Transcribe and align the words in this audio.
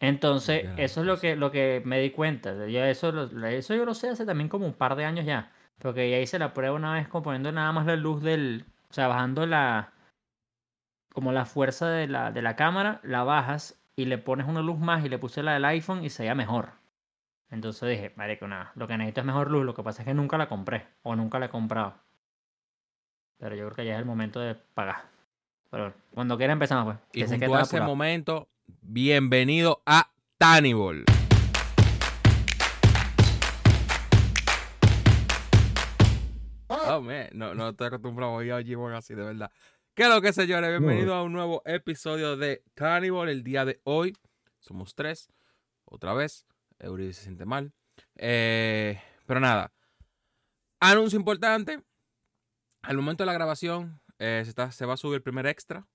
Entonces, 0.00 0.66
eso 0.76 1.00
es 1.00 1.06
lo 1.06 1.14
pues. 1.14 1.20
que, 1.22 1.36
lo 1.36 1.50
que 1.50 1.82
me 1.84 2.00
di 2.00 2.10
cuenta. 2.10 2.66
Yo 2.66 2.84
eso, 2.84 3.12
lo- 3.12 3.46
eso 3.46 3.74
yo 3.74 3.84
lo 3.84 3.94
sé 3.94 4.10
hace 4.10 4.26
también 4.26 4.48
como 4.48 4.66
un 4.66 4.74
par 4.74 4.94
de 4.96 5.04
años 5.04 5.24
ya. 5.24 5.50
Porque 5.78 6.10
ya 6.10 6.18
hice 6.18 6.38
la 6.38 6.54
prueba 6.54 6.74
una 6.76 6.94
vez 6.94 7.08
como 7.08 7.24
poniendo 7.24 7.52
nada 7.52 7.72
más 7.72 7.86
la 7.86 7.96
luz 7.96 8.22
del. 8.22 8.64
O 8.90 8.92
sea, 8.92 9.08
bajando 9.08 9.46
la. 9.46 9.92
Como 11.12 11.32
la 11.32 11.46
fuerza 11.46 11.88
de 11.88 12.08
la, 12.08 12.30
de 12.30 12.42
la 12.42 12.56
cámara, 12.56 13.00
la 13.02 13.24
bajas 13.24 13.80
y 13.96 14.04
le 14.04 14.18
pones 14.18 14.46
una 14.46 14.60
luz 14.60 14.78
más 14.78 15.02
y 15.04 15.08
le 15.08 15.18
puse 15.18 15.42
la 15.42 15.54
del 15.54 15.64
iPhone 15.64 16.04
y 16.04 16.10
se 16.10 16.24
veía 16.24 16.34
mejor. 16.34 16.70
Entonces 17.50 17.88
dije, 17.88 18.12
marico, 18.16 18.46
nada, 18.48 18.72
lo 18.74 18.86
que 18.86 18.98
necesito 18.98 19.20
es 19.20 19.26
mejor 19.26 19.50
luz. 19.50 19.64
Lo 19.64 19.74
que 19.74 19.82
pasa 19.82 20.02
es 20.02 20.06
que 20.08 20.14
nunca 20.14 20.36
la 20.36 20.48
compré 20.48 20.86
o 21.02 21.16
nunca 21.16 21.38
la 21.38 21.46
he 21.46 21.48
comprado. 21.50 21.94
Pero 23.38 23.54
yo 23.54 23.64
creo 23.66 23.76
que 23.76 23.86
ya 23.86 23.94
es 23.94 23.98
el 24.00 24.04
momento 24.04 24.40
de 24.40 24.54
pagar. 24.54 25.04
Pero 25.70 25.94
cuando 26.12 26.36
quiera 26.36 26.52
empezamos, 26.52 26.84
pues. 26.84 26.98
Y 27.12 27.20
que 27.20 27.26
que 27.38 27.46
junto 27.46 27.56
a 27.56 27.62
ese 27.62 27.76
apurado. 27.76 27.90
momento, 27.90 28.48
bienvenido 28.82 29.82
a 29.86 30.10
Tannibal. 30.38 31.04
Oh, 36.68 37.00
man, 37.00 37.28
no, 37.32 37.54
no 37.54 37.70
estoy 37.70 37.86
acostumbrado 37.88 38.32
a 38.32 38.36
oír 38.36 38.52
a 38.52 38.62
Jimon 38.62 38.92
así, 38.92 39.14
de 39.14 39.22
verdad. 39.24 39.50
¿Qué 39.94 40.04
es 40.04 40.08
lo 40.08 40.20
que, 40.20 40.32
señores? 40.32 40.70
Bienvenidos 40.70 41.14
a 41.14 41.22
un 41.22 41.32
nuevo 41.32 41.62
episodio 41.64 42.36
de 42.36 42.62
Tannibal. 42.74 43.28
El 43.28 43.42
día 43.44 43.64
de 43.64 43.80
hoy 43.84 44.16
somos 44.58 44.94
tres. 44.94 45.28
Otra 45.84 46.12
vez. 46.12 46.46
Eury 46.78 47.12
se 47.12 47.22
siente 47.22 47.44
mal. 47.46 47.72
Eh, 48.16 49.00
pero 49.26 49.40
nada. 49.40 49.72
Anuncio 50.80 51.18
importante. 51.18 51.82
Al 52.82 52.96
momento 52.96 53.22
de 53.22 53.26
la 53.26 53.32
grabación 53.32 54.00
eh, 54.18 54.42
se, 54.44 54.50
está- 54.50 54.70
se 54.72 54.86
va 54.86 54.94
a 54.94 54.98
subir 54.98 55.16
el 55.16 55.22
primer 55.22 55.46
extra. 55.46 55.86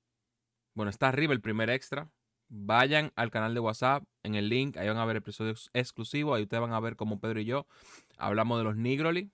Bueno, 0.73 0.89
está 0.89 1.09
arriba 1.09 1.33
el 1.33 1.41
primer 1.41 1.69
extra. 1.69 2.09
Vayan 2.53 3.13
al 3.15 3.31
canal 3.31 3.53
de 3.53 3.61
WhatsApp 3.61 4.03
en 4.23 4.35
el 4.35 4.49
link. 4.49 4.75
Ahí 4.75 4.87
van 4.89 4.97
a 4.97 5.05
ver 5.05 5.15
episodios 5.15 5.69
exclusivos. 5.73 6.35
Ahí 6.35 6.43
ustedes 6.43 6.59
van 6.59 6.73
a 6.73 6.79
ver 6.81 6.97
como 6.97 7.19
Pedro 7.19 7.39
y 7.39 7.45
yo 7.45 7.65
hablamos 8.17 8.57
de 8.57 8.65
los 8.65 8.75
Nigroli. 8.75 9.31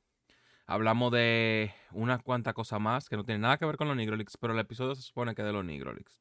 Hablamos 0.67 1.11
de 1.11 1.73
unas 1.93 2.21
cuantas 2.21 2.53
cosas 2.53 2.79
más 2.79 3.09
que 3.09 3.15
no 3.17 3.23
tienen 3.23 3.41
nada 3.41 3.57
que 3.57 3.65
ver 3.65 3.77
con 3.77 3.87
los 3.87 3.97
Nigrolix, 3.97 4.37
pero 4.37 4.53
el 4.53 4.59
episodio 4.59 4.93
se 4.95 5.01
supone 5.01 5.33
que 5.33 5.41
es 5.41 5.45
de 5.47 5.53
los 5.53 5.65
Nigrolix. 5.65 6.19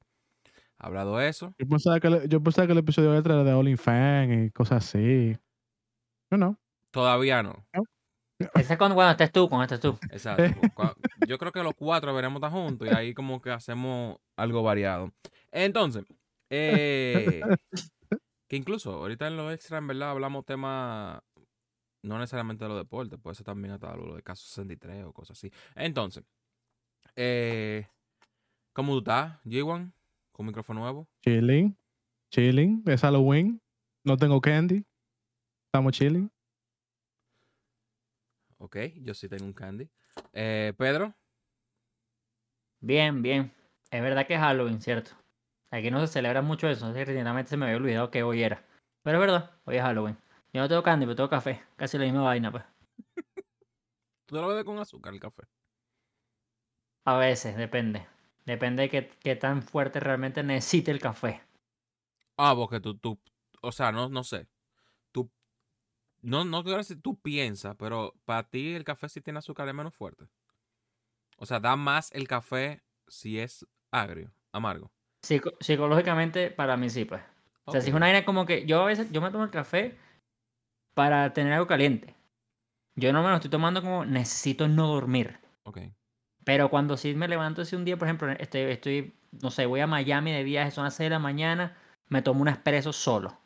Hablado 0.79 1.21
eso. 1.21 1.55
Yo 1.59 1.67
pensaba 1.69 2.01
que, 2.01 2.07
el- 2.07 2.29
yo 2.29 2.43
pensaba 2.43 2.67
que 2.67 2.73
el 2.73 2.79
episodio 2.79 3.15
extra 3.15 3.35
era 3.35 3.45
de 3.45 3.53
OnlyFans 3.53 4.47
y 4.47 4.51
cosas 4.53 4.85
así. 4.87 5.37
No, 6.31 6.39
no. 6.39 6.59
Todavía 6.93 7.43
no. 7.43 7.67
Ese 8.55 8.73
es 8.75 8.79
cuando, 8.79 8.95
cuando 8.95 9.11
estés 9.13 9.33
tú, 9.33 9.49
cuando 9.51 9.65
estés 9.65 9.81
tú. 9.81 9.99
Exacto. 10.11 10.45
Yo 11.27 11.37
creo 11.39 11.53
que 11.53 11.63
los 11.63 11.75
cuatro 11.75 12.15
veremos 12.15 12.37
estar 12.37 12.53
juntos 12.53 12.89
y 12.89 12.95
ahí 12.95 13.13
como 13.15 13.41
que 13.43 13.51
hacemos 13.51 14.17
algo 14.37 14.63
variado. 14.63 15.13
Entonces, 15.51 16.05
eh, 16.51 17.41
que 18.49 18.57
incluso 18.57 18.93
ahorita 18.93 19.27
en 19.27 19.37
lo 19.37 19.51
extra, 19.51 19.79
en 19.79 19.87
verdad, 19.87 20.11
hablamos 20.11 20.45
temas 20.45 21.21
no 22.03 22.19
necesariamente 22.19 22.65
de 22.65 22.69
los 22.69 22.79
deportes, 22.79 23.19
puede 23.21 23.35
ser 23.35 23.47
también 23.47 23.75
hasta 23.75 23.97
lo 23.97 24.15
de 24.15 24.23
caso 24.23 24.47
63 24.47 25.05
o 25.05 25.13
cosas 25.13 25.37
así. 25.37 25.51
Entonces, 25.75 26.25
eh, 27.17 27.89
¿cómo 28.73 28.93
tú 28.93 28.99
estás, 28.99 29.43
G1? 29.45 29.93
Con 30.33 30.47
micrófono 30.47 30.81
nuevo. 30.81 31.09
Chilling. 31.23 31.77
Chilling. 32.31 32.83
Es 32.87 33.01
Halloween. 33.01 33.61
No 34.05 34.17
tengo 34.17 34.41
candy. 34.41 34.85
Estamos 35.67 35.93
chilling. 35.93 36.31
Ok, 38.59 38.77
yo 39.03 39.15
sí 39.15 39.29
tengo 39.29 39.45
un 39.45 39.53
candy. 39.53 39.89
Eh, 40.33 40.73
Pedro, 40.77 41.15
Bien, 42.81 43.23
bien. 43.23 43.53
Es 43.91 44.03
verdad 44.03 44.27
que 44.27 44.35
es 44.35 44.41
Halloween, 44.41 44.81
¿cierto? 44.81 45.11
Aquí 45.71 45.91
no 45.91 46.01
se 46.01 46.07
celebra 46.07 46.43
mucho 46.43 46.69
eso, 46.69 46.93
recientemente 46.93 47.51
se 47.51 47.57
me 47.57 47.67
había 47.67 47.77
olvidado 47.77 48.11
que 48.11 48.23
hoy 48.23 48.43
era. 48.43 48.65
Pero 49.03 49.19
es 49.19 49.21
verdad, 49.21 49.51
hoy 49.65 49.77
es 49.77 49.83
Halloween. 49.83 50.17
Yo 50.53 50.61
no 50.61 50.69
tengo 50.69 50.83
candy, 50.83 51.07
pero 51.07 51.17
tengo 51.17 51.29
café. 51.29 51.63
Casi 51.77 51.99
la 51.99 52.05
misma 52.05 52.23
vaina, 52.23 52.51
pues. 52.51 52.65
¿tú 54.27 54.37
lo 54.37 54.49
bebes 54.49 54.65
con 54.65 54.79
azúcar 54.79 55.13
el 55.13 55.21
café? 55.21 55.43
A 57.05 57.17
veces, 57.17 57.57
depende. 57.57 58.07
Depende 58.45 58.83
de 58.83 58.91
qué, 58.91 59.11
qué 59.21 59.37
tan 59.37 59.63
fuerte 59.63 60.01
realmente 60.01 60.43
necesite 60.43 60.91
el 60.91 61.01
café. 61.01 61.43
Ah, 62.37 62.55
porque 62.55 62.81
tú, 62.81 62.97
tú, 62.97 63.19
o 63.63 63.73
sea, 63.73 63.93
no, 63.93 64.09
no 64.09 64.25
sé. 64.25 64.49
Tú, 65.13 65.31
no, 66.23 66.45
no 66.45 66.63
quiero 66.63 66.79
decir 66.79 67.01
tú 67.01 67.21
piensas, 67.21 67.77
pero 67.77 68.15
para 68.25 68.49
ti 68.49 68.75
el 68.75 68.85
café 68.85 69.09
si 69.09 69.21
tiene 69.21 69.39
azúcar 69.39 69.69
es 69.69 69.75
menos 69.75 69.95
fuerte. 69.95 70.27
O 71.39 71.47
sea, 71.47 71.61
da 71.61 71.77
más 71.77 72.11
el 72.13 72.29
café 72.29 72.83
si 73.09 73.39
es 73.39 73.67
agrio, 73.91 74.33
amargo. 74.53 74.91
Psico- 75.27 75.55
psicológicamente, 75.61 76.51
para 76.51 76.77
mí 76.77 76.89
sí, 76.91 77.05
pues. 77.05 77.23
O 77.65 77.73
sea, 77.73 77.81
si 77.81 77.89
es 77.91 77.95
una 77.97 78.07
vaina 78.07 78.25
como 78.25 78.47
que 78.47 78.65
yo 78.65 78.83
a 78.83 78.87
veces, 78.87 79.11
yo 79.11 79.21
me 79.21 79.31
tomo 79.31 79.45
el 79.45 79.51
café 79.51 79.97
para 80.95 81.33
tener 81.33 81.53
algo 81.53 81.67
caliente. 81.67 82.15
Yo 82.97 83.13
no 83.13 83.23
me 83.23 83.31
lo 83.31 83.37
estoy 83.37 83.51
tomando 83.51 83.83
como 83.83 84.05
necesito 84.05 84.69
no 84.69 84.89
dormir. 84.89 85.39
Ok. 85.65 85.79
Pero 86.45 86.71
cuando 86.71 86.97
sí 86.97 87.15
me 87.15 87.29
levanto 87.29 87.63
así 87.63 87.77
un 87.77 87.85
día, 87.85 87.97
por 87.97 88.07
ejemplo, 88.09 88.31
estoy, 88.31 88.63
estoy, 88.63 89.15
no 89.43 89.51
sé, 89.51 89.67
voy 89.67 89.81
a 89.81 89.87
Miami 89.87 90.33
de 90.33 90.45
viaje, 90.45 90.71
son 90.71 90.85
las 90.85 90.95
6 90.95 91.07
de 91.07 91.11
la 91.11 91.19
mañana, 91.19 91.77
me 92.09 92.23
tomo 92.23 92.43
un 92.43 92.49
espresso 92.49 92.93
solo. 92.93 93.37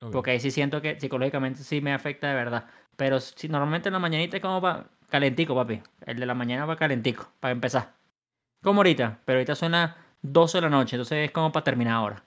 ok. 0.00 0.12
Porque 0.12 0.30
ahí 0.32 0.40
sí 0.40 0.50
siento 0.50 0.80
que 0.80 0.98
psicológicamente 1.00 1.62
sí 1.62 1.80
me 1.80 1.92
afecta 1.92 2.28
de 2.28 2.34
verdad. 2.34 2.68
Pero 2.96 3.20
si 3.20 3.48
normalmente 3.48 3.88
en 3.88 3.94
la 3.94 3.98
mañanita 3.98 4.36
es 4.36 4.42
como 4.42 4.60
para 4.60 4.86
calentico, 5.08 5.54
papi. 5.54 5.82
El 6.06 6.18
de 6.20 6.26
la 6.26 6.34
mañana 6.34 6.66
va 6.66 6.76
calentico, 6.76 7.32
para 7.40 7.52
empezar. 7.52 7.94
Como 8.62 8.80
ahorita, 8.80 9.20
pero 9.24 9.38
ahorita 9.38 9.68
las 9.68 9.94
12 10.24 10.56
de 10.56 10.62
la 10.62 10.70
noche, 10.70 10.96
entonces 10.96 11.26
es 11.26 11.30
como 11.30 11.52
para 11.52 11.64
terminar 11.64 11.94
ahora. 11.94 12.24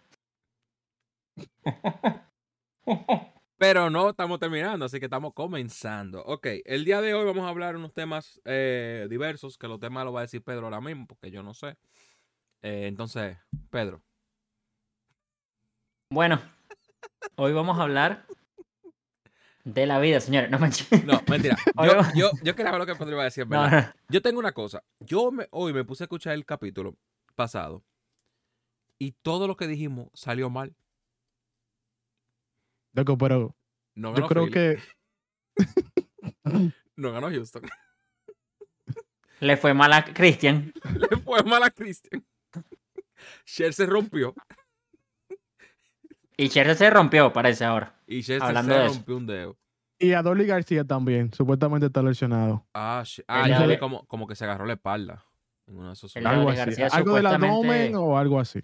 Pero 3.57 3.89
no 3.89 4.11
estamos 4.11 4.39
terminando, 4.39 4.85
así 4.85 4.99
que 4.99 5.05
estamos 5.05 5.33
comenzando. 5.33 6.23
Ok, 6.25 6.45
el 6.65 6.85
día 6.85 7.01
de 7.01 7.15
hoy 7.15 7.25
vamos 7.25 7.43
a 7.43 7.49
hablar 7.49 7.75
unos 7.75 7.91
temas 7.91 8.39
eh, 8.45 9.07
diversos, 9.09 9.57
que 9.57 9.67
los 9.67 9.79
temas 9.79 10.05
los 10.05 10.13
va 10.13 10.19
a 10.19 10.23
decir 10.23 10.43
Pedro 10.43 10.65
ahora 10.65 10.79
mismo, 10.79 11.07
porque 11.07 11.31
yo 11.31 11.41
no 11.41 11.55
sé. 11.55 11.75
Eh, 12.61 12.85
entonces, 12.87 13.35
Pedro. 13.71 14.03
Bueno, 16.11 16.39
hoy 17.35 17.51
vamos 17.51 17.79
a 17.79 17.83
hablar 17.83 18.27
de 19.63 19.87
la 19.87 19.99
vida, 19.99 20.19
señores. 20.19 20.51
No 20.51 20.59
manches. 20.59 21.03
No, 21.03 21.19
mentira. 21.27 21.57
Yo, 21.83 22.01
yo, 22.15 22.31
yo 22.43 22.55
quería 22.55 22.71
ver 22.71 22.79
lo 22.79 22.85
que 22.85 22.95
Pedro 22.95 23.11
iba 23.13 23.21
a 23.21 23.25
decir, 23.25 23.45
No, 23.47 23.61
¿verdad? 23.63 23.95
no. 23.95 24.01
Yo 24.09 24.21
tengo 24.21 24.39
una 24.39 24.51
cosa. 24.51 24.83
Yo 24.99 25.31
me, 25.31 25.47
hoy 25.51 25.73
me 25.73 25.83
puse 25.83 26.03
a 26.03 26.05
escuchar 26.05 26.33
el 26.33 26.45
capítulo 26.45 26.95
pasado 27.37 27.85
y 28.99 29.11
todo 29.21 29.47
lo 29.47 29.55
que 29.55 29.67
dijimos 29.67 30.09
salió 30.13 30.49
mal. 30.49 30.75
Loco, 32.93 33.17
pero 33.17 33.55
No 33.95 34.09
yo 34.09 34.15
ganó 34.15 34.27
creo 34.27 34.43
Philly, 34.45 34.53
que. 34.53 34.79
no 36.95 37.11
ganó 37.11 37.29
Houston. 37.29 37.61
Le 39.39 39.55
fue 39.55 39.73
mal 39.75 39.93
a 39.93 40.03
Christian. 40.03 40.73
Le 41.11 41.17
fue 41.17 41.43
mal 41.43 41.61
a 41.63 41.69
Christian. 41.69 42.25
Cher 43.45 43.73
se 43.73 43.85
rompió 43.85 44.33
Y 46.37 46.49
Cher 46.49 46.75
se 46.75 46.89
rompió, 46.89 47.31
parece 47.33 47.65
ahora. 47.65 47.99
y 48.07 48.23
Cher 48.23 48.39
se- 48.39 48.45
Hablando 48.45 48.73
se 48.73 48.79
de 48.79 48.85
eso. 48.87 48.95
rompió 48.95 49.17
un 49.17 49.27
dedo. 49.27 49.57
Y 49.99 50.13
a 50.13 50.21
Dolly 50.21 50.45
García 50.45 50.83
también. 50.83 51.33
Supuestamente 51.33 51.87
está 51.87 52.01
lesionado. 52.03 52.67
Ah, 52.73 53.03
ah 53.27 53.47
yo 53.47 53.67
vi 53.67 53.77
como, 53.79 54.05
como 54.07 54.27
que 54.27 54.35
se 54.35 54.43
agarró 54.45 54.65
la 54.65 54.73
espalda 54.73 55.23
en 55.67 55.77
uno 55.77 55.87
de 55.87 55.93
esos 55.93 56.15
El 56.15 56.23
de 56.23 56.29
sueños. 56.29 56.39
Algo 56.39 56.49
así. 56.51 56.57
García 56.57 56.87
Algo 56.91 57.13
del 57.15 57.23
supuestamente- 57.23 57.47
abdomen 57.55 57.95
o 57.95 58.17
algo 58.17 58.39
así. 58.39 58.59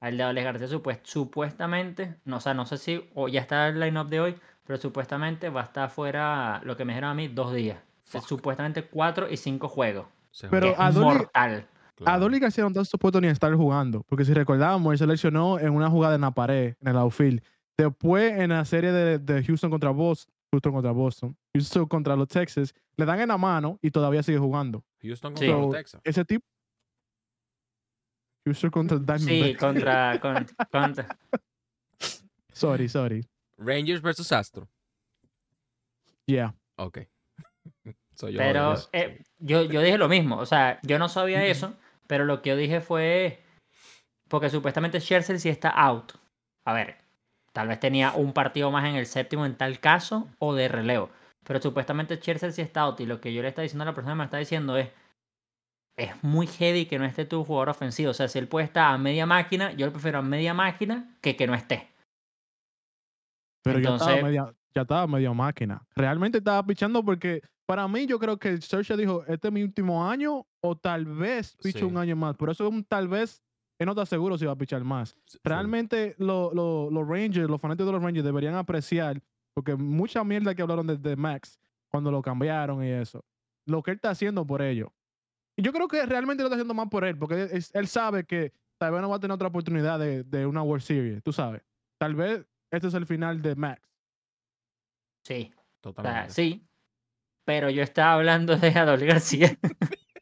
Al 0.00 0.16
de 0.16 0.22
Alex 0.22 0.44
García 0.44 0.68
supuest- 0.68 1.00
supuestamente, 1.04 2.16
no, 2.24 2.36
o 2.36 2.40
sea, 2.40 2.54
no 2.54 2.66
sé 2.66 2.78
si 2.78 3.08
o 3.14 3.28
ya 3.28 3.40
está 3.40 3.68
el 3.68 3.80
line-up 3.80 4.08
de 4.08 4.20
hoy, 4.20 4.34
pero 4.66 4.78
supuestamente 4.78 5.48
va 5.48 5.62
a 5.62 5.64
estar 5.64 5.88
fuera, 5.90 6.60
lo 6.64 6.76
que 6.76 6.84
me 6.84 6.92
dijeron 6.92 7.10
a 7.10 7.14
mí, 7.14 7.28
dos 7.28 7.54
días. 7.54 7.78
Fuck. 8.04 8.22
Supuestamente 8.26 8.84
cuatro 8.84 9.28
y 9.30 9.36
cinco 9.36 9.68
juegos. 9.68 10.06
Se 10.30 10.48
Pero 10.48 10.74
a 10.78 10.90
Dolly- 10.92 11.04
mortal. 11.04 11.66
A 11.66 11.94
claro. 11.96 12.20
Dolly 12.20 12.38
García 12.38 12.62
no 12.64 12.68
está 12.68 12.84
supuesto 12.84 13.20
ni 13.20 13.28
a 13.28 13.30
estar 13.30 13.52
jugando. 13.54 14.02
Porque 14.06 14.24
si 14.26 14.34
recordábamos, 14.34 14.92
él 14.92 14.98
se 14.98 15.06
lesionó 15.06 15.58
en 15.58 15.70
una 15.70 15.88
jugada 15.88 16.14
en 16.14 16.20
la 16.20 16.30
pared, 16.30 16.74
en 16.80 16.88
el 16.88 16.96
outfield. 16.98 17.42
Después, 17.78 18.32
en 18.38 18.50
la 18.50 18.64
serie 18.66 18.92
de, 18.92 19.18
de 19.18 19.42
Houston 19.44 19.70
contra 19.70 19.90
Boston, 19.90 20.32
Houston 20.56 20.72
contra 20.72 20.90
Boston, 20.92 21.36
Houston 21.54 21.86
contra 21.86 22.16
los 22.16 22.28
Texas, 22.28 22.74
le 22.96 23.04
dan 23.04 23.20
en 23.20 23.28
la 23.28 23.36
mano 23.38 23.78
y 23.82 23.90
todavía 23.90 24.22
sigue 24.22 24.38
jugando. 24.38 24.84
Houston 25.02 25.36
Sí. 25.36 25.46
contra 25.46 25.60
los 25.66 25.72
Texas. 25.74 26.00
Ese 26.04 26.24
tipo. 26.24 26.44
Houston 28.46 28.70
contra 28.70 29.18
Sí, 29.18 29.24
Diamondbacks. 29.26 29.58
contra, 29.60 30.20
con- 30.20 30.46
contra. 30.70 31.18
Sorry, 32.52 32.88
sorry. 32.88 33.26
Rangers 33.58 34.00
versus 34.00 34.30
Astro. 34.32 34.68
Yeah. 36.26 36.54
Ok. 36.76 36.98
Yo. 38.18 38.38
Pero 38.38 38.74
eh, 38.92 39.22
yo, 39.38 39.64
yo 39.64 39.82
dije 39.82 39.98
lo 39.98 40.08
mismo, 40.08 40.38
o 40.38 40.46
sea, 40.46 40.80
yo 40.82 40.98
no 40.98 41.06
sabía 41.10 41.44
eso, 41.44 41.76
pero 42.06 42.24
lo 42.24 42.40
que 42.40 42.48
yo 42.48 42.56
dije 42.56 42.80
fue, 42.80 43.42
porque 44.28 44.48
supuestamente 44.48 45.00
Scherzer 45.00 45.38
sí 45.38 45.50
está 45.50 45.68
out. 45.68 46.12
A 46.64 46.72
ver, 46.72 46.96
tal 47.56 47.68
vez 47.68 47.80
tenía 47.80 48.12
un 48.12 48.34
partido 48.34 48.70
más 48.70 48.84
en 48.84 48.96
el 48.96 49.06
séptimo 49.06 49.46
en 49.46 49.56
tal 49.56 49.80
caso, 49.80 50.28
o 50.38 50.54
de 50.54 50.68
relevo. 50.68 51.08
Pero 51.42 51.58
supuestamente 51.58 52.16
Scherzer 52.16 52.52
sí 52.52 52.60
está 52.60 52.82
out, 52.82 53.00
y 53.00 53.06
lo 53.06 53.18
que 53.18 53.32
yo 53.32 53.40
le 53.40 53.48
está 53.48 53.62
diciendo 53.62 53.84
a 53.84 53.86
la 53.86 53.94
persona 53.94 54.12
que 54.12 54.18
me 54.18 54.24
está 54.24 54.36
diciendo 54.36 54.76
es, 54.76 54.90
es 55.96 56.22
muy 56.22 56.46
heavy 56.46 56.84
que 56.84 56.98
no 56.98 57.06
esté 57.06 57.24
tu 57.24 57.44
jugador 57.44 57.70
ofensivo. 57.70 58.10
O 58.10 58.14
sea, 58.14 58.28
si 58.28 58.38
él 58.38 58.46
puede 58.46 58.66
estar 58.66 58.92
a 58.92 58.98
media 58.98 59.24
máquina, 59.24 59.72
yo 59.72 59.86
le 59.86 59.92
prefiero 59.92 60.18
a 60.18 60.22
media 60.22 60.52
máquina 60.52 61.16
que 61.22 61.34
que 61.34 61.46
no 61.46 61.54
esté. 61.54 61.88
Pero 63.64 63.78
ya, 63.78 63.94
estaba 63.94 64.22
media, 64.22 64.54
ya 64.74 64.82
estaba 64.82 65.06
medio 65.06 65.32
máquina. 65.32 65.82
Realmente 65.94 66.38
estaba 66.38 66.62
pichando 66.62 67.02
porque 67.02 67.40
para 67.64 67.88
mí 67.88 68.04
yo 68.04 68.18
creo 68.18 68.36
que 68.36 68.60
Sergio 68.60 68.98
dijo, 68.98 69.24
este 69.28 69.48
es 69.48 69.54
mi 69.54 69.62
último 69.62 70.06
año 70.06 70.46
o 70.60 70.76
tal 70.76 71.06
vez 71.06 71.56
piche 71.62 71.78
Sí. 71.78 71.84
un 71.86 71.96
año 71.96 72.16
más. 72.16 72.36
Por 72.36 72.50
eso 72.50 72.66
es 72.66 72.70
un 72.70 72.84
tal 72.84 73.08
vez, 73.08 73.42
él 73.78 73.86
no 73.86 73.92
está 73.92 74.06
seguro 74.06 74.38
si 74.38 74.46
va 74.46 74.52
a 74.52 74.56
pichar 74.56 74.82
más. 74.84 75.16
Sí, 75.26 75.38
Realmente 75.44 76.14
lo- 76.18 76.52
lo- 76.54 76.90
los 76.90 77.06
Rangers, 77.06 77.48
los 77.50 77.60
fanáticos 77.60 77.86
de 77.86 77.92
los 77.92 78.02
Rangers 78.02 78.24
deberían 78.24 78.54
apreciar, 78.54 79.22
porque 79.54 79.74
mucha 79.76 80.24
mierda 80.24 80.54
que 80.54 80.62
hablaron 80.62 80.86
de, 80.86 80.96
de 80.96 81.16
Max 81.16 81.58
cuando 81.90 82.10
lo 82.10 82.22
cambiaron 82.22 82.82
y 82.84 82.88
eso. 82.88 83.24
Lo 83.66 83.82
que 83.82 83.90
él 83.92 83.96
está 83.96 84.10
haciendo 84.10 84.46
por 84.46 84.62
ellos. 84.62 84.88
Y 85.58 85.62
yo 85.62 85.72
creo 85.72 85.88
que 85.88 86.04
realmente 86.06 86.42
lo 86.42 86.48
está 86.48 86.56
haciendo 86.56 86.74
más 86.74 86.88
por 86.88 87.04
él, 87.04 87.16
porque 87.18 87.42
él, 87.42 87.48
es- 87.52 87.74
él 87.74 87.86
sabe 87.88 88.24
que 88.24 88.52
tal 88.78 88.92
vez 88.92 89.00
no 89.02 89.08
va 89.08 89.16
a 89.16 89.20
tener 89.20 89.34
otra 89.34 89.48
oportunidad 89.48 89.98
de, 89.98 90.22
de 90.24 90.46
una 90.46 90.62
World 90.62 90.82
Series, 90.84 91.22
tú 91.22 91.32
sabes. 91.32 91.62
Tal 91.98 92.14
vez 92.14 92.46
este 92.70 92.88
es 92.88 92.94
el 92.94 93.06
final 93.06 93.40
de 93.42 93.54
Max. 93.56 93.80
Sí, 95.24 95.50
o 95.54 95.54
sea, 95.54 95.64
Totalmente. 95.80 96.30
sí. 96.32 96.66
Pero 97.44 97.70
yo 97.70 97.82
estaba 97.82 98.14
hablando 98.14 98.56
de 98.56 98.68
Adol 98.70 99.00
García. 99.04 99.56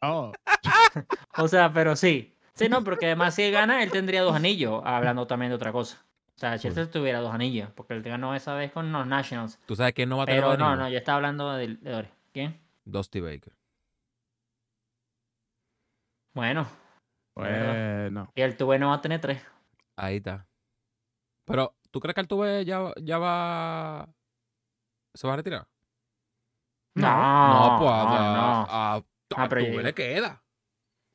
Oh, 0.03 0.33
o 1.39 1.49
sea, 1.49 1.73
pero 1.73 1.97
sí. 1.97 2.34
Sí, 2.55 2.69
no, 2.69 2.85
porque 2.85 3.07
además 3.07 3.35
si 3.35 3.43
él 3.43 3.53
gana, 3.53 3.83
él 3.83 3.91
tendría 3.91 4.23
dos 4.23 4.35
anillos, 4.37 4.81
hablando 4.85 5.27
también 5.27 5.51
de 5.51 5.57
otra 5.57 5.73
cosa. 5.73 6.05
O 6.37 6.39
sea, 6.39 6.59
si 6.59 6.69
él 6.69 6.89
tuviera 6.91 7.21
dos 7.21 7.33
anillos, 7.35 7.71
porque 7.75 7.95
él 7.95 8.03
ganó 8.03 8.35
esa 8.35 8.55
vez 8.55 8.73
con 8.73 8.91
los 8.93 9.07
Nationals. 9.07 9.59
¿Tú 9.67 9.77
sabes 9.77 9.93
quién 9.95 10.09
no 10.09 10.17
va 10.19 10.25
a 10.25 10.27
tener 10.27 10.41
Pero 10.43 10.57
no, 10.57 10.77
no, 10.77 10.89
yo 10.89 10.99
estaba 10.99 11.17
hablando 11.17 11.53
de, 11.53 11.77
de. 11.77 12.09
¿Quién? 12.33 12.61
Dusty 12.85 13.21
Baker. 13.21 13.53
Bueno, 16.35 16.67
bueno. 17.37 18.33
y 18.35 18.41
el 18.43 18.57
Tuve 18.57 18.79
no 18.79 18.89
va 18.89 18.95
a 18.95 19.01
tener 19.01 19.21
tres. 19.21 19.41
Ahí 19.97 20.17
está. 20.17 20.47
Pero, 21.45 21.77
¿tú 21.91 22.01
crees 22.01 22.15
que 22.15 22.21
Altuve 22.21 22.65
ya, 22.65 22.93
ya 23.01 23.19
va... 23.19 24.09
¿Se 25.15 25.27
va 25.29 25.35
a 25.35 25.37
retirar? 25.37 25.69
No, 26.97 27.07
no, 27.07 27.79
pues 27.79 27.91
a, 27.93 28.05
no, 28.05 28.11
no. 28.11 28.41
a, 28.41 28.95
a- 28.97 29.03
Ah, 29.37 29.49
pero 29.49 29.61
Altuve 29.63 29.75
yo- 29.77 29.83
le 29.83 29.95
queda. 29.95 30.43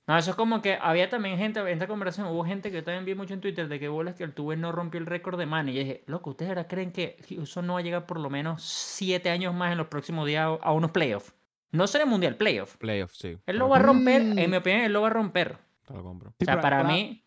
No, 0.10 0.18
eso 0.18 0.32
es 0.32 0.36
como 0.36 0.60
que 0.64 0.74
había 0.82 1.08
también 1.08 1.38
gente, 1.38 1.60
en 1.60 1.68
esta 1.68 1.86
conversación 1.86 2.28
hubo 2.34 2.44
gente 2.44 2.72
que 2.72 2.78
yo 2.78 2.84
también 2.84 3.06
vi 3.06 3.14
mucho 3.14 3.36
en 3.36 3.42
Twitter 3.42 3.68
de 3.68 3.80
que 3.80 3.88
bolas 3.90 4.16
que 4.16 4.24
el 4.24 4.34
Tuve 4.34 4.58
no 4.58 4.72
rompió 4.72 5.00
el 5.00 5.06
récord 5.06 5.38
de 5.38 5.46
Manny. 5.46 5.72
Y 5.72 5.76
yo 5.76 5.80
dije, 5.82 6.04
loco, 6.08 6.32
¿ustedes 6.32 6.50
ahora 6.50 6.68
creen 6.68 6.92
que 6.92 7.16
Houston 7.30 7.68
no 7.68 7.74
va 7.74 7.80
a 7.80 7.84
llegar 7.84 8.08
por 8.08 8.20
lo 8.20 8.28
menos 8.32 8.64
siete 8.64 9.30
años 9.30 9.54
más 9.54 9.72
en 9.72 9.78
los 9.78 9.86
próximos 9.86 10.26
días 10.26 10.50
a- 10.62 10.72
unos 10.72 10.90
playoffs? 10.90 11.32
No 11.72 11.86
será 11.86 12.08
mundial, 12.08 12.38
playoff. 12.38 12.76
Playoff, 12.78 13.14
sí. 13.14 13.38
Él 13.46 13.58
lo 13.58 13.70
va 13.70 13.78
a 13.78 13.82
romper, 13.84 14.24
Mm. 14.24 14.40
en 14.40 14.50
mi 14.50 14.58
opinión, 14.58 14.82
él 14.82 14.94
lo 14.94 15.02
va 15.02 15.08
a 15.10 15.12
romper. 15.12 15.60
Te 15.86 15.94
lo 15.94 16.02
compro. 16.02 16.32
Sí, 16.40 16.44
o 16.44 16.46
sea, 16.46 16.60
para 16.60 16.84
mí, 16.84 17.24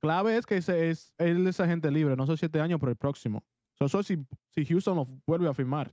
Clave 0.00 0.36
es 0.36 0.46
que 0.46 0.58
ese 0.58 0.90
es, 0.90 1.12
él 1.18 1.44
es 1.48 1.58
agente 1.58 1.90
libre, 1.90 2.14
no 2.14 2.24
son 2.26 2.36
siete 2.36 2.60
años, 2.60 2.78
pero 2.78 2.90
el 2.92 2.96
próximo. 2.96 3.42
So, 3.76 3.86
Eso 3.86 4.00
si, 4.04 4.24
si 4.52 4.64
Houston 4.64 4.94
lo 4.96 5.08
vuelve 5.26 5.48
a 5.48 5.54
firmar. 5.54 5.92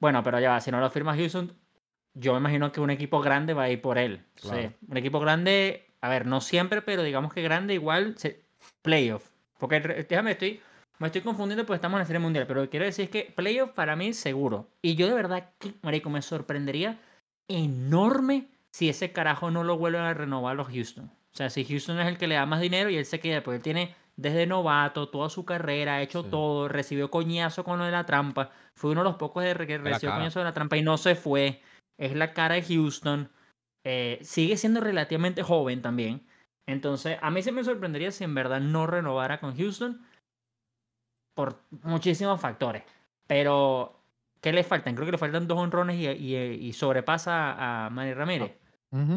bueno, 0.00 0.24
pero 0.24 0.40
ya 0.40 0.50
va, 0.50 0.60
si 0.60 0.72
no 0.72 0.80
lo 0.80 0.90
firma 0.90 1.14
Houston, 1.16 1.52
yo 2.14 2.32
me 2.32 2.38
imagino 2.38 2.72
que 2.72 2.80
un 2.80 2.90
equipo 2.90 3.20
grande 3.20 3.54
va 3.54 3.64
a 3.64 3.70
ir 3.70 3.80
por 3.80 3.98
él. 3.98 4.24
Sí, 4.36 4.70
un 4.88 4.96
equipo 4.96 5.20
grande, 5.20 5.86
a 6.00 6.08
ver, 6.08 6.26
no 6.26 6.40
siempre, 6.40 6.82
pero 6.82 7.02
digamos 7.02 7.32
que 7.32 7.42
grande 7.42 7.74
igual, 7.74 8.16
se- 8.16 8.44
playoff. 8.82 9.30
Porque, 9.58 9.80
déjame, 9.80 10.32
estoy, 10.32 10.60
me 10.98 11.08
estoy 11.08 11.22
confundiendo 11.22 11.64
porque 11.66 11.76
estamos 11.76 11.96
en 11.96 12.00
la 12.00 12.06
Serie 12.06 12.20
Mundial, 12.20 12.46
pero 12.46 12.60
lo 12.60 12.66
que 12.66 12.70
quiero 12.70 12.86
decir 12.86 13.04
es 13.06 13.10
que 13.10 13.32
playoff 13.34 13.70
para 13.70 13.96
mí 13.96 14.12
seguro. 14.12 14.68
Y 14.82 14.94
yo 14.94 15.06
de 15.08 15.14
verdad, 15.14 15.50
que, 15.58 15.74
marico, 15.82 16.10
me 16.10 16.22
sorprendería 16.22 16.98
enorme 17.48 18.48
si 18.70 18.88
ese 18.88 19.12
carajo 19.12 19.50
no 19.50 19.64
lo 19.64 19.78
vuelven 19.78 20.02
a 20.02 20.14
renovar 20.14 20.56
los 20.56 20.68
Houston. 20.68 21.04
O 21.06 21.36
sea, 21.36 21.50
si 21.50 21.64
Houston 21.64 21.98
es 22.00 22.06
el 22.08 22.18
que 22.18 22.26
le 22.28 22.36
da 22.36 22.46
más 22.46 22.60
dinero 22.60 22.90
y 22.90 22.96
él 22.96 23.04
se 23.06 23.20
queda, 23.20 23.42
porque 23.42 23.56
él 23.56 23.62
tiene 23.62 23.94
desde 24.16 24.46
novato, 24.46 25.08
toda 25.08 25.28
su 25.28 25.44
carrera, 25.44 25.96
ha 25.96 26.02
hecho 26.02 26.22
Sí. 26.22 26.28
todo, 26.30 26.68
recibió 26.68 27.10
coñazo 27.10 27.64
con 27.64 27.78
lo 27.78 27.84
de 27.84 27.90
la 27.90 28.06
trampa, 28.06 28.50
fue 28.74 28.92
uno 28.92 29.00
de 29.02 29.10
los 29.10 29.16
pocos 29.16 29.42
de 29.42 29.54
que 29.66 29.78
recibió 29.78 30.14
coñazo 30.14 30.38
de 30.38 30.44
la 30.44 30.52
trampa 30.52 30.76
y 30.76 30.82
no 30.82 30.96
se 30.96 31.16
fue, 31.16 31.60
es 31.98 32.14
la 32.14 32.32
cara 32.32 32.54
de 32.56 32.62
Houston, 32.62 33.30
eh, 33.84 34.18
sigue 34.22 34.56
siendo 34.56 34.80
relativamente 34.80 35.42
joven 35.42 35.82
también, 35.82 36.26
entonces 36.66 37.18
a 37.20 37.30
mí 37.30 37.42
se 37.42 37.52
me 37.52 37.64
sorprendería 37.64 38.10
si 38.10 38.24
en 38.24 38.34
verdad 38.34 38.60
no 38.60 38.86
renovara 38.86 39.38
con 39.40 39.56
Houston 39.56 40.04
por 41.34 41.60
muchísimos 41.82 42.40
factores, 42.40 42.82
pero 43.26 44.00
¿qué 44.40 44.52
le 44.52 44.62
faltan? 44.64 44.94
Creo 44.94 45.06
que 45.06 45.12
le 45.12 45.18
faltan 45.18 45.48
dos 45.48 45.58
honrones 45.58 45.96
y, 45.96 46.06
y- 46.08 46.36
y 46.68 46.72
sobrepasa 46.72 47.86
a 47.86 47.90
Manny 47.90 48.14
Ramírez. 48.14 48.52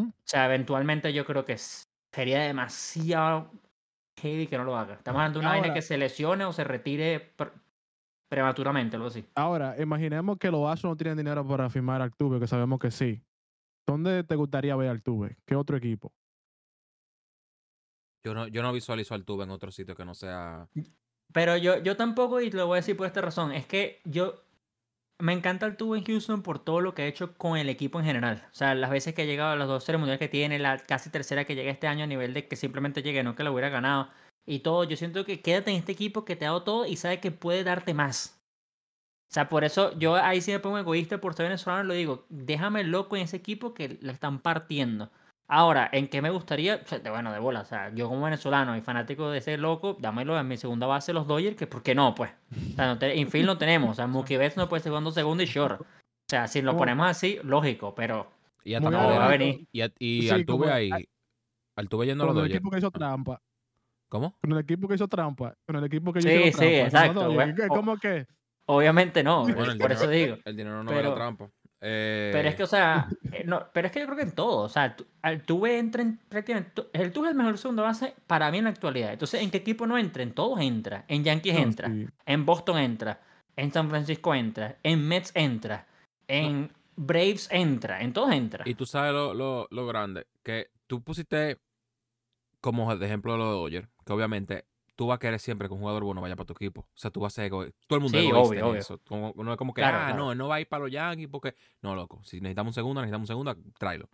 O 0.07 0.27
sea, 0.27 0.45
eventualmente 0.45 1.13
yo 1.13 1.25
creo 1.25 1.45
que 1.45 1.57
sería 2.13 2.39
demasiado 2.41 3.51
heavy 4.19 4.47
que 4.47 4.57
no 4.57 4.63
lo 4.63 4.75
haga. 4.75 4.95
Estamos 4.95 5.19
hablando 5.19 5.39
de 5.39 5.45
una 5.45 5.49
vaina 5.51 5.67
que 5.75 5.81
se 5.83 5.97
lesione 5.97 6.45
o 6.45 6.51
se 6.53 6.63
retire 6.63 7.19
prematuramente, 8.29 8.95
algo 8.95 9.07
así. 9.07 9.25
Ahora, 9.35 9.75
imaginemos 9.81 10.37
que 10.37 10.51
los 10.51 10.69
Astros 10.69 10.91
no 10.91 10.97
tienen 10.97 11.17
dinero 11.17 11.47
para 11.47 11.69
firmar 11.69 12.01
a 12.01 12.05
Altuve, 12.05 12.39
que 12.39 12.47
sabemos 12.47 12.79
que 12.79 12.91
sí. 12.91 13.23
¿Dónde 13.87 14.23
te 14.23 14.35
gustaría 14.35 14.75
ver 14.75 14.89
a 14.89 14.91
Altuve? 14.91 15.37
¿Qué 15.45 15.55
otro 15.55 15.77
equipo? 15.77 16.13
Yo 18.25 18.33
no, 18.33 18.47
yo 18.47 18.61
no 18.61 18.73
visualizo 18.73 19.13
a 19.13 19.17
Altuve 19.17 19.45
en 19.45 19.51
otro 19.51 19.71
sitio 19.71 19.95
que 19.95 20.03
no 20.03 20.13
sea... 20.13 20.67
Pero 21.33 21.57
yo, 21.57 21.77
yo 21.81 21.95
tampoco, 21.95 22.41
y 22.41 22.49
te 22.49 22.57
lo 22.57 22.67
voy 22.67 22.75
a 22.75 22.81
decir 22.81 22.95
por 22.97 23.07
esta 23.07 23.21
razón, 23.21 23.51
es 23.51 23.65
que 23.65 24.01
yo 24.05 24.43
me 25.19 25.33
encanta 25.33 25.65
el 25.65 25.77
tubo 25.77 25.95
en 25.95 26.03
Houston 26.03 26.43
por 26.43 26.59
todo 26.59 26.79
lo 26.79 26.93
que 26.93 27.01
ha 27.01 27.07
hecho 27.07 27.37
con 27.37 27.57
el 27.57 27.69
equipo 27.69 27.99
en 27.99 28.05
general. 28.05 28.45
O 28.51 28.55
sea, 28.55 28.75
las 28.75 28.91
veces 28.91 29.13
que 29.13 29.23
ha 29.23 29.25
llegado 29.25 29.51
a 29.51 29.55
las 29.55 29.67
dos 29.67 29.83
series 29.83 29.99
mundiales 29.99 30.19
que 30.19 30.27
tiene, 30.27 30.59
la 30.59 30.77
casi 30.77 31.09
tercera 31.09 31.45
que 31.45 31.55
llega 31.55 31.71
este 31.71 31.87
año 31.87 32.03
a 32.03 32.07
nivel 32.07 32.33
de 32.33 32.47
que 32.47 32.55
simplemente 32.55 33.01
llegue, 33.01 33.23
no 33.23 33.35
que 33.35 33.43
lo 33.43 33.51
hubiera 33.51 33.69
ganado. 33.69 34.09
Y 34.47 34.59
todo, 34.59 34.83
yo 34.85 34.95
siento 34.95 35.25
que 35.25 35.41
quédate 35.41 35.71
en 35.71 35.77
este 35.77 35.91
equipo 35.91 36.23
que 36.25 36.35
te 36.35 36.45
ha 36.45 36.49
dado 36.49 36.63
todo 36.63 36.85
y 36.85 36.95
sabe 36.95 37.19
que 37.19 37.31
puede 37.31 37.63
darte 37.63 37.93
más. 37.93 38.39
O 39.29 39.33
sea, 39.33 39.49
por 39.49 39.65
eso 39.65 39.97
yo 39.99 40.15
ahí 40.15 40.39
sí 40.39 40.51
me 40.51 40.59
pongo 40.59 40.77
egoísta 40.77 41.19
por 41.19 41.33
ser 41.33 41.47
venezolano 41.47 41.83
y 41.83 41.87
lo 41.87 41.93
digo, 41.93 42.25
déjame 42.29 42.83
loco 42.85 43.17
en 43.17 43.23
ese 43.23 43.35
equipo 43.35 43.73
que 43.73 43.97
la 44.01 44.13
están 44.13 44.39
partiendo. 44.39 45.09
Ahora, 45.49 45.89
¿en 45.91 46.07
qué 46.07 46.21
me 46.21 46.29
gustaría? 46.29 46.81
O 46.83 46.87
sea, 46.87 46.99
de- 46.99 47.09
bueno, 47.09 47.31
de 47.33 47.39
bola. 47.39 47.61
O 47.61 47.65
sea, 47.65 47.93
yo 47.93 48.07
como 48.07 48.23
venezolano 48.23 48.75
y 48.77 48.81
fanático 48.81 49.29
de 49.29 49.39
ese 49.39 49.57
loco, 49.57 49.97
dámelo 49.99 50.37
en 50.39 50.47
mi 50.47 50.55
segunda 50.57 50.87
base 50.87 51.11
los 51.13 51.27
Dodgers, 51.27 51.55
que 51.57 51.67
¿por 51.67 51.83
qué 51.83 51.93
no? 51.95 52.15
Pues. 52.15 52.31
O 52.73 52.75
sea, 52.75 52.87
no 52.87 52.97
te- 52.99 53.15
infield 53.15 53.45
no 53.47 53.57
tenemos. 53.57 53.91
O 53.91 53.93
sea, 53.95 54.07
Mookie 54.07 54.37
Betts 54.37 54.55
no 54.57 54.69
puede 54.69 54.81
ser 54.81 54.91
segundo, 54.91 55.11
segundo 55.11 55.43
y 55.43 55.45
short. 55.45 55.81
O 55.81 55.85
sea, 56.29 56.47
si 56.47 56.61
lo 56.61 56.75
ponemos 56.77 57.07
así, 57.07 57.39
lógico, 57.43 57.93
pero 57.95 58.29
Y 58.63 58.73
estamos 58.73 58.93
va 58.99 59.25
a 59.25 59.29
venir. 59.29 59.67
Y, 59.73 59.81
a- 59.81 59.91
y 59.99 60.21
Sí, 60.23 60.29
Altuve 60.29 60.71
ahí. 60.71 60.89
Altuve 61.77 62.05
yendo 62.07 62.23
a 62.23 62.27
los 62.27 62.35
Dodgers. 62.35 62.55
equipo 62.55 62.71
que 62.71 62.77
hizo 62.79 62.91
trampa. 62.91 63.41
¿Cómo? 64.09 64.37
Con 64.41 64.51
el 64.53 64.59
equipo 64.59 64.87
que 64.87 64.95
hizo 64.95 65.07
trampa. 65.07 65.53
Con 65.65 65.75
el 65.75 65.83
equipo 65.83 66.13
que 66.13 66.21
Sí, 66.21 66.29
hizo 66.29 66.59
sí, 66.59 66.65
trampa. 66.65 67.05
exacto. 67.05 67.37
¿Qué- 67.55 67.67
¿Cómo 67.67 67.97
que? 67.97 68.27
obviamente 68.69 69.23
no. 69.23 69.43
Bueno, 69.43 69.71
el 69.71 69.77
por 69.77 69.91
eso 69.91 70.07
digo. 70.09 70.37
El 70.45 70.55
dinero 70.57 70.83
no 70.83 70.89
Pero- 70.89 71.07
era 71.07 71.15
trampa. 71.15 71.49
Eh, 71.79 72.31
Pero 72.33 72.49
es 72.49 72.55
que, 72.55 72.63
o 72.63 72.67
sea, 72.67 73.07
eh, 73.31 73.43
no, 73.45 73.67
pero 73.71 73.85
es 73.85 73.93
que 73.93 73.99
yo 73.99 74.07
creo 74.07 74.17
que 74.17 74.23
en 74.23 74.31
todo, 74.31 74.63
o 74.63 74.69
sea, 74.69 74.95
al 75.21 75.43
Tuve 75.43 75.77
entra 75.77 76.01
en 76.01 76.17
prácticamente, 76.27 76.87
el 76.91 77.11
Tuve 77.13 77.27
es 77.27 77.31
el 77.33 77.37
mejor 77.37 77.55
segundo 77.59 77.83
base 77.83 78.15
para 78.25 78.49
mí 78.49 78.57
en 78.57 78.63
la 78.63 78.71
actualidad. 78.71 79.13
Entonces, 79.13 79.41
¿en 79.43 79.51
qué 79.51 79.57
equipo 79.57 79.85
no 79.85 79.95
entra? 79.95 80.23
En 80.23 80.33
todos 80.33 80.59
entra. 80.59 81.05
En 81.07 81.23
Yankees 81.23 81.53
No, 81.53 81.59
entra, 81.59 81.87
sí. 81.89 82.07
en 82.25 82.45
Boston 82.47 82.79
entra, 82.79 83.21
en 83.55 83.71
San 83.71 83.89
Francisco 83.89 84.33
entra, 84.33 84.77
en 84.81 85.07
Mets 85.07 85.31
entra, 85.35 85.85
en 86.27 86.71
Braves 86.95 87.47
entra, 87.51 88.01
en 88.01 88.11
todos 88.11 88.31
entra. 88.33 88.63
Y 88.67 88.73
tú 88.73 88.87
sabes 88.87 89.13
lo, 89.13 89.35
lo, 89.35 89.67
lo 89.69 89.85
grande, 89.85 90.25
que 90.41 90.71
tú 90.87 91.03
pusiste 91.03 91.59
como 92.59 92.93
de 92.95 93.05
ejemplo 93.05 93.37
lo 93.37 93.45
de 93.45 93.51
Dodgers, 93.51 93.89
que 94.07 94.13
obviamente 94.13 94.65
tú 94.95 95.05
vas 95.07 95.17
a 95.17 95.19
querer 95.19 95.39
siempre 95.39 95.67
que 95.67 95.75
un 95.75 95.79
jugador 95.79 96.03
bueno 96.03 96.21
vaya 96.21 96.35
para 96.35 96.47
tu 96.47 96.53
equipo. 96.53 96.81
O 96.81 96.87
sea, 96.95 97.11
tú 97.11 97.19
vas 97.19 97.33
a 97.33 97.35
ser 97.35 97.45
egoísta. 97.45 97.77
Todo 97.87 97.97
el 97.97 98.01
mundo 98.03 98.17
Sí, 98.17 98.23
es 98.25 98.31
egoísta 98.31 98.49
obvio, 98.49 98.59
en 98.59 98.65
obvio. 98.65 98.79
eso. 98.79 98.99
Como- 99.07 99.33
no 99.37 99.51
es 99.51 99.57
como 99.57 99.73
que, 99.75 99.81
Claro, 99.81 99.97
ah, 99.99 100.05
claro. 100.07 100.17
no, 100.17 100.31
él 100.31 100.37
no 100.39 100.47
va 100.47 100.55
a 100.55 100.61
ir 100.61 100.67
para 100.67 100.83
los 100.83 100.91
Yankees 100.91 101.27
porque... 101.29 101.53
No, 101.83 101.93
loco. 101.95 102.23
Si 102.23 102.41
necesitamos 102.41 102.71
un 102.71 102.73
segundo, 102.75 103.01
necesitamos 103.01 103.25
un 103.25 103.27
segundo, 103.27 103.55
tráelo. 103.77 104.09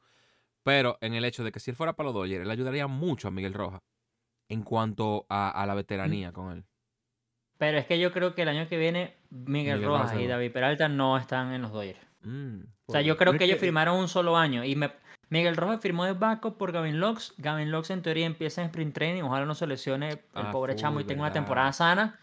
Pero 0.64 0.98
en 1.02 1.14
el 1.14 1.24
hecho 1.26 1.44
de 1.46 1.52
que 1.54 1.60
si 1.62 1.72
él 1.72 1.78
fuera 1.78 1.94
para 1.94 2.06
los 2.08 2.14
Dodgers, 2.16 2.44
él 2.44 2.52
ayudaría 2.52 2.88
mucho 2.88 3.28
a 3.30 3.32
Miguel 3.32 3.54
Rojas 3.54 3.82
en 4.50 4.64
cuanto 4.64 5.26
a, 5.30 5.50
a 5.50 5.66
la 5.66 5.74
veteranía 5.74 6.32
con 6.34 6.52
él. 6.52 6.66
Pero 7.58 7.78
es 7.78 7.86
que 7.86 7.98
yo 8.00 8.12
creo 8.12 8.36
que 8.36 8.42
el 8.42 8.50
año 8.50 8.68
que 8.68 8.78
viene 8.78 9.16
Miguel, 9.30 9.76
Miguel 9.76 9.84
Rojas 9.86 10.12
Rojas 10.12 10.22
y. 10.22 10.28
David 10.28 10.52
Peralta 10.52 10.90
no 10.90 11.18
están 11.18 11.54
en 11.54 11.62
los 11.62 11.72
Dodgers. 11.72 12.00
Mm, 12.24 12.62
O 12.88 12.92
sea, 12.92 13.02
yo 13.02 13.16
creo 13.16 13.34
que 13.38 13.44
ellos 13.46 13.56
que- 13.56 13.62
firmaron 13.66 13.98
un 14.00 14.08
solo 14.10 14.36
año. 14.36 14.64
Y 14.66 14.76
me, 14.76 14.92
Miguel 15.34 15.58
Rojas 15.58 15.82
firmó 15.82 16.06
de 16.06 16.14
backup 16.14 16.58
por 16.58 16.72
Gavin 16.72 17.00
Lux. 17.00 17.34
Gavin 17.40 17.72
Lux 17.72 17.90
en 17.90 18.04
teoría 18.04 18.28
empieza 18.28 18.62
en 18.62 18.68
sprint 18.68 18.94
training. 18.94 19.24
Ojalá 19.24 19.48
no 19.48 19.56
se 19.56 19.66
lesione 19.66 20.10
el 20.12 20.20
Ah, 20.36 20.52
pobre 20.52 20.76
chamo 20.76 21.00
y 21.00 21.06
tenga 21.06 21.24
una 21.24 21.32
temporada 21.32 21.74
sana. 21.74 22.20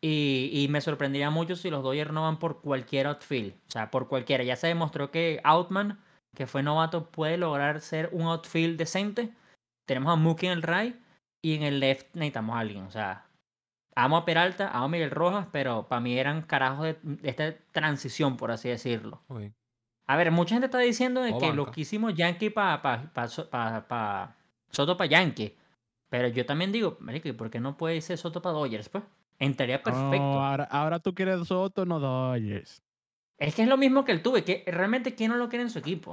Y, 0.00 0.48
y 0.52 0.68
me 0.68 0.80
sorprendería 0.80 1.28
mucho 1.30 1.56
si 1.56 1.70
los 1.70 1.82
Dodgers 1.82 2.12
no 2.12 2.22
van 2.22 2.38
por 2.38 2.60
cualquier 2.60 3.08
outfield. 3.08 3.54
O 3.66 3.70
sea, 3.70 3.90
por 3.90 4.06
cualquiera. 4.06 4.44
Ya 4.44 4.54
se 4.54 4.68
demostró 4.68 5.10
que 5.10 5.40
Outman, 5.42 5.98
que 6.36 6.46
fue 6.46 6.62
novato, 6.62 7.10
puede 7.10 7.36
lograr 7.36 7.80
ser 7.80 8.10
un 8.12 8.28
outfield 8.28 8.78
decente. 8.78 9.34
Tenemos 9.84 10.12
a 10.12 10.16
Mookie 10.16 10.46
en 10.46 10.52
el 10.52 10.62
right. 10.62 10.94
Y 11.44 11.56
en 11.56 11.64
el 11.64 11.80
left 11.80 12.14
necesitamos 12.14 12.54
a 12.54 12.60
alguien. 12.60 12.84
O 12.84 12.92
sea, 12.92 13.26
amo 13.96 14.16
a 14.16 14.24
Peralta, 14.24 14.68
amo 14.68 14.84
a 14.84 14.88
Miguel 14.88 15.10
Rojas, 15.10 15.48
pero 15.50 15.88
para 15.88 16.00
mí 16.00 16.16
eran 16.16 16.42
carajos 16.42 16.84
de, 16.84 16.96
de 17.02 17.28
esta 17.28 17.56
transición, 17.72 18.36
por 18.36 18.52
así 18.52 18.68
decirlo. 18.68 19.20
A 20.12 20.16
ver, 20.16 20.30
mucha 20.30 20.54
gente 20.54 20.66
está 20.66 20.78
diciendo 20.78 21.22
de 21.22 21.32
que 21.38 21.52
lo 21.54 21.64
que 21.70 21.80
hicimos 21.80 22.12
Yankee 22.14 22.50
para 22.50 22.82
pa, 22.82 23.02
pa, 23.14 23.28
So- 23.28 23.48
pa- 23.48 23.86
pa- 23.88 24.36
Soto 24.70 24.94
para 24.94 25.08
Yankee. 25.08 25.56
Pero 26.10 26.28
yo 26.28 26.44
también 26.44 26.70
digo, 26.70 26.98
marico, 27.00 27.28
¿y 27.28 27.32
por 27.32 27.48
qué 27.48 27.60
no 27.60 27.78
puede 27.78 27.98
ser 28.02 28.18
Soto 28.18 28.42
para 28.42 28.52
Dodgers, 28.52 28.90
pues? 28.90 29.04
Entraría 29.38 29.82
perfecto. 29.82 30.18
No, 30.18 30.44
ahora, 30.44 30.64
ahora 30.64 30.98
tú 30.98 31.14
quieres 31.14 31.46
Soto, 31.48 31.86
no 31.86 31.98
Dodgers. 31.98 32.82
Es 33.38 33.54
que 33.54 33.62
es 33.62 33.68
lo 33.68 33.78
mismo 33.78 34.04
que 34.04 34.12
el 34.12 34.22
tuve, 34.22 34.44
que 34.44 34.64
realmente 34.66 35.14
quién 35.14 35.30
no 35.30 35.38
lo 35.38 35.48
quiere 35.48 35.62
en 35.62 35.70
su 35.70 35.78
equipo. 35.78 36.10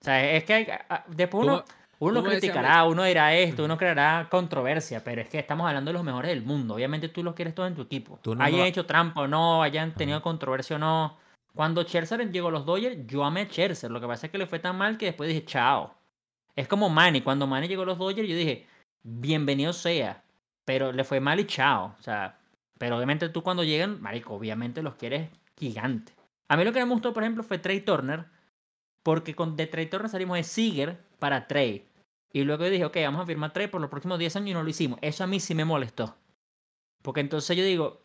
O 0.00 0.04
sea, 0.04 0.24
es 0.32 0.44
que 0.44 0.54
hay- 0.54 0.68
a- 0.70 1.04
después 1.08 1.42
uno, 1.42 1.64
uno 1.98 2.20
criticará, 2.40 2.84
uno 2.84 3.02
dirá 3.02 3.34
esto, 3.34 3.64
uno 3.64 3.76
creará 3.76 4.28
controversia, 4.30 5.02
pero 5.02 5.22
es 5.22 5.28
que 5.28 5.40
estamos 5.40 5.66
hablando 5.66 5.88
de 5.88 5.94
los 5.94 6.04
mejores 6.04 6.28
del 6.30 6.42
mundo. 6.44 6.74
Obviamente 6.74 7.08
tú 7.08 7.24
los 7.24 7.34
quieres 7.34 7.52
todos 7.54 7.68
en 7.68 7.74
tu 7.74 7.82
equipo. 7.82 8.20
No 8.36 8.44
hayan 8.44 8.60
hecho 8.68 8.86
trampa 8.86 9.22
o 9.22 9.26
no, 9.26 9.60
hayan 9.62 9.92
tenido 9.94 10.22
controversia 10.22 10.76
o 10.76 10.78
no. 10.78 11.23
Cuando 11.54 11.82
Scherzer 11.82 12.30
llegó 12.32 12.48
a 12.48 12.50
los 12.50 12.66
Dodgers, 12.66 13.06
yo 13.06 13.24
amé 13.24 13.42
a 13.42 13.46
Scherzer. 13.46 13.90
Lo 13.90 14.00
que 14.00 14.06
pasa 14.06 14.26
es 14.26 14.32
que 14.32 14.38
le 14.38 14.46
fue 14.46 14.58
tan 14.58 14.76
mal 14.76 14.98
que 14.98 15.06
después 15.06 15.28
dije, 15.28 15.44
chao. 15.44 15.94
Es 16.56 16.66
como 16.66 16.88
Manny. 16.90 17.20
Cuando 17.20 17.46
Manny 17.46 17.68
llegó 17.68 17.82
a 17.82 17.86
los 17.86 17.98
Dodgers, 17.98 18.28
yo 18.28 18.36
dije, 18.36 18.66
bienvenido 19.02 19.72
sea. 19.72 20.24
Pero 20.64 20.92
le 20.92 21.04
fue 21.04 21.20
mal 21.20 21.38
y 21.38 21.46
chao. 21.46 21.94
O 21.98 22.02
sea, 22.02 22.38
pero 22.78 22.96
obviamente 22.96 23.28
tú 23.28 23.42
cuando 23.42 23.62
llegan, 23.62 24.02
marico, 24.02 24.34
obviamente 24.34 24.82
los 24.82 24.96
quieres 24.96 25.30
gigantes. 25.56 26.14
A 26.48 26.56
mí 26.56 26.64
lo 26.64 26.72
que 26.72 26.84
me 26.84 26.90
gustó, 26.90 27.12
por 27.12 27.22
ejemplo, 27.22 27.44
fue 27.44 27.58
Trey 27.58 27.80
Turner. 27.82 28.26
Porque 29.04 29.34
con, 29.36 29.54
de 29.54 29.66
Trey 29.66 29.86
Turner 29.86 30.08
salimos 30.08 30.36
de 30.36 30.42
Seager 30.42 30.98
para 31.20 31.46
Trey. 31.46 31.86
Y 32.32 32.42
luego 32.42 32.64
yo 32.64 32.70
dije, 32.70 32.84
ok, 32.84 32.96
vamos 33.04 33.22
a 33.22 33.26
firmar 33.26 33.52
Trey 33.52 33.68
por 33.68 33.80
los 33.80 33.90
próximos 33.90 34.18
10 34.18 34.36
años 34.36 34.48
y 34.50 34.54
no 34.54 34.64
lo 34.64 34.68
hicimos. 34.68 34.98
Eso 35.02 35.22
a 35.22 35.28
mí 35.28 35.38
sí 35.38 35.54
me 35.54 35.64
molestó. 35.64 36.16
Porque 37.00 37.20
entonces 37.20 37.56
yo 37.56 37.62
digo, 37.62 38.03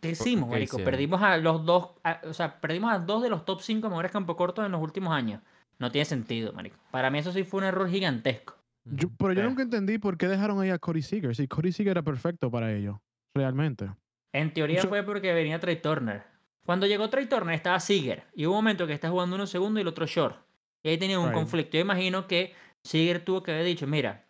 ¿qué 0.00 0.10
hicimos, 0.10 0.48
qué 0.48 0.54
marico? 0.56 0.76
hicieron? 0.76 0.90
Perdimos 0.90 1.22
a 1.22 1.36
los 1.38 1.64
dos, 1.64 1.90
a- 2.04 2.20
o 2.24 2.32
sea, 2.34 2.60
perdimos 2.60 2.92
a 2.92 2.98
dos 2.98 3.22
de 3.22 3.30
los 3.30 3.44
top 3.44 3.60
5 3.60 3.88
mejores 3.88 4.10
campo 4.12 4.36
cortos 4.36 4.64
en 4.66 4.72
los 4.72 4.80
últimos 4.82 5.12
años. 5.14 5.40
No 5.78 5.90
tiene 5.90 6.04
sentido, 6.04 6.52
marico. 6.52 6.76
Para 6.90 7.10
mí 7.10 7.18
eso 7.18 7.32
sí 7.32 7.44
fue 7.44 7.58
un 7.58 7.64
error 7.64 7.88
gigantesco. 7.88 8.54
Yo- 8.84 9.08
pero 9.18 9.32
yo 9.32 9.42
nunca 9.42 9.62
entendí 9.62 9.98
por 9.98 10.16
qué 10.18 10.28
dejaron 10.28 10.60
ahí 10.60 10.70
a 10.70 10.78
Cody 10.78 11.02
Seager. 11.02 11.34
Si 11.34 11.48
Cody 11.48 11.72
Seager 11.72 11.92
era 11.92 12.02
perfecto 12.02 12.50
para 12.50 12.72
ellos, 12.72 12.96
realmente. 13.34 13.90
En 14.32 14.52
teoría 14.52 14.82
Yo- 14.82 14.88
fue 14.88 15.02
porque 15.02 15.32
venía 15.32 15.58
Trey 15.58 15.80
Turner. 15.80 16.22
Cuando 16.66 16.86
llegó 16.86 17.08
Trey 17.10 17.26
Turner 17.26 17.54
estaba 17.54 17.78
Seager. 17.80 18.24
Y 18.34 18.46
hubo 18.46 18.52
un 18.54 18.58
momento 18.64 18.86
que 18.86 18.92
está 18.92 19.10
jugando 19.10 19.36
uno 19.36 19.46
segundo 19.46 19.80
y 19.80 19.82
el 19.82 19.88
otro 19.88 20.06
short. 20.06 20.36
Y 20.82 20.90
ahí 20.90 20.98
tenía 20.98 21.18
un 21.18 21.26
Right. 21.26 21.34
conflicto. 21.34 21.76
Yo 21.76 21.80
imagino 21.80 22.26
que 22.26 22.54
Seager 22.82 23.24
tuvo 23.24 23.42
que 23.42 23.52
haber 23.52 23.64
dicho, 23.64 23.86
mira, 23.86 24.24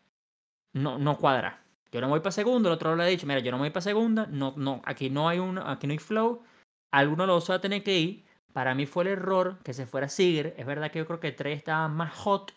no, 0.73 0.99
no 0.99 1.17
cuadra. 1.19 1.64
Yo 1.95 2.01
no 2.01 2.09
voy 2.09 2.19
para 2.19 2.33
segundo, 2.33 2.69
el 2.69 2.75
otro 2.75 2.97
le 2.97 3.05
ha 3.05 3.07
dicho, 3.07 3.25
mira, 3.25 3.39
yo 3.39 3.53
no 3.53 3.59
voy 3.59 3.71
para 3.71 3.81
segunda, 3.81 4.27
no, 4.27 4.53
no, 4.57 4.83
aquí 4.85 5.11
no 5.11 5.29
hay 5.29 5.39
un, 5.39 5.59
aquí 5.59 5.87
no 5.87 5.93
hay 5.93 6.01
flow. 6.01 6.43
Alguno 6.91 7.25
los 7.25 7.49
va 7.49 7.55
a 7.55 7.61
tener 7.61 7.85
que 7.85 7.97
ir. 7.97 8.25
Para 8.53 8.75
mí 8.75 8.85
fue 8.85 9.05
el 9.05 9.11
error 9.11 9.61
que 9.63 9.73
se 9.73 9.87
fuera 9.87 10.09
Seager. 10.09 10.57
Es 10.59 10.67
verdad 10.67 10.91
que 10.91 10.99
yo 10.99 11.07
creo 11.07 11.21
que 11.21 11.31
Trey 11.31 11.53
estaba 11.53 11.87
más 11.87 12.13
hot. 12.17 12.53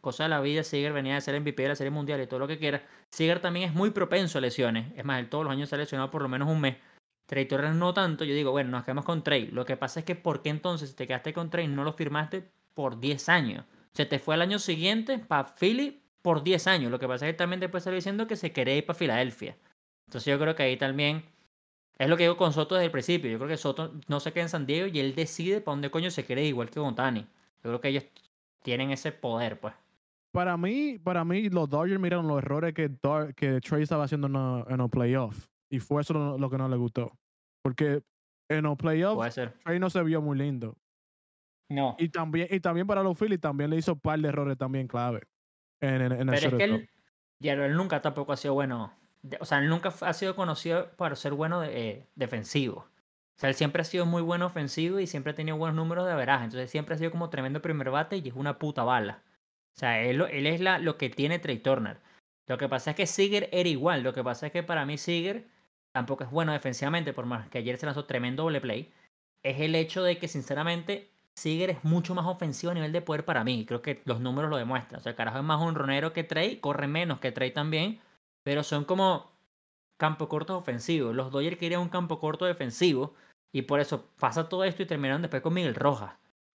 Cosa 0.00 0.22
de 0.22 0.30
la 0.30 0.40
vida, 0.40 0.64
Seager 0.64 0.94
venía 0.94 1.16
de 1.16 1.20
ser 1.20 1.38
MVP 1.38 1.62
de 1.62 1.68
la 1.68 1.76
Serie 1.76 1.90
Mundial 1.90 2.22
y 2.22 2.26
todo 2.26 2.40
lo 2.40 2.48
que 2.48 2.58
quiera. 2.58 2.82
Seager 3.10 3.40
también 3.40 3.68
es 3.68 3.74
muy 3.74 3.90
propenso 3.90 4.38
a 4.38 4.40
lesiones. 4.40 4.90
Es 4.96 5.04
más, 5.04 5.20
él 5.20 5.28
todos 5.28 5.44
los 5.44 5.52
años 5.52 5.68
se 5.68 5.74
ha 5.74 5.78
lesionado 5.78 6.10
por 6.10 6.22
lo 6.22 6.30
menos 6.30 6.48
un 6.48 6.62
mes. 6.62 6.78
Trey 7.26 7.44
Turner 7.44 7.74
no 7.74 7.92
tanto. 7.92 8.24
Yo 8.24 8.34
digo, 8.34 8.52
bueno, 8.52 8.70
nos 8.70 8.84
quedamos 8.84 9.04
con 9.04 9.22
Trey. 9.22 9.48
Lo 9.48 9.66
que 9.66 9.76
pasa 9.76 10.00
es 10.00 10.06
que, 10.06 10.14
¿por 10.14 10.40
qué 10.40 10.48
entonces 10.48 10.88
si 10.88 10.96
te 10.96 11.06
quedaste 11.06 11.34
con 11.34 11.50
Trey 11.50 11.68
no 11.68 11.84
lo 11.84 11.92
firmaste 11.92 12.50
por 12.72 13.00
10 13.00 13.28
años? 13.28 13.66
Se 13.92 14.06
te 14.06 14.18
fue 14.18 14.34
al 14.34 14.40
año 14.40 14.58
siguiente 14.58 15.18
para 15.18 15.54
Philly 15.54 16.01
por 16.22 16.42
10 16.42 16.66
años. 16.68 16.90
Lo 16.90 16.98
que 16.98 17.08
pasa 17.08 17.26
es 17.26 17.32
que 17.34 17.38
también 17.38 17.60
después 17.60 17.82
salió 17.84 17.96
diciendo 17.96 18.26
que 18.26 18.36
se 18.36 18.52
quería 18.52 18.76
ir 18.76 18.86
para 18.86 18.98
Filadelfia. 18.98 19.56
Entonces 20.06 20.30
yo 20.32 20.38
creo 20.38 20.54
que 20.54 20.62
ahí 20.62 20.76
también 20.76 21.24
es 21.98 22.08
lo 22.08 22.16
que 22.16 22.24
digo 22.24 22.36
con 22.36 22.52
Soto 22.52 22.74
desde 22.74 22.86
el 22.86 22.90
principio. 22.92 23.30
Yo 23.30 23.38
creo 23.38 23.48
que 23.48 23.56
Soto 23.56 23.92
no 24.08 24.20
se 24.20 24.32
queda 24.32 24.44
en 24.44 24.48
San 24.48 24.66
Diego 24.66 24.86
y 24.86 24.98
él 25.00 25.14
decide 25.14 25.60
para 25.60 25.72
dónde 25.74 25.90
coño 25.90 26.10
se 26.10 26.24
quiere 26.24 26.44
igual 26.44 26.70
que 26.70 26.80
Gontani. 26.80 27.20
Yo 27.20 27.70
creo 27.70 27.80
que 27.80 27.88
ellos 27.88 28.04
tienen 28.62 28.90
ese 28.90 29.12
poder, 29.12 29.58
pues. 29.60 29.74
Para 30.32 30.56
mí, 30.56 30.98
para 30.98 31.24
mí, 31.24 31.50
los 31.50 31.68
Dodgers 31.68 32.00
miraron 32.00 32.26
los 32.26 32.38
errores 32.38 32.72
que, 32.72 32.88
Dar- 33.02 33.34
que 33.34 33.60
Trey 33.60 33.82
estaba 33.82 34.04
haciendo 34.04 34.28
en 34.28 34.32
los, 34.32 34.66
en 34.70 34.78
los 34.78 34.90
playoffs. 34.90 35.50
Y 35.70 35.78
fue 35.78 36.00
eso 36.02 36.14
lo, 36.14 36.38
lo 36.38 36.48
que 36.50 36.56
no 36.58 36.68
le 36.68 36.76
gustó. 36.76 37.12
Porque 37.62 38.02
en 38.48 38.62
los 38.64 38.76
playoffs. 38.76 39.38
Trey 39.64 39.78
no 39.78 39.90
se 39.90 40.02
vio 40.02 40.22
muy 40.22 40.38
lindo. 40.38 40.76
No. 41.70 41.96
Y 41.98 42.08
también, 42.08 42.48
y 42.50 42.60
también 42.60 42.86
para 42.86 43.02
los 43.02 43.18
Phillies 43.18 43.40
también 43.40 43.70
le 43.70 43.76
hizo 43.76 43.92
un 43.94 44.00
par 44.00 44.18
de 44.20 44.28
errores 44.28 44.58
también 44.58 44.86
clave. 44.86 45.22
En, 45.82 45.94
en, 46.00 46.12
en 46.12 46.20
el 46.20 46.26
Pero 46.26 46.48
es 46.48 46.54
que 46.54 46.64
él, 46.64 46.88
él 47.40 47.76
nunca 47.76 48.00
tampoco 48.00 48.32
ha 48.32 48.36
sido 48.36 48.54
bueno. 48.54 48.94
de- 49.22 49.36
O 49.40 49.44
sea, 49.44 49.58
él 49.58 49.68
nunca 49.68 49.92
ha 50.00 50.12
sido 50.14 50.34
conocido 50.34 50.90
por 50.96 51.16
ser 51.16 51.32
bueno 51.34 51.60
de- 51.60 51.90
eh, 51.90 52.06
defensivo. 52.14 52.88
O 53.36 53.38
sea, 53.42 53.48
él 53.50 53.54
siempre 53.54 53.82
ha 53.82 53.84
sido 53.84 54.06
muy 54.06 54.22
bueno 54.22 54.46
ofensivo 54.46 55.00
y 55.00 55.06
siempre 55.06 55.32
ha 55.32 55.34
tenido 55.34 55.56
buenos 55.56 55.76
números 55.76 56.06
de 56.06 56.12
averaje. 56.12 56.44
Entonces 56.44 56.70
siempre 56.70 56.94
ha 56.94 56.98
sido 56.98 57.10
como 57.10 57.28
tremendo 57.30 57.60
primer 57.60 57.90
bate 57.90 58.16
y 58.18 58.28
es 58.28 58.34
una 58.34 58.58
puta 58.58 58.84
bala. 58.84 59.22
O 59.74 59.78
sea, 59.78 60.00
él, 60.02 60.20
él 60.30 60.46
es 60.46 60.60
la, 60.60 60.78
lo 60.78 60.96
que 60.96 61.10
tiene 61.10 61.38
Trey 61.38 61.58
Turner. 61.58 61.98
Lo 62.46 62.58
que 62.58 62.68
pasa 62.68 62.90
es 62.90 62.96
que 62.96 63.06
Seager 63.06 63.48
era 63.52 63.68
igual. 63.68 64.02
Lo 64.02 64.12
que 64.12 64.22
pasa 64.22 64.46
es 64.46 64.52
que 64.52 64.62
para 64.62 64.84
mí 64.84 64.98
Seager 64.98 65.46
tampoco 65.92 66.24
es 66.24 66.30
bueno 66.30 66.52
defensivamente, 66.52 67.12
por 67.12 67.26
más 67.26 67.48
que 67.48 67.58
ayer 67.58 67.76
se 67.78 67.86
lanzó 67.86 68.04
tremendo 68.04 68.44
doble 68.44 68.60
play. 68.60 68.92
Es 69.42 69.60
el 69.60 69.74
hecho 69.74 70.02
de 70.04 70.18
que, 70.18 70.28
sinceramente, 70.28 71.10
Seager 71.34 71.70
es 71.70 71.84
mucho 71.84 72.14
más 72.14 72.26
ofensivo 72.26 72.70
a 72.70 72.74
nivel 72.74 72.92
de 72.92 73.02
poder 73.02 73.24
para 73.24 73.44
mí. 73.44 73.64
Creo 73.66 73.82
que 73.82 74.02
los 74.04 74.20
números 74.20 74.50
lo 74.50 74.56
demuestran. 74.56 75.00
O 75.00 75.02
sea, 75.02 75.16
carajo 75.16 75.38
es 75.38 75.44
más 75.44 75.60
honronero 75.60 76.12
que 76.12 76.24
Trey, 76.24 76.56
corre 76.56 76.86
menos 76.86 77.20
que 77.20 77.32
Trey 77.32 77.52
también, 77.52 78.00
pero 78.42 78.62
son 78.62 78.84
como 78.84 79.30
campo 79.96 80.28
corto 80.28 80.56
ofensivos. 80.56 81.14
Los 81.14 81.30
Dodgers 81.30 81.58
querían 81.58 81.80
un 81.80 81.88
campo 81.88 82.18
corto 82.18 82.44
defensivo 82.44 83.14
y 83.52 83.62
por 83.62 83.80
eso 83.80 84.06
pasa 84.18 84.48
todo 84.48 84.64
esto 84.64 84.82
y 84.82 84.86
terminaron 84.86 85.22
después 85.22 85.42
con 85.42 85.54
Miguel 85.54 85.74
Rojas. 85.74 86.14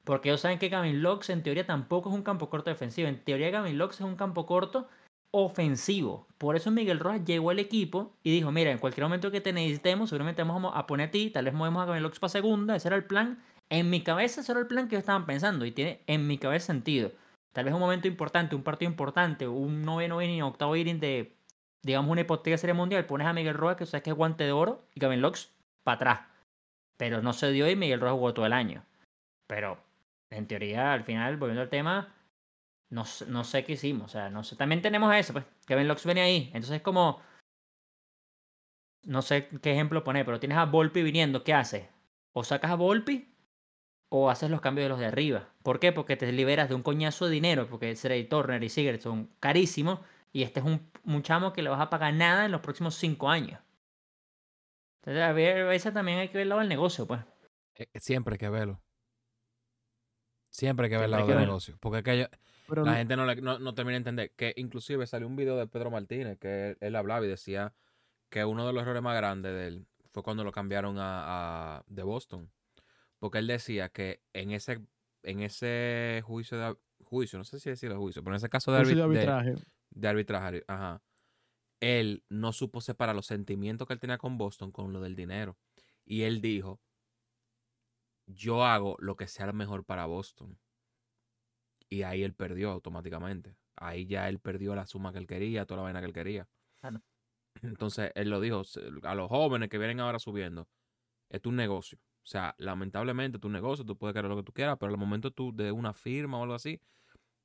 Porque 0.04 0.30
ellos 0.30 0.40
saben 0.40 0.58
que 0.58 0.68
Gavin 0.68 1.02
Lux 1.02 1.30
en 1.30 1.42
teoría 1.42 1.66
tampoco 1.66 2.08
es 2.08 2.14
un 2.14 2.22
campo 2.22 2.50
corto 2.50 2.70
defensivo. 2.70 3.08
En 3.08 3.22
teoría 3.22 3.50
Gavin 3.50 3.78
Lux 3.78 3.96
es 3.96 4.06
un 4.06 4.16
campo 4.16 4.46
corto 4.46 4.88
ofensivo. 5.32 6.26
Por 6.38 6.56
eso 6.56 6.70
Miguel 6.70 6.98
Rojas 6.98 7.24
llegó 7.24 7.50
al 7.50 7.58
equipo 7.58 8.12
y 8.22 8.32
dijo, 8.32 8.52
mira, 8.52 8.70
en 8.70 8.78
cualquier 8.78 9.04
momento 9.04 9.30
que 9.30 9.40
te 9.40 9.52
necesitemos, 9.52 10.10
seguramente 10.10 10.42
vamos 10.42 10.72
a 10.74 10.86
poner 10.86 11.08
a 11.08 11.10
ti, 11.10 11.30
tal 11.30 11.46
vez 11.46 11.54
movemos 11.54 11.82
a 11.82 11.86
Gavin 11.86 12.02
Lux 12.02 12.18
para 12.18 12.30
segunda, 12.30 12.76
ese 12.76 12.88
era 12.88 12.96
el 12.96 13.04
plan. 13.04 13.42
En 13.72 13.88
mi 13.88 14.02
cabeza 14.02 14.42
ese 14.42 14.52
era 14.52 14.60
el 14.60 14.66
plan 14.66 14.86
que 14.86 14.96
ellos 14.96 15.04
estaban 15.04 15.24
pensando 15.24 15.64
y 15.64 15.72
tiene 15.72 16.02
en 16.06 16.26
mi 16.26 16.36
cabeza 16.36 16.66
sentido. 16.66 17.10
Tal 17.54 17.64
vez 17.64 17.72
un 17.72 17.80
momento 17.80 18.06
importante, 18.06 18.54
un 18.54 18.62
partido 18.62 18.90
importante, 18.90 19.48
un 19.48 19.80
noveno 19.80 20.20
inning, 20.20 20.42
octavo 20.42 20.76
inning 20.76 21.00
de, 21.00 21.34
digamos, 21.80 22.10
una 22.10 22.20
hipotética 22.20 22.58
serie 22.58 22.74
mundial, 22.74 23.06
pones 23.06 23.26
a 23.26 23.32
Miguel 23.32 23.54
Rojas, 23.54 23.78
que 23.78 23.86
sabes 23.86 24.02
que 24.02 24.10
es 24.10 24.16
guante 24.16 24.44
de 24.44 24.52
oro, 24.52 24.84
y 24.94 25.00
Gavin 25.00 25.22
Lux 25.22 25.54
para 25.84 25.94
atrás. 25.94 26.20
Pero 26.98 27.22
no 27.22 27.32
se 27.32 27.50
dio 27.50 27.66
y 27.66 27.74
Miguel 27.74 28.00
Rojas 28.00 28.16
jugó 28.16 28.34
todo 28.34 28.44
el 28.44 28.52
año. 28.52 28.84
Pero, 29.46 29.78
en 30.28 30.46
teoría, 30.46 30.92
al 30.92 31.04
final, 31.04 31.38
volviendo 31.38 31.62
al 31.62 31.70
tema, 31.70 32.14
no, 32.90 33.04
no 33.28 33.42
sé 33.42 33.64
qué 33.64 33.72
hicimos. 33.72 34.04
O 34.04 34.12
sea, 34.12 34.28
no 34.28 34.44
sé. 34.44 34.54
También 34.56 34.82
tenemos 34.82 35.14
eso, 35.14 35.32
pues. 35.32 35.46
Kevin 35.66 35.88
Lux 35.88 36.04
venía 36.04 36.24
ahí. 36.24 36.48
Entonces 36.48 36.76
es 36.76 36.82
como. 36.82 37.22
No 39.04 39.22
sé 39.22 39.48
qué 39.62 39.72
ejemplo 39.72 40.04
poner, 40.04 40.26
pero 40.26 40.38
tienes 40.40 40.58
a 40.58 40.66
Volpi 40.66 41.02
viniendo. 41.02 41.42
¿Qué 41.42 41.54
haces? 41.54 41.88
O 42.34 42.44
sacas 42.44 42.70
a 42.70 42.74
Volpi 42.74 43.31
o 44.14 44.28
haces 44.28 44.50
los 44.50 44.60
cambios 44.60 44.84
de 44.84 44.88
los 44.90 44.98
de 44.98 45.06
arriba. 45.06 45.48
¿Por 45.62 45.80
qué? 45.80 45.90
Porque 45.90 46.16
te 46.18 46.30
liberas 46.32 46.68
de 46.68 46.74
un 46.74 46.82
coñazo 46.82 47.24
de 47.24 47.30
dinero. 47.32 47.66
Porque 47.70 47.94
Trey 47.94 48.24
Turner 48.24 48.62
y 48.62 48.68
Seager 48.68 49.00
son 49.00 49.30
carísimos. 49.40 50.00
Y 50.34 50.42
este 50.42 50.60
es 50.60 50.66
un, 50.66 50.90
un 51.04 51.22
chamo 51.22 51.52
que 51.54 51.62
le 51.62 51.70
vas 51.70 51.80
a 51.80 51.88
pagar 51.88 52.12
nada 52.12 52.44
en 52.44 52.52
los 52.52 52.60
próximos 52.60 52.94
cinco 52.94 53.30
años. 53.30 53.58
Entonces, 55.00 55.22
a 55.22 55.32
ver, 55.32 55.62
a 55.62 55.64
veces 55.68 55.94
también 55.94 56.18
hay 56.18 56.28
que 56.28 56.34
ver 56.34 56.42
el 56.42 56.48
lado 56.50 56.60
del 56.60 56.68
negocio, 56.68 57.06
pues. 57.06 57.20
Eh, 57.76 57.86
Siempre 58.00 58.34
hay 58.34 58.38
que 58.38 58.50
verlo. 58.50 58.82
Siempre 60.50 60.84
hay 60.86 60.90
que 60.90 60.96
ver 60.96 61.06
el 61.06 61.10
lado 61.12 61.26
del 61.26 61.38
negocio. 61.46 61.76
Porque 61.80 61.98
es 61.98 62.04
que 62.04 62.18
yo- 62.18 62.26
Pero 62.68 62.84
la 62.84 62.96
gente 62.96 63.16
no, 63.16 63.24
le- 63.26 63.40
no, 63.40 63.58
no 63.58 63.74
termina 63.74 63.94
de 63.94 63.98
entender. 63.98 64.32
Que 64.36 64.52
inclusive 64.56 65.06
salió 65.06 65.26
un 65.26 65.36
video 65.36 65.56
de 65.56 65.66
Pedro 65.66 65.90
Martínez 65.90 66.38
que 66.38 66.70
él, 66.70 66.76
él 66.80 66.96
hablaba 66.96 67.24
y 67.24 67.28
decía 67.28 67.72
que 68.28 68.44
uno 68.44 68.66
de 68.66 68.72
los 68.74 68.82
errores 68.82 69.02
más 69.02 69.16
grandes 69.16 69.52
de 69.52 69.66
él 69.68 69.86
fue 70.12 70.22
cuando 70.22 70.44
lo 70.44 70.52
cambiaron 70.52 70.98
a, 70.98 71.78
a- 71.78 71.84
de 71.86 72.02
Boston. 72.02 72.50
Porque 73.22 73.38
él 73.38 73.46
decía 73.46 73.88
que 73.88 74.20
en 74.32 74.50
ese, 74.50 74.80
en 75.22 75.42
ese 75.42 76.22
juicio 76.26 76.58
de 76.58 76.76
juicio, 77.04 77.38
no 77.38 77.44
sé 77.44 77.60
si 77.60 77.70
decirlo 77.70 78.00
juicio, 78.00 78.20
pero 78.24 78.34
en 78.34 78.38
ese 78.38 78.48
caso 78.48 78.72
de, 78.72 78.78
juicio 78.80 78.96
de 78.96 79.14
de- 79.14 79.20
arbitraje. 79.20 79.54
de 79.90 80.08
arbitraje, 80.08 80.64
ajá. 80.66 81.00
Él 81.80 82.24
no 82.28 82.52
supo 82.52 82.80
separar 82.80 83.14
los 83.14 83.26
sentimientos 83.26 83.86
que 83.86 83.94
él 83.94 84.00
tenía 84.00 84.18
con 84.18 84.38
Boston 84.38 84.72
con 84.72 84.92
lo 84.92 85.00
del 85.00 85.14
dinero. 85.14 85.56
Y 86.04 86.22
él 86.22 86.40
dijo, 86.40 86.80
yo 88.26 88.64
hago 88.64 88.96
lo 88.98 89.14
que 89.16 89.28
sea 89.28 89.46
lo 89.46 89.52
mejor 89.52 89.84
para 89.84 90.06
Boston. 90.06 90.58
Y 91.88 92.02
ahí 92.02 92.24
él 92.24 92.34
perdió 92.34 92.70
automáticamente. 92.70 93.54
Ahí 93.76 94.06
ya 94.06 94.28
él 94.28 94.40
perdió 94.40 94.74
la 94.74 94.86
suma 94.86 95.12
que 95.12 95.18
él 95.18 95.28
quería, 95.28 95.64
toda 95.64 95.78
la 95.78 95.82
vaina 95.84 96.00
que 96.00 96.06
él 96.06 96.12
quería. 96.12 96.48
Claro. 96.80 97.02
Entonces, 97.62 98.10
él 98.16 98.30
lo 98.30 98.40
dijo 98.40 98.62
a 99.04 99.14
los 99.14 99.28
jóvenes 99.28 99.68
que 99.68 99.78
vienen 99.78 100.00
ahora 100.00 100.18
subiendo, 100.18 100.68
es 101.30 101.44
un 101.44 101.54
negocio. 101.56 102.00
O 102.22 102.26
sea, 102.26 102.54
lamentablemente 102.58 103.38
tu 103.38 103.48
negocio, 103.48 103.84
tú 103.84 103.96
puedes 103.98 104.14
querer 104.14 104.30
lo 104.30 104.36
que 104.36 104.44
tú 104.44 104.52
quieras, 104.52 104.76
pero 104.78 104.92
al 104.92 104.98
momento 104.98 105.32
tú 105.32 105.54
de 105.54 105.72
una 105.72 105.92
firma 105.92 106.38
o 106.38 106.42
algo 106.42 106.54
así, 106.54 106.80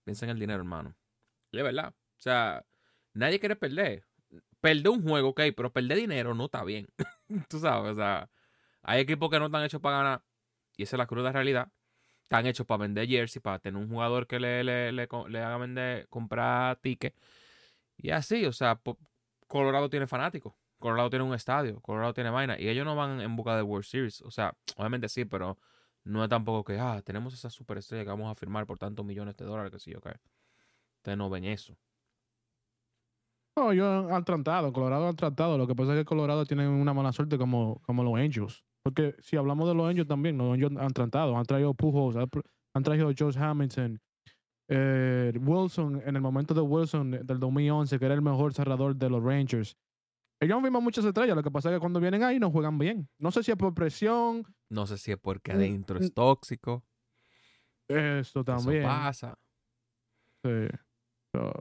piensa 0.04 0.26
en 0.26 0.32
el 0.32 0.40
dinero, 0.40 0.60
hermano. 0.60 0.96
Y 1.52 1.58
es 1.58 1.64
verdad. 1.64 1.94
O 1.96 2.20
sea, 2.20 2.66
nadie 3.14 3.40
quiere 3.40 3.56
perder. 3.56 4.06
Perder 4.62 4.90
un 4.90 5.02
juego, 5.04 5.30
ok, 5.30 5.42
pero 5.56 5.72
perder 5.74 5.98
dinero 5.98 6.34
no 6.36 6.46
está 6.46 6.64
bien. 6.64 6.88
tú 7.50 7.60
sabes, 7.60 7.94
o 7.94 7.96
sea, 7.96 8.30
hay 8.84 9.02
equipos 9.02 9.30
que 9.30 9.40
no 9.40 9.48
están 9.48 9.64
hechos 9.64 9.82
para 9.82 9.98
ganar, 9.98 10.24
y 10.76 10.84
esa 10.84 10.96
es 10.96 10.98
la 11.00 11.08
cruda 11.08 11.32
realidad. 11.32 11.72
Están 12.24 12.46
hechos 12.46 12.66
para 12.66 12.80
vender 12.80 13.08
jersey, 13.08 13.42
para 13.42 13.60
tener 13.60 13.82
un 13.82 13.90
jugador 13.90 14.28
que 14.28 14.40
le, 14.40 14.64
le, 14.64 14.92
le, 14.92 15.08
le 15.30 15.40
haga 15.40 15.58
vender, 15.58 16.08
comprar 16.10 16.78
tickets. 16.78 17.18
Y 17.98 18.12
así, 18.12 18.46
o 18.46 18.52
sea, 18.54 18.80
Colorado 19.48 19.90
tiene 19.90 20.08
fanáticos. 20.08 20.54
Colorado 20.80 21.10
tiene 21.10 21.26
un 21.26 21.34
estadio, 21.34 21.82
Colorado 21.82 22.14
tiene 22.14 22.30
vaina, 22.30 22.60
y 22.60 22.70
ellos 22.70 22.86
no 22.86 22.96
van 22.96 23.22
en 23.22 23.36
busca 23.36 23.56
de 23.56 23.64
World 23.64 23.86
Series. 23.86 24.22
O 24.22 24.32
sea, 24.32 24.54
obviamente 24.76 25.10
sí, 25.10 25.26
pero 25.26 25.58
no 26.04 26.24
es 26.24 26.30
tampoco 26.30 26.64
que, 26.64 26.80
ah, 26.80 27.02
tenemos 27.04 27.34
esa 27.34 27.50
superestrella 27.50 28.04
que 28.04 28.10
vamos 28.10 28.32
a 28.32 28.36
firmar 28.36 28.66
por 28.66 28.78
tantos 28.78 29.06
millones 29.06 29.36
de 29.38 29.46
dólares, 29.46 29.72
que 29.72 29.80
sí, 29.80 29.94
ok. 29.96 30.08
Ustedes 30.98 31.18
no 31.18 31.30
ven 31.30 31.46
eso. 31.46 31.78
No, 33.56 33.72
ellos 33.72 34.12
han 34.12 34.24
tratado, 34.24 34.72
Colorado 34.72 35.08
han 35.08 35.16
tratado. 35.16 35.58
Lo 35.58 35.66
que 35.66 35.74
pasa 35.74 35.94
es 35.94 36.00
que 36.00 36.06
Colorado 36.06 36.46
tiene 36.46 36.68
una 36.68 36.94
mala 36.94 37.12
suerte 37.12 37.38
como, 37.40 37.82
como 37.86 38.04
los 38.04 38.16
Angels. 38.16 38.64
Porque 38.84 39.16
si 39.20 39.36
hablamos 39.36 39.68
de 39.68 39.74
los 39.74 39.90
Angels 39.90 40.08
también, 40.08 40.38
los 40.38 40.54
Angels 40.54 40.78
han 40.78 40.94
tratado. 40.94 41.36
Han 41.36 41.46
traído 41.46 41.74
Pujols, 41.74 42.16
han 42.74 42.84
traído 42.84 43.12
Josh 43.18 43.38
Hamilton, 43.38 44.00
eh, 44.70 45.34
Wilson, 45.42 46.02
en 46.06 46.16
el 46.16 46.22
momento 46.22 46.54
de 46.54 46.62
Wilson 46.62 47.12
del 47.12 47.40
2011, 47.40 47.98
que 47.98 48.06
era 48.06 48.14
el 48.14 48.22
mejor 48.22 48.54
cerrador 48.54 48.96
de 48.96 49.10
los 49.10 49.24
Rangers. 49.24 49.76
Ellos 50.40 50.56
han 50.58 50.62
firmado 50.64 50.82
muchas 50.82 51.04
estrellas. 51.06 51.36
Lo 51.36 51.44
que 51.44 51.50
pasa 51.52 51.70
es 51.70 51.76
que 51.76 51.80
cuando 51.80 52.00
vienen 52.00 52.24
ahí 52.24 52.40
no 52.40 52.52
juegan 52.52 52.78
bien. 52.78 53.10
No 53.18 53.32
sé 53.32 53.42
si 53.44 53.52
es 53.52 53.58
por 53.58 53.74
presión, 53.74 54.44
No 54.70 54.86
sé 54.86 54.98
si 54.98 55.12
es 55.12 55.18
porque 55.18 55.52
adentro 55.52 56.00
es 56.00 56.14
tóxico. 56.14 56.84
eso 57.88 58.44
también. 58.44 58.84
Eso 58.84 58.88
pasa. 58.88 59.38
Sí. 60.44 60.68
So, 61.34 61.52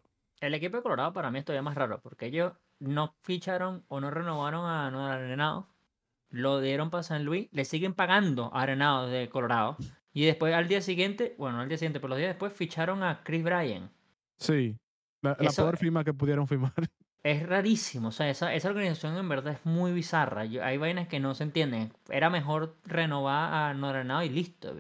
El 0.41 0.55
equipo 0.55 0.77
de 0.77 0.83
Colorado 0.83 1.13
para 1.13 1.31
mí 1.31 1.39
es 1.39 1.45
todavía 1.45 1.63
más 1.63 1.75
raro, 1.75 2.01
porque 2.03 2.27
ellos 2.27 2.53
no 2.79 3.15
ficharon 3.23 3.85
o 3.89 4.01
no 4.01 4.11
renovaron 4.11 4.69
a 4.69 4.91
Noel 4.91 5.13
Arenado, 5.25 5.69
lo 6.29 6.61
dieron 6.61 6.91
para 6.91 7.03
San 7.03 7.25
Luis, 7.25 7.49
le 7.53 7.65
siguen 7.65 7.95
pagando 7.95 8.51
a 8.55 8.63
Arenado 8.63 9.07
de 9.09 9.29
Colorado, 9.31 9.77
y 10.13 10.25
después 10.27 10.53
al 10.55 10.69
día 10.69 10.83
siguiente, 10.83 11.35
bueno, 11.39 11.57
no 11.57 11.63
al 11.63 11.69
día 11.69 11.79
siguiente, 11.79 12.01
pero 12.01 12.09
los 12.11 12.19
días 12.19 12.29
después 12.31 12.53
ficharon 12.53 13.03
a 13.03 13.23
Chris 13.25 13.43
Bryan. 13.43 13.91
sí. 14.37 14.77
La, 15.23 15.35
la 15.41 15.49
Eso- 15.49 15.63
peor 15.63 15.79
firma 15.79 16.05
que 16.05 16.13
pudieron 16.13 16.47
firmar. 16.47 16.73
Es 17.25 17.45
rarísimo, 17.47 18.09
o 18.09 18.13
sea, 18.13 18.31
esa, 18.31 18.55
esa 18.55 18.69
organización 18.69 19.17
en 19.17 19.29
verdad 19.29 19.55
es 19.55 19.67
muy 19.67 19.93
bizarra. 19.93 20.45
Yo- 20.45 20.65
hay 20.65 20.77
vainas 20.79 21.09
que 21.09 21.19
no 21.19 21.35
se 21.35 21.43
entienden. 21.43 21.93
Era 22.09 22.31
mejor 22.31 22.77
renovar 22.85 23.53
a 23.53 23.75
Noel 23.75 23.97
Arenado 23.97 24.23
y 24.23 24.29
listo. 24.29 24.77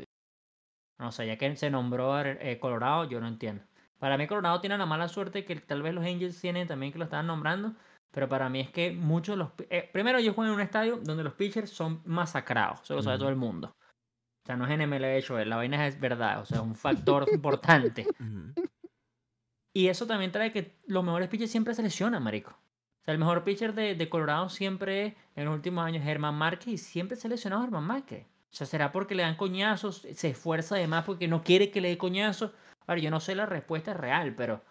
No 0.99 1.13
sé, 1.13 1.27
ya 1.27 1.37
que 1.37 1.57
se 1.57 1.71
nombró 1.71 2.15
a 2.15 2.23
eh, 2.29 2.59
Colorado, 2.61 3.05
yo 3.05 3.21
no 3.21 3.27
entiendo. 3.29 3.65
Para 3.99 4.17
mí 4.17 4.27
Colorado 4.27 4.61
tiene 4.61 4.79
la 4.79 4.87
mala 4.87 5.09
suerte 5.09 5.45
que 5.45 5.57
tal 5.57 5.83
vez 5.83 5.93
los 5.95 6.05
Angels 6.05 6.41
tienen 6.41 6.69
también 6.69 6.93
que 6.93 6.99
lo 6.99 7.05
estaban 7.05 7.27
nombrando, 7.27 7.75
pero 8.13 8.29
para 8.29 8.49
mí 8.49 8.61
es 8.61 8.71
que 8.71 8.93
muchos 8.93 9.35
de 9.35 9.39
los... 9.39 9.51
eh, 9.71 9.91
primero 9.93 10.19
ellos 10.19 10.35
juegan 10.35 10.53
en 10.53 10.57
un 10.61 10.63
estadio 10.65 10.99
donde 11.03 11.25
los 11.25 11.35
pitchers 11.35 11.71
son 11.71 12.01
masacrados, 12.05 12.83
eso 12.83 12.95
lo 12.95 13.03
sabe 13.03 13.19
todo 13.19 13.29
el 13.29 13.37
mundo. 13.37 13.69
O 13.69 14.47
sea, 14.47 14.57
no 14.57 14.65
es 14.65 14.71
en 14.71 14.83
MLB 14.83 15.45
la 15.47 15.57
vaina 15.57 15.87
es 15.89 15.99
verdad, 15.99 16.41
o 16.41 16.45
sea, 16.45 16.59
es 16.59 16.63
un 16.65 16.77
factor 16.77 17.27
importante. 17.33 18.07
Y 19.77 19.89
eso 19.89 20.07
también 20.07 20.33
trae 20.33 20.53
que 20.53 20.73
los 20.87 21.05
mejores 21.05 21.29
pitchers 21.29 21.51
siempre 21.51 21.75
se 21.75 21.83
lesionan, 21.83 22.23
marico. 22.23 22.53
O 22.53 23.05
sea, 23.05 23.13
el 23.13 23.19
mejor 23.19 23.45
pitcher 23.45 23.75
de, 23.75 23.95
de 23.95 24.09
Colorado 24.09 24.49
siempre 24.49 25.19
en 25.35 25.45
los 25.45 25.55
últimos 25.55 25.85
años 25.85 26.01
es 26.01 26.07
Germán 26.07 26.35
Márquez 26.35 26.69
y 26.69 26.79
siempre 26.79 27.15
se 27.15 27.27
ha 27.27 27.31
lesionado 27.31 27.61
Germán 27.61 27.85
Márquez. 27.85 28.25
O 28.25 28.57
sea, 28.57 28.67
¿será 28.67 28.91
porque 28.91 29.15
le 29.15 29.23
dan 29.23 29.37
coñazos? 29.37 30.07
¿Se 30.15 30.31
esfuerza 30.31 30.77
además 30.77 31.05
porque 31.05 31.29
no 31.29 31.45
quiere 31.45 31.71
que 31.71 31.83
le 31.83 31.91
dé 31.91 31.99
coñazos? 31.99 32.53
Ahora, 32.87 33.03
yo 33.03 33.11
no 33.11 33.21
sé 33.21 33.35
la 33.35 33.45
respuesta 33.45 33.93
real, 33.93 34.35
pero 34.35 34.63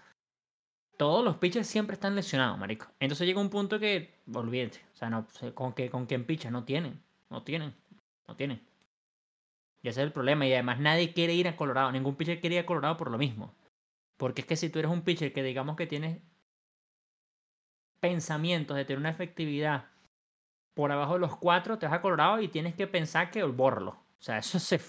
todos 0.98 1.24
los 1.24 1.38
pitchers 1.38 1.68
siempre 1.68 1.94
están 1.94 2.16
lesionados, 2.16 2.58
marico. 2.58 2.88
Entonces 3.00 3.28
llega 3.28 3.40
un 3.40 3.52
punto 3.52 3.80
que, 3.80 4.12
olvídate, 4.34 4.82
o 4.92 4.98
sea, 4.98 5.12
no, 5.12 5.28
con, 5.54 5.74
que, 5.74 5.92
con 5.92 6.08
quién 6.08 6.26
picha, 6.26 6.50
no 6.50 6.64
tienen, 6.64 7.00
no 7.30 7.44
tienen, 7.44 7.76
no 8.28 8.36
tienen. 8.36 8.60
Y 9.84 9.88
ese 9.90 10.02
es 10.02 10.08
el 10.08 10.12
problema. 10.12 10.48
Y 10.48 10.54
además 10.54 10.80
nadie 10.80 11.14
quiere 11.14 11.36
ir 11.36 11.48
a 11.48 11.56
Colorado, 11.56 11.92
ningún 11.92 12.16
pitcher 12.16 12.42
quiere 12.42 12.56
ir 12.56 12.62
a 12.64 12.66
Colorado 12.66 12.98
por 12.98 13.12
lo 13.12 13.20
mismo. 13.20 13.54
Porque 14.18 14.42
es 14.42 14.48
que 14.48 14.56
si 14.56 14.70
tú 14.70 14.80
eres 14.80 14.92
un 14.92 15.02
pitcher 15.02 15.34
que 15.34 15.44
digamos 15.44 15.76
que 15.76 15.88
tienes 15.88 16.22
pensamientos 18.00 18.78
de 18.78 18.86
tener 18.86 19.00
una 19.00 19.10
efectividad 19.10 19.90
por 20.74 20.92
abajo 20.92 21.14
de 21.14 21.20
los 21.20 21.38
cuatro, 21.38 21.78
te 21.80 21.86
vas 21.86 21.96
a 21.96 22.02
Colorado 22.02 22.40
y 22.42 22.48
tienes 22.48 22.76
que 22.76 22.88
pensar 22.88 23.32
que 23.32 23.44
borlo. 23.44 23.92
O 23.92 24.22
sea, 24.22 24.38
eso 24.38 24.60
se, 24.60 24.80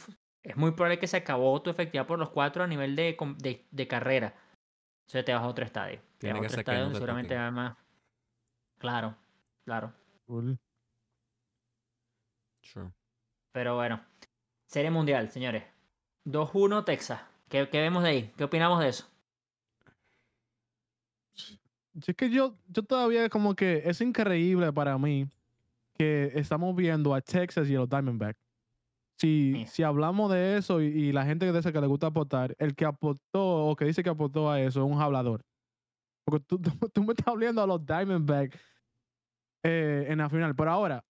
es 0.43 0.57
muy 0.57 0.73
probable 0.73 0.99
que 0.99 1.07
se 1.07 1.17
acabó 1.17 1.61
tu 1.63 1.71
efectividad 1.71 2.07
por 2.07 2.19
los 2.19 2.31
cuatro 2.31 2.65
a 2.65 2.67
nivel 2.67 2.95
de, 2.95 3.17
de, 3.39 3.67
de 3.71 3.89
carrera. 3.89 4.35
O 5.07 5.11
sea, 5.11 5.25
te 5.25 5.33
vas 5.33 5.43
a 5.43 5.49
otro 5.49 5.65
estadio. 5.65 6.01
Te 6.19 6.27
Tiene 6.27 6.41
vas 6.41 6.41
a 6.41 6.41
que 6.41 6.47
otro 6.47 6.61
estadio 6.61 6.81
donde 6.83 6.97
seguramente 6.97 7.37
va 7.37 7.51
más. 7.51 7.77
Claro, 8.79 9.17
claro. 9.65 9.93
Cool. 10.27 10.59
Sure. 12.63 12.91
Pero 13.53 13.77
bueno, 13.77 14.05
Serie 14.67 14.91
Mundial, 14.91 15.31
señores. 15.31 15.65
2-1 16.27 16.85
Texas. 16.85 17.21
¿Qué, 17.49 17.69
¿Qué 17.69 17.81
vemos 17.81 18.03
de 18.03 18.09
ahí? 18.09 18.33
¿Qué 18.37 18.45
opinamos 18.45 18.81
de 18.81 18.89
eso? 18.89 19.09
Es 22.05 22.15
que 22.15 22.29
yo, 22.31 22.57
yo 22.69 22.83
todavía 22.83 23.29
como 23.29 23.55
que 23.55 23.83
es 23.85 24.01
increíble 24.01 24.73
para 24.73 24.99
mí 24.99 25.29
que 25.95 26.31
estamos 26.35 26.75
viendo 26.77 27.15
a 27.15 27.21
Texas 27.21 27.69
y 27.69 27.75
a 27.75 27.79
los 27.79 27.89
Diamondbacks. 27.89 28.39
Si, 29.19 29.65
si 29.67 29.83
hablamos 29.83 30.31
de 30.31 30.59
eso 30.59 30.83
y, 30.83 30.87
y 30.87 31.13
la 31.13 31.25
gente 31.25 31.51
de 31.51 31.59
esa 31.59 31.73
que 31.73 31.81
le 31.81 31.87
gusta 31.87 32.09
apostar, 32.09 32.55
el 32.59 32.75
que 32.75 32.85
apostó 32.85 33.67
o 33.67 33.75
que 33.75 33.87
dice 33.87 34.03
que 34.03 34.11
apostó 34.11 34.51
a 34.51 34.61
eso 34.61 34.85
es 34.85 34.93
un 34.93 35.01
hablador. 35.01 35.43
Porque 36.25 36.45
tú, 36.47 36.59
tú, 36.61 36.89
tú 36.91 37.03
me 37.03 37.13
estás 37.15 37.29
hablando 37.29 37.63
a 37.63 37.67
los 37.67 37.85
Diamondbacks 37.87 38.61
eh, 39.63 40.07
en 40.09 40.19
la 40.19 40.29
final. 40.29 40.55
Pero 40.55 40.71
ahora, 40.71 41.03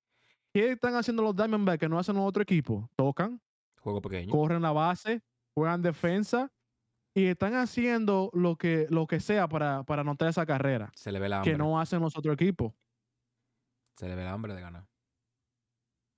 ¿qué 0.53 0.71
están 0.71 0.95
haciendo 0.95 1.23
los 1.25 1.35
Diamondbacks 1.35 1.81
que 1.81 1.89
no 1.89 1.99
hacen 1.99 2.17
otro 2.17 2.45
equipo? 2.45 2.89
Tocan, 2.95 3.41
Juego 3.81 4.01
pequeño. 4.01 4.31
corren 4.31 4.63
la 4.63 4.71
base, 4.73 5.21
juegan 5.53 5.83
defensa 5.83 6.53
y 7.17 7.29
están 7.29 7.55
haciendo 7.55 8.31
lo 8.35 8.57
que, 8.57 8.87
lo 8.91 9.07
que 9.07 9.21
sea 9.21 9.49
para, 9.49 9.85
para 9.85 10.03
anotar 10.03 10.29
esa 10.29 10.45
carrera 10.45 10.93
Se 10.95 11.11
le 11.11 11.19
ve 11.19 11.31
la 11.31 11.39
hambre. 11.39 11.53
que 11.53 11.57
no 11.57 11.81
hacen 11.81 12.01
los 12.03 12.15
otros 12.15 12.35
equipos. 12.35 12.75
Se 13.97 14.07
le 14.07 14.15
ve 14.15 14.23
la 14.23 14.33
hambre 14.33 14.55
de 14.55 14.61
ganar. 14.61 14.87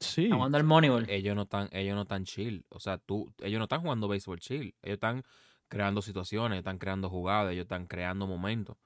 Sí. 0.01 0.29
Jugando 0.29 0.59
al 0.59 0.65
Moneyball. 0.65 1.09
Ellos 1.09 1.37
no 1.37 1.43
están, 1.43 1.69
ellos 1.71 1.95
no 1.95 2.03
están 2.03 2.25
chill. 2.25 2.67
O 2.71 2.81
sea, 2.81 2.99
tú, 2.99 3.33
ellos 3.39 3.59
no 3.59 3.67
están 3.67 3.81
jugando 3.81 4.09
béisbol 4.09 4.41
chill. 4.41 4.75
Ellos 4.83 4.95
están 4.95 5.23
creando 5.69 6.03
situaciones, 6.03 6.59
están 6.59 6.79
creando 6.79 7.09
jugadas, 7.09 7.53
ellos 7.53 7.67
están 7.67 7.87
creando 7.87 8.27
momentos. 8.27 8.77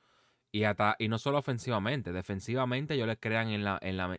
Y 0.51 0.64
hasta, 0.64 0.96
y 0.98 1.09
no 1.09 1.18
solo 1.18 1.38
ofensivamente, 1.38 2.12
defensivamente 2.12 2.92
ellos 2.92 3.07
les 3.07 3.18
crean 3.18 3.48
en 3.48 3.64
la, 3.64 3.79
en 3.81 3.96
la. 3.96 4.18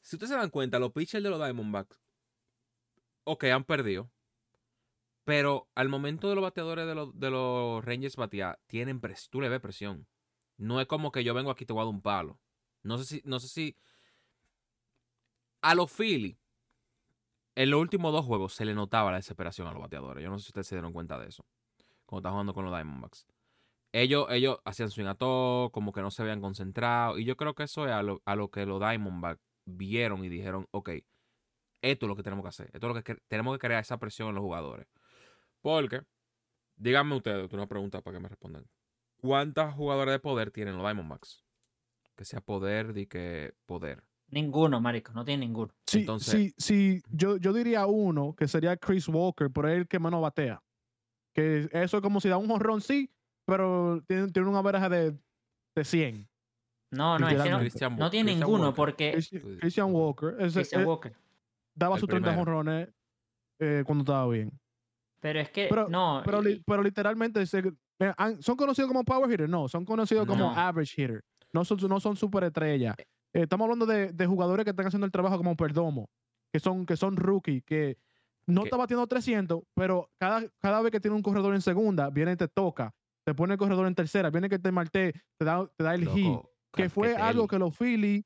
Si 0.00 0.16
ustedes 0.16 0.30
se 0.30 0.36
dan 0.36 0.50
cuenta, 0.50 0.80
los 0.80 0.90
pitchers 0.90 1.22
de 1.22 1.30
los 1.30 1.38
Diamondbacks, 1.38 1.96
ok, 3.22 3.44
han 3.44 3.62
perdido. 3.62 4.10
Pero 5.24 5.68
al 5.74 5.88
momento 5.88 6.28
de 6.28 6.34
los 6.34 6.42
bateadores 6.42 6.86
de 6.86 6.94
los, 6.94 7.18
de 7.18 7.30
los 7.30 7.84
Rangers 7.84 8.16
batear, 8.16 8.60
tienen 8.66 9.00
pres 9.00 9.28
tú 9.30 9.40
le 9.40 9.48
ves 9.48 9.60
presión. 9.60 10.06
No 10.58 10.80
es 10.80 10.86
como 10.86 11.10
que 11.10 11.24
yo 11.24 11.34
vengo 11.34 11.50
aquí 11.50 11.64
te 11.64 11.72
voy 11.72 11.82
a 11.82 11.84
dar 11.86 11.94
un 11.94 12.02
palo. 12.02 12.38
No 12.82 12.98
sé 12.98 13.04
si, 13.04 13.22
no 13.24 13.40
sé 13.40 13.48
si. 13.48 13.76
A 15.62 15.74
los 15.74 15.90
Philly, 15.90 16.38
en 17.54 17.70
los 17.70 17.80
últimos 17.80 18.12
dos 18.12 18.24
juegos 18.26 18.52
se 18.52 18.64
le 18.64 18.74
notaba 18.74 19.10
la 19.10 19.16
desesperación 19.16 19.66
a 19.66 19.72
los 19.72 19.80
bateadores. 19.80 20.22
Yo 20.22 20.30
no 20.30 20.38
sé 20.38 20.44
si 20.44 20.50
ustedes 20.50 20.66
se 20.66 20.74
dieron 20.74 20.92
cuenta 20.92 21.18
de 21.18 21.28
eso. 21.28 21.46
Cuando 22.04 22.20
estaban 22.20 22.34
jugando 22.34 22.54
con 22.54 22.64
los 22.64 22.74
Diamondbacks. 22.74 23.26
Ellos, 23.92 24.26
ellos 24.30 24.58
hacían 24.64 24.90
swing 24.90 25.06
a 25.06 25.14
todo, 25.14 25.70
como 25.70 25.92
que 25.92 26.02
no 26.02 26.10
se 26.10 26.22
habían 26.22 26.40
concentrado. 26.40 27.18
Y 27.18 27.24
yo 27.24 27.36
creo 27.36 27.54
que 27.54 27.62
eso 27.62 27.86
es 27.86 27.92
a 27.92 28.02
lo, 28.02 28.20
a 28.24 28.36
lo 28.36 28.50
que 28.50 28.66
los 28.66 28.80
Diamondbacks 28.80 29.40
vieron 29.64 30.24
y 30.24 30.28
dijeron, 30.28 30.66
ok, 30.72 30.90
esto 31.80 32.06
es 32.06 32.08
lo 32.08 32.16
que 32.16 32.22
tenemos 32.22 32.42
que 32.42 32.48
hacer. 32.48 32.70
Esto 32.72 32.88
es 32.88 32.94
lo 32.94 33.02
que 33.02 33.14
tenemos 33.28 33.54
que 33.54 33.60
crear 33.60 33.80
esa 33.80 33.98
presión 33.98 34.28
en 34.30 34.34
los 34.34 34.42
jugadores. 34.42 34.86
Porque, 35.64 36.02
díganme 36.76 37.16
ustedes, 37.16 37.50
una 37.54 37.66
pregunta 37.66 38.02
para 38.02 38.18
que 38.18 38.22
me 38.22 38.28
respondan. 38.28 38.66
¿Cuántos 39.16 39.72
jugadores 39.72 40.12
de 40.12 40.18
poder 40.18 40.50
tienen 40.50 40.76
los 40.76 40.84
Diamondbacks? 40.84 41.42
Que 42.14 42.26
sea 42.26 42.42
poder 42.42 42.92
de 42.92 43.08
que 43.08 43.54
poder. 43.64 44.04
Ninguno, 44.28 44.78
marico. 44.78 45.12
No 45.14 45.24
tiene 45.24 45.46
ninguno. 45.46 45.72
Sí, 45.86 46.00
Entonces- 46.00 46.34
sí, 46.34 46.54
sí, 46.58 47.02
yo, 47.08 47.38
yo 47.38 47.54
diría 47.54 47.86
uno 47.86 48.34
que 48.36 48.46
sería 48.46 48.76
Chris 48.76 49.08
Walker, 49.08 49.50
pero 49.50 49.68
es 49.68 49.78
el 49.78 49.88
que 49.88 49.98
menos 49.98 50.20
batea. 50.20 50.62
Que 51.32 51.66
eso 51.72 51.96
es 51.96 52.02
como 52.02 52.20
si 52.20 52.28
da 52.28 52.36
un 52.36 52.46
jonrón, 52.48 52.82
sí, 52.82 53.10
pero 53.46 54.02
tiene, 54.06 54.28
tiene 54.32 54.46
una 54.48 54.60
veraja 54.60 54.90
de, 54.90 55.16
de 55.74 55.84
100. 55.84 56.28
No, 56.90 57.18
no, 57.18 57.26
es 57.26 57.42
que 57.42 57.48
no. 57.50 57.58
Christian 57.58 57.96
no 57.96 58.10
tiene 58.10 58.32
Christian 58.32 58.48
ninguno 58.50 58.64
Walker. 58.66 58.76
porque 58.76 59.12
Christian, 59.12 59.42
dices. 59.42 59.60
Christian 59.60 59.92
Walker 59.94 60.36
ese- 60.40 60.54
Christian 60.60 60.82
eh, 60.82 60.84
Walker. 60.84 61.16
daba 61.74 61.94
El 61.96 62.00
sus 62.00 62.08
30 62.10 62.28
primero. 62.30 62.44
jonrones 62.44 62.88
eh, 63.60 63.82
cuando 63.86 64.02
estaba 64.02 64.28
bien. 64.30 64.52
Pero 65.24 65.40
es 65.40 65.48
que, 65.48 65.68
Pero- 65.70 65.88
no, 65.88 66.20
Pero, 66.22 66.42
li- 66.42 66.62
pero 66.66 66.82
literalmente 66.82 67.46
se- 67.46 67.72
eh, 67.98 68.12
son 68.40 68.56
conocidos 68.56 68.88
como 68.88 69.04
power 69.04 69.30
hitter, 69.32 69.48
no, 69.48 69.68
son 69.68 69.86
conocidos 69.86 70.26
como 70.26 70.50
average 70.54 71.00
hitter. 71.02 71.24
No 71.50 71.64
son, 71.64 71.78
no 71.88 71.98
son 71.98 72.14
super 72.14 72.44
estrellas. 72.44 72.94
estamos 73.32 73.64
hablando 73.64 73.86
de, 73.86 74.12
de 74.12 74.26
jugadores 74.26 74.64
que 74.64 74.70
están 74.70 74.86
haciendo 74.86 75.06
el 75.06 75.12
trabajo 75.12 75.38
como 75.38 75.56
Perdomo, 75.56 76.10
que 76.52 76.60
son, 76.60 76.84
que 76.84 76.94
son 76.96 77.16
rookie, 77.16 77.62
que 77.62 77.96
no 78.46 78.64
está 78.64 78.76
batiendo 78.76 79.06
300, 79.06 79.62
pero 79.74 80.10
cada, 80.20 80.46
cada 80.60 80.82
vez 80.82 80.92
que 80.92 81.00
tiene 81.00 81.16
un 81.16 81.22
corredor 81.22 81.54
en 81.54 81.62
segunda, 81.62 82.10
viene 82.10 82.32
y 82.32 82.36
te 82.36 82.46
toca, 82.48 82.92
te 83.24 83.32
pone 83.34 83.54
el 83.54 83.58
corredor 83.58 83.86
en 83.86 83.94
tercera, 83.94 84.28
viene 84.28 84.50
que 84.50 84.58
te 84.58 84.70
marté, 84.70 85.14
te 85.38 85.44
da, 85.46 85.66
te 85.74 85.84
da 85.84 85.94
el 85.94 86.06
hit. 86.10 86.26
Loco, 86.26 86.50
Que 86.70 86.90
fue 86.90 87.16
algo 87.16 87.48
que 87.48 87.58
los 87.58 87.74
Phillies, 87.74 88.24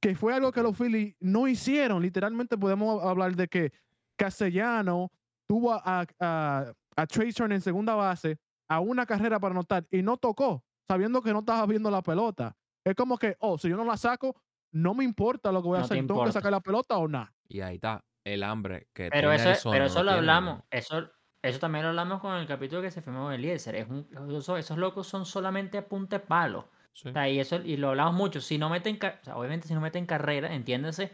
que 0.00 0.14
fue 0.14 0.32
algo 0.32 0.52
que 0.52 0.62
los 0.62 0.78
Phillies 0.78 1.16
no 1.18 1.48
hicieron. 1.48 2.00
Literalmente 2.02 2.56
podemos 2.56 3.02
hablar 3.02 3.34
de 3.34 3.48
que 3.48 3.72
Castellano 4.16 5.10
tuvo 5.50 5.72
a, 5.72 6.06
a, 6.20 6.72
a 6.96 7.06
Trey 7.08 7.32
Turner 7.32 7.56
en 7.56 7.60
segunda 7.60 7.96
base 7.96 8.38
a 8.68 8.78
una 8.78 9.04
carrera 9.04 9.40
para 9.40 9.50
anotar 9.50 9.84
y 9.90 10.00
no 10.00 10.16
tocó, 10.16 10.62
sabiendo 10.86 11.20
que 11.20 11.32
no 11.32 11.40
estaba 11.40 11.66
viendo 11.66 11.90
la 11.90 12.02
pelota. 12.02 12.56
Es 12.84 12.94
como 12.94 13.18
que, 13.18 13.34
oh, 13.40 13.58
si 13.58 13.68
yo 13.68 13.76
no 13.76 13.82
la 13.84 13.96
saco, 13.96 14.40
no 14.70 14.94
me 14.94 15.02
importa 15.02 15.50
lo 15.50 15.60
que 15.60 15.66
voy 15.66 15.78
a 15.78 15.80
No 15.80 15.88
te 15.88 15.94
hacer. 15.94 16.06
Tengo 16.06 16.24
que 16.24 16.30
sacar 16.30 16.52
la 16.52 16.60
pelota 16.60 16.96
o 16.98 17.08
nada. 17.08 17.34
Y 17.48 17.62
ahí 17.62 17.74
está, 17.74 18.04
el 18.24 18.44
hambre 18.44 18.86
que 18.94 19.08
Pero 19.10 19.30
tiene 19.30 19.34
eso, 19.34 19.48
Arizona, 19.48 19.72
pero 19.72 19.84
no 19.84 19.90
eso 19.90 20.02
lo 20.04 20.10
tiene 20.10 20.18
hablamos. 20.18 20.62
Eso, 20.70 21.10
eso 21.42 21.58
también 21.58 21.82
lo 21.82 21.88
hablamos 21.88 22.20
con 22.20 22.36
el 22.36 22.46
capítulo 22.46 22.80
que 22.80 22.92
se 22.92 23.02
filmó 23.02 23.24
con 23.24 23.32
Eliezer. 23.32 23.74
Es 23.74 23.88
un, 23.88 24.06
esos, 24.30 24.56
esos 24.56 24.78
locos 24.78 25.08
son 25.08 25.26
solamente 25.26 25.78
a 25.78 25.88
punta 25.88 26.20
de 26.20 26.26
palo. 26.26 26.70
Sí. 26.92 27.08
O 27.08 27.12
sea, 27.12 27.28
y, 27.28 27.40
eso, 27.40 27.56
y 27.56 27.76
lo 27.76 27.88
hablamos 27.88 28.14
mucho. 28.14 28.40
Si 28.40 28.56
no 28.56 28.70
meten, 28.70 29.00
o 29.02 29.24
sea, 29.24 29.36
obviamente 29.36 29.66
si 29.66 29.74
no 29.74 29.80
meten 29.80 30.06
carrera, 30.06 30.54
entiéndase, 30.54 31.10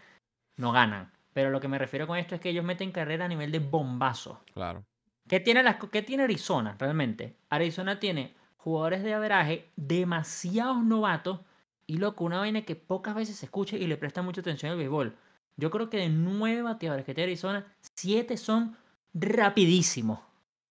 no 0.58 0.72
ganan. 0.72 1.15
Pero 1.36 1.50
lo 1.50 1.60
que 1.60 1.68
me 1.68 1.76
refiero 1.76 2.06
con 2.06 2.16
esto 2.16 2.34
es 2.34 2.40
que 2.40 2.48
ellos 2.48 2.64
meten 2.64 2.92
carrera 2.92 3.26
a 3.26 3.28
nivel 3.28 3.52
de 3.52 3.58
bombazo. 3.58 4.40
Claro. 4.54 4.86
¿Qué 5.28 5.38
tiene, 5.38 5.62
las, 5.62 5.76
¿Qué 5.92 6.00
tiene 6.00 6.22
Arizona 6.22 6.74
realmente? 6.78 7.36
Arizona 7.50 8.00
tiene 8.00 8.34
jugadores 8.56 9.02
de 9.02 9.12
averaje, 9.12 9.70
demasiados 9.76 10.82
novatos 10.82 11.40
y 11.86 11.98
loco, 11.98 12.24
una 12.24 12.38
vaina 12.38 12.62
que 12.62 12.74
pocas 12.74 13.14
veces 13.14 13.36
se 13.36 13.44
escucha 13.44 13.76
y 13.76 13.86
le 13.86 13.98
presta 13.98 14.22
mucha 14.22 14.40
atención 14.40 14.72
al 14.72 14.78
béisbol. 14.78 15.14
Yo 15.58 15.70
creo 15.70 15.90
que 15.90 15.98
de 15.98 16.08
nueve 16.08 16.62
bateadores 16.62 17.04
que 17.04 17.12
tiene 17.12 17.32
Arizona, 17.32 17.66
siete 17.94 18.38
son 18.38 18.74
rapidísimos. 19.12 20.20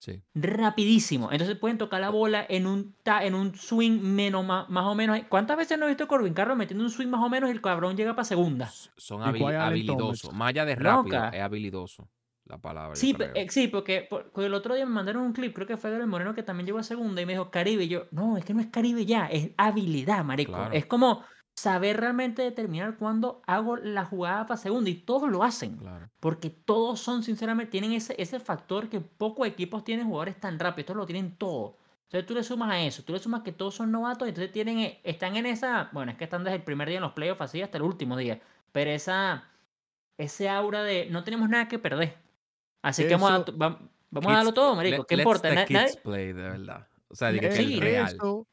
Sí. 0.05 0.21
Rapidísimos. 0.35 1.31
Entonces 1.31 1.57
pueden 1.57 1.79
tocar 1.79 1.99
la 1.99 2.09
bola 2.11 2.45
en 2.47 2.67
un, 2.67 2.93
ta- 3.01 3.25
en 3.25 3.33
un 3.33 3.55
swing 3.55 3.99
menos, 4.01 4.45
más, 4.45 4.69
más 4.69 4.85
o 4.85 4.93
menos. 4.93 5.19
¿Cuántas 5.29 5.57
veces 5.57 5.79
no 5.79 5.85
he 5.85 5.89
visto 5.89 6.03
a 6.03 6.07
Corbin 6.07 6.33
Carlos 6.35 6.55
metiendo 6.55 6.83
un 6.83 6.91
swing 6.91 7.07
más 7.07 7.21
o 7.21 7.29
menos 7.29 7.49
y 7.49 7.53
el 7.53 7.61
cabrón 7.61 7.97
llega 7.97 8.13
para 8.15 8.23
segunda? 8.25 8.67
Son 8.97 9.21
¿Y 9.21 9.25
habil- 9.25 9.59
habilidosos. 9.59 10.31
Más 10.33 10.49
allá 10.49 10.63
de 10.65 10.75
rápido, 10.75 11.15
Loca. 11.17 11.29
es 11.29 11.41
habilidoso 11.41 12.07
la 12.45 12.59
palabra. 12.59 12.95
Sí, 12.95 13.15
eh, 13.33 13.47
sí, 13.49 13.67
porque, 13.67 14.05
por- 14.07 14.29
porque 14.31 14.45
el 14.45 14.53
otro 14.53 14.75
día 14.75 14.85
me 14.85 14.91
mandaron 14.93 15.23
un 15.23 15.33
clip, 15.33 15.55
creo 15.55 15.65
que 15.65 15.77
fue 15.77 15.89
del 15.89 16.05
Moreno 16.05 16.35
que 16.35 16.43
también 16.43 16.67
llegó 16.67 16.77
a 16.77 16.83
segunda 16.83 17.19
y 17.19 17.25
me 17.25 17.31
dijo 17.33 17.49
Caribe. 17.49 17.85
Y 17.85 17.87
yo, 17.87 18.05
no, 18.11 18.37
es 18.37 18.45
que 18.45 18.53
no 18.53 18.61
es 18.61 18.67
Caribe 18.67 19.05
ya, 19.07 19.25
es 19.25 19.49
habilidad, 19.57 20.23
marico. 20.23 20.51
Claro. 20.51 20.71
Es 20.71 20.85
como 20.85 21.23
saber 21.55 21.97
realmente 21.97 22.41
determinar 22.41 22.97
cuándo 22.97 23.41
hago 23.47 23.77
la 23.77 24.05
jugada 24.05 24.45
para 24.45 24.57
segunda 24.57 24.89
y 24.89 24.95
todos 24.95 25.29
lo 25.29 25.43
hacen. 25.43 25.77
Claro. 25.77 26.09
Porque 26.19 26.49
todos 26.49 26.99
son, 26.99 27.23
sinceramente, 27.23 27.71
tienen 27.71 27.93
ese, 27.93 28.15
ese 28.21 28.39
factor 28.39 28.89
que 28.89 28.99
pocos 29.01 29.47
equipos 29.47 29.83
tienen 29.83 30.07
jugadores 30.07 30.39
tan 30.39 30.59
rápidos. 30.59 30.83
Estos 30.83 30.97
lo 30.97 31.05
tienen 31.05 31.37
todo. 31.37 31.77
Entonces 32.03 32.27
tú 32.27 32.33
le 32.35 32.43
sumas 32.43 32.71
a 32.71 32.79
eso, 32.81 33.03
tú 33.03 33.13
le 33.13 33.19
sumas 33.19 33.41
que 33.41 33.51
todos 33.51 33.75
son 33.75 33.91
novatos, 33.91 34.27
entonces 34.27 34.51
tienen, 34.51 34.79
eh, 34.79 35.01
están 35.03 35.35
en 35.37 35.47
esa, 35.47 35.89
bueno, 35.91 36.11
es 36.11 36.17
que 36.17 36.25
están 36.25 36.43
desde 36.43 36.57
el 36.57 36.63
primer 36.63 36.87
día 36.87 36.97
en 36.97 37.03
los 37.03 37.13
playoffs 37.13 37.41
así 37.41 37.61
hasta 37.61 37.77
el 37.77 37.83
último 37.83 38.15
día. 38.15 38.39
Pero 38.71 38.91
esa, 38.91 39.45
ese 40.17 40.49
aura 40.49 40.83
de 40.83 41.07
no 41.09 41.23
tenemos 41.23 41.49
nada 41.49 41.67
que 41.67 41.79
perder. 41.79 42.17
Así 42.81 43.07
que 43.07 43.15
vamos 43.15 43.31
a, 43.31 43.45
vamos 43.57 44.31
a 44.31 44.35
darlo 44.35 44.53
todo, 44.53 44.75
marico. 44.75 45.05
¿Qué 45.05 45.15
importa? 45.15 45.49
the 45.49 45.65
kids 45.65 45.97
play, 45.97 46.27
de 46.27 46.43
verdad. 46.43 46.87
O 47.09 47.15
sea, 47.15 47.31
que 47.31 47.51
Sí, 47.51 47.75
es 47.75 47.79
real. 47.79 48.13
Eso, 48.13 48.47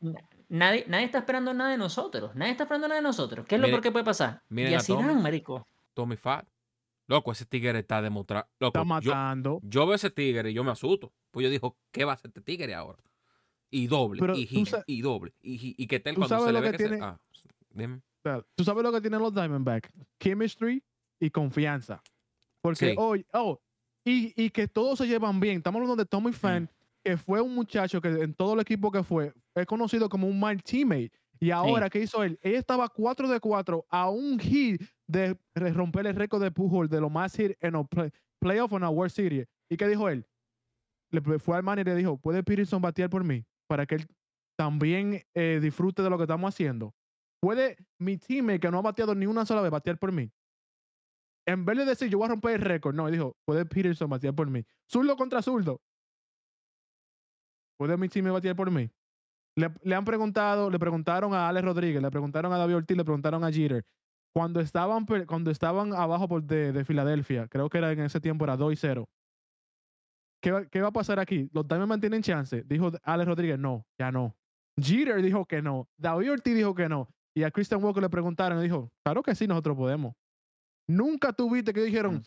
nadie, 0.52 0.84
nadie 0.88 1.06
está 1.06 1.18
esperando 1.18 1.52
nada 1.52 1.70
de 1.70 1.78
nosotros. 1.78 2.34
Nadie 2.34 2.52
está 2.52 2.64
esperando 2.64 2.88
nada 2.88 3.00
de 3.00 3.06
nosotros. 3.06 3.46
¿Qué 3.46 3.56
es 3.56 3.60
lo 3.60 3.66
Mire- 3.66 3.72
peor 3.74 3.82
que 3.82 3.90
puede 3.92 4.04
pasar? 4.04 4.42
miren 4.48 4.72
y 4.72 4.74
así 4.76 4.92
Tommy. 4.92 5.08
dan, 5.08 5.22
marico. 5.22 5.66
Tommy 5.94 6.16
Fat. 6.16 6.46
Loco, 7.08 7.32
ese 7.32 7.44
tigre 7.44 7.78
está 7.80 8.00
demostrando. 8.00 8.46
Está 8.60 8.80
yo, 8.80 8.84
matando. 8.84 9.60
yo 9.62 9.86
veo 9.86 9.94
ese 9.96 10.10
tigre 10.10 10.50
y 10.50 10.54
yo 10.54 10.62
me 10.64 10.70
asusto. 10.70 11.12
Pues 11.30 11.44
yo 11.44 11.50
digo, 11.50 11.76
¿qué 11.90 12.04
va 12.04 12.12
a 12.12 12.14
hacer 12.14 12.28
este 12.28 12.40
tigre 12.40 12.74
ahora? 12.74 13.02
Y 13.70 13.86
doble, 13.86 14.20
Pero 14.20 14.34
y 14.36 15.00
doble. 15.00 15.32
Y, 15.42 15.86
que 15.86 15.98
tal 16.00 16.14
tú 16.14 16.20
cuando 16.20 16.36
sabes 16.36 16.44
se 16.46 16.52
le 16.52 16.58
lo 16.58 16.64
ve 16.64 16.70
que 16.70 16.76
que 16.76 16.82
se- 16.84 16.88
tiene- 16.90 17.04
Ah, 17.04 17.18
dime. 17.70 18.00
Sea, 18.22 18.42
Tú 18.54 18.64
sabes 18.64 18.82
lo 18.84 18.92
que 18.92 19.00
tienen 19.00 19.20
los 19.20 19.34
Diamondbacks. 19.34 19.90
Chemistry 20.20 20.82
y 21.18 21.30
confianza. 21.30 22.00
Porque 22.60 22.90
Sí. 22.90 22.94
hoy, 22.96 23.26
oh, 23.32 23.60
y, 24.04 24.32
y 24.40 24.50
que 24.50 24.68
todos 24.68 24.98
se 24.98 25.06
llevan 25.08 25.40
bien. 25.40 25.56
Estamos 25.58 25.80
hablando 25.80 25.96
de 25.96 26.04
Mm. 26.04 26.08
Tommy 26.08 26.32
Fan, 26.32 26.70
que 27.02 27.16
fue 27.16 27.40
un 27.40 27.54
muchacho 27.54 28.00
que 28.00 28.08
en 28.08 28.34
todo 28.34 28.54
el 28.54 28.60
equipo 28.60 28.90
que 28.90 29.02
fue, 29.02 29.32
es 29.54 29.66
conocido 29.66 30.08
como 30.08 30.26
un 30.26 30.38
mal 30.38 30.62
teammate. 30.62 31.12
Y 31.40 31.50
ahora, 31.50 31.90
¿qué 31.90 32.00
hizo 32.00 32.22
él? 32.22 32.38
Él 32.40 32.54
estaba 32.54 32.88
4 32.88 33.28
de 33.28 33.40
4 33.40 33.86
a 33.90 34.08
un 34.10 34.38
hit 34.38 34.80
de 35.08 35.36
romper 35.54 36.06
el 36.06 36.14
récord 36.14 36.40
de 36.40 36.52
Pujol 36.52 36.88
de 36.88 37.00
lo 37.00 37.10
más 37.10 37.34
hit 37.34 37.56
en 37.60 37.72
los 37.72 37.88
play, 37.88 38.10
playoff 38.38 38.72
en 38.72 38.82
la 38.82 38.90
World 38.90 39.12
Series. 39.12 39.48
¿Y 39.68 39.76
qué 39.76 39.88
dijo 39.88 40.08
él? 40.08 40.24
Le 41.10 41.20
fue 41.40 41.56
al 41.56 41.64
manager 41.64 41.88
y 41.88 41.90
le 41.90 41.96
dijo, 41.96 42.16
¿puede 42.16 42.44
Peterson 42.44 42.80
batear 42.80 43.10
por 43.10 43.24
mí? 43.24 43.44
Para 43.66 43.86
que 43.86 43.96
él 43.96 44.06
también 44.56 45.22
eh, 45.34 45.58
disfrute 45.60 46.02
de 46.02 46.10
lo 46.10 46.16
que 46.16 46.24
estamos 46.24 46.54
haciendo. 46.54 46.94
¿Puede 47.40 47.76
mi 47.98 48.18
teammate 48.18 48.60
que 48.60 48.70
no 48.70 48.78
ha 48.78 48.82
bateado 48.82 49.14
ni 49.14 49.26
una 49.26 49.44
sola 49.44 49.62
vez 49.62 49.72
batear 49.72 49.98
por 49.98 50.12
mí? 50.12 50.30
En 51.44 51.64
vez 51.64 51.76
de 51.76 51.84
decir, 51.84 52.08
yo 52.08 52.18
voy 52.18 52.26
a 52.26 52.30
romper 52.30 52.54
el 52.54 52.60
récord, 52.60 52.94
no, 52.94 53.08
él 53.08 53.14
dijo, 53.14 53.36
¿puede 53.44 53.66
Peterson 53.66 54.08
batear 54.08 54.32
por 54.32 54.48
mí? 54.48 54.64
Zurdo 54.88 55.16
contra 55.16 55.42
zurdo. 55.42 55.82
¿Puede 57.82 57.96
mi 57.96 58.08
teammate 58.08 58.32
batear 58.32 58.54
por 58.54 58.70
mí? 58.70 58.88
Le, 59.56 59.68
le 59.82 59.94
han 59.96 60.04
preguntado, 60.04 60.70
le 60.70 60.78
preguntaron 60.78 61.34
a 61.34 61.48
Alex 61.48 61.64
Rodríguez, 61.64 62.00
le 62.00 62.10
preguntaron 62.12 62.52
a 62.52 62.58
David 62.58 62.76
Ortiz, 62.76 62.96
le 62.96 63.04
preguntaron 63.04 63.42
a 63.42 63.50
Jeter. 63.50 63.84
Cuando 64.32 64.60
estaban, 64.60 65.04
cuando 65.26 65.50
estaban 65.50 65.92
abajo 65.92 66.28
por 66.28 66.44
de, 66.44 66.70
de 66.72 66.84
Filadelfia, 66.84 67.48
creo 67.48 67.68
que 67.68 67.78
era 67.78 67.90
en 67.90 67.98
ese 68.02 68.20
tiempo 68.20 68.44
era 68.44 68.56
2 68.56 68.72
y 68.72 68.76
0. 68.76 69.08
¿Qué, 70.40 70.52
va- 70.52 70.64
¿Qué 70.66 70.80
va 70.80 70.88
a 70.88 70.92
pasar 70.92 71.18
aquí? 71.18 71.50
¿Los 71.52 71.66
Diamondbacks 71.66 72.00
tienen 72.00 72.22
chance? 72.22 72.62
Dijo 72.66 72.92
Alex 73.02 73.28
Rodríguez, 73.28 73.58
no, 73.58 73.84
ya 73.98 74.12
no. 74.12 74.36
Jeter 74.80 75.20
dijo 75.20 75.44
que 75.44 75.60
no. 75.60 75.88
David 75.98 76.32
Ortiz 76.32 76.54
dijo 76.54 76.74
que 76.76 76.88
no. 76.88 77.08
Y 77.34 77.42
a 77.42 77.50
Christian 77.50 77.82
Walker 77.82 78.00
le 78.02 78.08
preguntaron 78.10 78.58
y 78.60 78.62
dijo, 78.62 78.92
claro 79.04 79.22
que 79.24 79.34
sí, 79.34 79.46
nosotros 79.48 79.76
podemos. 79.76 80.14
Nunca 80.88 81.32
tuviste 81.32 81.72
que 81.72 81.82
dijeron, 81.82 82.14
Mm. 82.16 82.22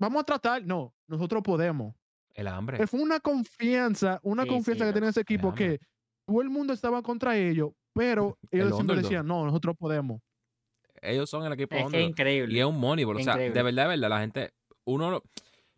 vamos 0.00 0.22
a 0.22 0.24
tratar. 0.24 0.64
No, 0.64 0.94
nosotros 1.06 1.42
podemos. 1.42 1.94
El 2.38 2.46
hambre. 2.46 2.86
Fue 2.86 3.00
una 3.00 3.18
confianza, 3.20 4.20
una 4.22 4.44
Sí, 4.44 4.48
confianza 4.48 4.84
sí, 4.84 4.90
que 4.90 4.94
tenía 4.94 5.10
ese 5.10 5.20
equipo 5.20 5.52
que 5.54 5.80
todo 6.26 6.40
el 6.42 6.50
mundo 6.50 6.72
estaba 6.72 7.02
contra 7.02 7.36
ellos, 7.36 7.70
pero 7.92 8.38
ellos 8.50 8.74
siempre 8.76 8.94
underdog. 8.94 9.02
decían, 9.02 9.26
no, 9.26 9.44
nosotros 9.44 9.74
podemos. 9.76 10.20
Ellos 11.02 11.28
son 11.30 11.44
el 11.44 11.52
equipo 11.52 11.76
Es 11.76 11.86
que 11.90 12.00
increíble. 12.00 12.54
Y 12.54 12.60
es 12.60 12.64
un 12.66 12.78
moneyball. 12.78 13.16
O 13.16 13.20
sea, 13.20 13.36
de 13.36 13.50
verdad, 13.62 13.84
de 13.84 13.88
verdad, 13.88 14.08
la 14.08 14.20
gente, 14.20 14.52
uno 14.84 15.10
lo, 15.10 15.22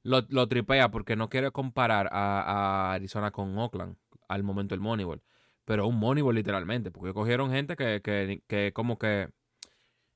lo, 0.02 0.26
lo 0.28 0.48
tripea 0.48 0.90
porque 0.90 1.16
no 1.16 1.28
quiere 1.28 1.50
comparar 1.50 2.08
a, 2.12 2.40
a 2.42 2.92
Arizona 2.94 3.30
con 3.30 3.56
Oakland 3.58 3.96
al 4.28 4.42
momento 4.42 4.74
del 4.74 4.80
moneyball. 4.80 5.22
Pero 5.64 5.86
un 5.86 5.98
moneyball 5.98 6.34
literalmente, 6.34 6.90
porque 6.90 7.12
cogieron 7.14 7.50
gente 7.52 7.76
que, 7.76 8.00
que, 8.02 8.42
que 8.46 8.72
como 8.72 8.98
que 8.98 9.28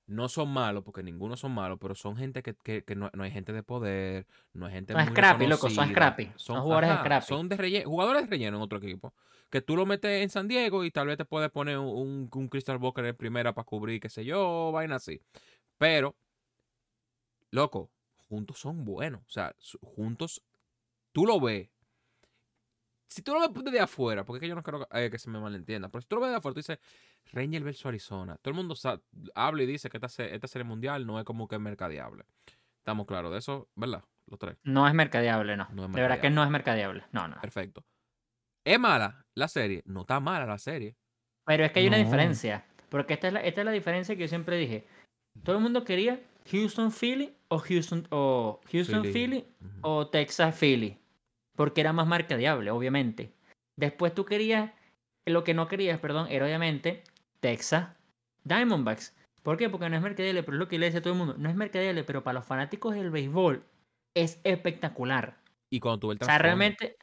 no 0.06 0.28
son 0.28 0.50
malos, 0.50 0.84
porque 0.84 1.02
ninguno 1.02 1.36
son 1.36 1.52
malos, 1.52 1.78
pero 1.80 1.94
son 1.94 2.16
gente 2.16 2.42
que, 2.42 2.54
que, 2.54 2.84
que 2.84 2.94
no, 2.94 3.10
no 3.14 3.22
hay 3.22 3.30
gente 3.30 3.52
de 3.52 3.62
poder, 3.62 4.26
no 4.52 4.66
hay 4.66 4.72
gente 4.72 4.92
Son 4.92 5.02
muy 5.02 5.12
scrappy, 5.12 5.46
loco, 5.46 5.70
son 5.70 5.88
scrappy. 5.88 6.32
Son 6.36 6.60
jugadores 6.60 6.98
scrappy. 6.98 7.26
Son 7.26 7.48
de 7.48 7.56
relleno, 7.56 7.88
jugadores 7.88 8.22
de 8.22 8.28
relleno 8.28 8.56
en 8.58 8.62
otro 8.62 8.78
equipo. 8.78 9.14
Que 9.50 9.62
tú 9.62 9.76
lo 9.76 9.86
metes 9.86 10.22
en 10.22 10.30
San 10.30 10.48
Diego 10.48 10.84
y 10.84 10.90
tal 10.90 11.06
vez 11.06 11.16
te 11.16 11.24
puedes 11.24 11.50
poner 11.50 11.78
un, 11.78 11.86
un, 11.86 12.30
un 12.32 12.48
Crystal 12.48 12.76
Walker 12.76 13.04
en 13.04 13.16
primera 13.16 13.54
para 13.54 13.64
cubrir, 13.64 14.00
qué 14.00 14.08
sé 14.08 14.24
yo, 14.24 14.72
vaina 14.72 14.96
así. 14.96 15.20
Pero, 15.78 16.16
loco, 17.50 17.90
juntos 18.28 18.58
son 18.58 18.84
buenos. 18.84 19.22
O 19.22 19.30
sea, 19.30 19.54
juntos, 19.80 20.42
tú 21.12 21.24
lo 21.24 21.40
ves. 21.40 21.70
Si 23.06 23.22
tú 23.22 23.32
lo 23.32 23.40
ves 23.40 23.64
desde 23.64 23.80
afuera, 23.80 24.24
porque 24.24 24.38
es 24.38 24.40
que 24.40 24.48
yo 24.48 24.56
no 24.56 24.62
quiero 24.62 24.88
eh, 24.90 25.08
que 25.08 25.18
se 25.18 25.30
me 25.30 25.38
malentienda, 25.38 25.88
pero 25.88 26.02
si 26.02 26.08
tú 26.08 26.16
lo 26.16 26.22
ves 26.22 26.30
de 26.30 26.36
afuera, 26.36 26.54
tú 26.54 26.58
dices 26.58 26.78
Ranger 27.32 27.62
versus 27.64 27.86
Arizona. 27.86 28.36
Todo 28.42 28.50
el 28.52 28.56
mundo 28.56 28.74
habla 29.34 29.62
y 29.62 29.66
dice 29.66 29.88
que 29.90 29.96
esta, 29.96 30.08
se- 30.08 30.34
esta 30.34 30.46
serie 30.46 30.64
mundial 30.64 31.06
no 31.06 31.18
es 31.18 31.24
como 31.24 31.48
que 31.48 31.58
mercadeable. 31.58 32.24
Estamos 32.78 33.06
claros 33.06 33.32
de 33.32 33.38
eso, 33.38 33.68
¿verdad? 33.74 34.04
Los 34.26 34.38
tres. 34.38 34.56
No 34.62 34.86
es 34.86 34.94
mercadeable, 34.94 35.56
no. 35.56 35.68
No 35.72 35.86
es 35.86 35.92
de 35.92 36.00
verdad 36.00 36.20
que 36.20 36.30
no 36.30 36.44
es 36.44 36.50
mercadeable. 36.50 37.02
No, 37.12 37.28
no. 37.28 37.40
Perfecto. 37.40 37.84
¿Es 38.64 38.78
mala 38.78 39.24
la 39.34 39.48
serie? 39.48 39.82
No 39.84 40.02
está 40.02 40.20
mala 40.20 40.46
la 40.46 40.58
serie. 40.58 40.96
Pero 41.46 41.64
es 41.64 41.72
que 41.72 41.80
hay 41.80 41.88
una 41.88 41.98
diferencia. 41.98 42.64
Porque 42.88 43.14
esta 43.14 43.26
es, 43.28 43.32
la, 43.34 43.40
esta 43.40 43.60
es 43.60 43.64
la 43.64 43.72
diferencia 43.72 44.14
que 44.14 44.22
yo 44.22 44.28
siempre 44.28 44.56
dije. 44.56 44.86
Todo 45.42 45.56
el 45.56 45.62
mundo 45.62 45.84
quería 45.84 46.20
Houston 46.50 46.90
Philly 46.92 47.34
o 47.48 47.58
Houston 47.58 48.06
o 48.10 48.60
Houston 48.70 49.02
Philly. 49.02 49.44
O 49.82 50.06
Texas 50.08 50.56
Philly. 50.58 50.96
Porque 51.56 51.80
era 51.80 51.92
más 51.92 52.06
mercadeable, 52.06 52.70
obviamente. 52.70 53.32
Después 53.76 54.14
tú 54.14 54.24
querías, 54.24 54.70
lo 55.26 55.44
que 55.44 55.52
no 55.54 55.68
querías, 55.68 55.98
perdón, 56.00 56.28
era 56.30 56.46
obviamente 56.46 57.02
Texas 57.44 57.88
Diamondbacks. 58.44 59.14
¿Por 59.42 59.58
qué? 59.58 59.68
Porque 59.68 59.90
no 59.90 59.96
es 59.96 60.02
mercadeable, 60.02 60.42
pero 60.42 60.56
es 60.56 60.60
lo 60.60 60.66
que 60.66 60.78
le 60.78 60.86
dice 60.86 60.98
a 60.98 61.02
todo 61.02 61.12
el 61.12 61.18
mundo. 61.18 61.34
No 61.36 61.50
es 61.50 61.54
mercadeable, 61.54 62.02
pero 62.02 62.24
para 62.24 62.38
los 62.38 62.46
fanáticos 62.46 62.94
del 62.94 63.10
béisbol 63.10 63.62
es 64.16 64.40
espectacular. 64.44 65.36
Y 65.70 65.78
cuando 65.78 66.00
tuve 66.00 66.14
el 66.14 66.22
O 66.22 66.24
sea, 66.24 66.38
trasfondo, 66.38 66.42
realmente. 66.44 66.96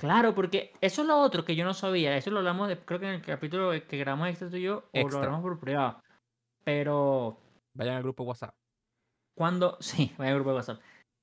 Claro, 0.00 0.34
porque 0.34 0.72
eso 0.80 1.02
es 1.02 1.08
lo 1.08 1.20
otro 1.20 1.44
que 1.44 1.54
yo 1.54 1.64
no 1.64 1.74
sabía. 1.74 2.16
Eso 2.16 2.32
lo 2.32 2.38
hablamos, 2.38 2.66
de, 2.66 2.76
creo 2.76 2.98
que 2.98 3.06
en 3.06 3.14
el 3.14 3.22
capítulo 3.22 3.70
que 3.70 3.98
grabamos 3.98 4.30
extra 4.30 4.50
tú 4.50 4.56
y 4.56 4.62
yo, 4.62 4.90
o 4.92 5.08
lo 5.08 5.18
hablamos 5.18 5.42
por 5.42 5.60
privado. 5.60 6.02
Pero 6.64 7.38
Vayan 7.74 7.94
al 7.94 8.02
grupo 8.02 8.24
WhatsApp. 8.24 8.56
cuando. 9.36 9.78
Sí, 9.80 10.12
vaya 10.18 10.34
grupo 10.34 10.50
de 10.50 10.56
WhatsApp. 10.56 10.80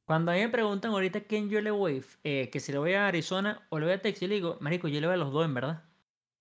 Cuando 0.07 0.31
a 0.31 0.35
mí 0.35 0.39
me 0.39 0.49
preguntan 0.49 0.91
ahorita 0.91 1.25
quién 1.25 1.49
yo 1.49 1.59
le 1.59 1.71
voy, 1.71 2.05
eh, 2.23 2.49
que 2.49 2.61
si 2.61 2.71
le 2.71 2.77
voy 2.77 2.93
a 2.93 3.07
Arizona 3.07 3.67
o 3.69 3.79
le 3.79 3.85
voy 3.85 3.95
a 3.95 4.01
Texas, 4.01 4.21
yo 4.21 4.27
le 4.29 4.35
digo, 4.35 4.57
Marico, 4.61 4.87
yo 4.87 5.01
le 5.01 5.07
voy 5.07 5.15
a 5.15 5.17
los 5.17 5.33
dos, 5.33 5.43
en 5.43 5.53
verdad. 5.53 5.83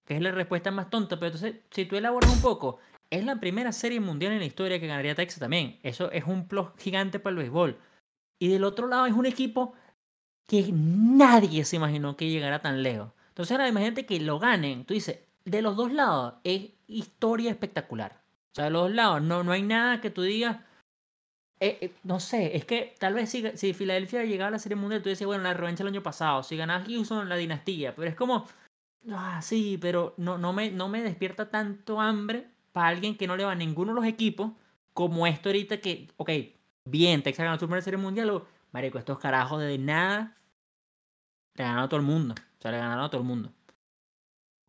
Que 0.05 0.17
es 0.17 0.23
la 0.23 0.33
respuesta 0.33 0.71
más 0.71 0.91
tonta. 0.91 1.17
Pero 1.17 1.27
entonces, 1.35 1.57
si 1.71 1.85
tú 1.87 1.97
elaboras 1.97 2.31
un 2.31 2.41
poco, 2.41 2.79
es 3.11 3.25
la 3.25 3.39
primera 3.41 3.73
serie 3.73 4.01
mundial 4.01 4.33
en 4.33 4.41
la 4.41 4.47
historia 4.47 4.81
que 4.81 4.87
ganaría 4.87 5.15
Texas 5.15 5.41
también. 5.41 5.79
Eso 5.83 6.11
es 6.13 6.25
un 6.25 6.49
plus 6.49 6.69
gigante 6.79 7.19
para 7.19 7.33
el 7.33 7.39
béisbol. 7.39 7.79
Y 8.39 8.49
del 8.49 8.65
otro 8.65 8.87
lado 8.89 9.07
es 9.07 9.13
un 9.15 9.27
equipo 9.27 9.75
que 10.47 10.71
nadie 10.73 11.65
se 11.65 11.77
imaginó 11.77 12.17
que 12.17 12.29
llegara 12.31 12.61
tan 12.63 12.83
lejos. 12.83 13.13
Entonces 13.29 13.53
ahora 13.53 13.69
imagínate 13.69 14.07
que 14.07 14.21
lo 14.21 14.39
ganen. 14.39 14.85
Tú 14.85 14.95
dices, 14.95 15.21
de 15.45 15.63
los 15.63 15.77
dos 15.77 15.93
lados 15.93 16.35
es 16.45 16.71
historia 16.87 17.51
espectacular. 17.51 18.23
O 18.53 18.55
sea, 18.57 18.65
de 18.67 18.71
los 18.71 18.83
dos 18.85 18.93
lados. 18.93 19.23
No, 19.23 19.43
no 19.45 19.53
hay 19.53 19.63
nada 19.63 20.01
que 20.01 20.11
tú 20.11 20.23
digas. 20.23 20.59
eh, 21.61 21.79
eh, 21.81 21.93
no 22.03 22.19
sé, 22.21 22.57
es 22.57 22.65
que 22.65 22.95
tal 22.99 23.15
vez 23.15 23.31
si, 23.31 23.45
si 23.57 23.73
Filadelfia 23.73 24.25
llegaba 24.25 24.49
a 24.49 24.51
la 24.53 24.59
Serie 24.59 24.77
Mundial, 24.77 25.03
tú 25.03 25.09
decías, 25.11 25.27
bueno, 25.27 25.45
la 25.45 25.55
revancha 25.55 25.83
el 25.85 25.89
año 25.89 26.03
pasado, 26.03 26.43
si 26.43 26.57
ganaba 26.57 26.85
Houston, 26.85 27.29
la 27.29 27.37
dinastía, 27.37 27.95
pero 27.95 28.09
es 28.09 28.17
como, 28.17 28.47
ah, 29.11 29.41
sí, 29.43 29.79
pero 29.81 30.15
no, 30.17 30.39
no, 30.39 30.53
me, 30.53 30.71
no 30.71 30.89
me 30.89 31.03
despierta 31.03 31.51
tanto 31.51 32.01
hambre 32.01 32.49
para 32.73 32.89
alguien 32.89 33.17
que 33.17 33.27
no 33.27 33.37
le 33.37 33.45
va 33.45 33.53
a 33.53 33.55
ninguno 33.55 33.93
de 33.93 33.97
los 34.01 34.07
equipos 34.07 34.53
como 34.93 35.27
esto 35.27 35.49
ahorita 35.49 35.81
que, 35.81 36.09
ok, 36.17 36.31
bien, 36.85 37.23
Texas 37.23 37.45
ganó 37.45 37.59
su 37.59 37.67
primera 37.67 37.83
Serie 37.83 37.99
Mundial, 37.99 38.31
o, 38.31 38.47
marico, 38.73 38.99
estos 38.99 39.19
carajos 39.19 39.61
de 39.61 39.79
nada 39.79 40.37
le 41.55 41.65
ganaron 41.65 41.85
a 41.85 41.89
todo 41.89 42.01
el 42.01 42.07
mundo, 42.07 42.35
o 42.39 42.63
sea, 42.63 42.71
le 42.71 42.79
ganaron 42.79 43.05
a 43.05 43.11
todo 43.11 43.21
el 43.21 43.27
mundo. 43.27 43.53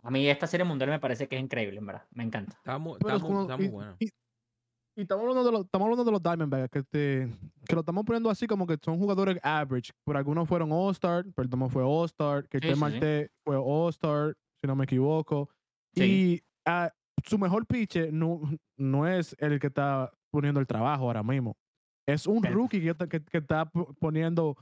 A 0.02 0.12
mí 0.12 0.28
esta 0.28 0.48
Serie 0.48 0.66
Mundial 0.66 0.90
me 0.90 1.00
parece 1.00 1.28
que 1.28 1.38
es 1.38 1.42
increíble, 1.42 1.78
en 1.80 1.86
verdad, 1.86 2.04
me 2.12 2.24
encanta. 2.24 2.58
Está 2.58 2.78
muy, 2.78 2.98
está 3.00 3.16
es 3.16 3.22
muy- 3.22 3.28
como- 3.30 3.42
está 3.42 3.58
muy 3.58 3.66
y- 3.68 3.70
buena. 3.70 3.96
y- 4.00 4.10
y 4.96 5.02
estamos 5.02 5.22
hablando 5.24 5.44
de 5.44 5.52
los, 5.52 5.66
estamos 5.66 5.86
hablando 5.86 6.04
de 6.04 6.12
los 6.12 6.22
Diamondbacks, 6.22 6.70
que, 6.72 6.84
te- 6.84 7.30
que 7.68 7.74
lo 7.76 7.80
estamos 7.82 8.04
poniendo 8.06 8.30
así 8.30 8.46
como 8.48 8.68
que 8.68 8.78
son 8.84 8.98
jugadores 9.00 9.38
average. 9.44 9.92
Por 10.06 10.18
algunos 10.18 10.48
fueron 10.48 10.72
All-Star, 10.72 11.26
Perdomo 11.34 11.70
fue 11.70 11.84
All-Star, 11.84 12.48
que 12.48 12.60
Sí. 12.60 12.80
Marte 12.80 13.32
fue 13.46 13.56
All-Star, 13.58 14.36
si 14.62 14.68
no 14.68 14.76
me 14.76 14.84
equivoco. 14.84 15.50
Sí. 15.96 16.04
Y 16.04 16.44
ah, 16.68 16.92
su 17.26 17.38
mejor 17.40 17.66
pitcher 17.66 18.14
no, 18.14 18.42
no 18.78 19.08
es 19.08 19.36
el 19.40 19.60
que 19.60 19.68
está 19.68 20.12
poniendo 20.32 20.60
el 20.60 20.68
trabajo 20.68 21.06
ahora 21.06 21.24
mismo. 21.24 21.56
Es 22.08 22.28
un 22.28 22.44
rookie 22.44 22.82
que, 22.82 22.90
está- 22.90 23.08
que- 23.08 23.24
que 23.24 23.38
está 23.38 23.66
po- 23.66 23.94
poniendo, 24.00 24.58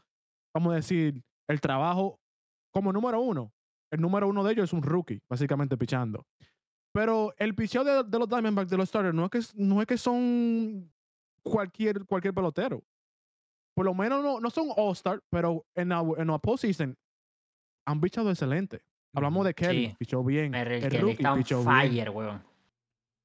vamos 0.56 0.74
a 0.74 0.76
decir, 0.76 1.22
el 1.50 1.60
trabajo 1.60 2.20
como 2.74 2.94
número 2.94 3.20
uno. 3.20 3.52
El 3.92 4.00
número 4.00 4.30
uno 4.30 4.44
de 4.44 4.54
ellos 4.54 4.66
es 4.70 4.74
un 4.74 4.84
rookie, 4.84 5.20
básicamente 5.30 5.76
pichando. 5.78 6.24
Pero 6.94 7.34
el 7.38 7.56
picheo 7.56 7.84
de, 7.84 8.04
de 8.04 8.20
los 8.20 8.28
Diamondbacks, 8.28 8.70
de 8.70 8.78
los 8.78 8.90
starters, 8.90 9.14
no 9.16 9.26
es 9.26 9.32
que, 9.32 9.40
no 9.56 9.80
es 9.82 9.88
que 9.88 9.98
son 9.98 10.92
cualquier, 11.42 12.06
cualquier 12.06 12.34
pelotero. 12.34 12.84
Por 13.74 13.86
lo 13.86 13.94
menos 13.94 14.22
no, 14.22 14.40
no 14.42 14.50
son 14.50 14.68
All-Star, 14.76 15.22
pero 15.30 15.66
en 15.76 15.90
la, 15.90 16.02
en 16.18 16.28
la 16.28 16.38
postseason 16.40 16.98
han 17.86 18.02
pichado 18.02 18.30
excelente. 18.30 18.82
Hablamos 19.14 19.46
de 19.46 19.54
Kelly, 19.54 19.88
Sí. 19.88 19.96
pichó 20.00 20.24
bien. 20.24 20.52
Pero 20.52 20.70
el 20.72 20.84
el 20.84 20.90
que 20.92 20.98
rookie 21.00 21.14
está 21.14 21.36
pichó 21.36 21.64
bien. 21.64 21.70
fire, 21.92 22.10
weón. 22.10 22.44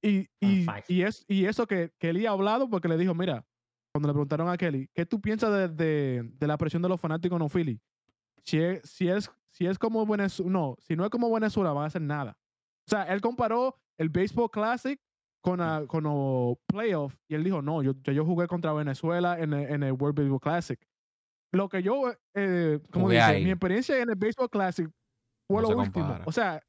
Y, 0.03 0.29
y, 0.41 0.65
fire. 0.65 0.85
y, 0.89 1.03
es, 1.03 1.25
y 1.29 1.45
eso 1.47 1.67
que 1.67 1.93
Kelly 1.99 2.27
ha 2.27 2.31
hablado 2.31 2.69
porque 2.71 2.87
le 2.89 2.97
dijo, 2.97 3.15
mira, 3.15 3.45
cuando 3.93 4.09
le 4.09 4.13
preguntaron 4.13 4.49
a 4.49 4.57
Kelly, 4.57 4.89
¿qué 4.95 5.05
tú 5.07 5.21
piensas 5.21 5.51
de, 5.53 5.69
de, 5.69 6.23
de 6.23 6.47
la 6.47 6.57
presión 6.57 6.83
de 6.83 6.89
los 6.89 7.01
fanáticos 7.01 7.39
no 7.39 7.49
Philly? 7.49 7.81
Si 8.45 8.59
es, 8.59 8.89
si 8.89 9.09
es, 9.09 9.31
si 9.51 9.67
es 9.67 9.79
como 9.79 10.07
Venezuela, 10.07 10.51
no, 10.53 10.77
si 10.79 10.95
no 10.95 11.05
es 11.05 11.11
como 11.11 11.33
Venezuela, 11.33 11.73
van 11.73 11.85
a 11.85 11.87
hacer 11.89 12.03
nada. 12.03 12.39
O 12.87 12.91
sea, 12.91 13.03
él 13.05 13.21
comparó 13.21 13.77
el 13.99 14.09
Baseball 14.11 14.51
Classic 14.51 14.99
con, 15.43 15.61
a- 15.61 15.85
con 15.87 16.05
los 16.05 16.57
playoffs 16.67 17.17
y 17.29 17.35
él 17.35 17.45
dijo, 17.45 17.63
no, 17.63 17.83
yo, 17.83 17.93
yo, 18.03 18.25
jugué 18.25 18.47
contra 18.47 18.73
Venezuela 18.73 19.39
en 19.39 19.53
el, 19.53 19.71
en 19.71 19.83
el 19.83 19.93
World 19.93 20.17
Baseball 20.17 20.41
Classic. 20.41 20.81
Lo 21.53 21.69
que 21.69 21.83
yo, 21.83 22.13
eh, 22.35 22.81
como 22.93 23.09
dice, 23.11 23.23
ahí. 23.23 23.45
mi 23.45 23.51
experiencia 23.51 23.99
en 24.01 24.11
el 24.11 24.17
Baseball 24.17 24.51
Classic 24.51 24.89
fue 25.49 25.63
No 25.63 25.71
lo 25.71 25.79
último. 25.79 26.05
compara. 26.07 26.25
O 26.27 26.33
sea, 26.33 26.63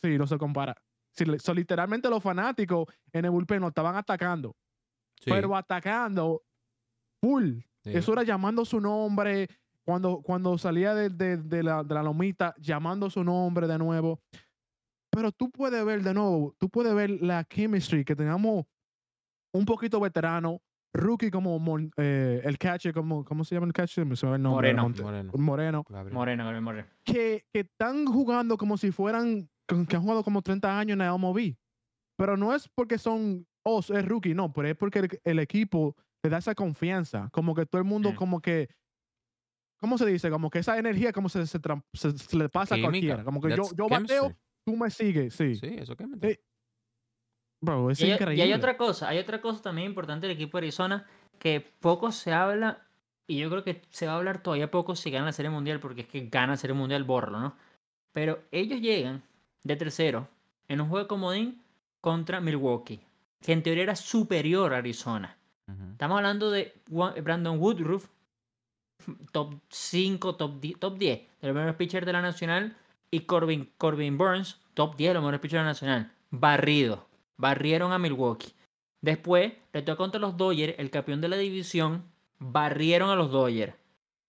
sí, 0.00 0.16
no 0.18 0.26
se 0.26 0.38
compara. 0.38 0.76
Sí, 1.14 1.24
so, 1.38 1.52
literalmente 1.52 2.08
los 2.08 2.22
fanáticos 2.22 2.86
en 3.12 3.24
el 3.26 3.30
bullpen 3.30 3.60
lo 3.60 3.68
estaban 3.68 3.94
atacando, 3.96 4.56
Sí, 5.20 5.30
pero 5.30 5.54
atacando 5.54 6.42
full. 7.20 7.58
sí. 7.84 7.90
Eso 7.96 8.12
era 8.14 8.22
llamando 8.22 8.64
su 8.64 8.80
nombre, 8.80 9.48
cuando, 9.84 10.22
cuando 10.22 10.56
salía 10.56 10.94
de, 10.94 11.10
de- 11.10 11.36
de 11.36 11.62
la, 11.62 11.82
de 11.84 11.94
la 11.94 12.02
lomita, 12.02 12.54
llamando 12.58 13.10
su 13.10 13.22
nombre 13.22 13.66
de 13.66 13.76
nuevo. 13.78 14.20
Pero 15.14 15.30
tú 15.30 15.50
puedes 15.50 15.84
ver 15.84 16.02
de 16.02 16.14
nuevo, 16.14 16.54
tú 16.58 16.68
puedes 16.70 16.94
ver 16.94 17.10
la 17.22 17.44
chemistry 17.44 18.04
que 18.04 18.16
tengamos 18.16 18.64
un 19.54 19.66
poquito 19.66 20.00
veterano, 20.00 20.62
rookie 20.94 21.30
como 21.30 21.58
Mon- 21.58 21.90
eh, 21.98 22.40
el 22.44 22.56
catcher, 22.56 22.94
como, 22.94 23.22
¿cómo 23.24 23.44
se 23.44 23.54
llama 23.54 23.66
el 23.66 23.74
catcher? 23.74 24.06
Me 24.06 24.16
suena 24.16 24.36
el 24.36 24.42
nombre. 24.42 24.72
Moreno. 24.74 25.02
Moreno. 25.04 25.32
Moreno. 25.36 25.84
Gabriel. 25.88 26.14
Moreno, 26.14 26.44
Gabriel 26.44 26.62
Moreno. 26.64 26.88
Que, 27.04 27.44
que 27.52 27.60
están 27.60 28.06
jugando 28.06 28.56
como 28.56 28.78
si 28.78 28.90
fueran, 28.90 29.50
que 29.68 29.96
han 29.96 30.02
jugado 30.02 30.24
como 30.24 30.40
30 30.40 30.78
años 30.78 30.92
en 30.94 31.00
la 31.00 31.12
MLB. 31.16 31.56
Pero 32.16 32.36
no 32.38 32.54
es 32.54 32.68
porque 32.74 32.96
son, 32.96 33.46
oh, 33.66 33.80
es 33.80 34.04
rookie, 34.06 34.34
no, 34.34 34.50
pero 34.52 34.68
es 34.68 34.76
porque 34.76 35.00
el, 35.00 35.08
el 35.24 35.38
equipo 35.40 35.94
le 36.22 36.30
da 36.30 36.38
esa 36.38 36.54
confianza. 36.54 37.28
Como 37.32 37.54
que 37.54 37.66
todo 37.66 37.80
el 37.82 37.86
mundo, 37.86 38.12
Mm. 38.12 38.14
como 38.16 38.40
que, 38.40 38.68
¿cómo 39.78 39.98
se 39.98 40.06
dice? 40.06 40.30
Como 40.30 40.48
que 40.50 40.60
esa 40.60 40.78
energía, 40.78 41.12
como 41.12 41.28
se, 41.28 41.46
se, 41.46 41.58
se- 41.92 42.18
se 42.18 42.36
le 42.36 42.48
pasa 42.48 42.76
a 42.76 42.78
cualquiera. 42.80 43.24
Como 43.24 43.40
que 43.40 43.50
yo, 43.50 43.56
That's 43.56 43.76
yo 43.76 43.88
bateo. 43.88 44.36
Tú 44.64 44.76
me 44.76 44.90
sigues, 44.90 45.34
sí. 45.34 45.54
Sí, 45.56 45.76
eso 45.78 45.96
que 45.96 46.06
me 46.06 46.16
Eh, 46.26 46.40
Bro, 47.60 47.90
es 47.90 48.00
Y 48.00 48.04
hay, 48.10 48.18
y 48.36 48.40
hay 48.40 48.52
otra 48.52 48.76
cosa, 48.76 49.08
hay 49.08 49.18
otra 49.18 49.40
cosa 49.40 49.62
también 49.62 49.86
importante 49.88 50.26
del 50.26 50.34
equipo 50.36 50.58
de 50.58 50.64
Arizona 50.66 51.06
que 51.38 51.60
poco 51.60 52.10
se 52.10 52.32
habla 52.32 52.86
y 53.26 53.38
yo 53.38 53.48
creo 53.50 53.62
que 53.62 53.82
se 53.90 54.06
va 54.06 54.14
a 54.14 54.16
hablar 54.16 54.42
todavía 54.42 54.70
poco 54.70 54.96
si 54.96 55.10
ganan 55.10 55.26
la 55.26 55.32
Serie 55.32 55.50
Mundial 55.50 55.78
porque 55.78 56.02
es 56.02 56.08
que 56.08 56.26
gana 56.28 56.54
la 56.54 56.56
Serie 56.56 56.74
Mundial, 56.74 57.04
borro, 57.04 57.38
¿no? 57.38 57.56
Pero 58.12 58.42
ellos 58.50 58.80
llegan 58.80 59.22
de 59.62 59.76
tercero 59.76 60.28
en 60.68 60.80
un 60.80 60.88
juego 60.88 61.04
de 61.04 61.08
comodín 61.08 61.62
contra 62.00 62.40
Milwaukee, 62.40 63.00
que 63.40 63.52
en 63.52 63.62
teoría 63.62 63.84
era 63.84 63.96
superior 63.96 64.74
a 64.74 64.78
Arizona. 64.78 65.36
Estamos 65.92 66.16
hablando 66.16 66.50
de 66.50 66.74
Wa- 66.90 67.14
Brandon 67.22 67.58
Woodruff, 67.60 68.08
top 69.30 69.54
5, 69.68 70.34
top 70.36 70.60
10, 70.60 70.78
top 70.80 70.98
10 70.98 71.20
de 71.40 71.46
los 71.48 71.54
mejores 71.54 71.76
pitchers 71.76 72.06
de 72.06 72.12
la 72.12 72.22
Nacional, 72.22 72.76
y 73.12 73.20
Corbin, 73.20 73.70
Corbin 73.78 74.16
Burns, 74.18 74.58
top 74.74 74.96
10 74.96 75.10
de 75.10 75.14
los 75.14 75.22
mejores 75.22 75.40
pitchers 75.40 75.60
de 75.60 75.64
la 75.64 75.70
Nacional. 75.70 76.12
Barrido. 76.30 77.06
Barrieron 77.36 77.92
a 77.92 77.98
Milwaukee. 77.98 78.54
Después 79.02 79.52
le 79.72 79.82
tocó 79.82 79.98
contra 79.98 80.20
los 80.20 80.36
Dodgers, 80.36 80.74
el 80.78 80.90
campeón 80.90 81.20
de 81.20 81.28
la 81.28 81.36
división, 81.36 82.04
barrieron 82.38 83.10
a 83.10 83.14
los 83.16 83.30
Dodgers. 83.30 83.74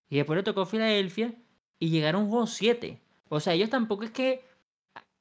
Y 0.10 0.18
después 0.18 0.36
le 0.38 0.44
tocó 0.44 0.66
Filadelfia 0.66 1.34
y 1.80 1.90
llegaron 1.90 2.22
a 2.22 2.24
un 2.26 2.30
juego 2.30 2.46
7. 2.48 3.00
O 3.30 3.40
sea, 3.40 3.54
ellos 3.54 3.70
tampoco 3.70 4.04
es 4.04 4.12
que. 4.12 4.44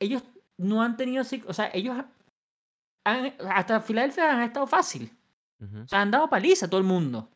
Ellos 0.01 0.23
no 0.59 0.83
han 0.83 0.97
tenido. 0.97 1.23
O 1.47 1.53
sea, 1.53 1.71
ellos. 1.73 1.97
han- 3.05 3.35
hasta 3.49 3.81
Filadelfia 3.81 4.33
han 4.33 4.43
estado 4.43 4.67
fácil. 4.67 5.11
Ujú. 5.61 5.83
O 5.85 5.89
sea, 5.89 6.01
han 6.03 6.11
dado 6.11 6.29
paliza 6.29 6.67
a 6.67 6.69
todo 6.71 6.81
el 6.81 6.87
mundo. 6.87 7.29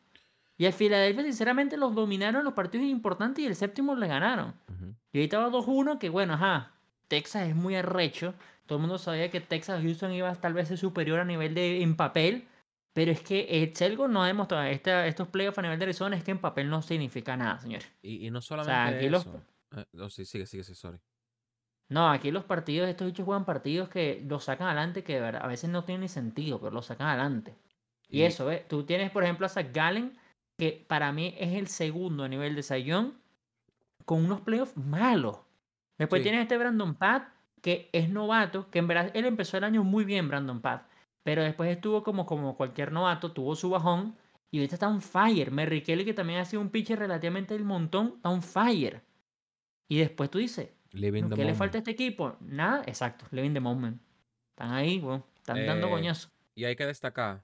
Y 0.57 0.65
a 0.65 0.71
Filadelfia, 0.71 1.23
sinceramente, 1.23 1.77
los 1.77 1.93
dominaron 1.93 2.43
los 2.43 2.53
partidos 2.53 2.87
importantes 2.87 3.43
y 3.43 3.47
el 3.47 3.55
séptimo 3.55 3.95
le 3.95 4.07
ganaron. 4.07 4.53
Y 5.13 5.19
ahorita 5.19 5.39
va 5.39 5.49
2-1, 5.49 5.99
que 5.99 6.09
bueno, 6.09 6.33
ajá. 6.33 6.71
Texas 7.07 7.47
es 7.47 7.55
muy 7.55 7.75
arrecho. 7.75 8.33
Todo 8.65 8.77
el 8.77 8.81
mundo 8.81 8.97
sabía 8.97 9.29
que 9.29 9.39
Texas 9.39 9.81
Houston 9.81 10.11
iba 10.13 10.33
tal 10.35 10.53
vez 10.53 10.67
ser 10.67 10.77
superior 10.77 11.19
a 11.19 11.25
nivel 11.25 11.53
de 11.53 11.81
en 11.83 11.95
papel. 11.95 12.47
Pero 12.93 13.11
es 13.11 13.21
que 13.21 13.45
el 13.63 13.75
Selgo 13.75 14.07
no 14.07 14.23
ha 14.23 14.27
demostrado. 14.27 14.63
Esta, 14.65 15.05
estos 15.05 15.27
playoffs 15.27 15.59
a 15.59 15.61
nivel 15.61 15.77
de 15.77 15.85
Arizona 15.85 16.15
es 16.17 16.23
que 16.23 16.31
en 16.31 16.39
papel 16.39 16.67
no 16.69 16.81
significa 16.81 17.37
nada, 17.37 17.59
señores. 17.59 17.87
Y, 18.01 18.25
y 18.25 18.31
no 18.31 18.41
solamente 18.41 18.97
aquí 18.97 19.09
los- 19.09 19.21
eso. 19.27 19.39
Eh, 19.75 19.85
no, 19.93 20.09
sí, 20.09 20.25
sigue, 20.25 20.47
sigue, 20.47 20.63
sí, 20.63 20.73
sorry. 20.73 20.97
No, 21.89 22.09
aquí 22.09 22.31
los 22.31 22.43
partidos, 22.43 22.89
estos 22.89 23.05
bichos 23.07 23.23
juegan 23.25 23.45
partidos 23.45 23.87
que 23.89 24.23
los 24.27 24.43
sacan 24.43 24.67
adelante, 24.67 25.03
que 25.03 25.13
de 25.15 25.21
verdad, 25.21 25.41
a 25.43 25.47
veces 25.47 25.69
no 25.69 25.83
tienen 25.83 26.01
ni 26.01 26.07
sentido, 26.09 26.59
pero 26.59 26.71
los 26.71 26.87
sacan 26.87 27.07
adelante. 27.07 27.55
Y, 28.09 28.19
Y- 28.19 28.23
eso, 28.23 28.45
¿ves? 28.47 28.67
Tú 28.67 28.83
tienes, 28.83 29.11
por 29.11 29.23
ejemplo, 29.23 29.45
a 29.45 29.49
Zach 29.49 29.67
Gallen, 29.71 30.17
que 30.57 30.85
para 30.87 31.11
mí 31.11 31.35
es 31.37 31.53
el 31.55 31.67
segundo 31.67 32.23
a 32.23 32.27
nivel 32.27 32.55
de 32.55 32.63
Sayón, 32.63 33.19
con 34.05 34.23
unos 34.25 34.41
playoffs 34.41 34.75
malos. 34.77 35.39
Después 35.97 36.21
Sí. 36.21 36.23
tienes 36.23 36.41
este 36.43 36.57
Brandon 36.57 36.95
Pat, 36.95 37.29
que 37.61 37.89
es 37.93 38.09
novato, 38.09 38.69
que 38.69 38.79
en 38.79 38.87
verdad 38.87 39.11
él 39.13 39.25
empezó 39.25 39.57
el 39.57 39.63
año 39.63 39.83
muy 39.83 40.05
bien, 40.05 40.27
Brandon 40.27 40.61
Pat, 40.61 40.87
pero 41.23 41.43
después 41.43 41.69
estuvo 41.69 42.03
como, 42.03 42.25
como 42.25 42.55
cualquier 42.55 42.91
novato, 42.91 43.31
tuvo 43.33 43.55
su 43.55 43.69
bajón, 43.69 44.15
y 44.49 44.59
ahorita 44.59 44.75
está 44.75 44.87
on 44.87 45.01
fire. 45.01 45.51
Merry 45.51 45.81
Kelly, 45.83 46.05
que 46.05 46.13
también 46.13 46.39
ha 46.39 46.45
sido 46.45 46.61
un 46.61 46.69
pitcher 46.69 46.99
relativamente 46.99 47.53
del 47.53 47.65
montón, 47.65 48.13
está 48.17 48.29
on 48.29 48.41
fire. 48.41 49.01
Y 49.89 49.97
después 49.99 50.29
tú 50.29 50.37
dices, 50.37 50.69
¿Qué 50.89 50.97
le 50.99 51.21
moment. 51.21 51.55
falta 51.55 51.77
a 51.77 51.79
este 51.79 51.91
equipo? 51.91 52.37
Nada, 52.39 52.81
exacto. 52.87 53.25
Living 53.31 53.53
the 53.53 53.59
moment. 53.59 54.01
Están 54.51 54.71
ahí, 54.73 54.99
weón. 54.99 55.23
Están 55.35 55.65
dando 55.65 55.87
Eh, 55.87 55.91
coñazo. 55.91 56.29
Y 56.55 56.63
hay 56.63 56.75
que 56.77 56.85
destacar. 56.85 57.43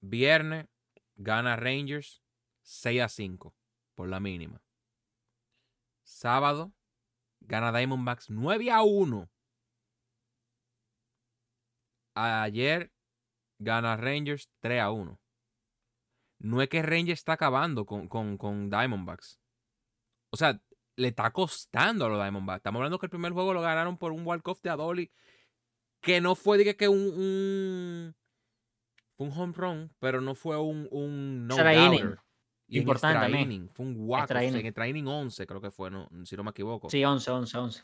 Viernes 0.00 0.66
gana 1.18 1.56
Rangers 1.56 2.22
6 2.62 3.02
a 3.02 3.08
5 3.08 3.54
por 3.94 4.08
la 4.08 4.20
mínima. 4.20 4.62
Sábado 6.02 6.72
gana 7.40 7.72
Diamondbacks 7.72 8.30
9 8.30 8.70
a 8.70 8.82
1. 8.82 9.28
Ayer 12.14 12.92
gana 13.58 13.96
Rangers 13.96 14.48
3 14.60 14.80
a 14.80 14.90
1. 14.90 15.20
No 16.40 16.62
es 16.62 16.68
que 16.68 16.82
Rangers 16.82 17.20
está 17.20 17.34
acabando 17.34 17.84
con, 17.84 18.08
con, 18.08 18.38
con 18.38 18.70
Diamondbacks. 18.70 19.38
O 20.30 20.36
sea, 20.36 20.60
le 20.96 21.08
está 21.08 21.30
costando 21.32 22.06
a 22.06 22.08
los 22.08 22.18
Diamondbacks. 22.18 22.58
Estamos 22.58 22.78
hablando 22.78 22.98
que 22.98 23.06
el 23.06 23.10
primer 23.10 23.32
juego 23.32 23.52
lo 23.52 23.60
ganaron 23.60 23.98
por 23.98 24.12
un 24.12 24.24
walk-off 24.26 24.62
de 24.62 24.70
Adoli 24.70 25.10
que 26.00 26.20
no 26.20 26.36
fue 26.36 26.58
de 26.58 26.76
que 26.76 26.88
un, 26.88 26.98
un 26.98 28.16
fue 29.18 29.26
un 29.26 29.32
home 29.32 29.52
run, 29.56 29.90
pero 29.98 30.20
no 30.20 30.36
fue 30.36 30.56
un, 30.56 30.86
un 30.92 31.48
no 31.48 31.56
doubter. 31.56 32.20
Y 32.68 32.78
Importante 32.78 33.16
extra 33.16 33.22
también. 33.22 33.50
inning, 33.50 33.68
fue 33.68 33.86
un 33.86 33.96
walk 33.98 34.30
en 34.30 34.54
extra 34.54 34.86
inning 34.86 35.08
11 35.08 35.46
creo 35.46 35.60
que 35.60 35.72
fue, 35.72 35.90
no, 35.90 36.08
si 36.24 36.36
no 36.36 36.44
me 36.44 36.50
equivoco. 36.50 36.88
Sí, 36.88 37.02
11, 37.02 37.30
11, 37.30 37.58
11. 37.58 37.82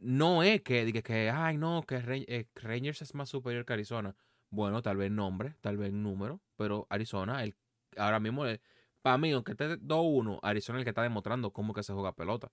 no 0.00 0.42
es 0.42 0.62
que, 0.62 0.84
diga 0.84 1.02
que, 1.02 1.30
ay, 1.30 1.58
no, 1.58 1.84
que 1.86 2.02
eh, 2.26 2.48
Rangers 2.56 3.02
es 3.02 3.14
más 3.14 3.28
superior 3.28 3.64
que 3.64 3.74
Arizona. 3.74 4.16
Bueno, 4.50 4.82
tal 4.82 4.96
vez 4.96 5.12
nombre, 5.12 5.54
tal 5.60 5.76
vez 5.76 5.92
número, 5.92 6.40
pero 6.56 6.86
Arizona, 6.90 7.44
el, 7.44 7.54
ahora 7.96 8.18
mismo, 8.18 8.44
para 9.02 9.18
mí, 9.18 9.30
aunque 9.30 9.52
esté 9.52 9.78
2-1, 9.78 10.40
Arizona 10.42 10.78
es 10.78 10.80
el 10.80 10.84
que 10.84 10.90
está 10.90 11.02
demostrando 11.02 11.52
cómo 11.52 11.72
que 11.72 11.84
se 11.84 11.92
juega 11.92 12.16
pelota. 12.16 12.50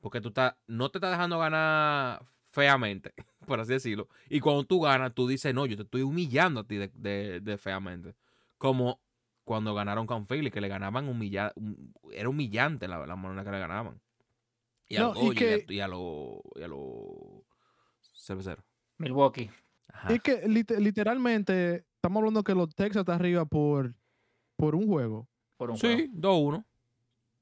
Porque 0.00 0.20
tú 0.20 0.28
estás, 0.28 0.56
no 0.66 0.90
te 0.90 0.98
estás 0.98 1.12
dejando 1.12 1.38
ganar 1.38 2.26
feamente, 2.56 3.12
por 3.46 3.60
así 3.60 3.74
decirlo. 3.74 4.08
Y 4.30 4.40
cuando 4.40 4.64
tú 4.64 4.80
ganas, 4.80 5.12
tú 5.14 5.28
dices, 5.28 5.54
no, 5.54 5.66
yo 5.66 5.76
te 5.76 5.82
estoy 5.82 6.00
humillando 6.02 6.60
a 6.60 6.64
ti 6.64 6.76
de, 6.76 6.88
de- 6.94 7.40
de 7.40 7.58
feamente. 7.58 8.14
Como 8.56 9.00
cuando 9.44 9.74
ganaron 9.74 10.06
con 10.06 10.26
Philly, 10.26 10.50
que 10.50 10.62
le 10.62 10.68
ganaban 10.68 11.06
humilla, 11.08 11.52
hum- 11.54 11.92
era 12.10 12.28
humillante 12.30 12.88
la, 12.88 13.06
la 13.06 13.14
manera 13.14 13.44
que 13.44 13.50
le 13.50 13.58
ganaban. 13.58 14.00
Y 14.88 14.96
a 14.96 15.00
No, 15.00 15.08
los 15.08 15.16
y 15.18 15.26
Dodgers 15.26 15.40
y 15.40 15.54
a- 15.62 15.66
que- 15.66 15.74
y 15.74 15.80
a 15.80 15.88
los 15.88 16.38
y 16.56 16.62
a 16.62 16.68
los 16.68 17.42
cerveceros. 18.14 18.64
Milwaukee. 18.98 19.50
Ajá. 19.88 20.14
Es 20.14 20.22
que 20.22 20.42
lit- 20.46 20.78
literalmente 20.78 21.84
estamos 21.96 22.20
hablando 22.20 22.42
que 22.42 22.54
los 22.54 22.74
Texas 22.74 23.00
está 23.00 23.14
arriba 23.14 23.44
por, 23.44 23.94
por 24.56 24.74
un 24.74 24.86
juego. 24.86 25.28
Por 25.58 25.70
un 25.70 25.78
juego. 25.78 25.98
Sí, 25.98 26.10
2-1. 26.14 26.64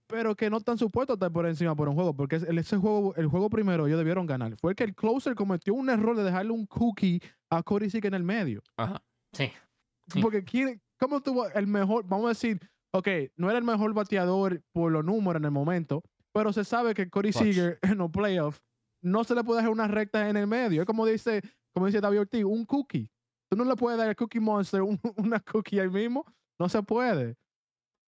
Pero 0.06 0.34
que 0.34 0.50
no 0.50 0.58
están 0.58 0.78
supuestos 0.78 1.14
a 1.14 1.16
estar 1.16 1.32
por 1.32 1.46
encima 1.46 1.74
por 1.74 1.88
un 1.88 1.94
juego, 1.94 2.14
porque 2.14 2.36
ese 2.36 2.76
juego, 2.76 3.14
el 3.16 3.26
juego 3.26 3.48
primero 3.50 3.86
ellos 3.86 3.98
debieron 3.98 4.26
ganar. 4.26 4.56
Fue 4.58 4.74
que 4.74 4.84
el 4.84 4.94
closer 4.94 5.34
cometió 5.34 5.74
un 5.74 5.88
error 5.90 6.16
de 6.16 6.24
dejarle 6.24 6.52
un 6.52 6.66
cookie 6.66 7.20
a 7.50 7.62
Cody 7.62 7.90
Sick 7.90 8.04
en 8.04 8.14
el 8.14 8.22
medio. 8.22 8.62
Ajá. 8.76 9.02
Sí. 9.32 9.50
Sí. 10.12 10.20
Porque 10.20 10.44
¿cómo 10.98 11.20
tuvo 11.22 11.48
el 11.48 11.66
mejor? 11.66 12.04
Vamos 12.06 12.26
a 12.26 12.28
decir, 12.28 12.60
ok, 12.92 13.08
no 13.36 13.48
era 13.48 13.58
el 13.58 13.64
mejor 13.64 13.92
bateador 13.94 14.62
por 14.72 14.92
los 14.92 15.04
números 15.04 15.40
en 15.40 15.46
el 15.46 15.50
momento, 15.50 16.02
pero 16.32 16.52
se 16.52 16.64
sabe 16.64 16.94
que 16.94 17.08
Cody 17.08 17.30
Clutch. 17.32 17.42
Seager 17.44 17.78
en 17.82 17.98
los 17.98 18.10
playoffs 18.10 18.60
no 19.02 19.24
se 19.24 19.34
le 19.34 19.42
puede 19.44 19.58
dejar 19.60 19.72
una 19.72 19.88
recta 19.88 20.28
en 20.28 20.36
el 20.36 20.46
medio. 20.46 20.82
Es 20.82 20.86
como 20.86 21.06
dice, 21.06 21.40
como 21.72 21.86
dice 21.86 22.00
David 22.00 22.20
Ortiz, 22.20 22.44
un 22.44 22.64
cookie. 22.66 23.08
Tú 23.50 23.56
no 23.56 23.64
le 23.64 23.76
puedes 23.76 23.98
dar 23.98 24.08
al 24.08 24.16
Cookie 24.16 24.40
Monster 24.40 24.82
un- 24.82 25.00
una 25.16 25.40
cookie 25.40 25.78
ahí 25.80 25.88
mismo. 25.88 26.24
No 26.58 26.68
se 26.68 26.82
puede. 26.82 27.36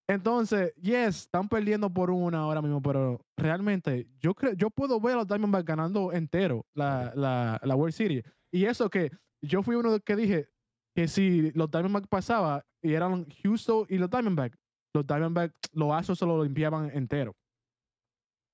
Entonces, 0.08 0.72
yes, 0.76 1.22
están 1.22 1.48
perdiendo 1.48 1.90
por 1.92 2.10
una 2.10 2.38
ahora 2.38 2.62
mismo, 2.62 2.80
pero 2.80 3.20
realmente 3.36 4.06
yo 4.20 4.34
creo, 4.34 4.52
yo 4.52 4.70
puedo 4.70 5.00
ver 5.00 5.14
a 5.14 5.16
los 5.18 5.26
Diamondbacks 5.28 5.64
ganando 5.64 6.12
entero 6.12 6.64
la, 6.74 7.12
la, 7.16 7.60
la 7.62 7.74
World 7.74 7.92
Series. 7.94 8.24
Y 8.52 8.66
eso 8.66 8.88
que 8.88 9.10
yo 9.42 9.62
fui 9.62 9.74
uno 9.74 9.98
que 10.00 10.14
dije 10.16 10.48
que 10.94 11.08
si 11.08 11.50
los 11.52 11.70
Diamondbacks 11.70 12.06
pasaba 12.08 12.64
y 12.80 12.92
eran 12.94 13.26
Houston 13.42 13.84
y 13.88 13.98
los 13.98 14.08
Diamondbacks, 14.08 14.56
los 14.94 15.06
Diamondbacks, 15.06 15.54
los 15.72 15.92
Astros 15.92 16.18
se 16.20 16.26
lo 16.26 16.42
limpiaban 16.42 16.90
entero. 16.94 17.34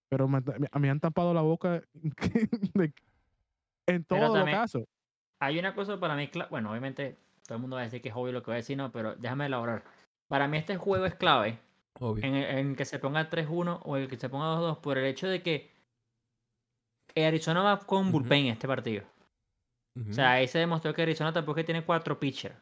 Pero 0.08 0.28
me, 0.28 0.40
me- 0.80 0.90
han 0.90 1.00
tapado 1.00 1.34
la 1.34 1.42
boca 1.42 1.82
de- 2.74 2.94
en 3.86 4.04
todos 4.04 4.20
los 4.38 4.44
casos. 4.52 4.84
Hay 5.40 5.58
una 5.58 5.74
cosa 5.74 6.00
para 6.00 6.16
mí, 6.16 6.30
bueno, 6.50 6.70
obviamente 6.70 7.18
todo 7.46 7.56
el 7.56 7.60
mundo 7.60 7.76
va 7.76 7.82
a 7.82 7.84
decir 7.84 8.00
que 8.00 8.08
es 8.08 8.14
obvio 8.14 8.32
lo 8.32 8.42
que 8.42 8.46
voy 8.46 8.54
a 8.54 8.56
decir, 8.56 8.76
no, 8.76 8.90
pero 8.90 9.16
déjame 9.16 9.46
elaborar. 9.46 9.84
Para 10.32 10.48
mí 10.48 10.56
este 10.56 10.78
juego 10.78 11.04
es 11.04 11.14
clave 11.14 11.58
Obvio. 12.00 12.24
en, 12.24 12.34
el- 12.34 12.58
en 12.58 12.74
que 12.74 12.86
se 12.86 12.98
ponga 12.98 13.28
3-1 13.28 13.80
o 13.84 13.98
el 13.98 14.08
que 14.08 14.16
se 14.16 14.30
ponga 14.30 14.46
2-2 14.46 14.78
por 14.78 14.96
el 14.96 15.04
hecho 15.04 15.28
de 15.28 15.42
que 15.42 15.70
Arizona 17.14 17.62
va 17.62 17.78
con 17.80 18.10
bullpen 18.10 18.46
en 18.46 18.52
este 18.52 18.66
partido. 18.66 19.04
O 20.08 20.14
sea, 20.14 20.32
ahí 20.32 20.48
se 20.48 20.58
demostró 20.58 20.94
que 20.94 21.02
Arizona 21.02 21.34
tampoco 21.34 21.62
tiene 21.66 21.84
cuatro 21.84 22.18
pitchers. 22.18 22.56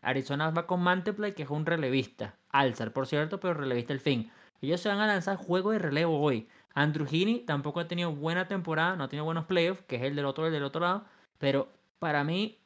Arizona 0.00 0.50
va 0.50 0.64
con 0.68 0.80
Manteplay, 0.80 1.34
que 1.34 1.42
es 1.42 1.50
un 1.50 1.66
relevista. 1.66 2.36
Alzar, 2.50 2.92
por 2.92 3.08
cierto, 3.08 3.40
pero 3.40 3.52
relevista 3.54 3.92
el 3.92 3.98
fin. 3.98 4.30
Ellos 4.60 4.80
se 4.80 4.88
van 4.88 5.00
a 5.00 5.08
lanzar 5.08 5.38
juego 5.38 5.72
de 5.72 5.80
relevo 5.80 6.20
hoy. 6.20 6.46
Andrew 6.72 7.04
Heaney 7.10 7.40
tampoco 7.40 7.80
ha 7.80 7.88
tenido 7.88 8.14
buena 8.14 8.46
temporada, 8.46 8.94
no 8.94 9.02
ha 9.02 9.08
tenido 9.08 9.24
buenos 9.24 9.46
playoffs, 9.46 9.82
que 9.88 9.96
es 9.96 10.02
el 10.02 10.14
del 10.14 10.24
otro, 10.24 10.46
el 10.46 10.52
del 10.52 10.62
otro 10.62 10.82
lado. 10.82 11.04
Pero 11.38 11.68
para 11.98 12.22
mí, 12.22 12.60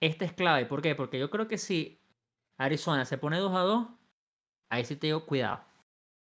este 0.00 0.26
es 0.26 0.34
clave. 0.34 0.66
¿Por 0.66 0.82
qué? 0.82 0.94
Porque 0.94 1.18
yo 1.18 1.30
creo 1.30 1.48
que 1.48 1.56
si 1.56 1.99
Arizona 2.60 3.04
se 3.04 3.18
pone 3.18 3.38
2 3.38 3.54
a 3.54 3.60
2, 3.60 3.86
ahí 4.70 4.84
sí 4.84 4.96
te 4.96 5.06
digo 5.08 5.24
cuidado. 5.26 5.60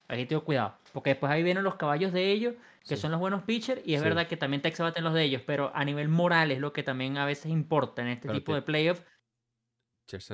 Ahí 0.08 0.24
te 0.26 0.30
digo 0.30 0.44
cuidado. 0.44 0.76
Porque 0.92 1.10
después 1.10 1.30
ahí 1.32 1.42
vienen 1.42 1.64
los 1.64 1.76
caballos 1.76 2.12
de 2.12 2.30
ellos, 2.30 2.54
que 2.86 2.96
Sí. 2.96 3.02
son 3.02 3.10
los 3.12 3.20
buenos 3.20 3.42
pitchers, 3.44 3.80
y 3.86 3.94
es 3.94 4.00
Sí. 4.00 4.04
verdad 4.08 4.26
que 4.26 4.36
también 4.36 4.60
Texas 4.60 4.84
bate 4.84 4.98
en 4.98 5.04
los 5.04 5.14
de 5.14 5.22
ellos, 5.24 5.42
pero 5.46 5.70
a 5.74 5.84
nivel 5.84 6.08
moral 6.08 6.50
es 6.50 6.58
lo 6.58 6.72
que 6.72 6.82
también 6.82 7.16
a 7.18 7.24
veces 7.24 7.50
importa 7.50 8.02
en 8.02 8.08
este 8.08 8.26
Pero 8.28 8.38
tipo 8.38 8.52
de 8.52 8.58
abajo. 8.58 8.66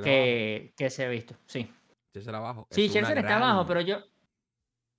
que, 0.03 0.75
que 0.77 0.91
se 0.91 1.05
ha 1.05 1.09
visto. 1.09 1.37
Sí, 1.47 1.71
Scherzer 2.13 2.35
abajo. 2.35 2.67
sí 2.71 2.87
Es 2.87 2.91
Scherzer 2.91 3.19
está 3.19 3.29
gran- 3.31 3.43
abajo, 3.43 3.67
pero 3.67 3.81
yo 3.83 3.99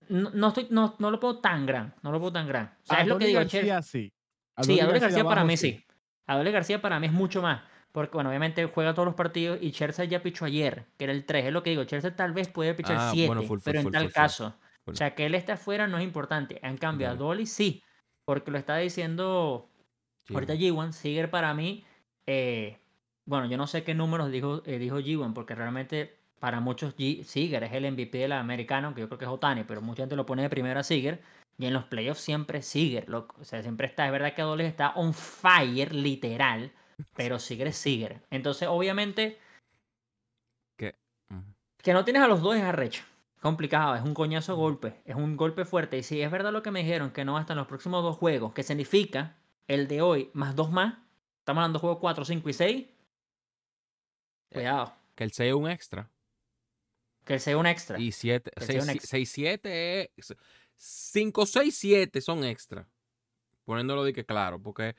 no, 0.07 0.29
no 0.31 0.47
estoy, 0.49 0.67
no, 0.69 0.95
no 0.99 1.11
lo 1.11 1.19
puedo 1.19 1.39
tan 1.39 1.65
gran, 1.65 1.93
no 2.03 2.11
lo 2.11 2.19
puedo 2.19 2.31
tan 2.33 2.47
gran. 2.47 2.77
O 2.83 2.85
sea, 2.85 3.01
es 3.01 3.07
lo 3.07 3.17
que 3.17 3.25
digo, 3.27 3.39
García 3.39 3.61
Scherzer- 3.79 3.81
sí. 3.83 4.13
Sí, 4.61 4.79
Adolis 4.79 5.01
García 5.01 5.23
para 5.23 5.41
abajo 5.41 5.47
mí 5.47 5.57
sí. 5.57 5.83
Adolis 6.27 6.53
García 6.53 6.81
para 6.81 6.99
mí 6.99 7.07
es 7.07 7.13
mucho 7.13 7.41
más. 7.41 7.61
Porque, 7.91 8.13
bueno, 8.13 8.29
obviamente 8.29 8.65
juega 8.65 8.93
todos 8.93 9.05
los 9.05 9.15
partidos 9.15 9.59
y 9.61 9.71
Scherzer 9.71 10.07
ya 10.07 10.21
pichó 10.23 10.45
ayer, 10.45 10.85
que 10.97 11.03
era 11.05 11.13
el 11.13 11.25
3. 11.25 11.45
Es 11.45 11.51
lo 11.51 11.61
que 11.61 11.71
digo, 11.71 11.83
Scherzer 11.83 12.15
tal 12.15 12.31
vez 12.31 12.47
puede 12.47 12.73
pichar 12.73 12.97
Ah, 12.99 13.11
7, 13.13 13.27
bueno, 13.27 13.41
full, 13.41 13.59
full, 13.59 13.63
pero 13.63 13.79
en 13.81 13.91
tal 13.91 14.11
caso. 14.11 14.55
O 14.85 14.95
sea, 14.95 15.13
que 15.13 15.25
él 15.25 15.35
esté 15.35 15.51
afuera 15.51 15.87
no 15.87 15.97
es 15.97 16.03
importante. 16.03 16.59
En 16.65 16.77
cambio, 16.77 17.07
Dale. 17.07 17.17
Adolis 17.17 17.51
sí. 17.51 17.83
Porque 18.25 18.51
lo 18.51 18.57
está 18.57 18.77
diciendo 18.77 19.69
ahorita 20.29 20.55
G1. 20.55 20.91
Seager 20.91 21.29
para 21.29 21.53
mí, 21.53 21.83
eh, 22.25 22.79
bueno, 23.25 23.47
yo 23.47 23.57
no 23.57 23.67
sé 23.67 23.83
qué 23.83 23.93
números 23.93 24.31
dijo, 24.31 24.63
eh, 24.65 24.79
dijo 24.79 24.99
G1, 24.99 25.33
porque 25.33 25.55
realmente 25.55 26.17
para 26.39 26.59
muchos 26.59 26.95
G 26.95 27.23
Seager 27.23 27.63
es 27.63 27.73
el 27.73 27.91
MVP 27.91 28.17
de 28.17 28.27
la 28.27 28.39
americana, 28.39 28.93
que 28.95 29.01
yo 29.01 29.07
creo 29.07 29.19
que 29.19 29.25
es 29.25 29.31
Otani, 29.31 29.63
pero 29.63 29.81
mucha 29.81 30.03
gente 30.03 30.15
lo 30.15 30.25
pone 30.25 30.41
de 30.43 30.49
primero 30.49 30.79
a 30.79 30.83
Seager. 30.83 31.21
Y 31.57 31.67
en 31.67 31.73
los 31.73 31.83
playoffs 31.85 32.21
siempre 32.21 32.61
loco. 33.05 33.35
O 33.39 33.43
sea, 33.43 33.61
siempre 33.61 33.85
está, 33.85 34.05
es 34.05 34.11
verdad 34.11 34.33
que 34.33 34.41
Adolis 34.41 34.67
está 34.67 34.91
on 34.95 35.13
fire, 35.13 35.93
literal, 35.93 36.71
pero 37.15 37.39
Seager 37.39 37.67
es 37.67 37.77
Seager. 37.77 38.21
Entonces, 38.29 38.67
obviamente, 38.67 39.37
Ujú. 41.29 41.43
que 41.81 41.93
no 41.93 42.03
tienes 42.03 42.21
a 42.23 42.27
los 42.27 42.41
dos 42.41 42.55
es 42.55 42.63
arrecho. 42.63 43.03
Complicado, 43.41 43.95
es 43.95 44.01
un 44.03 44.13
coñazo 44.13 44.55
golpe, 44.55 45.01
es 45.05 45.15
un 45.15 45.35
golpe 45.37 45.65
fuerte. 45.65 45.97
Y 45.97 46.03
si 46.03 46.21
es 46.21 46.29
verdad 46.29 46.51
lo 46.51 46.61
que 46.61 46.69
me 46.71 46.81
dijeron, 46.83 47.11
que 47.11 47.25
no 47.25 47.37
hasta 47.37 47.53
en 47.53 47.57
los 47.57 47.67
próximos 47.67 48.03
dos 48.03 48.17
juegos, 48.17 48.53
que 48.53 48.63
significa 48.63 49.35
el 49.67 49.87
de 49.87 50.01
hoy 50.01 50.29
más 50.33 50.55
dos 50.55 50.71
más, 50.71 50.95
estamos 51.39 51.61
hablando 51.61 51.79
de 51.79 51.81
juegos 51.81 51.99
4, 51.99 52.25
5 52.25 52.49
y 52.49 52.53
6. 52.53 52.85
Cuidado, 54.51 54.93
Que 55.15 55.23
el 55.23 55.31
6 55.31 55.49
es 55.49 55.55
un 55.55 55.69
extra. 55.69 56.09
que 57.25 57.39
sea 57.39 57.57
un 57.57 57.65
extra. 57.65 57.97
Y 57.99 58.11
7. 58.11 58.51
Que 58.55 58.65
sea 58.65 58.83
un 58.83 58.89
extra. 58.89 59.07
6, 59.09 59.31
7 59.31 60.11
es. 60.17 60.35
5, 60.75 61.45
6, 61.45 61.75
7 61.77 62.21
son 62.21 62.43
extra. 62.43 62.85
Poniéndolo 63.65 64.03
de 64.03 64.11
que 64.13 64.25
claro, 64.25 64.59
porque. 64.61 64.95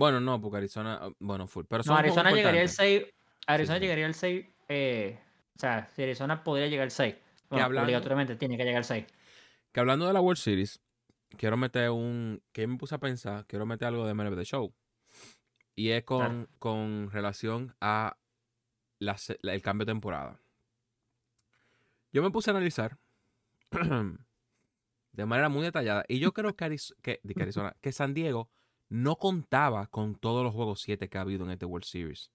Bueno, 0.00 0.18
no, 0.18 0.40
porque 0.40 0.56
Arizona. 0.56 0.98
ah, 1.02 1.10
Bueno, 1.18 1.46
full. 1.46 1.64
Pero 1.68 1.82
son 1.82 1.92
no, 1.92 1.98
Arizona 1.98 2.30
llegaría 2.30 2.62
al 2.62 2.66
importantes. 2.68 3.12
6. 3.12 3.14
Arizona 3.46 3.76
sí. 3.78 3.82
llegaría 3.82 4.06
al 4.06 4.14
6. 4.14 4.46
eh, 4.68 5.18
o 5.56 5.58
sea, 5.60 5.86
si 5.94 6.02
Arizona 6.02 6.42
podría 6.42 6.68
llegar 6.68 6.84
al 6.84 6.90
6. 6.90 7.14
Bueno, 7.50 7.66
hablando- 7.66 7.84
obligatoriamente 7.84 8.36
tiene 8.36 8.56
que 8.56 8.64
llegar 8.64 8.78
al 8.78 8.84
6. 8.84 9.04
Que 9.72 9.80
hablando 9.80 10.06
de 10.06 10.12
la 10.14 10.20
World 10.22 10.38
Series, 10.40 10.80
quiero 11.36 11.56
meter 11.58 11.90
un. 11.90 12.42
Que 12.52 12.66
me 12.66 12.78
puse 12.78 12.94
a 12.94 12.98
pensar, 12.98 13.44
quiero 13.46 13.66
meter 13.66 13.88
algo 13.88 14.06
de 14.06 14.14
MLB 14.14 14.36
The 14.36 14.44
Show. 14.44 14.72
Y 15.76 15.90
es 15.90 16.02
con, 16.04 16.18
Claro. 16.20 16.48
con 16.58 17.10
relación 17.10 17.74
a 17.80 18.16
la 19.00 19.18
se- 19.18 19.38
la- 19.42 19.52
el 19.54 19.60
cambio 19.60 19.84
de 19.84 19.92
temporada. 19.92 20.40
Yo 22.12 22.22
me 22.22 22.30
puse 22.30 22.50
a 22.50 22.52
analizar 22.52 22.96
de 25.12 25.26
manera 25.26 25.48
muy 25.50 25.62
detallada. 25.62 26.04
Y 26.08 26.18
yo 26.20 26.32
creo 26.32 26.56
que, 26.56 26.64
Ariz- 26.64 26.94
que 27.02 27.20
Arizona, 27.40 27.76
que 27.82 27.92
San 27.92 28.14
Diego 28.14 28.48
no 28.90 29.16
contaba 29.16 29.86
con 29.86 30.14
todos 30.16 30.44
los 30.44 30.52
juegos 30.54 30.82
7 30.82 31.08
que 31.08 31.16
ha 31.16 31.22
habido 31.22 31.44
en 31.46 31.52
este 31.52 31.64
World 31.64 31.86
Series. 31.86 32.30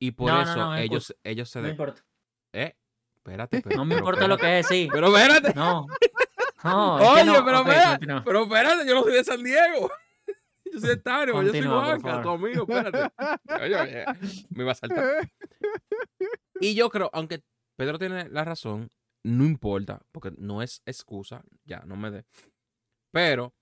Y 0.00 0.10
por 0.12 0.32
No, 0.32 0.42
eso 0.42 0.56
no, 0.56 0.74
ellos, 0.76 1.14
ellos 1.22 1.48
se. 1.48 1.60
No 1.60 1.66
de- 1.66 1.70
importa. 1.70 2.04
eh, 2.52 2.74
espérate, 3.14 3.60
pero- 3.62 3.76
No 3.76 3.84
me 3.84 3.90
pero 3.94 3.98
importa 4.00 4.26
lo 4.26 4.34
espérate. 4.34 4.54
que 4.54 4.58
es 4.60 4.68
decir. 4.68 4.90
Pero 4.92 5.16
espérate. 5.16 5.54
No. 5.54 5.86
Oye, 6.64 7.32
pero 7.44 7.60
Ok, 7.60 7.66
espera, 7.68 7.90
continúa. 7.90 8.22
pero 8.24 8.42
espérate, 8.44 8.86
yo 8.86 8.94
no 8.94 9.02
soy 9.02 9.12
de 9.14 9.24
San 9.24 9.42
Diego. 9.42 9.90
Yo 10.72 10.80
soy 10.80 10.88
de 10.88 10.96
Tario, 10.96 11.42
yo 11.42 11.50
soy 11.50 11.60
Juanca, 11.60 12.22
tu 12.22 12.30
amigo, 12.30 12.62
espérate. 12.66 13.12
Oye, 13.62 13.76
oye, 13.76 14.04
me 14.48 14.62
iba 14.62 14.72
a 14.72 14.74
saltar. 14.74 15.28
Y 16.60 16.74
yo 16.74 16.88
creo, 16.88 17.10
aunque 17.12 17.42
Pedro 17.76 17.98
tiene 17.98 18.30
la 18.30 18.42
razón, 18.42 18.88
no 19.22 19.44
importa, 19.44 20.00
porque 20.12 20.32
no 20.38 20.62
es 20.62 20.80
excusa, 20.86 21.44
ya, 21.66 21.80
no 21.84 21.96
me 21.96 22.10
dé. 22.10 22.24
Pero 23.10 23.52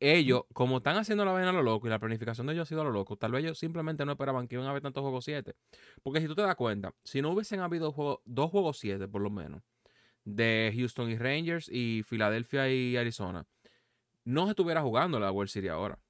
ellos, 0.00 0.42
como 0.54 0.78
están 0.78 0.96
haciendo 0.96 1.24
la 1.24 1.32
vaina 1.32 1.50
a 1.50 1.52
lo 1.52 1.62
loco 1.62 1.86
y 1.86 1.90
la 1.90 1.98
planificación 1.98 2.46
de 2.46 2.54
ellos 2.54 2.64
ha 2.64 2.68
sido 2.68 2.80
a 2.82 2.84
lo 2.84 2.90
loco, 2.92 3.16
tal 3.16 3.32
vez 3.32 3.44
ellos 3.44 3.58
simplemente 3.58 4.04
no 4.04 4.12
esperaban 4.12 4.48
que 4.48 4.56
iban 4.56 4.66
a 4.66 4.70
haber 4.70 4.82
tantos 4.82 5.02
juegos 5.02 5.24
7. 5.24 5.54
Porque 6.02 6.20
si 6.20 6.26
tú 6.26 6.34
te 6.34 6.42
das 6.42 6.56
cuenta, 6.56 6.94
si 7.04 7.22
no 7.22 7.30
hubiesen 7.32 7.60
habido 7.60 7.94
dos 8.24 8.50
juegos 8.50 8.78
7 8.78 9.08
por 9.08 9.22
lo 9.22 9.30
menos, 9.30 9.62
de 10.24 10.72
Houston 10.76 11.10
y 11.10 11.18
Rangers 11.18 11.68
y 11.70 12.02
Filadelfia 12.04 12.70
y 12.70 12.96
Arizona, 12.96 13.46
no 14.24 14.44
se 14.46 14.50
estuviera 14.50 14.82
jugando 14.82 15.20
la 15.20 15.32
World 15.32 15.50
Series 15.50 15.72
ahora. 15.72 16.00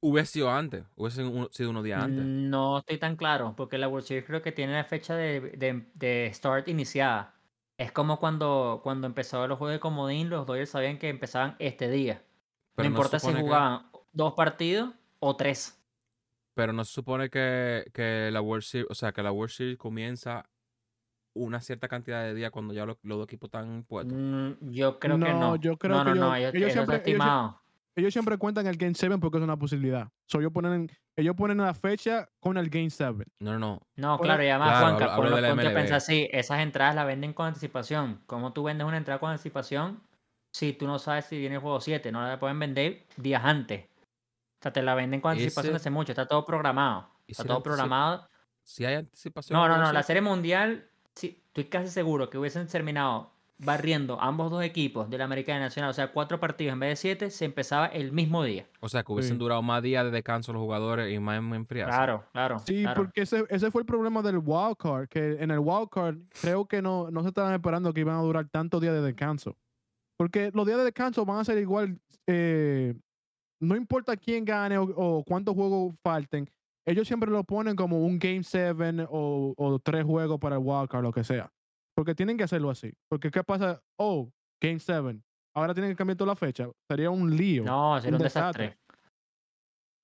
Hubiese 0.00 0.32
sido 0.32 0.50
antes, 0.50 0.84
hubiese 0.94 1.16
sido 1.18 1.30
un- 1.30 1.48
sido 1.52 1.70
unos 1.70 1.84
días 1.84 2.00
antes. 2.02 2.28
No 2.28 2.78
estoy 2.78 2.98
tan 2.98 3.16
claro, 3.16 3.54
porque 3.56 3.78
la 3.78 3.88
World 3.88 4.06
Series 4.06 4.24
creo 4.26 4.42
que 4.42 4.52
tiene 4.52 4.74
la 4.74 4.84
fecha 4.84 5.16
de- 5.16 5.86
de 5.94 6.30
start 6.34 6.68
iniciada. 6.68 7.35
Es 7.78 7.92
como 7.92 8.18
cuando, 8.18 8.80
cuando 8.82 9.06
empezó 9.06 9.46
los 9.46 9.58
juegos 9.58 9.74
de 9.74 9.80
comodín, 9.80 10.30
los 10.30 10.46
Dodgers 10.46 10.70
sabían 10.70 10.98
que 10.98 11.08
empezaban 11.08 11.56
este 11.58 11.90
día. 11.90 12.22
Pero 12.74 12.88
no 12.88 12.94
importa 12.94 13.18
si 13.18 13.32
que- 13.32 13.40
jugaban 13.40 13.86
dos 14.12 14.32
partidos 14.34 14.94
o 15.18 15.36
tres. 15.36 15.78
Pero 16.54 16.72
no 16.72 16.84
se 16.86 16.92
supone 16.94 17.28
que, 17.28 17.84
que 17.92 18.30
la 18.32 18.40
World 18.40 18.62
Series, 18.62 18.86
o 18.90 18.94
sea, 18.94 19.12
que 19.12 19.22
la 19.22 19.30
World 19.30 19.52
Series 19.52 19.76
comienza 19.76 20.48
una 21.34 21.60
cierta 21.60 21.86
cantidad 21.86 22.22
de 22.22 22.32
días 22.34 22.50
cuando 22.50 22.72
ya 22.72 22.86
los, 22.86 22.96
los 23.02 23.18
dos 23.18 23.26
equipos 23.26 23.48
están 23.48 23.84
puestos. 23.84 24.16
Mm, 24.16 24.70
yo 24.70 24.98
creo 24.98 25.18
que 25.18 25.32
No, 25.32 25.38
no. 25.40 25.56
yo 25.56 25.76
creo 25.76 25.96
no, 25.96 26.04
que 26.04 26.18
no, 26.18 26.28
no, 26.28 26.34
ellos- 26.34 26.54
ellos, 26.54 26.72
siempre- 26.72 26.96
estimado. 26.96 27.60
Ellos 27.96 28.12
siempre 28.12 28.36
cuentan 28.36 28.66
el 28.66 28.76
Game 28.76 28.94
7 28.94 29.16
porque 29.18 29.38
es 29.38 29.44
una 29.44 29.56
posibilidad. 29.58 30.08
So, 30.26 30.38
ellos, 30.40 30.52
ponen, 30.52 30.90
ellos 31.16 31.34
ponen 31.34 31.56
la 31.58 31.72
fecha 31.72 32.28
con 32.40 32.58
el 32.58 32.68
Game 32.68 32.90
7. 32.90 33.24
No, 33.40 33.58
no, 33.58 33.80
no. 33.96 34.18
Claro, 34.18 34.44
y 34.44 34.48
además, 34.48 34.68
claro, 34.78 34.96
Juanca, 34.98 35.16
ponte 35.16 35.46
a 35.46 35.54
MLB. 35.54 35.74
pensar 35.74 35.96
así, 35.96 36.28
esas 36.30 36.60
entradas 36.60 36.94
las 36.94 37.06
venden 37.06 37.32
con 37.32 37.46
anticipación. 37.46 38.20
¿Cómo 38.26 38.52
tú 38.52 38.64
vendes 38.64 38.86
una 38.86 38.98
entrada 38.98 39.18
con 39.18 39.30
anticipación 39.30 40.02
si 40.52 40.74
tú 40.74 40.86
no 40.86 40.98
sabes 40.98 41.24
si 41.24 41.38
viene 41.38 41.54
el 41.54 41.60
juego 41.62 41.80
7? 41.80 42.12
No 42.12 42.20
la 42.26 42.38
pueden 42.38 42.58
vender 42.58 43.06
días 43.16 43.42
antes. 43.42 43.86
O 43.86 44.62
sea, 44.62 44.72
te 44.74 44.82
la 44.82 44.94
venden 44.94 45.22
con 45.22 45.32
anticipación 45.32 45.74
Ese- 45.74 45.82
hace 45.82 45.90
mucho, 45.90 46.12
está 46.12 46.26
todo 46.26 46.44
programado. 46.44 47.08
¿Y 47.26 47.32
Está 47.32 47.44
si 47.44 47.48
todo 47.48 47.62
programado. 47.62 48.28
Si 48.62 48.84
hay 48.84 48.96
anticipación. 48.96 49.58
No, 49.58 49.68
no, 49.68 49.78
no, 49.78 49.92
la 49.92 50.02
serie 50.02 50.20
mundial, 50.20 50.90
sí, 51.14 51.42
estoy 51.46 51.64
casi 51.64 51.88
seguro 51.88 52.28
que 52.28 52.36
hubiesen 52.36 52.66
terminado 52.66 53.32
barriendo 53.58 54.20
ambos 54.20 54.50
dos 54.50 54.62
equipos 54.62 55.08
de 55.08 55.16
la 55.18 55.24
Americana 55.24 55.60
Nacional, 55.60 55.90
o 55.90 55.94
sea, 55.94 56.12
cuatro 56.12 56.38
partidos 56.38 56.74
en 56.74 56.80
vez 56.80 56.90
de 56.90 56.96
siete, 56.96 57.30
se 57.30 57.46
empezaba 57.46 57.86
el 57.86 58.12
mismo 58.12 58.44
día. 58.44 58.66
O 58.80 58.88
sea, 58.88 59.02
que 59.02 59.12
hubiesen 59.12 59.34
Sí. 59.34 59.38
durado 59.38 59.62
más 59.62 59.82
días 59.82 60.04
de 60.04 60.10
descanso 60.10 60.52
los 60.52 60.60
jugadores 60.60 61.12
y 61.14 61.18
más 61.18 61.38
en 61.38 61.54
enfriarse. 61.54 61.96
Claro, 61.96 62.24
claro. 62.32 62.58
Sí, 62.60 62.82
claro. 62.82 63.02
porque 63.02 63.22
ese, 63.22 63.44
ese 63.48 63.70
fue 63.70 63.80
el 63.82 63.86
problema 63.86 64.20
del 64.22 64.38
wild 64.44 64.76
card, 64.76 65.08
que 65.08 65.36
en 65.42 65.50
el 65.50 65.58
wild 65.60 65.88
card 65.90 66.18
creo 66.40 66.66
que 66.66 66.82
no, 66.82 67.10
no 67.10 67.22
se 67.22 67.28
estaban 67.28 67.54
esperando 67.54 67.92
que 67.94 68.00
iban 68.00 68.16
a 68.16 68.20
durar 68.22 68.46
tantos 68.50 68.80
días 68.80 68.92
de 68.94 69.00
descanso. 69.00 69.56
Porque 70.18 70.50
los 70.52 70.66
días 70.66 70.78
de 70.78 70.84
descanso 70.84 71.24
van 71.24 71.38
a 71.38 71.44
ser 71.44 71.58
igual, 71.58 71.98
eh, 72.26 72.94
no 73.60 73.74
importa 73.74 74.16
quién 74.16 74.44
gane 74.44 74.76
o, 74.76 74.84
o 74.84 75.24
cuántos 75.24 75.54
juegos 75.54 75.94
falten, 76.02 76.48
ellos 76.86 77.06
siempre 77.08 77.30
lo 77.30 77.42
ponen 77.42 77.74
como 77.74 77.98
un 78.04 78.18
Game 78.18 78.42
7 78.44 79.06
o, 79.10 79.54
o 79.56 79.78
tres 79.78 80.04
juegos 80.04 80.38
para 80.38 80.56
el 80.56 80.62
wild 80.62 80.88
card, 80.88 81.02
lo 81.02 81.12
que 81.12 81.24
sea. 81.24 81.50
Porque 81.96 82.14
tienen 82.14 82.36
que 82.36 82.44
hacerlo 82.44 82.68
así. 82.68 82.92
Porque 83.08 83.30
¿qué 83.30 83.42
pasa? 83.42 83.82
Oh, 83.96 84.30
Game 84.60 84.78
7. 84.78 85.18
Ahora 85.54 85.72
tienen 85.72 85.92
que 85.92 85.96
cambiar 85.96 86.18
toda 86.18 86.28
la 86.28 86.36
fecha. 86.36 86.68
Sería 86.86 87.08
un 87.08 87.34
lío. 87.34 87.64
No, 87.64 87.98
sería 87.98 88.18
un 88.18 88.22
desastre. 88.22 88.78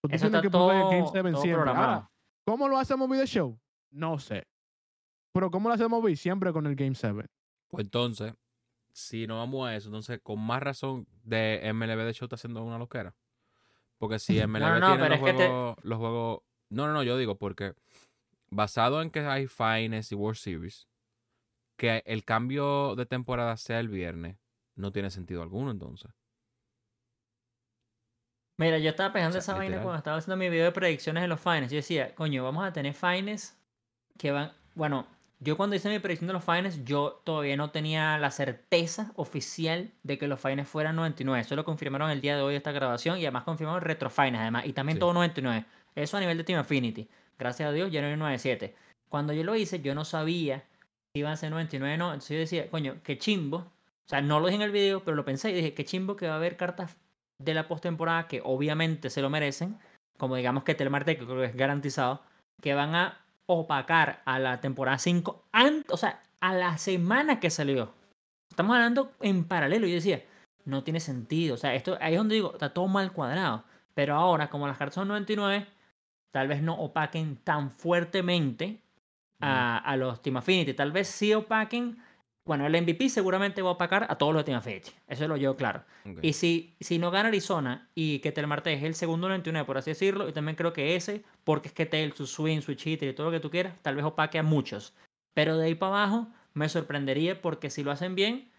Tú 0.01 0.09
Eso 0.11 0.26
está 0.26 0.40
que 0.40 0.47
el 0.47 0.53
Game 0.53 1.03
todo, 1.03 1.12
7 1.12 1.30
todo 1.32 1.43
siempre. 1.43 1.70
Ahora. 1.70 2.11
¿Cómo 2.47 2.66
lo 2.66 2.78
hacemos 2.78 3.11
de 3.11 3.26
show? 3.26 3.61
No 3.90 4.18
sé. 4.18 4.47
Pero 5.34 5.51
¿cómo 5.51 5.68
lo 5.68 5.74
hacemos 5.74 6.03
hoy? 6.03 6.16
Siempre 6.16 6.51
con 6.53 6.66
el 6.66 6.74
Game 6.74 6.95
7. 6.95 7.26
Pues 7.68 7.84
entonces, 7.84 8.34
si 8.93 9.26
no 9.26 9.36
vamos 9.38 9.68
a 9.68 9.76
eso, 9.76 9.88
entonces 9.88 10.18
con 10.22 10.40
más 10.40 10.62
razón 10.62 11.07
de 11.22 11.61
MLB 11.74 12.05
de 12.05 12.14
show 12.14 12.24
está 12.24 12.36
haciendo 12.36 12.64
una 12.64 12.78
loquera. 12.78 13.14
Porque 13.99 14.18
si 14.18 14.34
MLB 14.47 14.80
no, 14.80 14.97
tiene 14.97 15.09
los, 15.11 15.18
es 15.18 15.24
que 15.24 15.32
te- 15.34 15.47
juegos, 15.47 15.76
los 15.82 15.99
juegos. 15.99 16.40
No, 16.70 16.86
no, 16.86 16.95
no, 16.95 17.03
yo 17.03 17.18
digo 17.18 17.36
porque 17.36 17.74
basado 18.49 19.03
en 19.03 19.11
que 19.11 19.20
hay 19.20 19.47
Finest 19.47 20.12
y 20.12 20.14
World 20.14 20.38
Series, 20.38 20.88
que 21.83 22.05
el 22.07 22.24
cambio 22.24 22.95
de 22.95 23.07
temporada 23.07 23.57
sea 23.57 23.80
el 23.80 23.89
viernes, 23.89 24.37
no 24.76 24.93
tiene 24.93 25.11
sentido 25.11 25.43
alguno 25.43 25.72
entonces. 25.72 26.12
Mira, 28.57 28.78
yo 28.78 28.91
estaba 28.91 29.12
pensando 29.12 29.39
O 29.39 29.41
sea, 29.41 29.55
esa 29.55 29.59
vaina 29.59 29.83
cuando 29.83 29.99
estaba 29.99 30.18
haciendo 30.18 30.37
mi 30.37 30.49
video 30.49 30.66
de 30.66 30.70
predicciones 30.70 31.22
de 31.22 31.26
los 31.26 31.41
finals. 31.41 31.72
Yo 31.72 31.78
decía, 31.78 32.14
coño, 32.14 32.45
vamos 32.45 32.64
a 32.64 32.72
tener 32.72 32.95
finals 32.95 33.59
que 34.16 34.30
van. 34.30 34.53
Bueno, 34.76 35.09
yo 35.41 35.57
cuando 35.57 35.74
hice 35.74 35.89
mi 35.89 35.99
predicción 35.99 36.28
de 36.28 36.35
los 36.35 36.45
finals, 36.45 36.85
yo 36.85 37.20
todavía 37.24 37.57
no 37.57 37.72
tenía 37.72 38.16
la 38.16 38.30
certeza 38.30 39.11
oficial 39.16 39.91
de 40.05 40.18
que 40.18 40.28
los 40.28 40.41
finals 40.41 40.68
fueran 40.68 40.95
99. 40.95 41.41
Eso 41.41 41.57
lo 41.57 41.64
confirmaron 41.64 42.12
el 42.12 42.20
día 42.20 42.37
de 42.37 42.43
hoy 42.43 42.55
esta 42.55 42.70
grabación 42.70 43.18
y 43.18 43.22
además 43.22 43.43
confirmaron 43.43 43.80
retro 43.80 44.09
finals, 44.09 44.43
además. 44.43 44.66
Y 44.66 44.72
también 44.72 44.99
Sí. 44.99 45.01
todo 45.01 45.14
99. 45.14 45.66
Eso 45.97 46.16
a 46.16 46.20
nivel 46.20 46.39
de 46.39 46.45
Team 46.45 46.61
Affinity. 46.61 47.09
Gracias 47.41 47.68
a 47.68 47.72
Dios, 47.72 47.91
ya 47.91 48.03
no 48.03 48.07
hay 48.07 48.16
97. 48.16 48.76
Cuando 49.09 49.33
yo 49.33 49.43
lo 49.43 49.57
hice, 49.57 49.83
yo 49.83 49.97
no 49.97 50.05
sabía 50.05 50.62
iban 51.15 51.33
a 51.33 51.37
ser 51.37 51.51
99 51.51 51.95
o 51.95 51.99
no. 51.99 52.07
Entonces 52.13 52.31
yo 52.31 52.39
decía, 52.39 52.71
coño, 52.71 52.97
qué 53.03 53.19
chimbo. 53.19 53.59
O 53.59 54.09
sea, 54.09 54.21
no 54.21 54.41
lo 54.41 54.47
dije 54.47 54.57
en 54.57 54.63
el 54.63 54.73
video, 54.73 55.05
pero 55.05 55.17
lo 55.17 55.25
pensé 55.25 55.51
y 55.51 55.55
dije, 55.55 55.75
qué 55.75 55.85
chimbo 55.85 56.17
que 56.17 56.27
va 56.27 56.35
a 56.35 56.37
haber 56.37 56.57
cartas 56.57 56.97
de 57.39 57.55
la 57.55 57.69
postemporada 57.69 58.29
que 58.29 58.41
obviamente 58.45 59.11
se 59.11 59.23
lo 59.23 59.31
merecen, 59.31 59.79
como 60.19 60.37
digamos 60.37 60.65
que 60.65 60.75
Telmarte, 60.75 61.17
que 61.17 61.25
creo 61.25 61.39
que 61.41 61.47
es 61.47 61.57
garantizado, 61.57 62.23
que 62.61 62.75
van 62.75 62.95
a 62.95 63.19
opacar 63.47 64.23
a 64.25 64.39
la 64.39 64.61
temporada 64.61 64.99
5, 64.99 65.45
an- 65.53 65.85
o 65.89 65.97
sea, 65.97 66.23
a 66.41 66.55
la 66.55 66.79
semana 66.79 67.41
que 67.41 67.51
salió. 67.51 67.93
Estamos 68.51 68.75
hablando 68.75 69.13
en 69.21 69.45
paralelo. 69.45 69.87
Yo 69.87 69.95
decía, 69.95 70.23
no 70.65 70.85
tiene 70.85 71.01
sentido. 71.01 71.55
O 71.55 71.59
sea, 71.59 71.75
esto 71.75 71.97
ahí 72.01 72.15
es 72.15 72.19
donde 72.19 72.35
digo, 72.35 72.53
está 72.53 72.73
todo 72.73 72.87
mal 72.89 73.13
cuadrado. 73.13 73.65
Pero 73.95 74.15
ahora, 74.15 74.49
como 74.51 74.67
las 74.67 74.79
cartas 74.79 74.95
son 74.95 75.09
99, 75.09 75.67
tal 76.33 76.49
vez 76.49 76.63
no 76.63 76.75
opaquen 76.75 77.37
tan 77.37 77.71
fuertemente 77.71 78.82
a, 79.43 79.78
a 79.78 79.97
los 79.97 80.22
Team 80.22 80.36
Affinity. 80.36 80.74
Tal 80.74 80.93
vez 80.93 81.09
sí 81.09 81.34
opaquen. 81.34 81.99
Bueno, 82.45 82.66
el 82.66 82.82
MVP 82.82 83.09
seguramente 83.09 83.62
va 83.62 83.70
a 83.70 83.72
opacar 83.72 84.07
a 84.09 84.16
todos 84.16 84.34
los 84.34 84.45
Team 84.45 84.59
Affinity. 84.59 84.90
Eso 85.07 85.28
lo 85.28 85.36
llevo 85.36 85.57
claro. 85.57 85.84
Ok. 86.05 86.18
Y 86.22 86.32
si, 86.32 86.74
si 86.80 86.99
no 86.99 87.11
gana 87.11 87.28
Arizona 87.28 87.88
y 87.95 88.18
que 88.18 88.32
Telmarte 88.32 88.72
es 88.72 88.82
el 88.82 88.95
segundo 88.95 89.28
99, 89.28 89.64
por 89.64 89.78
así 89.78 89.90
decirlo, 89.90 90.28
y 90.28 90.32
también 90.32 90.57
creo 90.57 90.72
que 90.72 90.97
ese, 90.97 91.22
porque 91.45 91.68
es 91.68 91.74
que 91.74 91.86
Tel, 91.86 92.12
su 92.14 92.26
swing, 92.26 92.61
su 92.61 92.74
cheater 92.74 93.09
y 93.09 93.14
todo 93.14 93.26
lo 93.26 93.32
que 93.32 93.40
tú 93.40 93.51
quieras, 93.51 93.74
tal 93.82 93.95
vez 93.97 94.05
opaque 94.05 94.38
a 94.38 94.43
muchos. 94.43 94.95
Pero 95.34 95.57
de 95.57 95.66
ahí 95.66 95.74
para 95.74 96.05
abajo 96.05 96.28
me 96.55 96.68
sorprendería 96.68 97.40
porque 97.40 97.70
si 97.70 97.82
lo 97.84 97.90
hacen 97.90 98.14
bien, 98.14 98.51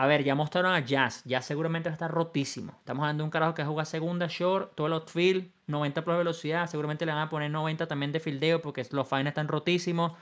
a 0.00 0.06
ver, 0.06 0.24
ya 0.24 0.34
mostraron 0.34 0.72
a 0.72 0.80
Jazz, 0.80 1.22
ya 1.26 1.42
seguramente 1.42 1.90
va 1.90 1.92
a 1.92 1.96
estar 1.96 2.10
rotísimo. 2.10 2.72
Estamos 2.78 3.02
hablando 3.02 3.22
de 3.22 3.26
un 3.26 3.30
carajo 3.30 3.52
que 3.52 3.62
juega 3.62 3.84
segunda 3.84 4.28
short, 4.30 4.74
todo 4.74 4.86
el 4.86 4.94
outfield, 4.94 5.52
90 5.66 6.04
plus 6.04 6.14
de 6.14 6.18
velocidad, 6.18 6.66
seguramente 6.68 7.04
le 7.04 7.12
van 7.12 7.20
a 7.20 7.28
poner 7.28 7.50
90 7.50 7.86
también 7.86 8.10
de 8.10 8.18
fildeo 8.18 8.62
porque 8.62 8.86
los 8.92 9.06
fines 9.06 9.26
están 9.26 9.46
rotísimos. 9.46 10.12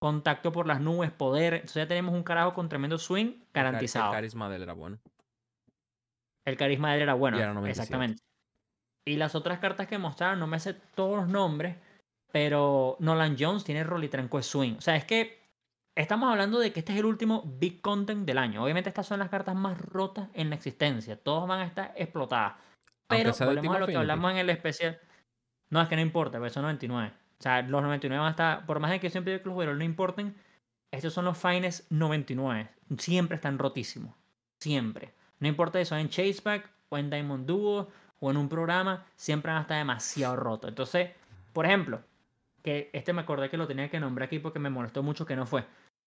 Contacto 0.00 0.52
por 0.52 0.68
las 0.68 0.80
nubes, 0.80 1.10
poder. 1.10 1.54
Entonces 1.54 1.74
ya 1.74 1.88
tenemos 1.88 2.14
un 2.14 2.22
carajo 2.22 2.54
con 2.54 2.68
tremendo 2.68 2.96
swing 2.96 3.40
garantizado. 3.52 4.12
El 4.12 4.18
carisma 4.18 4.48
de 4.48 4.54
él 4.54 4.62
era 4.62 4.72
bueno. 4.72 5.00
El 6.44 6.56
carisma 6.56 6.90
de 6.90 6.96
él 6.98 7.02
era 7.02 7.14
bueno. 7.14 7.36
Y 7.36 7.40
era 7.40 7.54
97. 7.54 7.82
Exactamente. 7.82 8.22
Y 9.04 9.16
las 9.16 9.34
otras 9.34 9.58
cartas 9.58 9.88
que 9.88 9.98
mostraron, 9.98 10.38
no 10.38 10.46
me 10.46 10.60
sé 10.60 10.74
todos 10.94 11.16
los 11.16 11.26
nombres, 11.26 11.76
pero 12.30 12.96
Nolan 13.00 13.34
Jones 13.36 13.64
tiene 13.64 13.82
Rolitranco 13.82 14.40
swing. 14.40 14.76
O 14.78 14.80
sea, 14.80 14.94
es 14.94 15.04
que 15.04 15.43
estamos 15.94 16.30
hablando 16.30 16.58
de 16.58 16.72
que 16.72 16.80
este 16.80 16.92
es 16.92 16.98
el 16.98 17.04
último 17.04 17.42
big 17.58 17.80
content 17.80 18.26
del 18.26 18.38
año. 18.38 18.62
Obviamente 18.62 18.88
estas 18.88 19.06
son 19.06 19.18
las 19.18 19.28
cartas 19.28 19.54
más 19.54 19.78
rotas 19.78 20.28
en 20.34 20.50
la 20.50 20.56
existencia. 20.56 21.16
Todos 21.16 21.48
van 21.48 21.60
a 21.60 21.66
estar 21.66 21.92
explotadas. 21.96 22.54
Pero 23.06 23.32
volvemos 23.32 23.76
a 23.76 23.80
lo 23.80 23.86
que 23.86 23.96
hablamos 23.96 24.32
en 24.32 24.38
el 24.38 24.50
especial. 24.50 24.98
No, 25.70 25.80
es 25.80 25.88
que 25.88 25.96
no 25.96 26.02
importa, 26.02 26.38
pero 26.38 26.50
son 26.50 26.62
99. 26.62 27.12
O 27.38 27.42
sea, 27.42 27.62
los 27.62 27.82
99 27.82 28.18
van 28.18 28.28
a 28.28 28.30
estar, 28.30 28.66
por 28.66 28.80
más 28.80 28.90
de 28.90 29.00
que 29.00 29.08
yo 29.08 29.12
siempre 29.12 29.32
digo 29.32 29.42
que 29.42 29.48
los 29.48 29.54
jugadores 29.54 29.78
no 29.78 29.84
importen, 29.84 30.34
estos 30.90 31.12
son 31.12 31.24
los 31.24 31.36
fines 31.36 31.86
99. 31.90 32.70
Siempre 32.98 33.36
están 33.36 33.58
rotísimos. 33.58 34.14
Siempre. 34.60 35.12
No 35.40 35.48
importa 35.48 35.78
si 35.78 35.84
son 35.84 35.98
en 35.98 36.08
Chaseback 36.08 36.70
o 36.88 36.98
en 36.98 37.10
Diamond 37.10 37.46
Duo 37.46 37.90
o 38.20 38.30
en 38.30 38.36
un 38.36 38.48
programa, 38.48 39.04
siempre 39.16 39.50
van 39.50 39.58
a 39.58 39.62
estar 39.62 39.78
demasiado 39.78 40.36
rotos. 40.36 40.68
Entonces, 40.68 41.10
por 41.52 41.66
ejemplo, 41.66 42.00
que 42.62 42.88
este 42.94 43.12
me 43.12 43.20
acordé 43.20 43.50
que 43.50 43.58
lo 43.58 43.66
tenía 43.66 43.90
que 43.90 44.00
nombrar 44.00 44.26
aquí 44.26 44.38
porque 44.38 44.58
me 44.58 44.70
molestó 44.70 45.02
mucho 45.02 45.26
que 45.26 45.36
no 45.36 45.46
fue. 45.46 45.64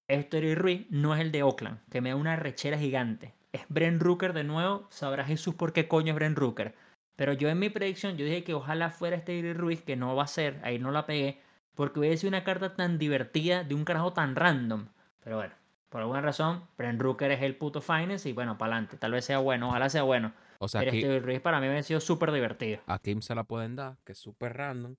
Estoy 0.07 0.55
Ruiz 0.55 0.87
no 0.89 1.13
es 1.13 1.19
el 1.19 1.33
de 1.33 1.43
Oakland, 1.43 1.79
que 1.89 1.99
me 1.99 2.09
da 2.09 2.15
una 2.15 2.37
rechera 2.37 2.77
gigante. 2.77 3.33
Es 3.51 3.63
Bren 3.67 3.99
Rooker 3.99 4.31
de 4.31 4.45
nuevo. 4.45 4.87
Sabrá 4.89 5.25
Jesús 5.25 5.55
por 5.55 5.73
qué 5.73 5.89
coño 5.89 6.13
es 6.13 6.15
Bren 6.15 6.37
Rooker. 6.37 6.75
Pero 7.17 7.33
yo 7.33 7.49
en 7.49 7.59
mi 7.59 7.69
predicción, 7.69 8.15
yo 8.15 8.23
dije 8.23 8.45
que 8.45 8.53
ojalá 8.53 8.89
fuera 8.89 9.17
este 9.17 9.53
Ruiz, 9.53 9.81
que 9.81 9.97
no 9.97 10.15
va 10.15 10.23
a 10.23 10.27
ser, 10.27 10.61
ahí 10.63 10.79
no 10.79 10.91
la 10.91 11.05
pegué, 11.05 11.41
porque 11.75 11.99
hubiera 11.99 12.15
sido 12.15 12.29
una 12.29 12.45
carta 12.45 12.75
tan 12.75 12.97
divertida 12.97 13.65
de 13.65 13.75
un 13.75 13.83
carajo 13.83 14.13
tan 14.13 14.35
random. 14.35 14.87
Pero 15.23 15.37
bueno, 15.37 15.53
por 15.89 15.99
alguna 15.99 16.21
razón, 16.21 16.63
Bren 16.77 16.99
Rooker 16.99 17.31
es 17.31 17.41
el 17.41 17.57
puto 17.57 17.81
finance 17.81 18.29
y 18.29 18.33
bueno, 18.33 18.57
para 18.57 18.75
adelante. 18.75 18.95
Tal 18.95 19.11
vez 19.11 19.25
sea 19.25 19.39
bueno, 19.39 19.69
ojalá 19.69 19.89
sea 19.89 20.03
bueno. 20.03 20.31
O 20.59 20.69
sea, 20.69 20.79
Pero 20.79 20.91
aquí, 20.91 20.99
este 21.01 21.19
Ruiz 21.19 21.41
para 21.41 21.59
mí 21.59 21.67
me 21.67 21.79
ha 21.79 21.83
sido 21.83 21.99
súper 21.99 22.31
divertido. 22.31 22.79
a 22.85 22.99
Kim 22.99 23.21
se 23.21 23.35
la 23.35 23.43
pueden 23.43 23.75
dar, 23.75 23.97
que 24.05 24.13
es 24.13 24.19
súper 24.19 24.55
random. 24.55 24.95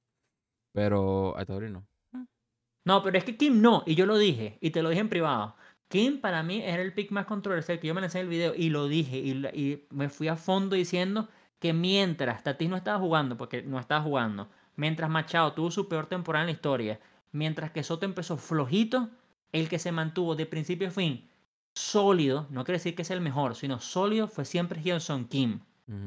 Pero 0.72 1.34
a 1.38 1.44
no. 1.44 1.86
No, 2.88 3.02
pero 3.02 3.18
es 3.18 3.24
que 3.24 3.36
Kim 3.36 3.60
no, 3.60 3.82
y 3.84 3.96
yo 3.96 4.06
lo 4.06 4.16
dije, 4.16 4.56
y 4.62 4.70
te 4.70 4.80
lo 4.80 4.88
dije 4.88 5.02
en 5.02 5.10
privado. 5.10 5.54
Kim 5.88 6.22
para 6.22 6.42
mí 6.42 6.62
era 6.62 6.80
el 6.80 6.94
pick 6.94 7.10
más 7.10 7.26
controversial, 7.26 7.78
que 7.78 7.86
yo 7.86 7.94
me 7.94 8.00
lancé 8.00 8.20
en 8.20 8.24
el 8.24 8.30
video 8.30 8.54
y 8.56 8.70
lo 8.70 8.88
dije, 8.88 9.18
y, 9.18 9.86
me 9.90 10.08
fui 10.08 10.28
a 10.28 10.36
fondo 10.36 10.74
diciendo 10.74 11.28
que 11.58 11.74
mientras 11.74 12.42
Tatis 12.42 12.70
no 12.70 12.76
estaba 12.76 12.98
jugando, 12.98 13.36
porque 13.36 13.62
no 13.62 13.78
estaba 13.78 14.00
jugando, 14.00 14.48
mientras 14.76 15.10
Machado 15.10 15.52
tuvo 15.52 15.70
su 15.70 15.86
peor 15.86 16.06
temporada 16.06 16.44
en 16.44 16.46
la 16.46 16.52
historia, 16.52 16.98
mientras 17.30 17.72
que 17.72 17.82
Soto 17.82 18.06
empezó 18.06 18.38
flojito, 18.38 19.10
el 19.52 19.68
que 19.68 19.78
se 19.78 19.92
mantuvo 19.92 20.34
de 20.34 20.46
principio 20.46 20.88
a 20.88 20.90
fin 20.90 21.28
sólido, 21.74 22.46
no 22.48 22.64
quiere 22.64 22.78
decir 22.78 22.94
que 22.94 23.04
sea 23.04 23.16
el 23.16 23.22
mejor, 23.22 23.54
sino 23.54 23.80
sólido, 23.80 24.28
fue 24.28 24.46
siempre 24.46 24.80
Hyunson 24.80 25.26
Kim. 25.26 25.60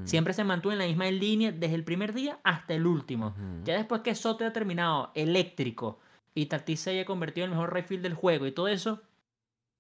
Siempre 0.04 0.34
se 0.34 0.44
mantuvo 0.44 0.74
en 0.74 0.80
la 0.80 0.86
misma 0.86 1.10
línea 1.10 1.52
desde 1.52 1.76
el 1.76 1.84
primer 1.84 2.14
día 2.14 2.40
hasta 2.44 2.74
el 2.74 2.86
último. 2.86 3.36
Ya 3.64 3.76
después 3.76 4.02
que 4.02 4.14
Soto 4.14 4.44
haya 4.44 4.54
terminado 4.54 5.12
eléctrico 5.16 6.00
y 6.34 6.46
Tatis 6.48 6.80
se 6.80 6.92
haya 6.92 7.06
convertido 7.06 7.46
en 7.46 7.52
el 7.52 7.58
mejor 7.58 7.74
right 7.74 7.86
field 7.86 8.04
del 8.04 8.14
juego 8.14 8.48
y 8.48 8.52
todo 8.52 8.68
eso, 8.68 9.02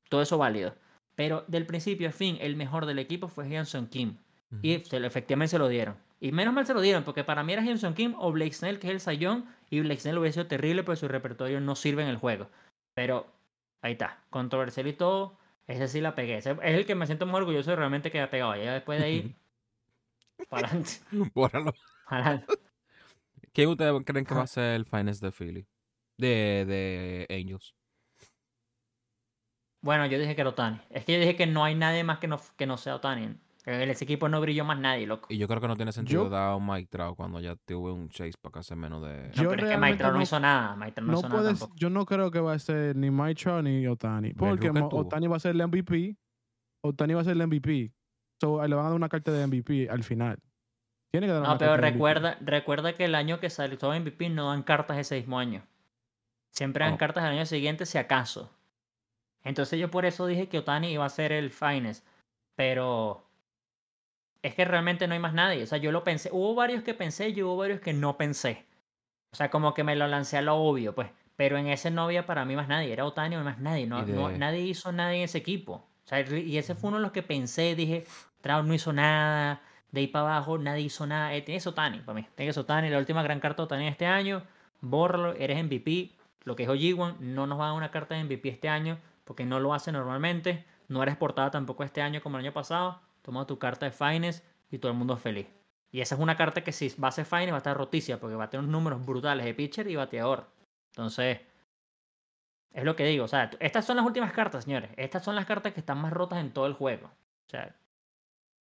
todo 0.10 0.22
eso 0.22 0.38
válido. 0.38 0.76
Pero 1.16 1.44
del 1.48 1.66
principio 1.66 2.10
a 2.10 2.12
fin, 2.12 2.38
el 2.42 2.56
mejor 2.56 2.86
del 2.86 3.00
equipo 3.00 3.28
fue 3.28 3.48
Hyunson 3.48 3.88
Kim. 3.88 4.18
Y 4.62 4.80
se 4.80 4.98
efectivamente 4.98 5.52
se 5.52 5.60
lo 5.60 5.70
dieron. 5.70 5.96
Y 6.20 6.34
menos 6.34 6.54
mal 6.54 6.68
se 6.68 6.74
lo 6.74 6.82
dieron, 6.82 7.04
porque 7.04 7.24
para 7.24 7.42
mí 7.42 7.54
era 7.54 7.64
Jameson 7.64 7.94
Kim 7.94 8.16
o 8.18 8.32
Blake 8.32 8.54
Snell, 8.54 8.80
que 8.80 8.88
es 8.88 8.94
el 8.94 9.00
sayón, 9.00 9.46
y 9.70 9.80
Blake 9.80 10.02
Snell 10.02 10.18
hubiese 10.18 10.36
sido 10.36 10.48
terrible, 10.48 10.84
porque 10.84 11.00
su 11.00 11.08
repertorio 11.08 11.62
no 11.62 11.76
sirve 11.76 12.04
en 12.04 12.10
el 12.10 12.18
juego. 12.18 12.50
Pero 12.94 13.26
ahí 13.82 13.94
está, 13.94 14.20
controversial 14.30 14.88
y 14.88 14.94
todo, 14.94 15.38
ese 15.68 15.88
sí 15.88 16.02
la 16.02 16.14
pegué. 16.14 16.38
Ese 16.38 16.52
es 16.52 16.58
el 16.62 16.86
que 16.86 16.96
me 16.96 17.06
siento 17.06 17.26
más 17.26 17.36
orgulloso 17.36 17.72
de 17.72 17.78
realmente 17.78 18.12
que 18.12 18.20
ha 18.20 18.30
pegado. 18.30 18.56
Ya 18.56 18.74
después 18.74 19.00
de 19.00 19.06
ahí, 19.06 19.36
para 20.50 20.68
adelante. 20.68 20.92
Bórralo. 21.34 21.74
para 22.08 22.26
adelante. 22.26 22.54
¿Quién 23.54 23.70
ustedes 23.70 23.94
creen 24.06 24.26
que 24.26 24.36
va 24.36 24.44
a 24.44 24.48
ser 24.48 24.76
el 24.76 24.86
finest 24.86 25.24
de 25.24 25.32
Philly? 25.32 25.68
De, 26.22 26.66
de 26.68 27.28
Angels. 27.36 27.74
Bueno, 29.84 30.06
yo 30.06 30.20
dije 30.20 30.36
que 30.36 30.42
era 30.42 30.52
Otani. 30.52 30.80
Es 30.92 31.06
que 31.06 31.14
yo 31.14 31.20
dije 31.20 31.36
que 31.36 31.48
no 31.48 31.64
hay 31.64 31.74
nadie 31.76 32.04
más 32.04 32.20
que 32.20 32.28
no, 32.28 32.40
que 32.56 32.68
no 32.68 32.78
sea 32.78 32.96
Otani. 32.96 33.36
En 33.66 33.90
ese 33.90 34.06
equipo 34.06 34.28
no 34.28 34.42
brilló 34.42 34.66
más 34.66 34.80
nadie, 34.80 35.06
loco. 35.06 35.28
Y 35.32 35.38
yo 35.38 35.48
creo 35.48 35.62
que 35.62 35.68
no 35.68 35.76
tiene 35.76 35.92
sentido 35.92 36.24
Yo- 36.24 36.30
dar 36.30 36.50
a 36.52 36.56
un 36.56 36.66
Mike 36.66 36.88
Trout 36.90 37.16
cuando 37.16 37.40
ya 37.40 37.56
tuve 37.56 37.92
un 37.92 38.10
chase 38.10 38.34
para 38.42 38.54
que 38.54 38.60
hace 38.60 38.76
menos 38.76 39.04
de. 39.04 39.30
No, 39.36 39.44
Yo 39.44 39.50
pero 39.52 39.66
es 39.66 39.70
que 39.72 39.78
Mike 39.78 39.98
realmente 39.98 39.98
Trout 40.00 40.12
no, 40.14 40.18
no- 40.18 40.24
hizo 40.24 40.40
nada. 40.40 40.76
Mike 40.76 40.92
Trout 40.94 41.06
no, 41.08 41.12
No 41.14 41.20
hizo 41.20 41.30
nada 41.30 41.42
puedes, 41.42 41.60
tampoco. 41.60 41.80
yo 41.80 41.90
no 41.92 42.06
creo 42.06 42.32
que 42.32 42.40
va 42.40 42.54
a 42.54 42.60
ser 42.60 42.96
ni 42.96 43.12
Mike 43.12 43.42
Trout 43.42 43.64
ni 43.64 43.88
Otani. 43.88 44.34
Porque. 44.34 44.70
Otani 44.72 45.28
va 45.28 45.38
a 45.38 45.40
ser 45.40 45.52
el 45.56 45.62
MVP. 45.68 46.18
Otani 46.84 47.14
va 47.14 47.22
a 47.22 47.24
ser 47.24 47.34
el 47.34 47.48
MVP. 47.48 47.92
So, 48.42 48.66
le 48.68 48.76
van 48.76 48.86
a 48.86 48.90
dar 48.90 48.96
una 48.98 49.10
carta 49.10 49.32
de 49.32 49.46
MVP 49.46 49.90
al 49.90 50.04
final. 50.04 50.40
Tiene 51.12 51.28
que 51.28 51.34
dar 51.34 51.44
No, 51.44 51.50
una 51.50 51.58
pero 51.60 51.72
carta 51.72 51.86
de 51.86 51.92
MVP. 51.92 51.94
recuerda, 51.94 52.38
recuerda 52.42 52.94
que 52.94 53.06
el 53.06 53.14
año 53.16 53.40
que 53.40 53.50
salió 53.52 53.78
MVP 53.94 54.30
no 54.30 54.50
dan 54.50 54.64
cartas 54.64 54.98
ese 54.98 55.18
mismo 55.18 55.38
año. 55.38 55.64
Siempre 56.52 56.86
dan 56.86 56.96
Oh. 56.96 56.98
cartas 56.98 57.24
al 57.24 57.32
año 57.34 57.46
siguiente 57.46 57.86
si 57.86 57.98
acaso. 57.98 58.52
Entonces 59.44 59.80
yo 59.80 59.90
por 59.90 60.06
eso 60.06 60.26
dije 60.28 60.48
que 60.50 60.60
Otani 60.60 60.92
iba 60.92 61.06
a 61.06 61.10
ser 61.10 61.32
el 61.32 61.52
finest. 61.52 62.06
Pero 62.56 63.24
es 64.42 64.56
que 64.56 64.66
realmente 64.66 65.08
no 65.08 65.14
hay 65.14 65.20
más 65.20 65.34
nadie. 65.34 65.64
O 65.64 65.68
sea, 65.68 65.78
yo 65.78 65.92
lo 65.92 66.04
pensé. 66.04 66.30
Hubo 66.32 66.56
varios 66.56 66.84
que 66.84 66.94
pensé 66.94 67.30
y 67.30 67.42
hubo 67.44 67.58
varios 67.58 67.80
que 67.80 67.94
no 67.94 68.18
pensé. 68.18 68.66
O 69.32 69.36
sea, 69.36 69.50
como 69.50 69.74
que 69.74 69.84
me 69.84 69.96
lo 69.96 70.08
lancé 70.08 70.38
a 70.38 70.42
lo 70.42 70.56
obvio, 70.58 70.96
pues. 70.96 71.10
Pero 71.36 71.58
en 71.58 71.68
ese 71.68 71.92
no 71.92 72.04
había 72.04 72.26
para 72.26 72.46
mí 72.46 72.56
más 72.56 72.68
nadie. 72.68 72.92
Era 72.94 73.06
Otani 73.06 73.36
o 73.36 73.44
más 73.44 73.60
nadie. 73.60 73.88
No, 73.88 74.04
nadie 74.32 74.62
hizo 74.62 74.92
nada 74.92 75.14
en 75.14 75.22
ese 75.22 75.38
equipo. 75.40 75.74
O 76.06 76.08
sea, 76.08 76.22
y 76.22 76.58
ese 76.58 76.76
fue 76.76 76.90
uno 76.90 76.98
de 76.98 77.04
los 77.04 77.12
que 77.12 77.24
pensé. 77.24 77.76
Dije, 77.76 78.06
Trout 78.42 78.66
no 78.66 78.74
hizo 78.74 78.94
nada. 78.94 79.62
De 79.92 80.02
ahí 80.02 80.08
para 80.08 80.26
abajo 80.38 80.58
nadie 80.58 80.84
hizo 80.84 81.08
nada. 81.08 81.36
Eh, 81.36 81.44
Otani 81.66 82.00
para 82.00 82.16
mí. 82.16 82.28
Tiene 82.36 82.50
que 82.50 82.54
ser 82.54 82.62
Otani. 82.64 82.90
La 82.90 82.98
última 83.00 83.24
gran 83.24 83.40
carta 83.40 83.64
de 83.64 83.66
Otani 83.66 83.88
este 83.88 84.06
año. 84.06 84.44
Bórralo. 84.82 85.34
Eres 85.34 85.58
MVP. 85.64 86.12
Lo 86.44 86.56
que 86.56 86.64
dijo 86.64 86.76
G1. 86.76 87.18
No 87.20 87.48
nos 87.48 87.60
va 87.60 87.66
a 87.66 87.68
dar 87.68 87.78
una 87.78 87.92
carta 87.92 88.16
de 88.16 88.24
MVP 88.24 88.50
este 88.50 88.70
año. 88.70 88.98
Porque 89.24 89.46
no 89.46 89.60
lo 89.60 89.74
hace 89.74 89.92
normalmente. 89.92 90.66
No 90.88 91.02
eres 91.04 91.16
portada 91.18 91.52
tampoco 91.52 91.84
este 91.84 92.02
año 92.02 92.22
como 92.22 92.38
el 92.38 92.46
año 92.46 92.54
pasado. 92.54 93.00
Toma 93.22 93.46
tu 93.48 93.60
carta 93.60 93.86
de 93.86 93.92
Finest 93.92 94.44
y 94.72 94.78
todo 94.80 94.92
el 94.92 94.98
mundo 94.98 95.16
feliz. 95.18 95.48
Y 95.92 96.02
esa 96.02 96.16
es 96.16 96.22
una 96.22 96.36
carta 96.38 96.64
que 96.64 96.72
si 96.72 96.90
va 97.02 97.10
a 97.10 97.12
ser 97.12 97.26
Finest 97.26 97.52
va 97.52 97.56
a 97.56 97.58
estar 97.58 97.78
roticia. 97.78 98.20
Porque 98.20 98.36
va 98.36 98.46
a 98.46 98.50
tener 98.50 98.64
unos 98.66 98.72
números 98.72 99.06
brutales 99.06 99.46
de 99.46 99.54
pitcher 99.54 99.88
y 99.88 99.96
bateador. 99.96 100.48
Entonces. 100.92 101.40
Es 102.74 102.84
lo 102.86 102.96
que 102.96 103.06
digo. 103.06 103.26
O 103.26 103.28
sea, 103.28 103.50
estas 103.60 103.86
son 103.86 103.98
las 103.98 104.06
últimas 104.06 104.32
cartas, 104.32 104.64
señores. 104.64 104.92
Estas 104.98 105.24
son 105.24 105.36
las 105.36 105.46
cartas 105.46 105.74
que 105.74 105.82
están 105.82 105.98
más 106.00 106.14
rotas 106.14 106.40
en 106.40 106.52
todo 106.54 106.66
el 106.68 106.74
juego. 106.74 107.08
O 107.08 107.50
sea, 107.50 107.76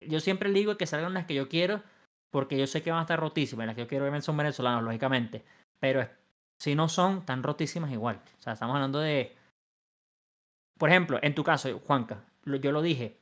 yo 0.00 0.18
siempre 0.20 0.50
digo 0.50 0.76
que 0.76 0.86
salgan 0.86 1.14
las 1.14 1.26
que 1.26 1.34
yo 1.34 1.48
quiero, 1.48 1.82
porque 2.30 2.58
yo 2.58 2.66
sé 2.66 2.82
que 2.82 2.90
van 2.90 2.98
a 3.00 3.02
estar 3.02 3.20
rotísimas. 3.20 3.66
Las 3.66 3.76
que 3.76 3.82
yo 3.82 3.88
quiero 3.88 4.04
obviamente 4.04 4.26
son 4.26 4.36
venezolanos, 4.36 4.82
lógicamente. 4.82 5.44
Pero 5.78 6.00
es- 6.02 6.10
si 6.60 6.74
no 6.74 6.90
son, 6.90 7.24
tan 7.24 7.42
rotísimas 7.42 7.90
igual. 7.90 8.20
O 8.38 8.42
sea, 8.42 8.52
estamos 8.52 8.74
hablando 8.74 9.00
de. 9.00 9.34
Por 10.76 10.90
ejemplo, 10.90 11.18
en 11.22 11.34
tu 11.34 11.42
caso, 11.42 11.80
Juanca, 11.86 12.22
yo 12.44 12.70
lo 12.70 12.82
dije. 12.82 13.16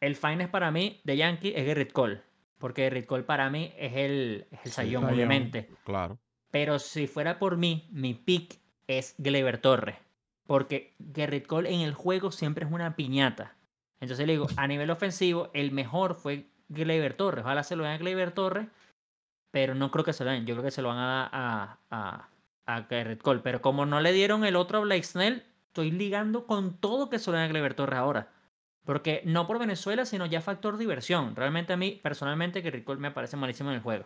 El 0.00 0.16
finest 0.16 0.50
para 0.50 0.70
mí 0.72 1.00
de 1.04 1.16
Yankee 1.16 1.52
es 1.54 1.64
Gerrit 1.64 1.92
Cole. 1.92 2.22
Porque 2.58 2.82
Gerrit 2.82 3.06
Cole 3.06 3.22
para 3.22 3.50
mí 3.50 3.72
es 3.76 3.92
el, 3.94 4.48
es 4.50 4.60
el 4.64 4.72
sayón, 4.72 5.04
obviamente. 5.04 5.70
Claro. 5.84 6.18
Pero 6.50 6.78
si 6.80 7.06
fuera 7.06 7.38
por 7.38 7.56
mí, 7.56 7.88
mi 7.92 8.14
pick 8.14 8.58
es 8.88 9.14
Gleyber 9.18 9.58
Torres. 9.58 9.96
Porque 10.44 10.96
Gerrit 11.14 11.46
Cole 11.46 11.72
en 11.72 11.82
el 11.82 11.94
juego 11.94 12.32
siempre 12.32 12.64
es 12.64 12.72
una 12.72 12.96
piñata. 12.96 13.54
Entonces 14.00 14.26
le 14.26 14.32
digo, 14.32 14.48
a 14.56 14.66
nivel 14.66 14.90
ofensivo, 14.90 15.50
el 15.54 15.70
mejor 15.70 16.16
fue 16.16 16.46
Gleyber 16.68 17.14
Torres. 17.14 17.44
Ojalá 17.44 17.62
se 17.62 17.76
lo 17.76 17.84
den 17.84 17.92
a 17.92 17.98
Gleyber 17.98 18.32
Torres. 18.32 18.66
Pero 19.52 19.74
no 19.76 19.90
creo 19.90 20.04
que 20.04 20.12
se 20.12 20.24
lo 20.24 20.30
den. 20.30 20.46
Yo 20.46 20.54
creo 20.54 20.64
que 20.64 20.70
se 20.72 20.82
lo 20.82 20.88
van 20.88 20.98
a 20.98 21.06
dar 21.06 21.28
a, 21.32 21.78
a, 21.90 22.29
a 22.76 22.84
Gerrit 22.84 23.22
Cole. 23.22 23.40
Pero 23.42 23.60
como 23.62 23.86
no 23.86 24.00
le 24.00 24.12
dieron 24.12 24.44
el 24.44 24.56
otro 24.56 24.78
a 24.78 24.80
Blake 24.82 25.02
Snell, 25.04 25.42
estoy 25.66 25.90
ligando 25.90 26.46
con 26.46 26.78
todo 26.80 27.08
que 27.10 27.18
den 27.18 27.34
a 27.36 27.48
Gleyber 27.48 27.74
Torres 27.74 27.98
ahora. 27.98 28.32
Porque 28.84 29.22
no 29.26 29.46
por 29.46 29.58
Venezuela, 29.58 30.04
sino 30.04 30.26
ya 30.26 30.40
factor 30.40 30.76
diversión. 30.78 31.36
Realmente 31.36 31.72
a 31.72 31.76
mí, 31.76 32.00
personalmente, 32.02 32.62
Gerrit 32.62 32.84
Cole 32.84 33.00
me 33.00 33.10
parece 33.10 33.36
malísimo 33.36 33.70
en 33.70 33.76
el 33.76 33.82
juego. 33.82 34.04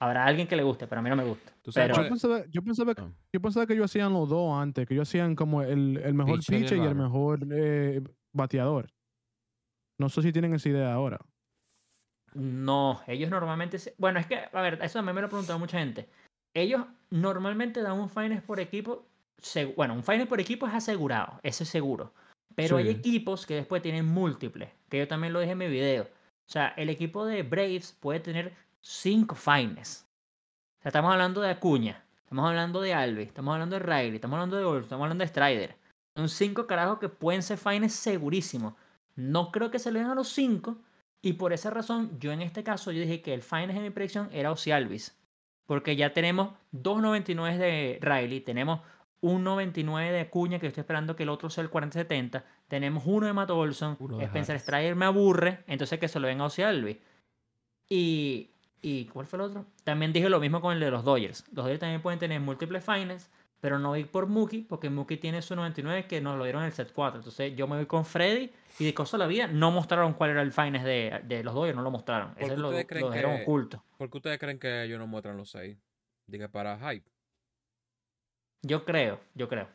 Habrá 0.00 0.24
alguien 0.26 0.48
que 0.48 0.56
le 0.56 0.62
guste, 0.64 0.86
pero 0.86 0.98
a 0.98 1.02
mí 1.02 1.10
no 1.10 1.16
me 1.16 1.24
gusta. 1.24 1.52
Tú 1.62 1.70
sabes 1.70 1.90
Pero- 1.90 2.02
Yo 2.02 2.08
pensaba, 2.08 2.44
yo, 2.50 2.62
pensaba, 2.62 2.94
que- 2.94 3.02
Ah. 3.02 3.12
yo 3.32 3.40
pensaba 3.40 3.66
que 3.66 3.74
hacían 3.84 4.12
los 4.12 4.28
dos 4.28 4.52
antes, 4.60 4.86
que 4.88 4.94
ellos 4.94 5.08
hacían 5.08 5.36
como 5.36 5.62
el, 5.62 5.98
el 5.98 6.14
mejor 6.14 6.36
Pitcher 6.38 6.54
y 6.54 6.56
el 6.56 6.62
pitcher 6.62 6.78
y 6.78 6.80
el 6.80 6.86
batter. 6.88 7.02
mejor 7.02 7.38
eh, 7.52 8.02
bateador. 8.32 8.90
No 10.00 10.08
sé 10.08 10.22
si 10.22 10.32
tienen 10.32 10.54
esa 10.54 10.68
idea 10.68 10.92
ahora. 10.92 11.18
No, 12.34 13.00
ellos 13.06 13.30
normalmente. 13.30 13.78
se- 13.78 13.94
Bueno, 13.98 14.18
es 14.18 14.26
que, 14.26 14.36
a 14.52 14.60
ver, 14.62 14.78
eso 14.82 14.98
también 14.98 15.14
me 15.14 15.20
lo 15.20 15.26
ha 15.28 15.30
preguntado 15.30 15.58
mucha 15.58 15.78
gente. 15.78 16.08
Ellos 16.54 16.86
normalmente 17.10 17.82
dan 17.82 17.98
un 17.98 18.08
finest 18.08 18.46
por 18.46 18.60
equipo. 18.60 19.04
Bueno, 19.76 19.94
un 19.94 20.02
finest 20.02 20.28
por 20.28 20.40
equipo 20.40 20.66
es 20.66 20.74
asegurado, 20.74 21.40
eso 21.42 21.64
es 21.64 21.68
seguro. 21.68 22.12
Pero 22.54 22.76
hay 22.76 22.88
equipos 22.88 23.46
que 23.46 23.56
después 23.56 23.82
tienen 23.82 24.06
múltiples, 24.06 24.70
que 24.88 24.98
yo 24.98 25.08
también 25.08 25.32
lo 25.32 25.40
dije 25.40 25.52
en 25.52 25.58
mi 25.58 25.66
video. 25.66 26.04
O 26.04 26.50
sea, 26.50 26.68
el 26.76 26.88
equipo 26.88 27.26
de 27.26 27.42
Braves 27.42 27.96
puede 27.98 28.20
tener 28.20 28.54
cinco 28.80 29.34
finest. 29.34 30.06
O 30.78 30.82
sea, 30.82 30.90
estamos 30.90 31.12
hablando 31.12 31.40
de 31.40 31.50
Acuña, 31.50 32.04
estamos 32.18 32.46
hablando 32.48 32.80
de 32.80 32.94
Alves, 32.94 33.26
estamos 33.26 33.52
hablando 33.52 33.78
de 33.78 33.82
Riley, 33.82 34.14
estamos 34.14 34.36
hablando 34.36 34.56
de 34.56 34.64
Olson, 34.64 34.82
estamos 34.84 35.02
hablando 35.02 35.24
de 35.24 35.28
Strider. 35.28 35.76
Son 36.16 36.28
cinco 36.28 36.66
carajos 36.66 37.00
que 37.00 37.08
pueden 37.08 37.42
ser 37.42 37.58
finest 37.58 37.96
segurísimo. 37.96 38.76
No 39.16 39.50
creo 39.50 39.70
que 39.70 39.80
se 39.80 39.90
le 39.90 39.98
den 39.98 40.10
a 40.10 40.14
los 40.14 40.28
cinco, 40.28 40.78
y 41.22 41.32
por 41.32 41.52
esa 41.52 41.70
razón, 41.70 42.20
yo 42.20 42.30
en 42.30 42.42
este 42.42 42.62
caso, 42.62 42.92
yo 42.92 43.00
dije 43.00 43.22
que 43.22 43.34
el 43.34 43.42
finest 43.42 43.74
de 43.74 43.80
mi 43.80 43.90
predicción 43.90 44.28
era 44.30 44.52
Ozzy 44.52 44.70
Alvis. 44.70 45.16
Porque 45.66 45.96
ya 45.96 46.12
tenemos 46.12 46.50
2.99 46.72 47.56
de 47.56 47.98
Riley, 48.00 48.40
tenemos 48.40 48.80
un 49.20 49.42
99 49.44 50.12
de 50.12 50.20
Acuña, 50.20 50.58
que 50.58 50.66
estoy 50.66 50.82
esperando 50.82 51.16
que 51.16 51.22
el 51.22 51.30
otro 51.30 51.48
sea 51.48 51.64
el 51.64 51.70
40-70. 51.70 52.42
Tenemos 52.68 53.04
uno 53.06 53.26
de 53.26 53.32
Matt 53.32 53.50
Olson. 53.50 53.96
Uno 53.98 54.18
de 54.18 54.24
Spencer. 54.26 54.60
Strider 54.60 54.94
me 54.96 55.06
aburre, 55.06 55.64
entonces 55.66 55.98
que 55.98 56.08
se 56.08 56.20
lo 56.20 56.28
den 56.28 56.40
a 56.42 56.44
Ozzy 56.46 56.62
Alvis. 56.62 56.98
Y, 57.88 58.50
¿Y 58.82 59.06
cuál 59.06 59.26
fue 59.26 59.38
el 59.38 59.42
otro? 59.46 59.64
También 59.84 60.12
dije 60.12 60.28
lo 60.28 60.40
mismo 60.40 60.60
con 60.60 60.74
el 60.74 60.80
de 60.80 60.90
los 60.90 61.04
Dodgers. 61.04 61.44
Los 61.52 61.64
Dodgers 61.64 61.80
también 61.80 62.02
pueden 62.02 62.18
tener 62.18 62.40
múltiples 62.40 62.84
finals, 62.84 63.30
pero 63.60 63.78
no 63.78 63.90
voy 63.90 64.04
por 64.04 64.26
Mookie, 64.26 64.62
porque 64.68 64.90
Mookie 64.90 65.16
tiene 65.16 65.40
su 65.40 65.56
99 65.56 66.06
que 66.06 66.20
nos 66.20 66.36
lo 66.36 66.44
dieron 66.44 66.62
en 66.62 66.66
el 66.66 66.72
set 66.74 66.92
4. 66.92 67.20
Entonces 67.20 67.56
yo 67.56 67.66
me 67.66 67.76
voy 67.76 67.86
con 67.86 68.04
Freddy 68.04 68.50
y 68.78 68.84
de 68.84 68.92
cosa 68.92 69.16
de 69.16 69.22
la 69.24 69.26
vida 69.26 69.46
no 69.46 69.70
mostraron 69.70 70.12
cuál 70.12 70.30
era 70.30 70.42
el 70.42 70.52
finest 70.52 70.84
de, 70.84 71.20
de 71.24 71.42
los 71.42 71.54
Dodgers, 71.54 71.76
no 71.76 71.82
lo 71.82 71.90
mostraron. 71.90 72.34
¿Por 72.34 72.42
Ese 72.42 72.54
qué 72.54 72.60
lo, 72.60 72.70
lo 72.72 72.76
dejaron 73.10 73.36
que- 73.38 73.42
oculto. 73.42 73.82
¿Por 74.04 74.10
qué 74.10 74.18
ustedes 74.18 74.38
creen 74.38 74.58
que 74.58 74.82
ellos 74.82 74.98
no 74.98 75.06
muestran 75.06 75.38
los 75.38 75.50
seis? 75.50 75.78
Diga 76.26 76.48
para 76.48 76.78
hype. 76.78 77.10
Yo 78.60 78.84
creo, 78.84 79.18
yo 79.34 79.48
creo. 79.48 79.66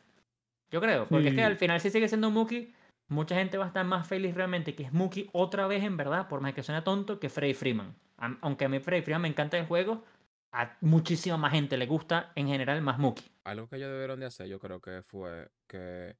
Yo 0.70 0.80
creo, 0.80 1.08
porque 1.08 1.30
es 1.30 1.34
que 1.34 1.42
al 1.42 1.56
final 1.56 1.80
si 1.80 1.90
sigue 1.90 2.06
siendo 2.06 2.30
Mookie, 2.30 2.72
mucha 3.08 3.34
gente 3.34 3.58
va 3.58 3.64
a 3.64 3.66
estar 3.66 3.84
más 3.84 4.06
feliz 4.06 4.36
realmente 4.36 4.76
que 4.76 4.84
es 4.84 4.92
Mookie 4.92 5.28
otra 5.32 5.66
vez 5.66 5.82
en 5.82 5.96
verdad, 5.96 6.28
por 6.28 6.40
más 6.40 6.54
que 6.54 6.62
suene 6.62 6.80
tonto, 6.82 7.18
que 7.18 7.28
Freddy 7.28 7.54
Freeman. 7.54 7.92
Aunque 8.40 8.66
a 8.66 8.68
mí 8.68 8.78
Freddy 8.78 9.02
Freeman 9.02 9.22
me 9.22 9.28
encanta 9.28 9.58
el 9.58 9.66
juego, 9.66 10.04
a 10.52 10.76
muchísima 10.80 11.36
más 11.36 11.50
gente 11.50 11.76
le 11.76 11.86
gusta 11.86 12.30
en 12.36 12.46
general 12.46 12.80
más 12.82 13.00
Mookie. 13.00 13.28
Algo 13.42 13.68
que 13.68 13.78
ellos 13.78 13.90
debieron 13.90 14.20
de 14.20 14.26
hacer, 14.26 14.46
yo 14.46 14.60
creo 14.60 14.80
que 14.80 15.02
fue 15.02 15.50
que, 15.66 16.14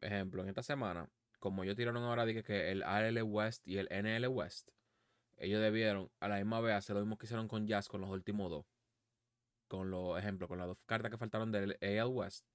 ejemplo, 0.00 0.42
en 0.42 0.48
esta 0.48 0.64
semana, 0.64 1.08
como 1.38 1.62
ellos 1.62 1.76
tiraron 1.76 2.02
ahora 2.02 2.26
dije 2.26 2.42
que 2.42 2.72
el 2.72 2.82
AL 2.82 3.22
West 3.22 3.62
y 3.68 3.78
el 3.78 3.86
NL 3.88 4.26
West, 4.26 4.70
ellos 5.36 5.60
debieron 5.60 6.10
a 6.20 6.28
la 6.28 6.36
misma 6.36 6.60
vez 6.60 6.74
hacer 6.74 6.94
lo 6.94 7.02
mismo 7.02 7.16
que 7.16 7.26
hicieron 7.26 7.48
con 7.48 7.66
Jazz 7.66 7.88
con 7.88 8.00
los 8.00 8.10
últimos 8.10 8.50
dos. 8.50 8.66
Con 9.68 9.90
los, 9.90 10.18
ejemplo, 10.18 10.46
con 10.46 10.58
las 10.58 10.66
dos 10.66 10.78
cartas 10.86 11.10
que 11.10 11.18
faltaron 11.18 11.50
del 11.50 11.78
AL 11.80 12.08
West, 12.08 12.46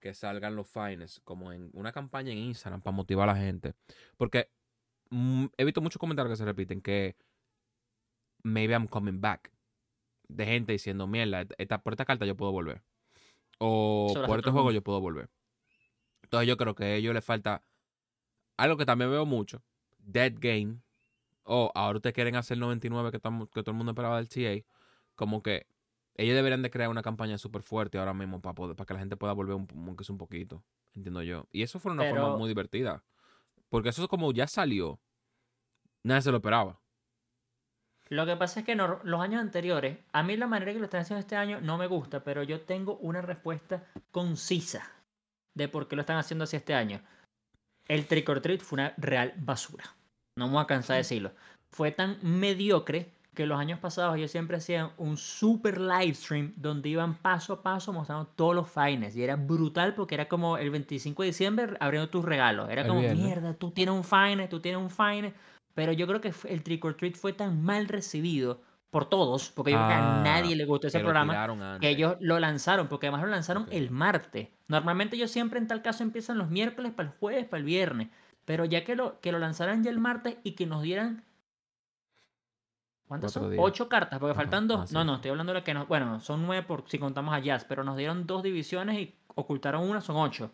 que 0.00 0.14
salgan 0.14 0.56
los 0.56 0.68
fines, 0.68 1.20
como 1.24 1.52
en 1.52 1.70
una 1.72 1.92
campaña 1.92 2.32
en 2.32 2.38
Instagram 2.38 2.82
para 2.82 2.96
motivar 2.96 3.28
a 3.28 3.32
la 3.32 3.38
gente. 3.38 3.74
Porque 4.16 4.50
mm, 5.10 5.46
he 5.56 5.64
visto 5.64 5.80
muchos 5.80 6.00
comentarios 6.00 6.32
que 6.32 6.36
se 6.36 6.44
repiten 6.44 6.82
que 6.82 7.16
maybe 8.42 8.72
I'm 8.72 8.86
coming 8.86 9.20
back. 9.20 9.52
De 10.28 10.44
gente 10.44 10.72
diciendo, 10.72 11.06
mierda, 11.06 11.46
esta, 11.56 11.82
por 11.82 11.94
esta 11.94 12.04
carta 12.04 12.26
yo 12.26 12.36
puedo 12.36 12.52
volver. 12.52 12.82
O 13.58 14.12
por 14.26 14.38
este 14.38 14.50
juego 14.50 14.70
yo 14.70 14.82
puedo 14.82 15.00
volver. 15.00 15.30
Entonces 16.22 16.46
yo 16.46 16.56
creo 16.56 16.74
que 16.74 16.84
a 16.84 16.94
ellos 16.94 17.14
les 17.14 17.24
falta 17.24 17.64
algo 18.58 18.76
que 18.76 18.84
también 18.84 19.10
veo 19.10 19.24
mucho. 19.24 19.62
Dead 19.98 20.32
Game. 20.38 20.80
O 21.50 21.72
ahora 21.74 21.96
ustedes 21.96 22.12
quieren 22.14 22.36
hacer 22.36 22.58
99 22.58 23.10
que, 23.10 23.18
que 23.18 23.62
todo 23.62 23.70
el 23.70 23.76
mundo 23.76 23.92
esperaba 23.92 24.16
del 24.18 24.28
TA. 24.28 24.66
Como 25.14 25.42
que 25.42 25.66
ellos 26.14 26.36
deberían 26.36 26.60
de 26.60 26.70
crear 26.70 26.90
una 26.90 27.00
campaña 27.02 27.38
súper 27.38 27.62
fuerte 27.62 27.96
ahora 27.96 28.12
mismo 28.12 28.42
para, 28.42 28.54
poder, 28.54 28.76
para 28.76 28.86
que 28.86 28.92
la 28.94 29.00
gente 29.00 29.16
pueda 29.16 29.32
volver 29.32 29.54
un, 29.54 29.66
aunque 29.86 30.04
sea 30.04 30.12
un 30.12 30.18
poquito. 30.18 30.62
Entiendo 30.94 31.22
yo. 31.22 31.46
Y 31.50 31.62
eso 31.62 31.78
fue 31.78 31.92
una 31.92 32.04
forma 32.04 32.36
muy 32.36 32.48
divertida. 32.48 33.02
Porque 33.70 33.88
eso 33.88 34.02
es 34.02 34.08
como 34.08 34.30
ya 34.32 34.46
salió. 34.46 35.00
Nadie 36.02 36.22
se 36.22 36.30
lo 36.30 36.36
esperaba. 36.36 36.78
Lo 38.10 38.26
que 38.26 38.36
pasa 38.36 38.60
es 38.60 38.66
que 38.66 38.74
no- 38.74 39.00
los 39.04 39.20
años 39.20 39.40
anteriores, 39.40 39.98
a 40.12 40.22
mí 40.22 40.36
la 40.36 40.46
manera 40.46 40.72
que 40.72 40.78
lo 40.78 40.84
están 40.86 41.00
haciendo 41.02 41.20
este 41.20 41.36
año 41.36 41.60
no 41.60 41.78
me 41.78 41.86
gusta, 41.86 42.24
pero 42.24 42.42
yo 42.42 42.60
tengo 42.62 42.96
una 42.98 43.22
respuesta 43.22 43.86
concisa 44.10 44.90
de 45.54 45.68
por 45.68 45.88
qué 45.88 45.96
lo 45.96 46.00
están 46.02 46.16
haciendo 46.18 46.44
así 46.44 46.56
este 46.56 46.74
año. 46.74 47.00
El 47.86 48.06
Trick 48.06 48.28
or 48.28 48.40
Treat 48.40 48.60
fue 48.60 48.76
una 48.78 48.94
real 48.96 49.34
basura. 49.36 49.84
No 50.38 50.46
me 50.46 50.54
voy 50.54 50.62
a 50.62 50.66
cansar 50.66 50.94
de 50.94 50.98
decirlo. 50.98 51.32
Fue 51.70 51.90
tan 51.90 52.18
mediocre 52.22 53.12
que 53.34 53.46
los 53.46 53.58
años 53.60 53.78
pasados 53.78 54.16
ellos 54.16 54.32
siempre 54.32 54.56
hacían 54.56 54.90
un 54.96 55.16
super 55.16 55.80
live 55.80 56.14
stream 56.14 56.54
donde 56.56 56.88
iban 56.88 57.14
paso 57.14 57.52
a 57.52 57.62
paso 57.62 57.92
mostrando 57.92 58.26
todos 58.26 58.54
los 58.54 58.68
fines. 58.68 59.14
Y 59.14 59.22
era 59.22 59.36
brutal 59.36 59.94
porque 59.94 60.16
era 60.16 60.26
como 60.26 60.56
el 60.58 60.70
25 60.70 61.22
de 61.22 61.28
diciembre 61.28 61.76
abriendo 61.78 62.08
tus 62.08 62.24
regalos. 62.24 62.68
Era 62.68 62.84
como, 62.86 63.00
mierda, 63.00 63.54
tú 63.54 63.70
tienes 63.70 63.94
un 63.94 64.02
fine, 64.02 64.48
tú 64.48 64.60
tienes 64.60 64.80
un 64.80 64.90
fine. 64.90 65.34
Pero 65.74 65.92
yo 65.92 66.08
creo 66.08 66.20
que 66.20 66.32
el 66.48 66.62
Trick 66.64 66.84
or 66.84 66.94
Treat 66.94 67.14
fue 67.14 67.32
tan 67.32 67.62
mal 67.62 67.86
recibido 67.86 68.60
por 68.90 69.08
todos, 69.08 69.50
porque 69.50 69.70
yo 69.72 69.76
creo 69.76 69.88
que 69.88 69.94
a 69.94 70.18
Ah, 70.18 70.22
nadie 70.24 70.56
le 70.56 70.64
gustó 70.64 70.88
ese 70.88 70.98
programa, 70.98 71.78
que 71.78 71.90
ellos 71.90 72.16
lo 72.20 72.40
lanzaron, 72.40 72.88
porque 72.88 73.06
además 73.06 73.22
lo 73.22 73.28
lanzaron 73.28 73.66
el 73.70 73.90
martes. 73.90 74.48
Normalmente 74.66 75.14
ellos 75.14 75.30
siempre 75.30 75.58
en 75.60 75.68
tal 75.68 75.82
caso 75.82 76.02
empiezan 76.02 76.38
los 76.38 76.50
miércoles 76.50 76.92
para 76.92 77.10
el 77.10 77.14
jueves, 77.14 77.44
para 77.44 77.58
el 77.58 77.64
viernes. 77.64 78.08
Pero 78.48 78.64
ya 78.64 78.82
que 78.82 78.96
lo, 78.96 79.20
que 79.20 79.30
lo 79.30 79.38
lanzaran 79.38 79.84
ya 79.84 79.90
el 79.90 79.98
martes 79.98 80.38
y 80.42 80.52
que 80.52 80.64
nos 80.64 80.80
dieran... 80.80 81.22
¿Cuántas 83.06 83.34
Cuatro 83.34 83.42
son? 83.42 83.50
días. 83.50 83.62
Ocho 83.62 83.90
cartas, 83.90 84.18
porque 84.18 84.30
Ajá, 84.30 84.40
faltan 84.40 84.66
dos. 84.66 84.90
no, 84.90 85.04
no, 85.04 85.16
estoy 85.16 85.32
hablando 85.32 85.52
de 85.52 85.62
que 85.62 85.74
nos... 85.74 85.86
Bueno, 85.86 86.18
son 86.20 86.46
nueve 86.46 86.62
por, 86.66 86.88
si 86.88 86.98
contamos 86.98 87.34
a 87.34 87.40
Jazz, 87.40 87.66
pero 87.68 87.84
nos 87.84 87.98
dieron 87.98 88.26
dos 88.26 88.42
divisiones 88.42 88.98
y 89.00 89.14
ocultaron 89.34 89.86
una, 89.86 90.00
son 90.00 90.16
ocho. 90.16 90.50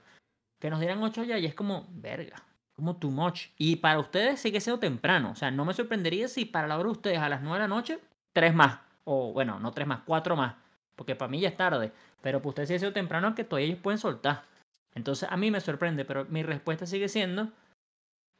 Que 0.58 0.70
nos 0.70 0.80
dieran 0.80 1.00
ocho 1.04 1.22
ya 1.22 1.38
y 1.38 1.46
es 1.46 1.54
como, 1.54 1.86
verga, 1.92 2.42
como 2.74 2.96
too 2.96 3.12
much. 3.12 3.50
Y 3.58 3.76
para 3.76 4.00
ustedes 4.00 4.40
sigue 4.40 4.60
siendo 4.60 4.80
temprano. 4.80 5.30
O 5.30 5.36
sea, 5.36 5.52
no 5.52 5.64
me 5.64 5.72
sorprendería 5.72 6.26
si 6.26 6.46
para 6.46 6.66
la 6.66 6.74
hora 6.74 6.86
de 6.86 6.90
ustedes 6.90 7.18
a 7.20 7.28
las 7.28 7.42
nueve 7.42 7.58
de 7.58 7.68
la 7.68 7.74
noche, 7.76 8.00
tres 8.32 8.52
más. 8.56 8.80
O 9.04 9.32
bueno, 9.32 9.60
no 9.60 9.70
tres 9.70 9.86
más, 9.86 10.00
cuatro 10.04 10.34
más. 10.34 10.56
Porque 10.96 11.14
para 11.14 11.30
mí 11.30 11.38
ya 11.38 11.50
es 11.50 11.56
tarde. 11.56 11.92
Pero 12.22 12.40
para 12.40 12.48
ustedes 12.48 12.66
sigue 12.70 12.80
siendo 12.80 12.94
temprano 12.94 13.36
que 13.36 13.44
todavía 13.44 13.68
ellos 13.68 13.80
pueden 13.80 13.98
soltar. 13.98 14.42
Entonces 14.96 15.28
a 15.30 15.36
mí 15.36 15.52
me 15.52 15.60
sorprende, 15.60 16.04
pero 16.04 16.24
mi 16.24 16.42
respuesta 16.42 16.86
sigue 16.86 17.08
siendo 17.08 17.52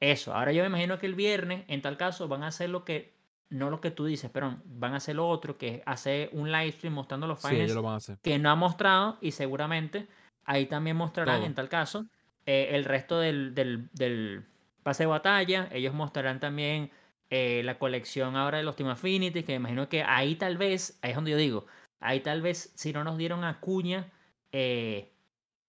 eso. 0.00 0.34
Ahora 0.34 0.52
yo 0.52 0.62
me 0.62 0.68
imagino 0.68 0.98
que 0.98 1.06
el 1.06 1.14
viernes, 1.14 1.64
en 1.68 1.82
tal 1.82 1.96
caso, 1.96 2.28
van 2.28 2.42
a 2.42 2.48
hacer 2.48 2.70
lo 2.70 2.84
que, 2.84 3.14
no 3.50 3.70
lo 3.70 3.80
que 3.80 3.90
tú 3.90 4.04
dices, 4.04 4.30
pero 4.32 4.56
van 4.64 4.94
a 4.94 4.96
hacer 4.96 5.16
lo 5.16 5.28
otro, 5.28 5.56
que 5.56 5.76
es 5.76 5.82
hacer 5.86 6.30
un 6.32 6.50
live 6.50 6.72
stream 6.72 6.94
mostrando 6.94 7.26
los 7.26 7.40
finals 7.40 7.60
ellos 7.60 7.76
lo 7.76 7.82
van 7.82 7.94
a 7.94 7.96
hacer. 7.96 8.18
que 8.22 8.38
no 8.38 8.50
ha 8.50 8.54
mostrado 8.54 9.18
y 9.20 9.30
seguramente 9.32 10.06
ahí 10.44 10.66
también 10.66 10.96
mostrarán, 10.96 11.38
Todo. 11.38 11.46
en 11.46 11.54
tal 11.54 11.68
caso, 11.68 12.06
eh, 12.46 12.70
el 12.72 12.84
resto 12.84 13.18
del, 13.18 13.54
del, 13.54 13.88
del 13.92 14.44
pase 14.82 15.04
de 15.04 15.06
batalla. 15.08 15.68
Ellos 15.72 15.94
mostrarán 15.94 16.38
también 16.38 16.90
eh, 17.30 17.62
la 17.64 17.78
colección 17.78 18.36
ahora 18.36 18.58
de 18.58 18.64
los 18.64 18.76
Team 18.76 18.90
Affinity, 18.90 19.42
que 19.42 19.52
me 19.52 19.56
imagino 19.56 19.88
que 19.88 20.04
ahí 20.04 20.36
tal 20.36 20.56
vez, 20.56 20.98
ahí 21.02 21.10
es 21.10 21.16
donde 21.16 21.32
yo 21.32 21.36
digo, 21.36 21.66
ahí 21.98 22.20
tal 22.20 22.42
vez 22.42 22.72
si 22.76 22.92
no 22.92 23.02
nos 23.02 23.16
dieron 23.18 23.42
a 23.44 23.58
Cuña 23.60 24.12
eh, 24.52 25.10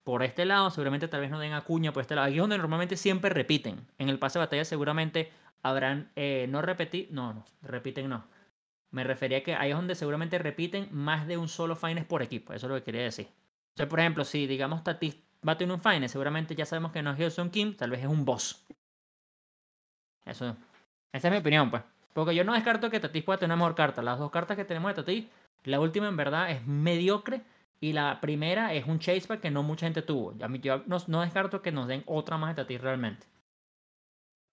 por 0.06 0.22
este 0.22 0.46
lado, 0.46 0.70
seguramente 0.70 1.08
tal 1.08 1.22
vez 1.22 1.32
nos 1.32 1.42
den 1.42 1.54
a 1.54 1.62
Cuña 1.62 1.92
por 1.92 2.02
este 2.02 2.14
lado. 2.14 2.28
Aquí 2.28 2.36
es 2.36 2.40
donde 2.40 2.60
normalmente 2.60 2.96
siempre 2.96 3.32
repiten. 3.32 3.88
En 3.98 4.08
el 4.08 4.20
pase 4.20 4.38
de 4.38 4.46
batalla 4.46 4.64
seguramente 4.64 5.32
habrán, 5.64 6.12
eh, 6.16 6.46
no 6.48 6.62
repetir, 6.62 7.08
no, 7.12 7.34
no, 7.34 7.46
repiten 7.64 8.08
no. 8.08 8.24
Me 8.92 9.04
refería 9.04 9.42
que 9.42 9.56
ahí 9.56 9.72
es 9.72 9.76
donde 9.76 9.96
seguramente 9.96 10.38
repiten 10.38 10.90
más 10.92 11.26
de 11.26 11.38
un 11.38 11.48
solo 11.48 11.76
fines 11.76 12.06
por 12.06 12.22
equipo. 12.22 12.54
Eso 12.54 12.68
es 12.68 12.70
lo 12.70 12.76
que 12.76 12.84
quería 12.84 13.02
decir. 13.02 13.26
O 13.26 13.78
sea, 13.78 13.90
por 13.90 14.00
ejemplo, 14.00 14.24
si 14.24 14.46
digamos 14.46 14.84
Tatis 14.84 15.18
va 15.46 15.54
a 15.54 15.58
tener 15.58 15.74
un 15.74 15.82
fine, 15.82 16.08
seguramente 16.08 16.54
ya 16.54 16.68
sabemos 16.68 16.92
que 16.92 17.02
no 17.02 17.12
es 17.12 17.18
Hyosung 17.18 17.50
Kim, 17.50 17.76
tal 17.76 17.90
vez 17.90 18.02
es 18.02 18.08
un 18.08 18.24
boss. 18.26 18.64
Eso. 20.24 20.56
Esa 21.12 21.28
es 21.30 21.32
mi 21.32 21.40
opinión, 21.40 21.72
pues. 21.72 21.82
Porque 22.14 22.36
yo 22.36 22.44
no 22.44 22.54
descarto 22.54 22.92
que 22.92 23.00
Tatis 23.00 23.24
pueda 23.24 23.40
tener 23.40 23.56
una 23.56 23.64
mejor 23.64 23.74
carta. 23.74 24.04
Las 24.04 24.20
dos 24.20 24.30
cartas 24.30 24.56
que 24.56 24.66
tenemos 24.66 24.90
de 24.90 25.02
Tatis, 25.02 25.26
la 25.64 25.80
última 25.80 26.08
en 26.08 26.16
verdad 26.16 26.52
es 26.52 26.64
mediocre 26.68 27.42
y 27.90 27.94
la 27.94 28.20
primera 28.22 28.74
es 28.74 28.86
un 28.88 29.00
chase 29.00 29.28
pack 29.28 29.42
que 29.42 29.52
no 29.52 29.62
mucha 29.64 29.86
gente 29.86 30.02
tuvo. 30.02 30.34
Yo 30.38 30.84
no, 30.88 30.98
no 31.08 31.22
descarto 31.22 31.62
que 31.62 31.72
nos 31.72 31.88
den 31.88 32.04
otra 32.08 32.38
más 32.38 32.56
de 32.56 32.64
Tatis 32.64 32.82
realmente. 32.82 33.28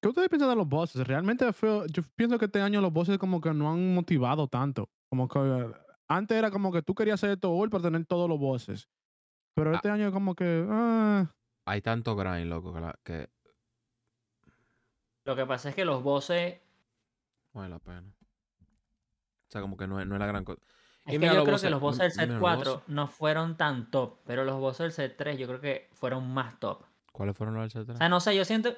¿Qué 0.00 0.08
ustedes 0.08 0.28
piensan 0.28 0.50
de 0.50 0.56
los 0.56 0.68
bosses? 0.68 1.06
Realmente 1.06 1.50
fue, 1.52 1.86
yo 1.90 2.02
pienso 2.16 2.38
que 2.38 2.46
este 2.46 2.60
año 2.60 2.80
los 2.80 2.92
bosses 2.92 3.18
como 3.18 3.40
que 3.40 3.54
no 3.54 3.70
han 3.72 3.94
motivado 3.94 4.48
tanto. 4.48 4.88
Como 5.08 5.28
que 5.28 5.72
antes 6.08 6.36
era 6.36 6.50
como 6.50 6.72
que 6.72 6.82
tú 6.82 6.94
querías 6.94 7.22
hacer 7.22 7.38
todo 7.38 7.52
hoy 7.52 7.68
para 7.68 7.84
tener 7.84 8.04
todos 8.06 8.28
los 8.28 8.38
bosses. 8.38 8.88
Pero 9.54 9.70
Ah. 9.70 9.76
este 9.76 9.88
año 9.90 10.10
como 10.12 10.34
que... 10.34 10.66
ah, 10.68 11.26
Hay 11.66 11.80
tanto 11.80 12.16
grind, 12.16 12.48
loco, 12.50 12.74
que, 12.74 12.80
la- 12.80 12.98
que 13.04 13.28
Lo 15.24 15.36
que 15.36 15.46
pasa 15.46 15.68
es 15.70 15.74
que 15.74 15.84
los 15.84 16.02
bosses. 16.02 16.60
vale 17.52 17.68
la 17.70 17.78
pena. 17.78 18.02
O 18.60 19.50
sea, 19.52 19.60
como 19.60 19.76
que 19.76 19.86
no 19.86 20.00
es, 20.00 20.06
no 20.06 20.16
es 20.16 20.18
la 20.20 20.26
gran 20.26 20.44
cosa. 20.44 20.60
Es 21.04 21.14
Y 21.14 21.18
que 21.18 21.26
yo 21.26 21.34
los 21.34 21.44
creo 21.44 21.58
que 21.58 21.70
los 21.70 21.80
bosses 21.80 21.98
del 22.00 22.12
set 22.12 22.20
mira 22.28 22.32
los 22.34 22.40
4 22.40 22.72
bosses. 22.74 22.88
no 22.88 23.08
fueron 23.08 23.56
tan 23.56 23.90
top, 23.90 24.18
pero 24.24 24.44
los 24.44 24.60
bosses 24.60 24.78
del 24.84 24.92
set 24.92 25.16
3 25.16 25.36
yo 25.38 25.46
creo 25.48 25.60
que 25.60 25.88
fueron 25.92 26.32
más 26.32 26.58
top. 26.60 26.84
¿Cuáles 27.12 27.36
fueron 27.36 27.56
los 27.56 27.72
del 27.72 27.82
O 27.82 27.86
C3? 27.86 27.96
sea, 27.98 28.08
no 28.08 28.20
sé, 28.20 28.36
yo 28.36 28.44
siento 28.44 28.74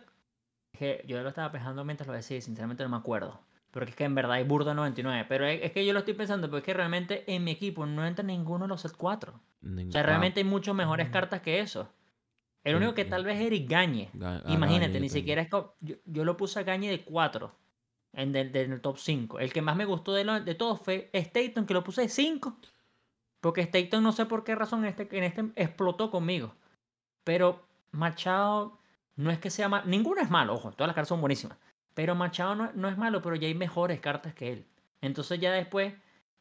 que 0.73 1.05
yo 1.07 1.23
lo 1.23 1.29
estaba 1.29 1.53
pensando 1.53 1.85
mientras 1.85 2.07
lo 2.09 2.15
decía, 2.15 2.37
y 2.37 2.41
sinceramente 2.41 2.83
no 2.83 2.89
me 2.89 2.97
acuerdo. 2.97 3.41
Porque 3.71 3.91
es 3.91 3.97
que 3.97 4.05
en 4.05 4.15
verdad 4.15 4.33
hay 4.33 4.45
burda 4.45 4.73
99. 4.73 5.27
Pero 5.29 5.47
es, 5.47 5.73
que 5.73 5.85
yo 5.85 5.93
lo 5.93 5.99
estoy 6.01 6.15
pensando, 6.15 6.49
porque 6.49 6.59
es 6.61 6.65
que 6.65 6.75
realmente 6.75 7.25
en 7.33 7.43
mi 7.45 7.51
equipo 7.51 7.87
no 7.87 8.07
entra 8.07 8.25
ninguno 8.25 8.65
de 8.65 8.69
los 8.69 8.81
set 8.81 8.93
4. 8.97 9.39
Nin- 9.63 9.89
O 9.89 9.93
sea, 9.93 10.01
ah, 10.01 10.05
realmente 10.05 10.41
hay 10.41 10.45
muchas 10.45 10.75
mejores 10.75 11.11
cartas 11.11 11.43
que 11.43 11.61
eso. 11.61 11.89
El 12.63 12.77
único 12.77 12.95
que 12.95 13.05
tal 13.05 13.25
vez 13.25 13.39
es 13.39 13.47
Eric. 13.47 13.69
Ga- 13.69 14.09
ah, 14.23 14.43
Imagínate, 14.47 14.87
Gagne, 14.93 15.01
ni 15.01 15.09
siquiera 15.11 15.43
es. 15.43 15.49
Yo, 15.81 15.97
yo 16.07 16.25
lo 16.25 16.37
puse 16.37 16.59
a 16.61 16.63
Gagne 16.63 16.89
de 16.89 17.05
4 17.05 17.53
en, 18.17 18.33
del- 18.33 18.53
del 18.53 18.81
top 18.81 18.99
5. 18.99 19.39
El 19.41 19.53
que 19.53 19.63
más 19.63 19.77
me 19.77 19.85
gustó 19.85 20.13
de, 20.13 20.25
lo- 20.25 20.41
de 20.41 20.55
todos 20.55 20.81
fue 20.81 21.11
Staton, 21.13 21.67
que 21.67 21.75
lo 21.75 21.85
puse 21.85 22.03
de 22.03 22.09
5. 22.09 22.57
Porque 23.41 23.61
Staton 23.63 24.03
no 24.03 24.13
sé 24.13 24.27
por 24.27 24.43
qué 24.45 24.55
razón 24.55 24.85
este, 24.85 25.09
en 25.17 25.25
este 25.25 25.45
explotó 25.57 26.11
conmigo. 26.11 26.55
Pero 27.25 27.67
Machado 27.93 28.79
no 29.17 29.31
es 29.31 29.39
que 29.39 29.51
sea 29.51 29.69
malo. 29.69 29.87
Ninguno 29.87 30.21
es 30.21 30.31
malo, 30.31 30.55
ojo, 30.55 30.73
todas 30.73 30.89
las 30.89 30.95
cartas 30.95 31.09
son 31.09 31.21
buenísimas. 31.21 31.59
Pero 31.95 32.15
Machado 32.15 32.55
no, 32.55 32.71
no 32.75 32.89
es 32.89 32.97
malo, 32.99 33.23
pero 33.23 33.37
ya 33.37 33.47
hay 33.47 33.55
mejores 33.55 34.01
cartas 34.01 34.35
que 34.35 34.53
él. 34.53 34.67
Entonces 35.01 35.39
ya 35.41 35.53
después. 35.53 35.95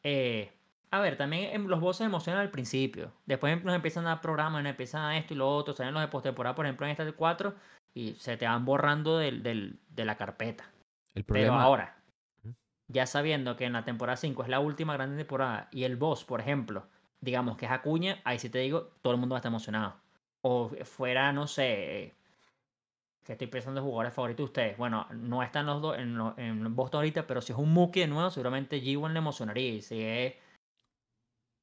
eh, 0.03 0.51
a 0.91 0.99
ver, 0.99 1.17
también 1.17 1.53
em- 1.55 1.65
los 1.67 1.79
bosses 1.79 2.05
emocionan 2.05 2.41
al 2.41 2.51
principio. 2.51 3.11
Después 3.25 3.53
em- 3.53 3.63
nos 3.63 3.73
empiezan 3.75 4.05
a 4.05 4.09
dar 4.09 4.21
programas, 4.21 4.61
nos 4.63 4.69
empiezan 4.69 5.01
a 5.03 5.17
esto 5.17 5.33
y 5.33 5.37
lo 5.37 5.49
otro. 5.49 5.73
Salen 5.73 5.93
los 5.93 6.01
de 6.03 6.07
postemporada, 6.07 6.55
por 6.55 6.65
ejemplo, 6.65 6.85
en 6.85 6.91
este 6.91 7.11
4. 7.13 7.55
Y 7.95 8.13
se 8.15 8.37
te 8.37 8.45
van 8.45 8.63
borrando 8.65 9.17
del, 9.17 9.43
del- 9.43 9.79
de 9.89 10.05
la 10.05 10.15
carpeta. 10.17 10.69
El 11.13 11.23
Pero 11.25 11.53
ahora, 11.55 11.95
ya 12.87 13.05
sabiendo 13.05 13.55
que 13.55 13.65
en 13.65 13.73
la 13.73 13.85
temporada 13.85 14.17
5 14.17 14.43
es 14.43 14.49
la 14.49 14.59
última 14.59 14.93
gran 14.93 15.15
temporada 15.15 15.69
y 15.71 15.83
el 15.83 15.95
boss, 15.95 16.23
por 16.25 16.41
ejemplo, 16.41 16.87
digamos 17.21 17.57
que 17.57 17.65
es 17.65 17.71
Acuña, 17.71 18.19
ahí 18.23 18.39
sí 18.39 18.49
te 18.49 18.59
digo, 18.59 18.91
todo 19.01 19.13
el 19.13 19.19
mundo 19.19 19.33
va 19.33 19.37
a 19.37 19.39
estar 19.39 19.49
emocionado. 19.51 19.95
O 20.41 20.69
fuera, 20.83 21.31
no 21.31 21.47
sé, 21.47 22.13
que 23.23 23.31
estoy 23.33 23.47
pensando 23.47 23.79
en 23.79 23.85
jugadores 23.85 24.13
favoritos 24.13 24.39
de 24.39 24.45
ustedes. 24.45 24.77
Bueno, 24.77 25.07
no 25.13 25.41
están 25.43 25.65
los 25.65 25.81
dos 25.81 25.97
en, 25.97 26.17
lo- 26.17 26.33
en 26.37 26.75
Boston 26.75 26.99
ahorita, 26.99 27.25
pero 27.25 27.41
si 27.41 27.53
es 27.53 27.57
un 27.59 27.71
Mookie 27.73 28.01
de 28.01 28.07
nuevo, 28.07 28.29
seguramente 28.29 28.81
G1 28.81 29.13
le 29.13 29.19
emocionaría. 29.19 29.69
Y 29.75 29.81
si 29.81 30.01
es 30.03 30.33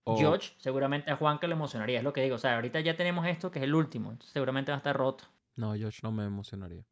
o- 0.05 0.17
George, 0.17 0.55
seguramente 0.59 1.11
a 1.11 1.17
Juan 1.17 1.39
que 1.39 1.47
le 1.49 1.53
emocionaría. 1.55 1.99
Es 1.99 2.05
lo 2.05 2.13
que 2.15 2.23
digo. 2.23 2.37
O 2.37 2.39
sea, 2.39 2.55
ahorita 2.55 2.81
ya 2.81 2.97
tenemos 2.97 3.27
esto 3.27 3.51
que 3.51 3.59
es 3.59 3.65
el 3.65 3.75
último. 3.75 4.17
seguramente 4.21 4.73
va 4.73 4.77
a 4.77 4.79
estar 4.79 4.97
roto. 4.97 5.25
No, 5.57 5.73
Josh 5.79 6.01
no 6.03 6.11
me 6.13 6.25
emocionaría. 6.25 6.85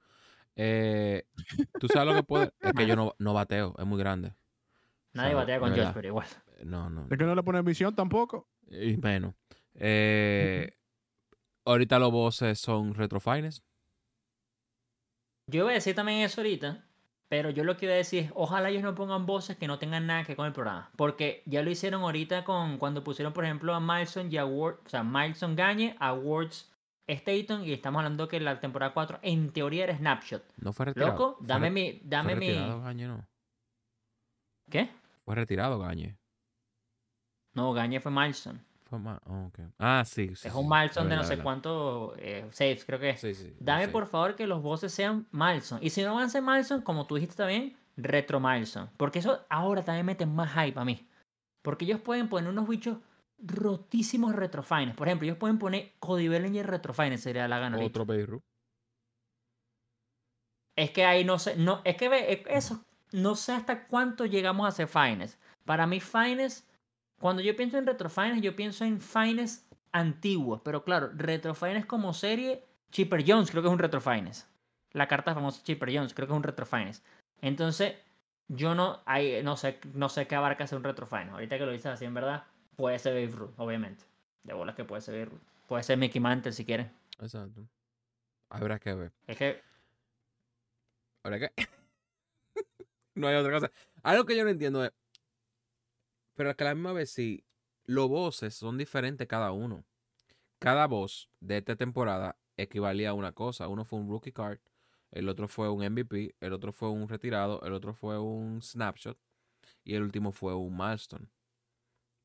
Eh, 0.60 1.24
Tú 1.78 1.86
sabes 1.86 2.08
lo 2.08 2.14
que 2.14 2.24
puede. 2.24 2.52
Es 2.60 2.72
que 2.72 2.86
yo 2.86 2.96
no, 2.96 3.14
no 3.18 3.32
bateo, 3.32 3.74
es 3.78 3.86
muy 3.86 3.98
grande. 3.98 4.34
Nadie 5.12 5.30
sea, 5.30 5.36
batea 5.36 5.60
con 5.60 5.70
verdad. 5.70 5.92
pero 5.94 6.08
igual. 6.08 6.26
Eh, 6.58 6.64
No, 6.64 6.90
no. 6.90 7.06
Es 7.08 7.16
que 7.16 7.24
no 7.24 7.34
le 7.34 7.42
ponen 7.44 7.64
visión 7.64 7.94
tampoco. 7.94 8.48
Y 8.68 8.96
menos. 8.96 9.34
Eh, 9.74 10.76
ahorita 11.64 12.00
los 12.00 12.10
bosses 12.10 12.58
son 12.58 12.94
retrofines. 12.94 13.62
Yo 15.46 15.60
iba 15.62 15.70
a 15.70 15.74
decir 15.74 15.94
también 15.94 16.20
eso 16.20 16.40
ahorita, 16.40 16.84
pero 17.28 17.50
yo 17.50 17.62
lo 17.62 17.76
que 17.76 17.86
iba 17.86 17.94
a 17.94 17.98
decir 17.98 18.24
es, 18.24 18.32
ojalá 18.34 18.68
ellos 18.68 18.82
no 18.82 18.96
pongan 18.96 19.26
voces 19.26 19.56
que 19.56 19.68
no 19.68 19.78
tengan 19.78 20.06
nada 20.06 20.22
que 20.24 20.28
ver 20.28 20.36
con 20.36 20.46
el 20.46 20.52
programa. 20.52 20.90
Porque 20.96 21.42
ya 21.46 21.62
lo 21.62 21.70
hicieron 21.70 22.02
ahorita 22.02 22.42
con 22.44 22.78
cuando 22.78 23.04
pusieron, 23.04 23.32
por 23.32 23.44
ejemplo, 23.44 23.74
a 23.74 23.80
Mileson 23.80 24.30
y 24.30 24.36
a 24.36 24.44
Ward, 24.44 24.80
o 24.84 24.88
sea, 24.88 25.04
Mileson 25.04 25.54
Gagne, 25.54 25.96
a 26.00 26.12
Wards 26.12 26.70
Staton, 27.08 27.64
y 27.64 27.72
estamos 27.72 28.00
hablando 28.00 28.28
que 28.28 28.38
la 28.38 28.60
temporada 28.60 28.92
4 28.92 29.20
en 29.22 29.50
teoría 29.50 29.84
era 29.84 29.96
Snapshot. 29.96 30.44
No 30.58 30.72
fue 30.72 30.86
retirado. 30.86 31.12
Loco, 31.12 31.38
dame 31.40 31.70
mi, 31.70 32.00
dame 32.04 32.36
fue 32.36 32.94
mi. 32.94 33.04
no. 33.04 33.26
¿Qué? 34.70 34.90
Fue 35.24 35.34
retirado 35.34 35.78
Gagne. 35.78 36.16
No, 37.54 37.72
Gagne 37.72 38.00
fue 38.00 38.12
Mileson. 38.12 38.60
Fue 38.84 38.98
oh, 38.98 39.46
ok. 39.46 39.60
Ah, 39.78 40.02
sí. 40.06 40.34
sí 40.34 40.48
Es 40.48 40.54
un 40.54 40.64
sí, 40.64 41.00
de 41.00 41.16
no 41.16 41.22
sé 41.22 41.30
verdad. 41.30 41.42
cuánto 41.42 42.14
eh, 42.18 42.46
saves, 42.52 42.84
creo 42.84 42.98
que 42.98 43.10
es. 43.10 43.20
Sí, 43.20 43.34
sí. 43.34 43.54
Dame 43.58 43.88
por 43.88 44.06
favor 44.06 44.36
que 44.36 44.46
los 44.46 44.62
bosses 44.62 44.92
sean 44.92 45.26
Mileson. 45.30 45.78
Y 45.82 45.90
si 45.90 46.02
no 46.02 46.14
van 46.14 46.24
a 46.24 46.28
ser 46.28 46.42
Mileson, 46.42 46.82
como 46.82 47.06
tú 47.06 47.16
dijiste 47.16 47.36
también, 47.36 47.76
Retro 47.96 48.40
Mileson. 48.40 48.88
Porque 48.96 49.18
eso 49.18 49.44
ahora 49.48 49.82
también 49.82 50.06
mete 50.06 50.24
más 50.24 50.52
hype 50.52 50.78
a 50.78 50.84
mí. 50.84 51.06
Porque 51.62 51.84
ellos 51.84 52.00
pueden 52.00 52.28
poner 52.28 52.48
unos 52.50 52.68
bichos 52.68 52.98
rotísimos 53.38 54.34
retrofines. 54.34 54.94
Por 54.94 55.08
ejemplo, 55.08 55.26
ellos 55.26 55.38
pueden 55.38 55.58
poner 55.58 55.92
Cody 56.00 56.28
Bellinger 56.28 56.66
retrofines, 56.66 57.20
sería 57.20 57.48
la 57.48 57.58
gana. 57.58 57.78
Otro 57.78 58.04
Beirut. 58.04 58.42
Es 60.76 60.90
que 60.90 61.04
ahí 61.04 61.24
no 61.24 61.38
sé. 61.38 61.56
No, 61.56 61.80
es 61.84 61.96
que 61.96 62.08
ve, 62.08 62.44
eso. 62.48 62.84
no 63.12 63.34
sé 63.34 63.52
hasta 63.52 63.86
cuánto 63.86 64.26
llegamos 64.26 64.64
a 64.64 64.68
hacer 64.68 64.88
fines. 64.88 65.38
Para 65.64 65.86
mí, 65.86 66.00
fines, 66.00 66.68
cuando 67.20 67.42
yo 67.42 67.56
pienso 67.56 67.78
en 67.78 67.86
retrofines, 67.86 68.42
yo 68.42 68.54
pienso 68.54 68.84
en 68.84 69.00
fines 69.00 69.68
antiguos. 69.92 70.60
Pero 70.62 70.84
claro, 70.84 71.10
retrofines 71.14 71.86
como 71.86 72.14
serie, 72.14 72.64
Chipper 72.90 73.24
Jones 73.26 73.50
creo 73.50 73.62
que 73.62 73.68
es 73.68 73.72
un 73.72 73.78
retrofines. 73.78 74.48
La 74.92 75.08
carta 75.08 75.34
famosa 75.34 75.62
Chipper 75.62 75.94
Jones 75.94 76.14
creo 76.14 76.26
que 76.26 76.32
es 76.32 76.36
un 76.36 76.42
retrofines. 76.42 77.02
Entonces, 77.40 77.94
yo 78.48 78.74
no, 78.74 79.00
hay, 79.04 79.42
no, 79.42 79.56
sé, 79.56 79.78
no 79.94 80.08
sé 80.08 80.26
qué 80.26 80.34
abarca 80.34 80.66
ser 80.66 80.78
un 80.78 80.84
retrofines. 80.84 81.30
Ahorita 81.30 81.58
que 81.58 81.66
lo 81.66 81.72
dices 81.72 81.86
así, 81.86 82.04
en 82.04 82.14
verdad, 82.14 82.44
puede 82.78 82.98
ser 83.00 83.12
Babe 83.12 83.36
Ruth, 83.36 83.54
obviamente. 83.56 84.04
De 84.44 84.54
bolas 84.54 84.76
que 84.76 84.84
puede 84.84 85.02
ser 85.02 85.14
Babe 85.14 85.24
Ruth. 85.32 85.42
Puede 85.66 85.82
ser 85.82 85.98
Mickey 85.98 86.20
Mantle 86.20 86.52
si 86.52 86.64
quieren. 86.64 86.90
Exacto. 87.20 87.68
Habrá 88.48 88.78
que 88.78 88.94
ver. 88.94 89.12
Es 89.26 89.36
que 89.36 89.60
Habrá 91.24 91.40
que. 91.40 91.52
no 93.16 93.26
hay 93.26 93.34
otra 93.34 93.52
cosa. 93.52 93.72
Algo 94.04 94.24
que 94.24 94.36
yo 94.36 94.44
no 94.44 94.50
entiendo 94.50 94.84
es. 94.84 94.92
Pero 96.36 96.56
que 96.56 96.64
a 96.64 96.68
la 96.68 96.74
misma 96.76 96.92
vez 96.92 97.10
sí, 97.10 97.44
los 97.84 98.08
voces 98.08 98.54
son 98.54 98.78
diferentes 98.78 99.26
cada 99.26 99.50
uno. 99.50 99.84
Cada 100.60 100.86
voz 100.86 101.28
de 101.40 101.58
esta 101.58 101.74
temporada 101.74 102.38
equivalía 102.56 103.10
a 103.10 103.14
una 103.14 103.32
cosa. 103.32 103.66
Uno 103.66 103.84
fue 103.84 103.98
un 103.98 104.08
rookie 104.08 104.32
card, 104.32 104.60
el 105.10 105.28
otro 105.28 105.48
fue 105.48 105.68
un 105.68 105.84
MVP, 105.84 106.36
el 106.38 106.52
otro 106.52 106.72
fue 106.72 106.90
un 106.90 107.08
retirado, 107.08 107.60
el 107.62 107.72
otro 107.72 107.92
fue 107.92 108.20
un 108.20 108.62
snapshot 108.62 109.18
y 109.82 109.96
el 109.96 110.02
último 110.04 110.30
fue 110.30 110.54
un 110.54 110.76
milestone. 110.76 111.28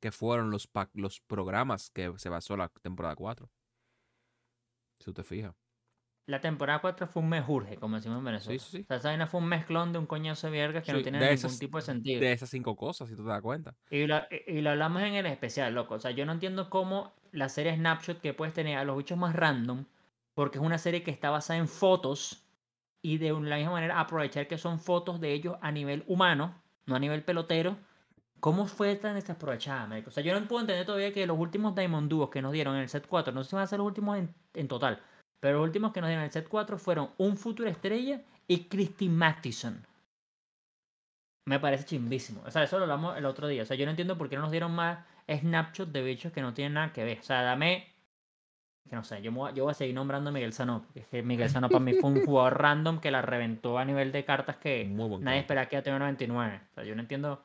Que 0.03 0.11
fueron 0.11 0.51
los, 0.51 0.67
pa- 0.67 0.89
los 0.95 1.21
programas 1.21 1.89
que 1.89 2.11
se 2.17 2.27
basó 2.27 2.57
la 2.57 2.67
temporada 2.67 3.15
4. 3.15 3.49
Si 4.99 5.09
usted 5.09 5.23
fija. 5.23 5.55
la 6.27 6.41
temporada 6.41 6.79
4 6.81 7.07
fue 7.07 7.21
un 7.21 7.29
mejurje, 7.29 7.77
como 7.77 7.95
decimos 7.95 8.17
en 8.19 8.25
Venezuela. 8.25 8.59
Sí, 8.59 8.65
sí, 8.69 8.77
sí. 8.79 8.83
O 8.83 8.87
sea, 8.87 8.97
esa 8.97 9.07
vaina 9.09 9.27
fue 9.27 9.39
un 9.39 9.47
mezclón 9.47 9.93
de 9.93 9.99
un 9.99 10.05
coñazo 10.05 10.47
de 10.47 10.51
viergas 10.53 10.83
que 10.83 10.91
no 10.91 11.01
tiene 11.01 11.19
ningún 11.19 11.33
esas- 11.33 11.57
tipo 11.57 11.77
de 11.77 11.83
sentido. 11.83 12.19
De 12.19 12.33
esas 12.33 12.49
cinco 12.49 12.75
cosas, 12.75 13.07
si 13.07 13.15
tú 13.15 13.23
te 13.23 13.29
das 13.29 13.41
cuenta. 13.41 13.75
Y 13.89 14.05
lo, 14.07 14.17
y 14.47 14.59
lo 14.59 14.71
hablamos 14.71 15.03
en 15.03 15.13
el 15.15 15.25
especial, 15.25 15.73
loco. 15.73 15.95
O 15.95 15.99
sea, 16.01 16.11
yo 16.11 16.25
no 16.25 16.33
entiendo 16.33 16.69
cómo 16.69 17.13
la 17.31 17.47
serie 17.47 17.73
Snapshot 17.75 18.19
que 18.19 18.33
puedes 18.33 18.53
tener 18.53 18.77
a 18.77 18.83
los 18.83 18.97
bichos 18.97 19.17
más 19.17 19.33
random, 19.35 19.85
porque 20.33 20.57
es 20.57 20.63
una 20.65 20.77
serie 20.79 21.01
que 21.03 21.11
está 21.11 21.29
basada 21.29 21.59
en 21.59 21.69
fotos 21.69 22.45
y 23.01 23.19
de 23.19 23.31
la 23.31 23.55
misma 23.57 23.71
manera 23.71 24.01
aprovechar 24.01 24.49
que 24.49 24.57
son 24.57 24.79
fotos 24.81 25.21
de 25.21 25.31
ellos 25.31 25.55
a 25.61 25.71
nivel 25.71 26.03
humano, 26.07 26.61
no 26.87 26.95
a 26.95 26.99
nivel 26.99 27.23
pelotero. 27.23 27.77
¿Cómo 28.43 28.65
fue 28.67 28.95
tan 28.97 29.15
desaprovechada, 29.15 29.87
marico? 29.87 30.09
O 30.09 30.11
sea, 30.11 30.21
yo 30.21 30.37
no 30.37 30.45
puedo 30.49 30.59
entender 30.61 30.85
todavía 30.85 31.13
que 31.13 31.25
los 31.25 31.39
últimos 31.39 31.73
Diamond 31.75 32.09
Duos 32.09 32.29
que 32.29 32.41
nos 32.41 32.51
dieron 32.51 32.75
en 32.75 32.81
el 32.81 32.89
set 32.89 33.07
4, 33.07 33.31
no 33.33 33.41
sé 33.43 33.51
si 33.51 33.55
van 33.55 33.63
a 33.63 33.67
ser 33.67 33.79
los 33.79 33.87
últimos 33.87 34.17
en, 34.17 34.33
en 34.53 34.67
total, 34.67 35.01
pero 35.39 35.59
los 35.59 35.65
últimos 35.65 35.93
que 35.93 36.01
nos 36.01 36.09
dieron 36.09 36.23
en 36.23 36.25
el 36.25 36.31
set 36.33 36.49
4 36.49 36.77
fueron 36.77 37.11
un 37.17 37.37
Future 37.37 37.69
Estrella 37.69 38.21
y 38.47 38.65
Christy 38.65 39.07
Mattison. 39.07 39.85
Me 41.47 41.57
parece 41.59 41.85
chimbísimo. 41.85 42.41
O 42.45 42.51
sea, 42.51 42.63
eso 42.63 42.77
lo 42.77 42.83
hablamos 42.83 43.17
el 43.17 43.25
otro 43.25 43.47
día. 43.47 43.63
O 43.63 43.65
sea, 43.65 43.75
yo 43.77 43.85
no 43.85 43.91
entiendo 43.91 44.17
por 44.17 44.29
qué 44.29 44.35
no 44.35 44.43
nos 44.43 44.51
dieron 44.51 44.73
más 44.73 44.99
snapshots 45.29 45.91
de 45.91 46.01
bichos 46.01 46.31
que 46.33 46.41
no 46.41 46.53
tienen 46.53 46.73
nada 46.73 46.93
que 46.93 47.03
ver. 47.03 47.19
O 47.19 47.23
sea, 47.23 47.41
dame. 47.43 47.87
Que 48.89 48.95
no 48.95 49.03
sé, 49.05 49.21
yo, 49.21 49.31
voy, 49.31 49.51
a- 49.51 49.53
yo 49.53 49.63
voy 49.63 49.71
a 49.71 49.73
seguir 49.73 49.95
nombrando 49.95 50.29
a 50.29 50.33
Miguel 50.33 50.53
Sano. 50.53 50.83
Porque 50.85 50.99
es 51.01 51.07
que 51.07 51.21
Miguel 51.23 51.49
Sano 51.49 51.67
para 51.69 51.79
mí 51.79 51.93
fue 51.95 52.09
un 52.11 52.25
jugador 52.25 52.57
random 52.61 52.99
que 52.99 53.11
la 53.11 53.21
reventó 53.21 53.77
a 53.77 53.85
nivel 53.85 54.11
de 54.11 54.23
cartas 54.25 54.57
que 54.57 54.85
nadie 55.25 55.39
esperaba 55.39 55.67
que 55.67 55.75
iba 55.75 55.79
a 55.81 55.83
tener 55.83 55.99
99. 55.99 56.61
O 56.71 56.73
sea, 56.75 56.83
yo 56.83 56.95
no 56.95 57.01
entiendo. 57.01 57.41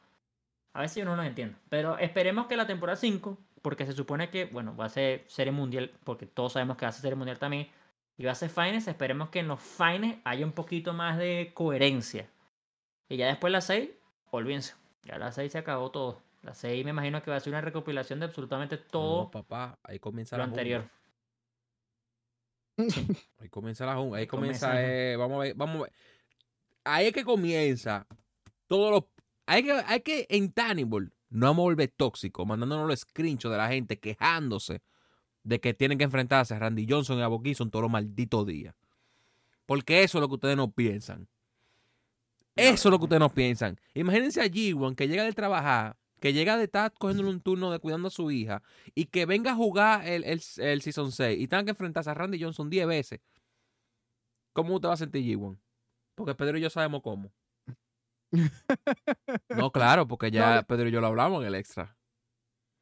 A 0.74 0.82
veces 0.82 0.96
yo 0.98 1.04
no 1.04 1.16
lo 1.16 1.22
entiendo. 1.22 1.58
Pero 1.68 1.98
esperemos 1.98 2.46
que 2.46 2.56
la 2.56 2.66
temporada 2.66 2.96
5, 2.96 3.36
porque 3.62 3.86
se 3.86 3.92
supone 3.92 4.30
que, 4.30 4.44
bueno, 4.46 4.76
va 4.76 4.84
a 4.86 4.88
ser 4.90 5.24
serie 5.28 5.52
mundial, 5.52 5.92
porque 6.04 6.26
todos 6.26 6.52
sabemos 6.52 6.76
que 6.76 6.84
va 6.84 6.90
a 6.90 6.92
ser 6.92 7.02
serie 7.02 7.16
mundial 7.16 7.38
también. 7.38 7.68
Y 8.16 8.24
va 8.24 8.32
a 8.32 8.34
ser 8.36 8.50
fines, 8.50 8.88
esperemos 8.88 9.28
que 9.30 9.38
en 9.40 9.48
los 9.48 9.60
fines 9.60 10.18
haya 10.24 10.44
un 10.44 10.52
poquito 10.52 10.92
más 10.92 11.18
de 11.18 11.52
coherencia. 11.54 12.28
Y 13.08 13.16
ya 13.16 13.26
después 13.28 13.52
la 13.52 13.60
6, 13.60 13.90
olvídense. 14.30 14.74
Ya 15.04 15.18
la 15.18 15.32
6 15.32 15.52
se 15.52 15.58
acabó 15.58 15.90
todo. 15.90 16.20
La 16.42 16.54
6 16.54 16.84
me 16.84 16.90
imagino 16.90 17.22
que 17.22 17.30
va 17.30 17.36
a 17.36 17.40
ser 17.40 17.52
una 17.52 17.60
recopilación 17.60 18.20
de 18.20 18.26
absolutamente 18.26 18.76
todo 18.76 19.24
No, 19.24 19.30
papá, 19.30 19.78
ahí 19.82 19.98
comienza 19.98 20.36
lo 20.36 20.42
la 20.42 20.46
jungla. 20.48 20.60
anterior. 20.62 20.90
Ahí 23.40 23.48
comienza 23.48 23.84
la 23.86 23.96
jungla. 23.96 24.18
Ahí 24.18 24.26
comienza. 24.28 24.80
eh, 24.80 25.16
vamos 25.16 25.36
a 25.38 25.40
ver. 25.40 25.54
Vamos 25.56 25.76
a 25.76 25.82
ver. 25.84 25.92
Ahí 26.84 27.06
es 27.08 27.12
que 27.12 27.24
comienza. 27.24 28.06
Todos 28.68 28.90
los. 28.92 29.04
Hay 29.48 29.62
que, 29.62 29.72
hay 29.72 30.00
que 30.00 30.26
en 30.28 30.52
Tannibal 30.52 31.10
no 31.30 31.46
vamos 31.46 31.62
a 31.62 31.64
volver 31.64 31.88
tóxico, 31.96 32.44
mandándonos 32.44 32.86
los 32.86 33.00
screenshots 33.00 33.50
de 33.50 33.56
la 33.56 33.68
gente 33.68 33.98
quejándose 33.98 34.82
de 35.42 35.58
que 35.58 35.72
tienen 35.72 35.96
que 35.96 36.04
enfrentarse 36.04 36.52
a 36.52 36.58
Randy 36.58 36.86
Johnson 36.86 37.18
y 37.18 37.22
a 37.22 37.28
Bob 37.28 37.42
Gibson 37.42 37.70
todos 37.70 37.82
los 37.82 37.90
malditos 37.90 38.46
días. 38.46 38.74
Porque 39.64 40.02
eso 40.02 40.18
es 40.18 40.20
lo 40.20 40.28
que 40.28 40.34
ustedes 40.34 40.56
no 40.58 40.70
piensan. 40.70 41.28
Eso 42.56 42.88
es 42.88 42.92
lo 42.92 42.98
que 42.98 43.04
ustedes 43.04 43.20
no 43.20 43.30
piensan. 43.30 43.80
Imagínense 43.94 44.42
a 44.42 44.46
G1 44.46 44.94
que 44.94 45.08
llega 45.08 45.24
de 45.24 45.32
trabajar, 45.32 45.96
que 46.20 46.34
llega 46.34 46.58
de 46.58 46.64
estar 46.64 46.92
cogiéndole 46.92 47.30
un 47.30 47.40
turno 47.40 47.70
de 47.70 47.78
cuidando 47.78 48.08
a 48.08 48.10
su 48.10 48.30
hija 48.30 48.62
y 48.94 49.06
que 49.06 49.24
venga 49.24 49.52
a 49.52 49.54
jugar 49.54 50.06
el, 50.06 50.24
el, 50.24 50.42
el 50.58 50.82
Season 50.82 51.10
6 51.10 51.40
y 51.40 51.48
tenga 51.48 51.64
que 51.64 51.70
enfrentarse 51.70 52.10
a 52.10 52.14
Randy 52.14 52.38
Johnson 52.38 52.68
10 52.68 52.86
veces. 52.86 53.20
¿Cómo 54.52 54.74
usted 54.74 54.90
va 54.90 54.92
a 54.94 54.98
sentir 54.98 55.24
G1? 55.24 55.56
Porque 56.14 56.34
Pedro 56.34 56.58
y 56.58 56.60
yo 56.60 56.68
sabemos 56.68 57.00
cómo. 57.00 57.32
No, 59.50 59.70
claro, 59.72 60.06
porque 60.06 60.30
ya 60.30 60.56
No, 60.56 60.62
Pedro 60.64 60.88
y 60.88 60.92
yo 60.92 61.00
lo 61.00 61.06
hablamos 61.08 61.42
en 61.42 61.48
el 61.48 61.54
extra. 61.54 61.96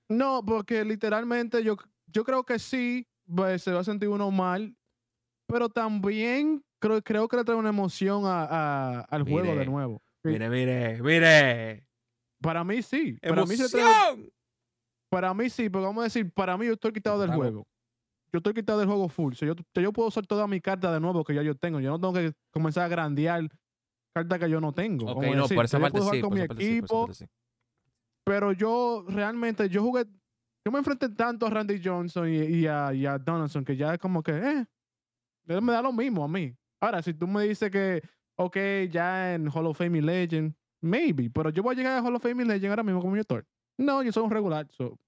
No, 0.09 0.43
porque 0.45 0.85
literalmente 0.85 1.63
yo, 1.65 1.77
yo 2.07 2.25
creo 2.25 2.45
que 2.45 2.59
sí, 2.59 3.07
pues, 3.33 3.63
se 3.63 3.73
va 3.73 3.81
a 3.81 3.85
sentir 3.85 4.09
uno 4.09 4.31
mal, 4.31 4.77
pero 5.49 5.69
también 5.69 6.65
creo, 6.81 7.03
creo 7.03 7.29
que 7.29 7.37
le 7.37 7.45
trae 7.45 7.57
una 7.57 7.71
emoción 7.71 8.25
a, 8.25 8.45
a- 8.45 9.01
al 9.03 9.23
juego 9.25 9.55
de 9.57 9.67
nuevo. 9.67 10.03
Sí. 10.25 10.31
Mire, 10.31 10.49
mire, 10.49 11.03
mire. 11.03 11.87
Para 12.41 12.65
mí 12.65 12.83
sí. 12.83 13.17
Para 13.23 13.45
mí, 13.47 13.57
se 13.57 13.69
trae- 13.69 13.81
¡Emoción! 14.13 14.31
para 15.09 15.33
mí 15.35 15.49
sí, 15.51 15.71
pero 15.71 15.85
vamos 15.85 16.03
a 16.03 16.05
decir, 16.05 16.31
para 16.33 16.57
mí 16.57 16.67
yo 16.67 16.73
estoy 16.75 16.93
quitado 16.93 17.21
del 17.21 17.31
juego. 17.33 17.67
Yo 18.33 18.39
estoy 18.39 18.55
quitado 18.55 18.79
del 18.81 18.89
juego 18.89 19.09
full. 19.09 19.35
Sea, 19.35 19.49
yo, 19.49 19.55
yo 19.81 19.93
puedo 19.93 20.09
usar 20.09 20.27
toda 20.27 20.47
mi 20.47 20.61
carta 20.61 20.93
de 20.93 21.01
nuevo 21.01 21.25
que 21.25 21.35
ya 21.35 21.43
yo 21.43 21.55
tengo. 21.57 21.81
Yo 21.81 21.91
no 21.91 21.99
tengo 22.01 22.13
que 22.13 22.33
comenzar 22.51 22.85
a 22.85 22.89
grandear 22.89 23.49
cartas 24.17 24.39
que 24.39 24.49
yo 24.49 24.61
no 24.63 24.73
tengo. 24.73 25.13
Ok, 25.13 25.25
no, 25.35 25.43
decir, 25.43 25.57
por 25.57 25.65
esa 25.67 25.77
yo 25.77 25.83
parte 25.83 26.01
sí. 26.01 26.21
con 26.23 26.31
Por 26.31 26.33
mi 26.33 26.41
esa 26.41 26.49
parte 26.49 26.65
sí, 26.65 26.69
por 26.69 26.71
esa 26.71 26.73
equipo, 26.73 27.07
parte 27.07 27.15
sí. 27.15 27.27
pero 28.25 28.53
yo 28.53 29.05
realmente, 29.09 29.69
yo 29.69 29.83
jugué, 29.83 30.07
yo 30.65 30.73
me 30.73 30.79
enfrenté 30.79 31.11
tanto 31.11 31.47
a 31.47 31.51
Randy 31.51 31.83
Johnson 31.85 32.27
y, 32.27 32.39
y 32.39 32.67
a, 32.67 32.95
y 32.95 33.05
a 33.05 33.19
Donaldson 33.19 33.63
que 33.63 33.77
ya 33.77 33.93
es 33.93 33.99
como 33.99 34.23
que, 34.23 34.33
eh, 34.33 34.67
me 35.61 35.73
da 35.73 35.83
lo 35.83 35.93
mismo 35.93 36.25
a 36.25 36.29
mí. 36.29 36.57
Ahora, 36.81 37.03
si 37.03 37.13
tú 37.13 37.27
me 37.27 37.45
dices 37.45 37.71
que, 37.71 38.03
ok, 38.37 38.57
ya 38.91 39.35
en 39.35 39.49
Hall 39.49 39.67
of 39.67 39.77
Fame 39.77 39.99
y 39.99 40.01
Legend, 40.01 40.55
maybe, 40.81 41.29
pero 41.29 41.51
yo 41.51 41.63
voy 41.63 41.75
a 41.75 41.77
llegar 41.77 41.99
a 41.99 42.03
Hall 42.03 42.17
of 42.17 42.23
Fame 42.23 42.43
y 42.43 42.47
Legend 42.47 42.71
ahora 42.71 42.83
mismo 42.83 43.01
como 43.01 43.13
mi 43.13 43.19
autor. 43.19 43.47
No, 43.77 44.03
yo 44.03 44.13
soy 44.13 44.25
un 44.25 44.31
regular. 44.31 44.67
So, 44.71 44.99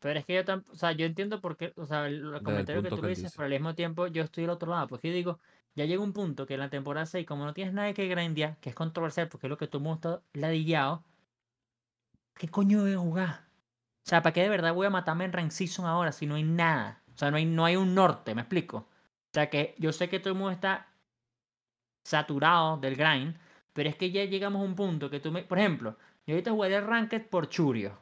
Pero 0.00 0.18
es 0.18 0.24
que 0.24 0.34
yo 0.34 0.44
tampoco, 0.44 0.72
o 0.72 0.76
sea, 0.76 0.92
yo 0.92 1.06
entiendo 1.06 1.40
por 1.40 1.56
qué, 1.56 1.72
o 1.76 1.86
sea, 1.86 2.06
el, 2.06 2.34
el 2.34 2.42
comentario 2.42 2.82
que 2.82 2.90
tú 2.90 3.00
que 3.00 3.08
dices, 3.08 3.24
dice. 3.24 3.36
pero 3.36 3.46
al 3.46 3.52
mismo 3.52 3.74
tiempo 3.74 4.06
yo 4.06 4.22
estoy 4.22 4.42
del 4.42 4.50
otro 4.50 4.70
lado, 4.70 4.86
porque 4.86 5.08
yo 5.08 5.14
digo, 5.14 5.40
ya 5.74 5.86
llega 5.86 6.02
un 6.02 6.12
punto 6.12 6.46
que 6.46 6.54
en 6.54 6.60
la 6.60 6.70
temporada 6.70 7.06
6, 7.06 7.26
como 7.26 7.44
no 7.44 7.54
tienes 7.54 7.74
nada 7.74 7.92
que 7.94 8.06
grandear, 8.06 8.58
que 8.58 8.70
es 8.70 8.74
controversial, 8.76 9.28
porque 9.28 9.46
es 9.46 9.50
lo 9.50 9.58
que 9.58 9.66
todo 9.66 9.78
el 9.78 9.84
mundo 9.84 9.94
está 9.96 10.22
ladillado, 10.34 11.04
¿qué 12.34 12.48
coño 12.48 12.82
voy 12.82 12.92
a 12.94 12.98
jugar? 12.98 13.48
O 14.06 14.08
sea, 14.08 14.22
¿para 14.22 14.32
qué 14.32 14.42
de 14.42 14.48
verdad 14.48 14.72
voy 14.74 14.86
a 14.86 14.90
matarme 14.90 15.24
en 15.24 15.32
Rank 15.32 15.50
Season 15.50 15.84
ahora 15.86 16.12
si 16.12 16.26
no 16.26 16.36
hay 16.36 16.44
nada? 16.44 17.02
O 17.14 17.18
sea, 17.18 17.30
no 17.30 17.36
hay, 17.36 17.44
no 17.44 17.64
hay 17.64 17.76
un 17.76 17.94
norte, 17.94 18.34
¿me 18.34 18.42
explico? 18.42 18.78
O 18.78 18.86
sea, 19.32 19.50
que 19.50 19.74
yo 19.78 19.92
sé 19.92 20.08
que 20.08 20.20
todo 20.20 20.32
el 20.32 20.38
mundo 20.38 20.52
está 20.52 20.88
saturado 22.04 22.78
del 22.78 22.96
grind, 22.96 23.36
pero 23.72 23.88
es 23.88 23.96
que 23.96 24.10
ya 24.10 24.24
llegamos 24.24 24.62
a 24.62 24.64
un 24.64 24.74
punto 24.76 25.10
que 25.10 25.20
tú 25.20 25.30
me... 25.32 25.42
Por 25.42 25.58
ejemplo, 25.58 25.98
yo 26.26 26.34
ahorita 26.34 26.52
jugaría 26.52 26.80
Ranked 26.80 27.26
por 27.28 27.48
Churio 27.48 27.98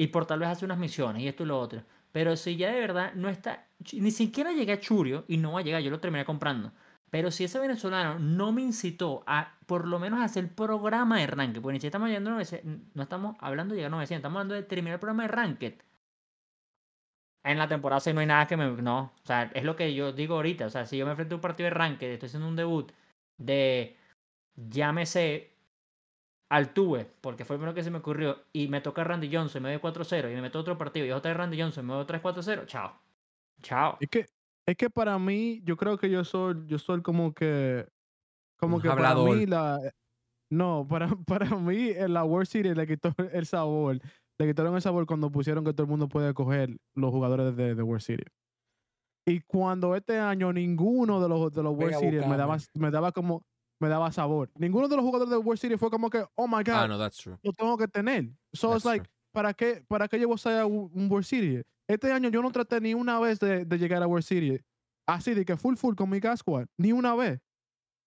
y 0.00 0.06
por 0.06 0.24
tal 0.24 0.38
vez 0.38 0.48
hacer 0.48 0.64
unas 0.64 0.78
misiones 0.78 1.22
y 1.22 1.28
esto 1.28 1.42
y 1.42 1.46
lo 1.46 1.60
otro. 1.60 1.82
Pero 2.10 2.34
si 2.34 2.56
ya 2.56 2.72
de 2.72 2.80
verdad 2.80 3.12
no 3.14 3.28
está, 3.28 3.66
ni 3.92 4.10
siquiera 4.10 4.50
llegué 4.50 4.72
a 4.72 4.80
Churio 4.80 5.24
y 5.28 5.36
no 5.36 5.52
va 5.52 5.60
a 5.60 5.62
llegar, 5.62 5.82
yo 5.82 5.90
lo 5.90 6.00
terminé 6.00 6.24
comprando. 6.24 6.72
Pero 7.10 7.30
si 7.30 7.44
ese 7.44 7.58
venezolano 7.58 8.18
no 8.18 8.50
me 8.50 8.62
incitó 8.62 9.22
a 9.26 9.58
por 9.66 9.86
lo 9.86 9.98
menos 9.98 10.20
hacer 10.20 10.44
el 10.44 10.50
programa 10.50 11.18
de 11.20 11.26
Ranked, 11.26 11.60
porque 11.60 11.74
ni 11.74 11.80
siquiera 11.80 11.90
estamos 11.90 12.08
llegando 12.08 12.30
a 12.30 12.32
900, 12.34 12.94
no 12.94 13.02
estamos 13.02 13.36
hablando 13.40 13.74
de 13.74 13.80
llegar 13.80 13.92
a 13.92 13.96
900, 13.96 14.20
estamos 14.20 14.36
hablando 14.36 14.54
de 14.54 14.62
terminar 14.62 14.94
el 14.94 15.00
programa 15.00 15.24
de 15.24 15.28
Ranked. 15.28 15.74
En 17.44 17.58
la 17.58 17.68
temporada 17.68 18.00
6 18.00 18.14
no 18.14 18.20
hay 18.20 18.26
nada 18.26 18.46
que 18.46 18.56
me... 18.56 18.70
No, 18.82 19.12
o 19.22 19.26
sea, 19.26 19.50
es 19.54 19.64
lo 19.64 19.76
que 19.76 19.94
yo 19.94 20.12
digo 20.12 20.36
ahorita. 20.36 20.64
O 20.64 20.70
sea, 20.70 20.86
si 20.86 20.96
yo 20.96 21.04
me 21.04 21.10
enfrento 21.10 21.34
a 21.34 21.36
un 21.36 21.42
partido 21.42 21.66
de 21.66 21.74
Ranked, 21.74 22.10
estoy 22.10 22.26
haciendo 22.28 22.48
un 22.48 22.56
debut 22.56 22.90
de, 23.36 23.98
llámese, 24.56 25.52
Altuve, 26.50 27.06
porque 27.20 27.44
fue 27.44 27.56
el 27.56 27.60
primero 27.60 27.74
que 27.74 27.82
se 27.84 27.90
me 27.90 27.98
ocurrió, 27.98 28.38
y 28.52 28.68
me 28.68 28.80
toca 28.80 29.04
Randy 29.04 29.34
Johnson 29.34 29.62
y 29.62 29.64
me 29.64 29.70
doy 29.72 29.80
4-0, 29.80 30.30
y 30.30 30.34
me 30.34 30.42
meto 30.42 30.58
otro 30.58 30.76
partido, 30.76 31.06
y 31.06 31.12
otra 31.12 31.30
vez 31.30 31.38
Randy 31.38 31.60
Johnson 31.60 31.84
y 31.84 31.88
me 31.88 31.94
doy 31.94 32.04
3-4-0, 32.06 32.66
chao. 32.66 32.92
Chao. 33.62 33.98
es 34.00 34.08
que, 34.08 34.26
es 34.66 34.76
que 34.76 34.90
para 34.90 35.18
mí, 35.18 35.60
yo 35.64 35.76
creo 35.76 35.98
que 35.98 36.10
yo 36.10 36.24
soy, 36.24 36.56
yo 36.66 36.78
soy 36.78 37.02
como 37.02 37.32
que, 37.34 37.86
como 38.58 38.76
Un 38.76 38.82
que 38.82 38.88
para 38.88 39.10
hablador. 39.10 39.36
mí 39.36 39.46
la, 39.46 39.78
no, 40.50 40.86
para, 40.88 41.08
para 41.26 41.56
mí 41.56 41.90
en 41.90 42.14
la 42.14 42.24
World 42.24 42.48
Series 42.48 42.76
le 42.76 42.86
quitó 42.86 43.14
el 43.32 43.46
sabor, 43.46 43.98
le 44.38 44.46
quitaron 44.46 44.74
el 44.74 44.82
sabor 44.82 45.06
cuando 45.06 45.30
pusieron 45.30 45.64
que 45.64 45.72
todo 45.72 45.84
el 45.84 45.90
mundo 45.90 46.08
puede 46.08 46.34
coger 46.34 46.76
los 46.94 47.10
jugadores 47.10 47.56
de, 47.56 47.74
de 47.74 47.82
World 47.82 48.02
Series. 48.02 48.28
Y 49.26 49.40
cuando 49.42 49.94
este 49.94 50.18
año 50.18 50.52
ninguno 50.52 51.20
de 51.20 51.28
los, 51.28 51.52
de 51.52 51.62
los 51.62 51.76
World 51.76 51.94
Series 51.96 52.26
me 52.26 52.36
daba, 52.36 52.56
me 52.74 52.90
daba 52.90 53.12
como, 53.12 53.42
me 53.80 53.88
daba 53.88 54.12
sabor. 54.12 54.50
Ninguno 54.56 54.86
de 54.88 54.96
los 54.96 55.04
jugadores 55.04 55.30
de 55.30 55.36
World 55.38 55.58
Series 55.58 55.80
fue 55.80 55.90
como 55.90 56.10
que, 56.10 56.24
oh 56.36 56.46
my 56.46 56.62
God, 56.62 56.74
Ah, 56.74 56.86
no, 56.88 56.98
that's 56.98 57.16
true. 57.16 57.38
lo 57.42 57.52
tengo 57.52 57.76
que 57.76 57.88
tener. 57.88 58.30
So 58.52 58.74
it's 58.74 58.84
like, 58.84 59.08
¿para 59.32 59.54
qué, 59.54 59.82
¿para 59.88 60.06
qué 60.06 60.24
voy 60.24 60.36
a 60.44 60.66
un 60.66 61.10
World 61.10 61.24
Series? 61.26 61.64
Este 61.88 62.12
año 62.12 62.28
yo 62.28 62.42
no 62.42 62.52
traté 62.52 62.80
ni 62.80 62.94
una 62.94 63.18
vez 63.18 63.40
de, 63.40 63.64
de 63.64 63.78
llegar 63.78 64.02
a 64.02 64.06
World 64.06 64.24
Series. 64.24 64.62
Así 65.08 65.34
de 65.34 65.44
que 65.44 65.56
full 65.56 65.74
full 65.76 65.96
con 65.96 66.08
mi 66.08 66.20
gas 66.20 66.40
squad. 66.40 66.66
Ni 66.76 66.92
una 66.92 67.14
vez. 67.16 67.40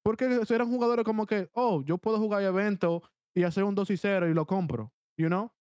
Porque 0.03 0.41
eran 0.49 0.69
jugadores 0.69 1.03
como 1.03 1.25
que, 1.25 1.49
oh, 1.53 1.81
yo 1.83 1.97
puedo 1.97 2.17
jugar 2.17 2.43
eventos 2.43 3.01
y 3.35 3.43
hacer 3.43 3.63
un 3.63 3.73
2 3.75 3.89
y 3.89 3.97
0 3.97 4.29
y 4.29 4.33
lo 4.33 4.45
compro. 4.45 4.93
You 5.17 5.27
know? 5.27 5.51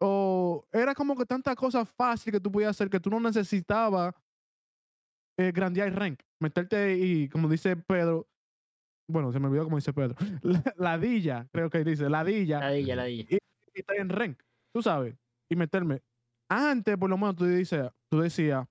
O 0.00 0.66
era 0.72 0.94
como 0.94 1.16
que 1.16 1.26
tantas 1.26 1.54
cosas 1.56 1.88
fáciles 1.88 2.32
que 2.32 2.40
tú 2.40 2.50
podías 2.50 2.70
hacer 2.70 2.88
que 2.90 3.00
tú 3.00 3.10
no 3.10 3.20
necesitabas 3.20 4.14
eh, 5.38 5.52
grandear 5.52 5.92
rank. 5.94 6.20
Meterte 6.40 6.96
y, 6.98 7.28
como 7.28 7.48
dice 7.48 7.76
Pedro, 7.76 8.28
bueno, 9.08 9.32
se 9.32 9.38
me 9.40 9.48
olvidó 9.48 9.64
como 9.64 9.76
dice 9.76 9.92
Pedro, 9.92 10.14
la- 10.42 10.74
ladilla, 10.76 11.46
creo 11.52 11.68
que 11.70 11.84
dice, 11.84 12.08
ladilla, 12.08 12.60
Ladilla, 12.60 12.96
ladilla. 12.96 13.26
y 13.30 13.38
estar 13.80 13.96
en 13.96 14.08
rank, 14.08 14.40
tú 14.74 14.82
sabes, 14.82 15.14
y 15.50 15.56
meterme. 15.56 16.02
Antes, 16.50 16.96
por 16.96 17.10
lo 17.10 17.16
menos, 17.16 17.36
tú 17.36 17.44
dices, 17.46 17.90
tú 18.10 18.20
decías, 18.20 18.66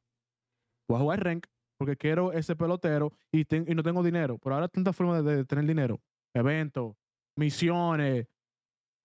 voy 0.88 0.98
a 0.98 1.02
jugar 1.02 1.24
rank 1.24 1.46
porque 1.78 1.98
quiero 1.98 2.32
ese 2.32 2.56
pelotero 2.56 3.12
y, 3.32 3.46
ten- 3.46 3.66
y 3.68 3.76
no 3.76 3.84
tengo 3.84 4.02
dinero. 4.04 4.38
Pero 4.38 4.56
ahora 4.56 4.66
hay 4.68 4.70
tantas 4.70 4.96
formas 4.96 5.24
de, 5.26 5.38
de 5.38 5.46
tener 5.46 5.66
dinero. 5.66 6.00
Eventos, 6.34 6.96
misiones, 7.38 8.28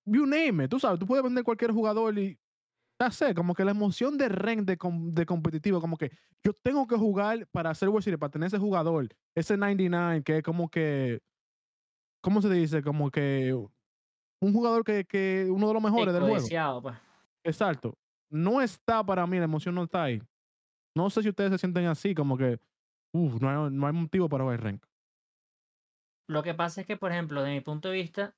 you 0.06 0.24
name 0.26 0.64
it. 0.64 0.70
Tú 0.70 0.78
sabes, 0.78 0.98
tú 1.00 1.06
puedes 1.06 1.24
vender 1.24 1.42
cualquier 1.44 1.72
jugador 1.72 2.16
y 2.18 2.38
ya 3.00 3.10
sé, 3.10 3.34
como 3.34 3.54
que 3.54 3.64
la 3.64 3.70
emoción 3.70 4.18
de 4.18 4.28
rank 4.28 4.60
de, 4.60 4.76
com- 4.76 5.12
de 5.12 5.24
competitivo, 5.26 5.80
como 5.80 5.96
que 5.96 6.10
yo 6.44 6.52
tengo 6.52 6.86
que 6.86 6.96
jugar 6.96 7.46
para 7.48 7.70
hacer 7.70 7.88
World 7.88 8.04
Series, 8.04 8.18
para 8.18 8.30
tener 8.30 8.48
ese 8.48 8.58
jugador, 8.58 9.08
ese 9.36 9.56
99, 9.56 10.22
que 10.22 10.38
es 10.38 10.42
como 10.42 10.68
que, 10.68 11.20
¿cómo 12.20 12.42
se 12.42 12.50
dice? 12.50 12.82
Como 12.82 13.10
que 13.10 13.54
un 14.40 14.52
jugador 14.52 14.84
que, 14.84 15.04
que 15.04 15.48
uno 15.50 15.68
de 15.68 15.74
los 15.74 15.82
mejores 15.82 16.12
del 16.12 16.22
juego. 16.22 16.36
Codiciado, 16.36 16.82
pues. 16.82 16.96
Exacto. 17.44 17.96
No 18.30 18.60
está 18.60 19.04
para 19.04 19.26
mí, 19.26 19.38
la 19.38 19.44
emoción 19.44 19.74
no 19.74 19.84
está 19.84 20.04
ahí. 20.04 20.20
No 20.96 21.08
sé 21.10 21.22
si 21.22 21.28
ustedes 21.28 21.52
se 21.52 21.58
sienten 21.58 21.86
así, 21.86 22.14
como 22.14 22.36
que, 22.36 22.58
uff, 23.12 23.40
no 23.40 23.48
hay, 23.48 23.70
no 23.72 23.86
hay 23.86 23.92
motivo 23.92 24.28
para 24.28 24.44
jugar 24.44 24.62
rank. 24.62 24.84
Lo 26.28 26.42
que 26.42 26.54
pasa 26.54 26.80
es 26.82 26.86
que, 26.86 26.96
por 26.96 27.10
ejemplo, 27.12 27.42
de 27.42 27.52
mi 27.52 27.60
punto 27.60 27.88
de 27.88 27.94
vista, 27.94 28.36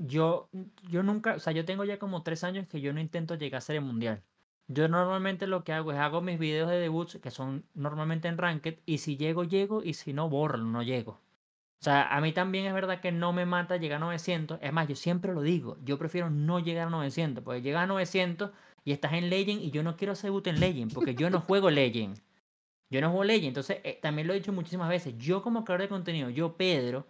yo, 0.00 0.48
yo 0.88 1.02
nunca, 1.02 1.34
o 1.34 1.38
sea, 1.38 1.52
yo 1.52 1.64
tengo 1.66 1.84
ya 1.84 1.98
como 1.98 2.22
tres 2.22 2.42
años 2.42 2.66
que 2.66 2.80
yo 2.80 2.92
no 2.92 3.00
intento 3.00 3.34
llegar 3.34 3.58
a 3.58 3.60
ser 3.60 3.76
el 3.76 3.82
mundial. 3.82 4.22
Yo 4.66 4.88
normalmente 4.88 5.46
lo 5.46 5.62
que 5.62 5.72
hago 5.72 5.92
es 5.92 5.98
hago 5.98 6.22
mis 6.22 6.38
videos 6.38 6.70
de 6.70 6.78
debuts 6.78 7.18
que 7.22 7.30
son 7.30 7.64
normalmente 7.74 8.28
en 8.28 8.38
Ranked 8.38 8.78
y 8.86 8.98
si 8.98 9.16
llego, 9.16 9.44
llego 9.44 9.82
y 9.82 9.94
si 9.94 10.12
no, 10.12 10.28
borro, 10.30 10.58
no 10.58 10.82
llego. 10.82 11.12
O 11.12 11.84
sea, 11.84 12.14
a 12.14 12.20
mí 12.20 12.32
también 12.32 12.66
es 12.66 12.72
verdad 12.72 13.00
que 13.00 13.12
no 13.12 13.32
me 13.32 13.46
mata 13.46 13.76
llegar 13.76 13.96
a 13.96 14.00
900. 14.00 14.58
Es 14.62 14.72
más, 14.72 14.88
yo 14.88 14.96
siempre 14.96 15.34
lo 15.34 15.42
digo, 15.42 15.76
yo 15.82 15.98
prefiero 15.98 16.30
no 16.30 16.60
llegar 16.60 16.86
a 16.86 16.90
900 16.90 17.44
porque 17.44 17.62
llegas 17.62 17.82
a 17.82 17.86
900 17.86 18.50
y 18.84 18.92
estás 18.92 19.12
en 19.14 19.28
Legend 19.28 19.62
y 19.62 19.70
yo 19.70 19.82
no 19.82 19.96
quiero 19.96 20.12
hacer 20.12 20.28
debut 20.28 20.46
en 20.46 20.60
Legend 20.60 20.94
porque 20.94 21.14
yo 21.14 21.28
no 21.30 21.40
juego 21.46 21.68
Legend. 21.70 22.18
Yo 22.90 23.00
no 23.00 23.08
juego 23.10 23.24
Legend, 23.24 23.48
entonces 23.48 23.78
eh, 23.84 23.98
también 24.00 24.26
lo 24.26 24.32
he 24.32 24.36
dicho 24.36 24.52
muchísimas 24.52 24.88
veces. 24.88 25.16
Yo 25.18 25.42
como 25.42 25.64
creador 25.64 25.82
de 25.82 25.88
contenido, 25.88 26.30
yo 26.30 26.56
Pedro, 26.56 27.06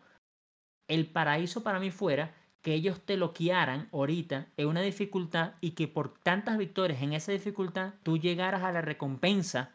el 0.88 1.06
paraíso 1.06 1.62
para 1.62 1.78
mí 1.78 1.90
fuera 1.90 2.34
que 2.62 2.74
ellos 2.74 3.00
te 3.00 3.16
loquearan 3.16 3.88
ahorita 3.92 4.46
en 4.56 4.68
una 4.68 4.82
dificultad 4.82 5.52
y 5.60 5.72
que 5.72 5.88
por 5.88 6.14
tantas 6.18 6.58
victorias 6.58 7.02
en 7.02 7.14
esa 7.14 7.32
dificultad 7.32 7.94
tú 8.02 8.18
llegaras 8.18 8.62
a 8.62 8.72
la 8.72 8.82
recompensa 8.82 9.70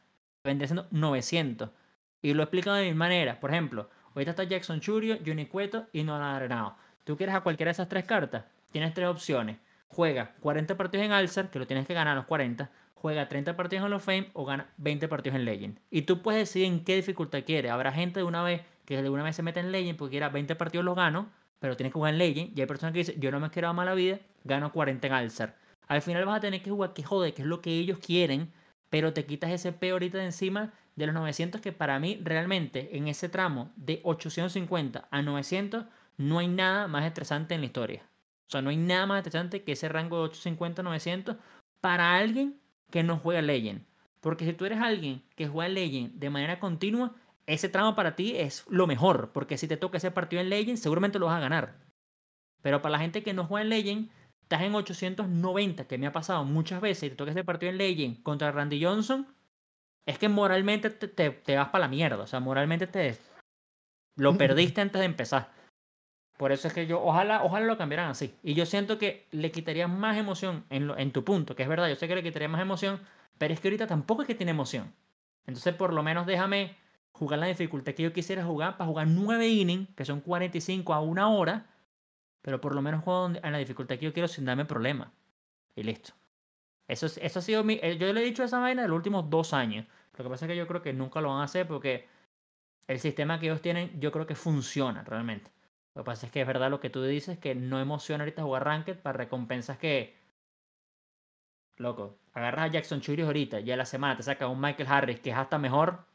vendría 0.45 0.67
siendo 0.67 0.87
900. 0.91 1.69
Y 2.21 2.33
lo 2.33 2.41
he 2.41 2.45
explicado 2.45 2.77
de 2.77 2.85
mil 2.85 2.95
maneras. 2.95 3.37
Por 3.37 3.51
ejemplo, 3.51 3.89
ahorita 4.13 4.31
está 4.31 4.43
Jackson 4.43 4.79
Churio, 4.79 5.17
Johnny 5.25 5.47
Cueto 5.47 5.87
y 5.91 6.03
Nolan 6.03 6.35
Arenado. 6.35 6.77
Tú 7.03 7.17
quieres 7.17 7.35
a 7.35 7.41
cualquiera 7.41 7.69
de 7.69 7.73
esas 7.73 7.89
tres 7.89 8.05
cartas, 8.05 8.45
tienes 8.71 8.93
tres 8.93 9.07
opciones. 9.07 9.57
Juega 9.87 10.33
40 10.39 10.75
partidos 10.77 11.05
en 11.05 11.11
Alzar, 11.11 11.49
que 11.49 11.59
lo 11.59 11.67
tienes 11.67 11.85
que 11.85 11.93
ganar 11.93 12.15
los 12.15 12.25
40. 12.25 12.69
Juega 12.95 13.27
30 13.27 13.55
partidos 13.55 13.81
en 13.81 13.85
Hall 13.85 13.93
of 13.93 14.03
Fame 14.03 14.31
o 14.33 14.45
gana 14.45 14.67
20 14.77 15.07
partidos 15.07 15.35
en 15.35 15.45
Legend. 15.45 15.79
Y 15.91 16.03
tú 16.03 16.21
puedes 16.21 16.41
decidir 16.41 16.67
en 16.67 16.83
qué 16.83 16.95
dificultad 16.95 17.43
quieres. 17.45 17.71
Habrá 17.71 17.91
gente 17.91 18.19
de 18.19 18.23
una 18.23 18.41
vez 18.41 18.61
que 18.85 19.01
de 19.01 19.09
una 19.09 19.23
vez 19.23 19.35
se 19.35 19.43
mete 19.43 19.59
en 19.59 19.71
Legend 19.71 19.97
porque 19.97 20.11
quiera 20.11 20.29
20 20.29 20.55
partidos 20.55 20.85
los 20.85 20.95
gano, 20.95 21.29
pero 21.59 21.75
tienes 21.75 21.91
que 21.91 21.99
jugar 21.99 22.13
en 22.13 22.19
Legend. 22.19 22.57
Y 22.57 22.61
hay 22.61 22.67
personas 22.67 22.93
que 22.93 22.99
dicen, 22.99 23.19
yo 23.19 23.31
no 23.31 23.39
me 23.39 23.49
quiero 23.49 23.67
dar 23.67 23.75
mala 23.75 23.93
vida, 23.93 24.19
gano 24.43 24.71
40 24.71 25.07
en 25.07 25.13
Alzar. 25.13 25.57
Al 25.87 26.01
final 26.01 26.25
vas 26.25 26.37
a 26.37 26.41
tener 26.41 26.61
que 26.61 26.69
jugar 26.69 26.93
que 26.93 27.03
jode, 27.03 27.33
que 27.33 27.41
es 27.41 27.47
lo 27.47 27.61
que 27.61 27.71
ellos 27.71 27.99
quieren, 27.99 28.51
pero 28.89 29.13
te 29.13 29.25
quitas 29.25 29.51
ese 29.51 29.71
P 29.71 29.91
ahorita 29.91 30.17
de 30.17 30.25
encima 30.25 30.73
de 30.95 31.05
los 31.07 31.15
900 31.15 31.61
que 31.61 31.71
para 31.71 31.99
mí 31.99 32.19
realmente 32.23 32.97
en 32.97 33.07
ese 33.07 33.29
tramo 33.29 33.71
de 33.75 33.99
850 34.03 35.07
a 35.09 35.21
900 35.21 35.85
no 36.17 36.39
hay 36.39 36.47
nada 36.47 36.87
más 36.87 37.05
estresante 37.05 37.53
en 37.55 37.61
la 37.61 37.67
historia. 37.67 38.03
O 38.47 38.51
sea, 38.51 38.61
no 38.61 38.69
hay 38.69 38.77
nada 38.77 39.05
más 39.05 39.17
estresante 39.17 39.63
que 39.63 39.73
ese 39.73 39.89
rango 39.89 40.17
de 40.17 40.23
850 40.25 40.81
a 40.81 40.83
900 40.83 41.35
para 41.81 42.15
alguien 42.15 42.59
que 42.89 43.03
no 43.03 43.17
juega 43.17 43.41
Legend. 43.41 43.83
Porque 44.21 44.45
si 44.45 44.53
tú 44.53 44.65
eres 44.65 44.79
alguien 44.79 45.23
que 45.35 45.47
juega 45.47 45.69
Legend 45.69 46.13
de 46.13 46.29
manera 46.29 46.59
continua, 46.59 47.13
ese 47.47 47.69
tramo 47.69 47.95
para 47.95 48.15
ti 48.15 48.35
es 48.37 48.65
lo 48.69 48.87
mejor. 48.87 49.31
Porque 49.31 49.57
si 49.57 49.67
te 49.67 49.77
toca 49.77 49.97
ese 49.97 50.11
partido 50.11 50.41
en 50.41 50.49
Legend, 50.49 50.77
seguramente 50.77 51.19
lo 51.19 51.27
vas 51.27 51.37
a 51.37 51.41
ganar. 51.41 51.75
Pero 52.61 52.81
para 52.81 52.93
la 52.93 52.99
gente 52.99 53.23
que 53.23 53.33
no 53.33 53.45
juega 53.45 53.63
en 53.63 53.69
Legend, 53.69 54.09
estás 54.41 54.61
en 54.61 54.75
890, 54.75 55.87
que 55.87 55.97
me 55.97 56.07
ha 56.07 56.11
pasado 56.13 56.43
muchas 56.45 56.81
veces, 56.81 57.03
y 57.03 57.09
te 57.11 57.15
toca 57.15 57.31
ese 57.31 57.43
partido 57.43 57.71
en 57.71 57.77
Legend 57.77 58.23
contra 58.23 58.51
Randy 58.51 58.83
Johnson, 58.83 59.27
es 60.05 60.17
que 60.19 60.29
moralmente 60.29 60.89
te, 60.89 61.07
te- 61.07 61.29
te 61.31 61.55
vas 61.55 61.69
para 61.69 61.83
la 61.85 61.87
mierda. 61.87 62.23
O 62.23 62.27
sea, 62.27 62.39
moralmente 62.39 62.87
te 62.87 63.17
lo 64.17 64.37
perdiste 64.37 64.81
antes 64.81 64.99
de 64.99 65.05
empezar. 65.05 65.51
Por 66.37 66.51
eso 66.51 66.67
es 66.67 66.73
que 66.73 66.85
yo, 66.85 67.01
ojalá, 67.01 67.43
ojalá 67.43 67.65
lo 67.65 67.77
cambiaran 67.77 68.09
así. 68.09 68.35
Y 68.43 68.55
yo 68.55 68.65
siento 68.65 68.97
que 68.97 69.27
le 69.31 69.51
quitaría 69.51 69.87
más 69.87 70.17
emoción 70.17 70.65
en, 70.69 70.87
lo- 70.87 70.97
en 70.97 71.11
tu 71.11 71.23
punto, 71.23 71.55
que 71.55 71.63
es 71.63 71.69
verdad, 71.69 71.87
yo 71.87 71.95
sé 71.95 72.07
que 72.07 72.15
le 72.15 72.23
quitaría 72.23 72.49
más 72.49 72.61
emoción, 72.61 72.99
pero 73.37 73.53
es 73.53 73.59
que 73.59 73.67
ahorita 73.69 73.87
tampoco 73.87 74.21
es 74.23 74.27
que 74.27 74.35
tiene 74.35 74.51
emoción. 74.51 74.93
Entonces, 75.47 75.73
por 75.75 75.93
lo 75.93 76.03
menos 76.03 76.25
déjame 76.25 76.75
jugar 77.19 77.39
la 77.39 77.47
dificultad 77.47 77.93
que 77.93 78.03
yo 78.03 78.13
quisiera 78.13 78.45
jugar 78.45 78.77
para 78.77 78.87
jugar 78.89 79.07
9 79.07 79.47
innings, 79.47 79.89
que 79.95 80.05
son 80.05 80.21
45 80.21 80.93
a 80.93 81.01
una 81.01 81.29
hora, 81.29 81.67
pero 82.41 82.61
por 82.61 82.75
lo 82.75 82.81
menos 82.81 83.03
juego 83.03 83.27
en 83.27 83.51
la 83.53 83.57
dificultad 83.59 83.97
que 83.97 84.05
yo 84.05 84.13
quiero 84.13 84.27
sin 84.29 84.45
darme 84.45 84.65
problema. 84.65 85.11
Y 85.75 85.83
listo. 85.83 86.13
Eso, 86.87 87.05
es- 87.07 87.17
eso 87.19 87.39
ha 87.39 87.41
sido 87.43 87.63
mi. 87.63 87.79
eh, 87.83 87.97
Yo 87.99 88.11
le 88.13 88.21
he 88.21 88.25
dicho 88.25 88.43
esa 88.43 88.59
vaina 88.59 88.83
en 88.83 88.89
los 88.89 88.97
últimos 88.97 89.29
dos 89.29 89.53
años. 89.53 89.85
Lo 90.17 90.23
que 90.25 90.29
pasa 90.31 90.45
es 90.45 90.49
que 90.51 90.57
yo 90.57 90.67
creo 90.67 90.81
que 90.83 90.93
nunca 90.93 91.21
lo 91.21 91.29
van 91.29 91.41
a 91.41 91.45
hacer 91.45 91.67
porque 91.67 92.07
el 92.87 92.99
sistema 92.99 93.39
que 93.39 93.47
ellos 93.47 93.61
tienen, 93.61 93.99
yo 94.01 94.11
creo 94.11 94.25
que 94.27 94.35
funciona 94.35 95.03
realmente. 95.03 95.51
Lo 95.95 96.03
que 96.03 96.07
pasa 96.07 96.25
es 96.27 96.31
que 96.33 96.41
es 96.41 96.47
verdad 96.47 96.69
lo 96.71 96.79
que 96.81 96.89
tú 96.89 97.03
dices, 97.03 97.39
que 97.39 97.55
no 97.55 97.79
emociona 97.81 98.23
ahorita 98.25 98.43
jugar 98.43 98.65
Ranked 98.65 98.99
para 98.99 99.17
recompensas 99.17 99.77
que. 99.77 100.15
Loco, 101.77 102.19
agarras 102.33 102.65
a 102.65 102.67
Jackson 102.73 102.99
Churios 102.99 103.27
ahorita 103.27 103.61
y 103.61 103.71
a 103.71 103.77
la 103.77 103.85
semana 103.85 104.17
te 104.17 104.23
saca 104.23 104.47
un 104.47 104.59
Michael 104.59 104.89
Harris 104.89 105.19
que 105.21 105.29
es 105.31 105.37
hasta 105.37 105.57
mejor. 105.57 106.05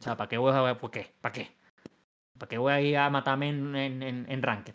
O 0.00 0.02
sea, 0.02 0.16
¿para 0.16 0.28
qué 0.28 0.38
voy 0.38 0.52
a 0.52 0.58
jugar? 0.58 0.78
¿Por 0.78 0.90
qué? 0.90 1.14
¿Para 1.20 1.32
qué? 1.32 1.50
¿Para 2.38 2.48
qué 2.48 2.58
voy 2.58 2.72
a 2.72 2.80
ir 2.80 2.96
a 2.96 3.10
matarme 3.10 3.48
en, 3.48 3.74
en, 3.74 4.02
en, 4.02 4.30
en 4.30 4.42
Ranked? 4.42 4.74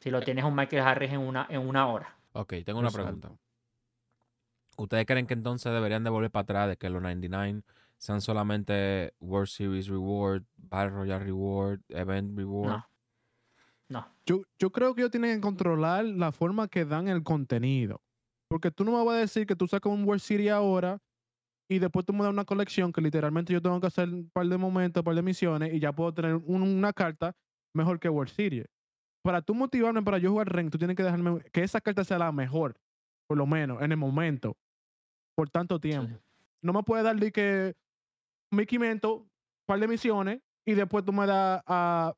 Si 0.00 0.10
lo 0.10 0.20
tienes 0.20 0.44
un 0.44 0.54
Michael 0.54 0.82
Harris 0.82 1.12
en 1.12 1.20
una, 1.20 1.46
en 1.50 1.66
una 1.66 1.88
hora. 1.88 2.16
Ok, 2.32 2.54
tengo 2.64 2.78
una 2.78 2.90
pregunta. 2.90 3.32
¿Ustedes 4.76 5.06
creen 5.06 5.26
que 5.26 5.34
entonces 5.34 5.72
deberían 5.72 6.04
de 6.04 6.10
volver 6.10 6.30
para 6.30 6.42
atrás 6.42 6.68
de 6.68 6.76
que 6.76 6.90
los 6.90 7.02
99 7.02 7.62
sean 7.96 8.20
solamente 8.20 9.14
World 9.20 9.48
Series 9.48 9.88
Reward, 9.88 10.44
Battle 10.56 10.90
Royale 10.90 11.24
Reward, 11.24 11.80
Event 11.88 12.36
Reward? 12.36 12.68
No. 12.68 12.88
No. 13.88 14.08
Yo, 14.26 14.42
yo 14.58 14.70
creo 14.70 14.94
que 14.94 15.00
ellos 15.00 15.10
tienen 15.10 15.36
que 15.36 15.40
controlar 15.40 16.04
la 16.04 16.30
forma 16.30 16.68
que 16.68 16.84
dan 16.84 17.08
el 17.08 17.22
contenido. 17.22 18.02
Porque 18.48 18.70
tú 18.70 18.84
no 18.84 18.92
me 18.92 19.04
vas 19.04 19.16
a 19.16 19.20
decir 19.20 19.46
que 19.46 19.56
tú 19.56 19.66
sacas 19.66 19.92
un 19.92 20.04
World 20.04 20.20
Series 20.20 20.52
ahora 20.52 21.00
y 21.68 21.78
después 21.78 22.06
tú 22.06 22.12
me 22.12 22.22
das 22.22 22.32
una 22.32 22.44
colección 22.44 22.92
que 22.92 23.00
literalmente 23.00 23.52
yo 23.52 23.60
tengo 23.60 23.80
que 23.80 23.86
hacer 23.88 24.08
un 24.08 24.30
par 24.30 24.46
de 24.46 24.56
momentos, 24.56 25.00
un 25.00 25.04
par 25.04 25.14
de 25.14 25.22
misiones 25.22 25.72
y 25.74 25.80
ya 25.80 25.92
puedo 25.92 26.12
tener 26.14 26.34
un- 26.36 26.62
una 26.62 26.92
carta 26.92 27.34
mejor 27.74 27.98
que 27.98 28.08
World 28.08 28.32
Series. 28.32 28.66
Para 29.24 29.42
tú 29.42 29.54
motivarme 29.54 30.02
para 30.02 30.18
yo 30.18 30.30
jugar 30.30 30.48
Rank, 30.54 30.70
tú 30.70 30.78
tienes 30.78 30.96
que 30.96 31.02
dejarme 31.02 31.42
que 31.52 31.62
esa 31.64 31.80
carta 31.80 32.04
sea 32.04 32.18
la 32.18 32.30
mejor, 32.30 32.76
por 33.28 33.36
lo 33.36 33.46
menos, 33.46 33.82
en 33.82 33.90
el 33.90 33.98
momento, 33.98 34.56
por 35.36 35.50
tanto 35.50 35.80
tiempo. 35.80 36.16
No 36.62 36.72
me 36.72 36.82
puedes 36.84 37.04
dar 37.04 37.16
de 37.16 37.32
que 37.32 37.74
1500, 38.52 39.20
un 39.22 39.28
par 39.66 39.80
de 39.80 39.88
misiones 39.88 40.40
y 40.64 40.74
después 40.74 41.04
tú 41.04 41.12
me 41.12 41.26
das 41.26 41.62
a, 41.66 42.14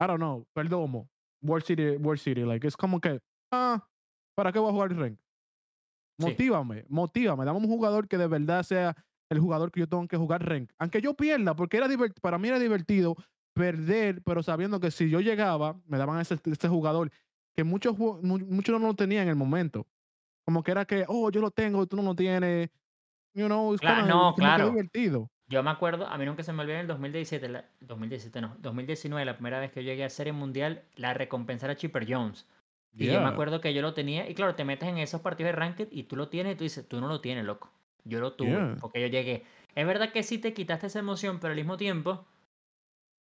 I 0.00 0.06
don't 0.06 0.18
know, 0.18 0.46
Perdomo, 0.54 1.08
World 1.42 1.64
City, 1.64 1.96
World 1.96 2.20
City. 2.20 2.42
Like, 2.42 2.66
es 2.66 2.76
como 2.76 3.00
que, 3.00 3.20
ah, 3.52 3.86
¿para 4.34 4.52
qué 4.52 4.58
voy 4.58 4.70
a 4.70 4.72
jugar 4.72 4.96
Rank? 4.96 5.18
Sí. 6.18 6.24
Motívame, 6.24 6.84
motívame. 6.88 7.44
Dame 7.44 7.58
un 7.58 7.66
jugador 7.68 8.08
que 8.08 8.16
de 8.18 8.26
verdad 8.26 8.62
sea 8.62 8.96
el 9.28 9.38
jugador 9.40 9.70
que 9.70 9.80
yo 9.80 9.88
tengo 9.88 10.06
que 10.08 10.16
jugar 10.16 10.46
Rank. 10.48 10.70
Aunque 10.78 11.00
yo 11.00 11.14
pierda, 11.14 11.54
porque 11.54 11.76
era 11.76 11.88
para 12.22 12.38
mí 12.38 12.48
era 12.48 12.58
divertido 12.58 13.16
perder, 13.54 14.22
pero 14.22 14.42
sabiendo 14.42 14.80
que 14.80 14.90
si 14.90 15.08
yo 15.10 15.20
llegaba, 15.20 15.76
me 15.86 15.98
daban 15.98 16.20
ese, 16.20 16.38
ese 16.44 16.68
jugador 16.68 17.10
que 17.54 17.64
muchos, 17.64 17.98
muchos 17.98 18.80
no 18.80 18.86
lo 18.88 18.94
tenían 18.94 19.24
en 19.24 19.28
el 19.30 19.36
momento. 19.36 19.86
Como 20.44 20.62
que 20.62 20.70
era 20.70 20.84
que, 20.84 21.04
oh, 21.08 21.30
yo 21.30 21.40
lo 21.40 21.50
tengo, 21.50 21.86
tú 21.86 21.96
no 21.96 22.02
lo 22.02 22.14
tienes. 22.14 22.70
You 23.34 23.46
know, 23.46 23.74
es 23.74 23.80
Cla- 23.80 23.96
como- 24.00 24.06
no, 24.06 24.34
claro. 24.34 24.70
divertido. 24.70 25.30
Yo 25.48 25.62
me 25.62 25.70
acuerdo, 25.70 26.06
a 26.06 26.18
mí 26.18 26.24
nunca 26.24 26.42
se 26.42 26.52
me 26.52 26.62
olvidó 26.62 26.74
en 26.76 26.82
el 26.82 26.86
2017, 26.86 27.48
la- 27.48 27.64
2017 27.80 28.40
no, 28.40 28.56
2019, 28.58 29.24
la 29.24 29.34
primera 29.34 29.60
vez 29.60 29.70
que 29.72 29.82
yo 29.84 29.90
llegué 29.90 30.04
a 30.04 30.10
Serie 30.10 30.32
Mundial, 30.32 30.82
la 30.96 31.14
recompensa 31.14 31.66
era 31.66 31.76
Chipper 31.76 32.06
Jones. 32.08 32.46
Y 32.98 33.06
yo 33.06 33.20
me 33.20 33.28
acuerdo 33.28 33.60
que 33.60 33.74
yo 33.74 33.82
lo 33.82 33.92
tenía, 33.94 34.28
y 34.28 34.34
claro, 34.34 34.54
te 34.54 34.64
metes 34.64 34.88
en 34.88 34.98
esos 34.98 35.20
partidos 35.20 35.48
de 35.52 35.56
ranked 35.56 35.88
y 35.90 36.04
tú 36.04 36.16
lo 36.16 36.28
tienes 36.28 36.54
y 36.54 36.56
tú 36.56 36.64
dices, 36.64 36.88
tú 36.88 37.00
no 37.00 37.08
lo 37.08 37.20
tienes, 37.20 37.44
loco. 37.44 37.70
Yo 38.04 38.20
lo 38.20 38.32
tuve, 38.34 38.50
Yeah. 38.50 38.76
porque 38.80 39.00
yo 39.00 39.08
llegué. 39.08 39.44
Es 39.74 39.86
verdad 39.86 40.12
que 40.12 40.22
sí 40.22 40.38
te 40.38 40.54
quitaste 40.54 40.86
esa 40.86 41.00
emoción, 41.00 41.38
pero 41.40 41.50
al 41.52 41.56
mismo 41.56 41.76
tiempo, 41.76 42.24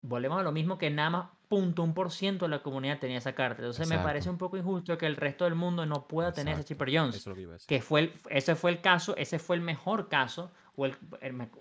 volvemos 0.01 0.39
a 0.39 0.43
lo 0.43 0.51
mismo 0.51 0.77
que 0.77 0.89
nada 0.89 1.09
más 1.09 1.29
punto 1.47 1.83
un 1.83 1.93
por 1.93 2.11
ciento 2.11 2.45
de 2.45 2.49
la 2.49 2.61
comunidad 2.63 2.99
tenía 2.99 3.17
esa 3.19 3.33
carta. 3.33 3.61
Entonces 3.61 3.87
me 3.87 3.99
parece 3.99 4.29
un 4.29 4.37
poco 4.37 4.57
injusto 4.57 4.97
que 4.97 5.05
el 5.05 5.15
resto 5.15 5.45
del 5.45 5.55
mundo 5.55 5.85
no 5.85 6.07
pueda 6.07 6.33
tener 6.33 6.55
ese. 6.55 6.65
Chipper 6.65 6.89
Jones 6.95 7.15
Eso 7.15 7.31
es 7.31 7.37
lo 7.37 7.57
que 7.67 7.81
fue 7.81 8.01
el- 8.01 8.13
ese 8.29 8.55
fue 8.55 8.71
el 8.71 8.81
caso, 8.81 9.15
ese 9.17 9.39
fue 9.39 9.55
el 9.55 9.61
mejor 9.61 10.09
caso, 10.09 10.51
o, 10.75 10.85
el, 10.85 10.95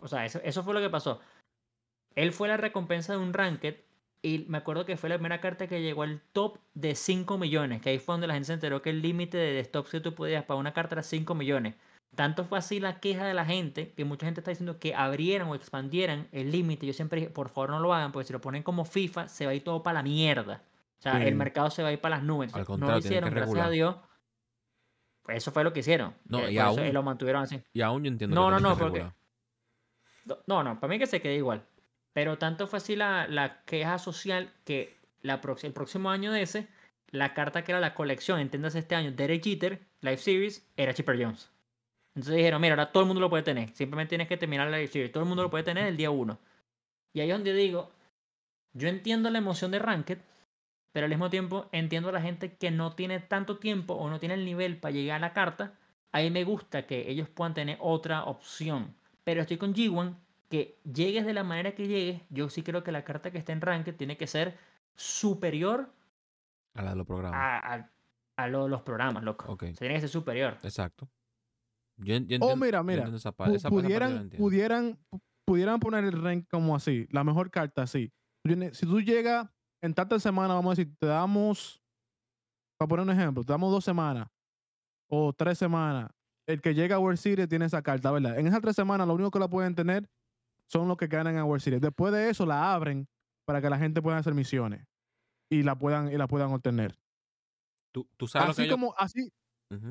o 0.00 0.08
sea, 0.08 0.24
eso, 0.24 0.40
eso 0.42 0.62
fue 0.62 0.74
lo 0.74 0.80
que 0.80 0.90
pasó. 0.90 1.20
Él 2.14 2.32
fue 2.32 2.48
la 2.48 2.56
recompensa 2.56 3.12
de 3.12 3.18
un 3.18 3.32
ranked 3.32 3.76
y 4.22 4.44
me 4.48 4.58
acuerdo 4.58 4.84
que 4.86 4.96
fue 4.96 5.08
la 5.08 5.16
primera 5.16 5.40
carta 5.40 5.66
que 5.66 5.82
llegó 5.82 6.02
al 6.04 6.20
top 6.32 6.58
de 6.74 6.94
5 6.94 7.38
millones, 7.38 7.82
que 7.82 7.90
ahí 7.90 7.98
fue 7.98 8.14
donde 8.14 8.28
la 8.28 8.34
gente 8.34 8.46
se 8.46 8.52
enteró 8.54 8.80
que 8.80 8.90
el 8.90 9.02
límite 9.02 9.36
de 9.36 9.64
stops 9.64 9.90
que 9.90 10.00
tú 10.00 10.14
podías 10.14 10.44
para 10.44 10.58
una 10.60 10.72
carta 10.72 10.94
era 10.94 11.02
5 11.02 11.34
millones. 11.34 11.74
Tanto 12.14 12.44
fue 12.44 12.58
así 12.58 12.78
la 12.78 13.00
queja 13.00 13.24
de 13.24 13.32
la 13.34 13.44
gente, 13.46 13.92
que 13.94 14.04
mucha 14.04 14.26
gente 14.26 14.40
está 14.40 14.50
diciendo 14.50 14.78
que 14.78 14.94
abrieran 14.94 15.48
o 15.48 15.54
expandieran 15.54 16.28
el 16.30 16.52
límite. 16.52 16.86
Yo 16.86 16.92
siempre 16.92 17.20
dije, 17.20 17.32
por 17.32 17.48
favor 17.48 17.70
no 17.70 17.80
lo 17.80 17.94
hagan, 17.94 18.12
porque 18.12 18.26
si 18.26 18.32
lo 18.34 18.40
ponen 18.40 18.62
como 18.62 18.84
FIFA, 18.84 19.28
se 19.28 19.46
va 19.46 19.52
a 19.52 19.54
ir 19.54 19.64
todo 19.64 19.82
para 19.82 19.94
la 19.94 20.02
mierda. 20.02 20.62
O 20.98 21.02
sea, 21.02 21.18
Sí. 21.18 21.26
el 21.26 21.34
mercado 21.34 21.70
se 21.70 21.82
va 21.82 21.88
a 21.88 21.92
ir 21.92 22.00
para 22.00 22.16
las 22.16 22.24
nubes. 22.24 22.54
Al 22.54 22.64
no 22.78 22.86
lo 22.90 22.98
hicieron, 22.98 23.30
gracias 23.30 23.66
a. 23.66 23.70
Dios. 23.70 23.96
Pues 25.22 25.38
eso 25.38 25.52
fue 25.52 25.64
lo 25.64 25.72
que 25.72 25.80
hicieron. 25.80 26.14
No, 26.26 26.40
Eh, 26.40 26.52
y 26.52 26.58
eso, 26.58 26.66
aún- 26.66 26.78
eh, 26.80 26.92
lo 26.92 27.02
mantuvieron 27.02 27.42
así. 27.42 27.60
Y 27.72 27.80
aún 27.80 28.04
yo 28.04 28.08
entiendo 28.08 28.34
No, 28.36 28.46
que 28.56 28.60
no, 28.62 28.68
no, 28.68 28.76
que 28.76 28.82
porque-. 28.82 29.06
No, 30.46 30.62
no, 30.62 30.78
para 30.78 30.90
mí 30.90 30.98
que 30.98 31.06
se 31.06 31.20
quede 31.20 31.36
igual. 31.36 31.64
Pero 32.12 32.38
tanto 32.38 32.66
fue 32.66 32.78
así 32.78 32.96
la, 32.96 33.26
la 33.28 33.62
queja 33.64 33.98
social 33.98 34.52
que 34.64 35.00
la 35.22 35.40
el 35.62 35.72
próximo 35.72 36.10
año 36.10 36.32
de 36.32 36.42
ese, 36.42 36.68
la 37.10 37.34
carta 37.34 37.64
que 37.64 37.72
era 37.72 37.80
la 37.80 37.94
colección, 37.94 38.40
entiendas 38.40 38.74
este 38.74 38.94
año, 38.94 39.12
Derek 39.12 39.44
Jeter, 39.44 39.80
Live 40.00 40.18
Series, 40.18 40.66
era 40.76 40.94
Chipper 40.94 41.22
Jones. 41.22 41.50
Entonces 42.14 42.36
dijeron, 42.36 42.60
mira, 42.60 42.74
ahora 42.74 42.92
todo 42.92 43.04
el 43.04 43.06
mundo 43.06 43.20
lo 43.20 43.30
puede 43.30 43.42
tener. 43.42 43.70
Simplemente 43.74 44.10
tienes 44.10 44.28
que 44.28 44.36
terminar 44.36 44.68
la 44.68 44.76
Live 44.76 44.88
Series. 44.88 45.12
Todo 45.12 45.22
el 45.22 45.28
mundo 45.28 45.42
lo 45.42 45.50
puede 45.50 45.64
tener 45.64 45.86
el 45.86 45.96
día 45.96 46.10
uno. 46.10 46.38
Y 47.14 47.20
ahí 47.20 47.30
es 47.30 47.34
donde 47.34 47.54
digo, 47.54 47.90
yo 48.74 48.88
entiendo 48.88 49.30
la 49.30 49.38
emoción 49.38 49.70
de 49.70 49.78
Ranked, 49.78 50.18
pero 50.92 51.04
al 51.04 51.10
mismo 51.10 51.30
tiempo 51.30 51.68
entiendo 51.72 52.10
a 52.10 52.12
la 52.12 52.20
gente 52.20 52.54
que 52.56 52.70
no 52.70 52.94
tiene 52.94 53.20
tanto 53.20 53.58
tiempo 53.58 53.94
o 53.94 54.10
no 54.10 54.20
tiene 54.20 54.34
el 54.34 54.44
nivel 54.44 54.76
para 54.78 54.92
llegar 54.92 55.16
a 55.16 55.20
la 55.20 55.32
carta. 55.32 55.78
Ahí 56.10 56.30
me 56.30 56.44
gusta 56.44 56.86
que 56.86 57.10
ellos 57.10 57.28
puedan 57.28 57.54
tener 57.54 57.78
otra 57.80 58.24
opción. 58.24 58.94
Pero 59.24 59.42
estoy 59.42 59.56
con 59.56 59.74
G1, 59.74 60.16
que 60.52 60.78
llegues 60.84 61.24
de 61.24 61.32
la 61.32 61.44
manera 61.44 61.74
que 61.74 61.88
llegues, 61.88 62.20
yo 62.28 62.50
sí 62.50 62.62
creo 62.62 62.84
que 62.84 62.92
la 62.92 63.04
carta 63.04 63.30
que 63.30 63.38
está 63.38 63.52
en 63.52 63.62
Ranked 63.62 63.96
tiene 63.96 64.18
que 64.18 64.26
ser 64.26 64.58
superior 64.94 65.90
A 66.74 66.82
la 66.82 66.90
de 66.90 66.96
los 66.96 67.06
programas. 67.06 67.40
a, 67.40 67.74
a- 67.74 67.90
a 68.36 68.48
lo 68.48 68.64
de 68.64 68.68
los 68.70 68.82
programas, 68.82 69.22
loco. 69.22 69.50
Ok. 69.50 69.62
O 69.62 69.66
sea, 69.68 69.74
tiene 69.76 69.94
que 69.94 70.00
ser 70.00 70.08
superior. 70.10 70.58
Exacto. 70.62 71.08
Yo, 71.96 72.16
yo 72.18 72.38
Oh, 72.40 72.56
mira, 72.56 72.78
yo 72.78 72.84
mira. 72.84 72.98
entiendo 73.00 73.16
esa 73.16 73.32
pa- 73.32 73.46
Pu- 73.46 73.56
esa- 73.56 73.68
esa 73.68 73.70
parte 73.70 73.88
yo 73.92 73.98
la 73.98 74.06
pudieran, 74.06 74.30
pudieran, 74.30 74.98
pu- 75.10 75.20
pudieran 75.46 75.80
poner 75.80 76.04
el 76.04 76.22
rank 76.22 76.46
como 76.50 76.76
así, 76.76 77.06
la 77.10 77.24
mejor 77.24 77.50
carta 77.50 77.82
así. 77.82 78.12
Si 78.72 78.86
tú 78.86 79.00
llegas 79.00 79.48
en 79.82 79.94
tantas 79.94 80.22
semanas, 80.22 80.56
vamos 80.56 80.72
a 80.72 80.76
decir, 80.82 80.94
te 80.98 81.06
damos, 81.06 81.82
para 82.78 82.88
poner 82.88 83.04
un 83.06 83.10
ejemplo, 83.10 83.42
te 83.44 83.52
damos 83.52 83.70
dos 83.70 83.84
semanas 83.84 84.28
o 85.10 85.32
tres 85.32 85.56
semanas. 85.58 86.10
El 86.46 86.60
que 86.60 86.74
llega 86.74 86.96
a 86.96 86.98
World 86.98 87.18
Series 87.18 87.48
tiene 87.48 87.66
esa 87.66 87.82
carta, 87.82 88.10
¿verdad? 88.10 88.38
En 88.38 88.46
esas 88.46 88.60
tres 88.60 88.74
semanas, 88.76 89.06
lo 89.06 89.14
único 89.14 89.30
que 89.30 89.38
la 89.38 89.48
pueden 89.48 89.74
tener 89.74 90.08
son 90.72 90.88
los 90.88 90.96
que 90.96 91.06
ganan 91.06 91.36
a 91.36 91.44
World 91.44 91.62
Series. 91.62 91.82
Después 91.82 92.12
de 92.12 92.30
eso, 92.30 92.46
la 92.46 92.72
abren 92.72 93.06
para 93.44 93.60
que 93.60 93.68
la 93.68 93.78
gente 93.78 94.00
pueda 94.00 94.16
hacer 94.16 94.34
misiones 94.34 94.86
y 95.50 95.62
la 95.62 95.76
puedan, 95.76 96.10
y 96.10 96.16
la 96.16 96.26
puedan 96.26 96.52
obtener. 96.52 96.98
Tú, 97.92 98.08
tú 98.16 98.26
sabes 98.26 98.48
lo 98.48 98.52
Así 98.52 98.66
yo... 98.66 98.72
como, 98.72 98.94
así, 98.96 99.32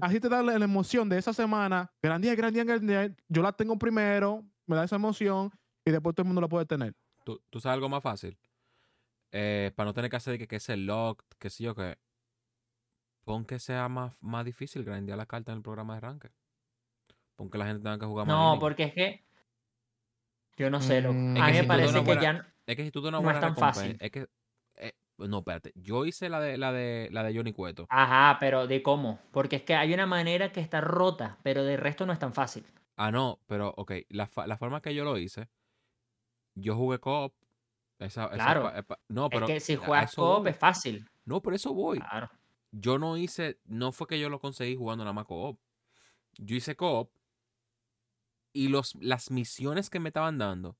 así 0.01 0.19
te 0.19 0.27
da 0.27 0.41
la, 0.41 0.57
la 0.57 0.65
emoción 0.65 1.07
de 1.07 1.19
esa 1.19 1.33
semana. 1.33 1.91
Gran 2.01 2.21
día, 2.21 2.33
gran 2.33 2.51
día, 2.51 2.63
gran 2.63 2.87
día. 2.87 3.15
Yo 3.27 3.43
la 3.43 3.51
tengo 3.51 3.77
primero, 3.77 4.43
me 4.65 4.75
da 4.75 4.85
esa 4.85 4.95
emoción 4.95 5.51
y 5.85 5.91
después 5.91 6.15
todo 6.15 6.23
el 6.23 6.27
mundo 6.27 6.41
la 6.41 6.47
puede 6.47 6.65
tener. 6.65 6.95
¿Tú, 7.23 7.39
tú 7.51 7.59
sabes 7.59 7.75
algo 7.75 7.89
más 7.89 8.01
fácil. 8.01 8.37
Eh, 9.31 9.71
para 9.75 9.89
no 9.89 9.93
tener 9.93 10.09
que 10.09 10.17
hacer 10.17 10.37
que, 10.37 10.47
que 10.47 10.55
ese 10.55 10.75
lock, 10.77 11.23
que 11.37 11.49
sí 11.49 11.67
o 11.67 11.75
que. 11.75 11.97
Pon 13.23 13.45
que 13.45 13.59
sea 13.59 13.87
más, 13.87 14.17
más 14.19 14.43
difícil 14.43 14.83
grandear 14.83 15.15
la 15.15 15.27
carta 15.27 15.51
en 15.51 15.57
el 15.59 15.63
programa 15.63 15.93
de 15.93 16.01
ranking. 16.01 16.29
Pon 17.35 17.51
que 17.51 17.57
la 17.59 17.67
gente 17.67 17.83
tenga 17.83 17.99
que 17.99 18.05
jugar 18.07 18.25
más. 18.25 18.35
No, 18.35 18.59
porque 18.59 18.85
es 18.85 18.93
que. 18.93 19.23
Yo 20.57 20.69
no 20.69 20.81
sé, 20.81 21.01
loco. 21.01 21.13
Mm. 21.15 21.37
A 21.41 21.45
que 21.47 21.51
mí 21.53 21.57
me 21.59 21.63
parece 21.67 21.93
que 21.93 21.99
buena- 22.01 22.21
ya. 22.21 22.53
Es 22.65 22.75
que 22.75 22.83
si 22.83 22.91
tú 22.91 23.01
no 23.09 23.29
es 23.31 23.39
tan 23.39 23.55
fácil. 23.55 23.97
Es 23.99 24.11
que. 24.11 24.27
eh, 24.75 24.93
no, 25.17 25.39
espérate. 25.39 25.71
Yo 25.75 26.05
hice 26.05 26.29
la 26.29 26.39
de 26.39 26.57
la 26.57 26.71
de 26.71 27.09
la 27.11 27.23
de 27.23 27.35
Johnny 27.35 27.53
Cueto. 27.53 27.85
Ajá, 27.89 28.37
pero 28.39 28.67
¿de 28.67 28.81
cómo? 28.81 29.19
Porque 29.31 29.57
es 29.57 29.63
que 29.63 29.75
hay 29.75 29.93
una 29.93 30.05
manera 30.05 30.51
que 30.51 30.59
está 30.61 30.81
rota, 30.81 31.37
pero 31.43 31.63
de 31.63 31.77
resto 31.77 32.05
no 32.05 32.13
es 32.13 32.19
tan 32.19 32.33
fácil. 32.33 32.65
Ah, 32.97 33.11
no, 33.11 33.39
pero 33.47 33.73
ok. 33.77 33.93
La, 34.09 34.29
la 34.45 34.57
forma 34.57 34.81
que 34.81 34.93
yo 34.93 35.03
lo 35.03 35.17
hice. 35.17 35.47
Yo 36.55 36.75
jugué 36.75 36.99
co-op. 36.99 37.33
Esa 37.99 38.29
Claro. 38.29 38.71
eh, 38.75 38.83
no, 39.09 39.29
pero. 39.29 39.45
es 39.47 39.53
que 39.53 39.59
si 39.59 39.75
juegas 39.75 40.15
co-op 40.15 40.47
es 40.47 40.57
fácil. 40.57 41.07
No, 41.25 41.41
por 41.41 41.53
eso 41.53 41.73
voy. 41.73 41.99
Claro. 41.99 42.29
yo 42.71 42.97
no 42.97 43.15
hice, 43.17 43.59
no 43.65 43.91
fue 43.91 44.07
que 44.07 44.19
yo 44.19 44.29
lo 44.29 44.39
conseguí 44.39 44.75
jugando 44.75 45.03
nada 45.03 45.13
más 45.13 45.25
co-op. 45.25 45.59
Yo 46.37 46.55
hice 46.55 46.75
co-op 46.75 47.11
y 48.53 48.69
los, 48.69 48.95
las 48.95 49.31
misiones 49.31 49.89
que 49.89 49.99
me 49.99 50.09
estaban 50.09 50.37
dando 50.37 50.77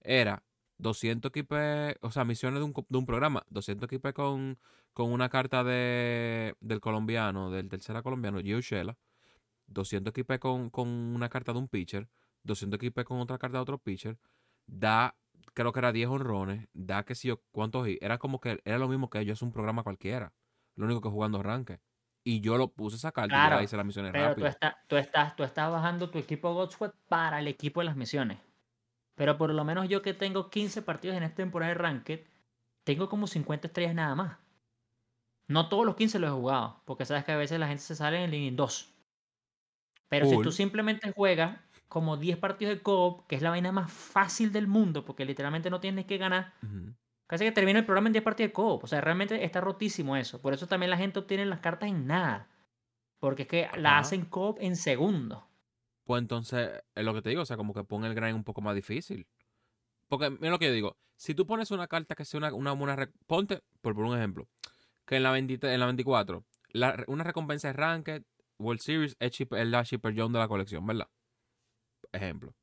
era 0.00 0.44
200 0.78 1.30
equipes, 1.30 1.96
o 2.00 2.10
sea, 2.10 2.24
misiones 2.24 2.60
de 2.60 2.64
un, 2.64 2.72
de 2.88 2.98
un 2.98 3.06
programa, 3.06 3.44
200 3.50 3.86
equipes 3.86 4.12
con, 4.14 4.58
con 4.92 5.12
una 5.12 5.28
carta 5.28 5.64
de, 5.64 6.54
del 6.60 6.80
colombiano, 6.80 7.50
del 7.50 7.68
tercera 7.68 8.02
colombiano, 8.02 8.40
Gio 8.40 8.60
Shela, 8.60 8.96
200 9.66 10.10
equipes 10.12 10.38
con, 10.38 10.70
con 10.70 10.88
una 10.88 11.28
carta 11.28 11.52
de 11.52 11.58
un 11.58 11.68
pitcher, 11.68 12.08
200 12.44 12.76
equipes 12.78 13.04
con 13.04 13.20
otra 13.20 13.38
carta 13.38 13.58
de 13.58 13.62
otro 13.62 13.78
pitcher, 13.78 14.18
da, 14.66 15.16
creo 15.54 15.72
que 15.72 15.80
era 15.80 15.92
10 15.92 16.08
honrones, 16.08 16.68
da 16.72 17.04
que 17.04 17.14
si 17.14 17.28
yo, 17.28 17.42
cuántos, 17.50 17.88
era 18.00 18.18
como 18.18 18.40
que 18.40 18.60
era 18.64 18.78
lo 18.78 18.88
mismo 18.88 19.10
que 19.10 19.24
yo 19.24 19.32
es 19.32 19.42
un 19.42 19.52
programa 19.52 19.82
cualquiera, 19.82 20.32
lo 20.76 20.86
único 20.86 21.00
que 21.00 21.08
jugando 21.08 21.40
arranque. 21.40 21.80
Y 22.30 22.42
yo 22.42 22.58
lo 22.58 22.68
puse 22.74 22.96
esa 22.96 23.10
carta 23.10 23.38
y 23.38 23.40
Claro, 23.40 23.56
ya 23.56 23.62
hice 23.62 23.74
las 23.78 23.86
misiones 23.86 24.12
Pero 24.12 24.36
tú, 24.36 24.44
rápido. 24.44 24.46
estás 24.46 24.74
tú, 24.86 24.98
estás, 24.98 25.34
tú 25.34 25.44
estás 25.44 25.72
bajando 25.72 26.10
tu 26.10 26.18
equipo 26.18 26.52
Godsweat 26.52 26.94
para 27.08 27.38
el 27.38 27.48
equipo 27.48 27.80
de 27.80 27.86
las 27.86 27.96
misiones. 27.96 28.38
Pero 29.14 29.38
por 29.38 29.54
lo 29.54 29.64
menos 29.64 29.88
yo 29.88 30.02
que 30.02 30.12
tengo 30.12 30.50
15 30.50 30.82
partidos 30.82 31.16
en 31.16 31.22
esta 31.22 31.36
temporada 31.36 31.72
de 31.72 31.78
Ranked, 31.78 32.26
tengo 32.84 33.08
como 33.08 33.26
50 33.26 33.68
estrellas 33.68 33.94
nada 33.94 34.14
más. 34.14 34.36
No 35.48 35.70
todos 35.70 35.86
los 35.86 35.96
15 35.96 36.18
los 36.18 36.28
he 36.28 36.34
jugado, 36.34 36.82
porque 36.84 37.06
sabes 37.06 37.24
que 37.24 37.32
a 37.32 37.38
veces 37.38 37.58
la 37.58 37.66
gente 37.68 37.82
se 37.82 37.96
sale 37.96 38.22
en 38.22 38.34
el 38.34 38.54
2. 38.54 38.94
Pero 40.10 40.26
si 40.26 40.38
tú 40.42 40.52
simplemente 40.52 41.10
juegas 41.12 41.58
como 41.88 42.18
10 42.18 42.36
partidos 42.36 42.74
de 42.74 42.82
co-op, 42.82 43.26
que 43.26 43.36
es 43.36 43.42
la 43.42 43.48
vaina 43.48 43.72
más 43.72 43.90
fácil 43.90 44.52
del 44.52 44.66
mundo, 44.66 45.06
porque 45.06 45.24
literalmente 45.24 45.70
no 45.70 45.80
tienes 45.80 46.04
que 46.04 46.18
ganar. 46.18 46.52
Casi 47.28 47.44
que 47.44 47.52
termina 47.52 47.78
el 47.78 47.84
programa 47.84 48.08
en 48.08 48.14
10 48.14 48.24
partidas 48.24 48.48
de 48.48 48.52
co-op. 48.54 48.82
O 48.82 48.86
sea, 48.88 49.00
realmente 49.00 49.44
está 49.44 49.60
rotísimo 49.60 50.16
eso. 50.16 50.40
Por 50.42 50.52
eso 50.54 50.66
también 50.66 50.90
la 50.90 50.96
gente 50.96 51.20
obtiene 51.20 51.46
las 51.46 51.60
cartas 51.60 51.88
en 51.88 52.06
nada. 52.06 52.48
Porque 53.20 53.42
es 53.42 53.48
que 53.48 53.68
la 53.76 53.98
hacen 53.98 54.24
co-op 54.24 54.58
en 54.60 54.74
segundos. 54.76 55.44
Pues 56.04 56.20
entonces, 56.22 56.70
es 56.94 57.04
lo 57.04 57.12
que 57.14 57.22
te 57.22 57.28
digo, 57.28 57.42
o 57.42 57.46
sea, 57.46 57.56
como 57.56 57.74
que 57.74 57.84
pon 57.84 58.04
el 58.04 58.14
grind 58.14 58.34
un 58.34 58.44
poco 58.44 58.60
más 58.62 58.74
difícil. 58.74 59.28
Porque, 60.08 60.30
mira 60.30 60.50
lo 60.50 60.58
que 60.58 60.66
yo 60.66 60.72
digo, 60.72 60.96
si 61.16 61.34
tú 61.34 61.46
pones 61.46 61.70
una 61.70 61.86
carta 61.86 62.14
que 62.14 62.24
sea 62.24 62.38
una, 62.38 62.52
una 62.54 62.72
buena... 62.72 62.96
rec- 62.96 63.12
Ponte, 63.26 63.62
por, 63.82 63.94
por 63.94 64.04
un 64.04 64.16
ejemplo, 64.16 64.48
que 65.04 65.16
en 65.16 65.22
la, 65.22 65.30
23 65.32 65.74
en 65.74 65.80
la 65.80 65.86
24, 65.86 66.44
la 66.70 66.92
re- 66.92 67.04
una 67.08 67.24
recompensa 67.24 67.68
de 67.68 67.72
Ranked, 67.74 68.22
World 68.58 68.80
Series, 68.80 69.16
es, 69.20 69.38
es 69.38 69.66
la 69.66 69.82
Shipper 69.82 70.14
John 70.16 70.32
de 70.32 70.38
la 70.38 70.48
colección, 70.48 70.86
¿verdad? 70.86 71.08
Ejemplo. 72.12 72.54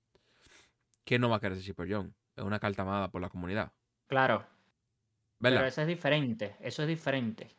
¿Quién 1.03 1.21
no 1.21 1.29
va 1.29 1.35
a 1.35 1.39
querer 1.39 1.57
ese 1.57 1.67
Shipper 1.67 1.87
John? 1.93 2.15
Es 2.35 2.43
una 2.43 2.59
carta 2.59 2.81
amada 2.81 3.11
por 3.11 3.21
la 3.21 3.29
comunidad, 3.29 3.71
Claro. 4.07 4.45
¿Verdad? 5.39 5.59
Pero 5.59 5.67
eso 5.67 5.81
es 5.81 5.87
diferente. 5.87 6.55
Eso 6.59 6.81
es 6.83 6.87
diferente. 6.87 7.49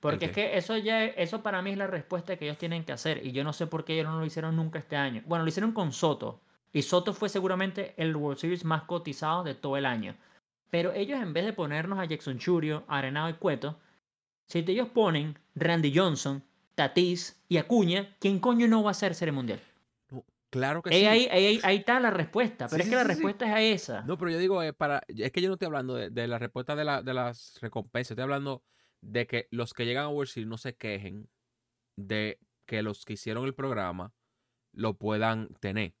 Porque 0.00 0.26
es 0.26 0.32
que 0.32 0.58
eso 0.58 0.76
ya, 0.76 1.04
eso 1.04 1.42
para 1.42 1.62
mí 1.62 1.70
es 1.70 1.78
la 1.78 1.86
respuesta 1.86 2.36
que 2.36 2.44
ellos 2.44 2.58
tienen 2.58 2.84
que 2.84 2.92
hacer. 2.92 3.24
Y 3.26 3.32
yo 3.32 3.42
no 3.42 3.54
sé 3.54 3.66
por 3.66 3.84
qué 3.84 3.94
ellos 3.94 4.12
no 4.12 4.20
lo 4.20 4.26
hicieron 4.26 4.54
nunca 4.54 4.78
este 4.78 4.96
año. 4.96 5.22
Bueno, 5.26 5.44
lo 5.44 5.48
hicieron 5.48 5.72
con 5.72 5.92
Soto. 5.92 6.40
Y 6.72 6.82
Soto 6.82 7.14
fue 7.14 7.28
seguramente 7.28 7.94
el 7.96 8.14
World 8.14 8.38
Series 8.38 8.64
más 8.64 8.82
cotizado 8.82 9.44
de 9.44 9.54
todo 9.54 9.76
el 9.78 9.86
año. 9.86 10.14
Pero 10.68 10.92
ellos 10.92 11.22
en 11.22 11.32
vez 11.32 11.46
de 11.46 11.52
ponernos 11.52 11.98
a 11.98 12.04
Jackson 12.04 12.38
Churio, 12.38 12.84
Arenado 12.88 13.30
y 13.30 13.34
Cueto, 13.34 13.78
si 14.46 14.58
ellos 14.58 14.88
ponen 14.88 15.38
Randy 15.54 15.96
Johnson, 15.96 16.42
Tatis 16.74 17.42
y 17.48 17.56
Acuña, 17.56 18.14
¿quién 18.18 18.40
coño 18.40 18.66
no 18.66 18.82
va 18.82 18.90
a 18.90 18.94
ser 18.94 19.14
Serie 19.14 19.32
Mundial? 19.32 19.60
Claro 20.54 20.82
que 20.82 20.94
Ahí, 20.94 21.00
sí. 21.00 21.06
ahí, 21.06 21.26
ahí- 21.30 21.60
ahí 21.64 21.76
está 21.78 21.98
la 21.98 22.10
respuesta. 22.12 22.68
Pero 22.68 22.84
Sí, 22.84 22.88
es 22.88 22.90
que 22.90 22.90
sí, 22.90 22.94
la 22.94 23.00
sí, 23.02 23.06
sí. 23.08 23.14
respuesta 23.14 23.44
es 23.46 23.52
a 23.52 23.60
esa. 23.60 24.02
No, 24.02 24.16
pero 24.16 24.30
yo 24.30 24.38
digo, 24.38 24.62
eh, 24.62 24.72
para, 24.72 25.02
es 25.08 25.32
que 25.32 25.40
yo 25.42 25.48
no 25.48 25.54
estoy 25.54 25.66
hablando 25.66 25.96
de, 25.96 26.10
de 26.10 26.28
la 26.28 26.38
respuesta 26.38 26.76
de, 26.76 26.84
la, 26.84 27.02
de 27.02 27.12
las 27.12 27.58
recompensas, 27.60 28.12
estoy 28.12 28.22
hablando 28.22 28.62
de 29.02 29.26
que 29.26 29.48
los 29.50 29.74
que 29.74 29.84
llegan 29.84 30.04
a 30.04 30.08
World 30.10 30.30
Series 30.30 30.48
no 30.48 30.56
se 30.56 30.76
quejen 30.76 31.28
de 31.96 32.38
que 32.66 32.82
los 32.82 33.04
que 33.04 33.14
hicieron 33.14 33.44
el 33.46 33.54
programa 33.54 34.12
lo 34.72 34.94
puedan 34.96 35.48
tener. 35.60 35.94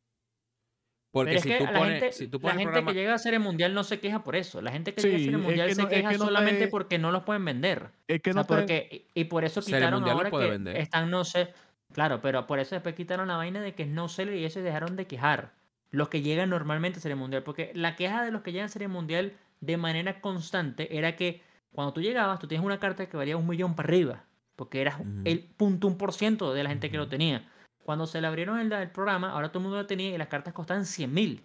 Porque 1.12 1.34
es 1.36 1.42
si, 1.42 1.48
que 1.48 1.58
tú 1.58 1.64
la 1.64 1.72
pones, 1.72 2.00
gente, 2.00 2.12
si 2.12 2.28
tú 2.28 2.38
la 2.38 2.42
pones 2.42 2.56
gente 2.58 2.64
programa... 2.72 2.92
que 2.92 2.98
llega 2.98 3.14
a 3.14 3.18
ser 3.18 3.34
el 3.34 3.40
mundial 3.40 3.74
no 3.74 3.84
se 3.84 3.98
queja 4.00 4.22
por 4.24 4.34
eso. 4.36 4.60
La 4.62 4.70
gente 4.72 4.94
que 4.94 5.02
llega 5.02 5.16
a 5.16 5.18
ser 5.18 5.28
el 5.28 5.34
es 5.34 5.40
mundial 5.40 5.74
se 5.74 5.82
es 5.82 5.88
queja 5.88 6.10
que 6.10 6.18
no 6.18 6.24
solamente 6.26 6.64
te- 6.66 6.68
porque 6.68 6.98
no 6.98 7.10
los 7.12 7.22
pueden 7.24 7.44
vender. 7.44 7.90
Es 8.08 8.20
que 8.22 8.30
O 8.30 8.32
sea, 8.32 8.42
no 8.42 8.46
te... 8.46 8.54
porque, 8.54 9.06
y 9.14 9.24
por 9.24 9.44
eso 9.44 9.60
quitaron 9.62 10.08
ahora 10.08 10.30
que 10.30 10.36
vender. 10.36 10.76
están 10.76 11.10
no 11.10 11.24
sé. 11.24 11.52
Claro, 11.94 12.20
pero 12.20 12.48
por 12.48 12.58
eso 12.58 12.74
después 12.74 12.96
quitaron 12.96 13.28
la 13.28 13.36
vaina 13.36 13.60
de 13.60 13.74
que 13.74 13.84
es 13.84 13.88
no 13.88 14.08
seller 14.08 14.34
y 14.34 14.44
eso 14.44 14.60
dejaron 14.60 14.96
de 14.96 15.06
quejar. 15.06 15.52
Los 15.92 16.08
que 16.08 16.22
llegan 16.22 16.50
normalmente 16.50 16.98
a 16.98 17.02
Serie 17.02 17.14
Mundial. 17.14 17.44
Porque 17.44 17.70
la 17.74 17.94
queja 17.94 18.24
de 18.24 18.32
los 18.32 18.42
que 18.42 18.50
llegan 18.50 18.66
a 18.66 18.68
Serie 18.68 18.88
Mundial 18.88 19.32
de 19.60 19.76
manera 19.76 20.20
constante 20.20 20.98
era 20.98 21.14
que 21.14 21.40
cuando 21.70 21.92
tú 21.92 22.00
llegabas, 22.00 22.40
tú 22.40 22.48
tienes 22.48 22.66
una 22.66 22.80
carta 22.80 23.08
que 23.08 23.16
valía 23.16 23.36
un 23.36 23.46
millón 23.46 23.76
para 23.76 23.86
arriba. 23.86 24.24
Porque 24.56 24.80
eras 24.80 25.00
el 25.24 25.44
punto 25.44 25.86
un 25.86 25.96
por 25.96 26.12
ciento 26.12 26.52
de 26.52 26.64
la 26.64 26.70
gente 26.70 26.90
que 26.90 26.96
lo 26.96 27.08
tenía. 27.08 27.48
Cuando 27.84 28.08
se 28.08 28.20
le 28.20 28.26
abrieron 28.26 28.58
el, 28.58 28.72
el 28.72 28.90
programa, 28.90 29.30
ahora 29.30 29.50
todo 29.50 29.60
el 29.60 29.64
mundo 29.64 29.78
lo 29.78 29.86
tenía 29.86 30.12
y 30.12 30.18
las 30.18 30.28
cartas 30.28 30.52
costaban 30.52 30.86
100 30.86 31.14
mil. 31.14 31.44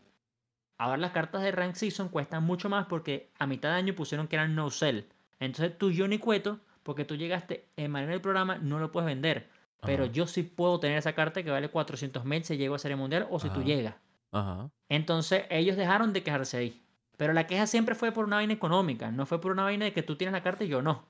Ahora 0.80 0.97
las 0.97 1.12
cartas 1.12 1.43
de 1.43 1.52
Rank 1.52 1.76
Season 1.76 2.10
cuestan 2.10 2.43
mucho 2.43 2.70
más 2.70 2.88
porque 2.88 3.30
a 3.38 3.45
mitad 3.45 3.70
de 3.70 3.76
año 3.76 3.93
pusieron 3.93 4.28
que 4.28 4.36
eran 4.36 4.56
no 4.56 4.72
sell. 4.72 5.06
Entonces 5.39 5.78
tú, 5.78 5.91
Johnny 5.95 6.18
Cueto, 6.18 6.60
porque 6.82 7.06
tú 7.06 7.16
llegaste 7.16 7.68
en 7.76 7.91
manera 7.91 8.14
del 8.14 8.22
programa, 8.22 8.58
no 8.58 8.80
lo 8.80 8.91
puedes 8.91 9.06
vender. 9.06 9.47
Pero 9.82 10.03
Ajá, 10.03 10.11
yo 10.13 10.27
sí 10.27 10.43
puedo 10.43 10.80
tener 10.80 10.97
esa 10.97 11.13
carta 11.13 11.41
que 11.43 11.49
vale 11.51 11.69
400 11.69 12.25
mil 12.25 12.43
si 12.43 12.57
llego 12.57 12.75
a 12.75 12.80
Serie 12.80 12.97
Mundial 12.97 13.27
o 13.30 13.39
si 13.39 13.49
tú 13.49 13.63
llegas. 13.63 13.95
Ajá. 14.32 14.69
Entonces 14.89 15.45
ellos 15.49 15.77
dejaron 15.77 16.11
de 16.13 16.21
quejarse 16.23 16.57
ahí. 16.57 16.84
Pero 17.17 17.34
la 17.34 17.47
queja 17.47 17.67
siempre 17.67 17.95
fue 17.95 18.11
por 18.11 18.25
una 18.25 18.38
vaina 18.38 18.53
económica, 18.53 19.11
no 19.11 19.25
fue 19.25 19.41
por 19.41 19.51
una 19.51 19.63
vaina 19.63 19.86
de 19.86 19.93
que 19.93 20.03
tú 20.03 20.15
tienes 20.15 20.34
la 20.34 20.41
carta 20.43 20.63
y 20.63 20.67
yo 20.67 20.82
no. 20.82 21.05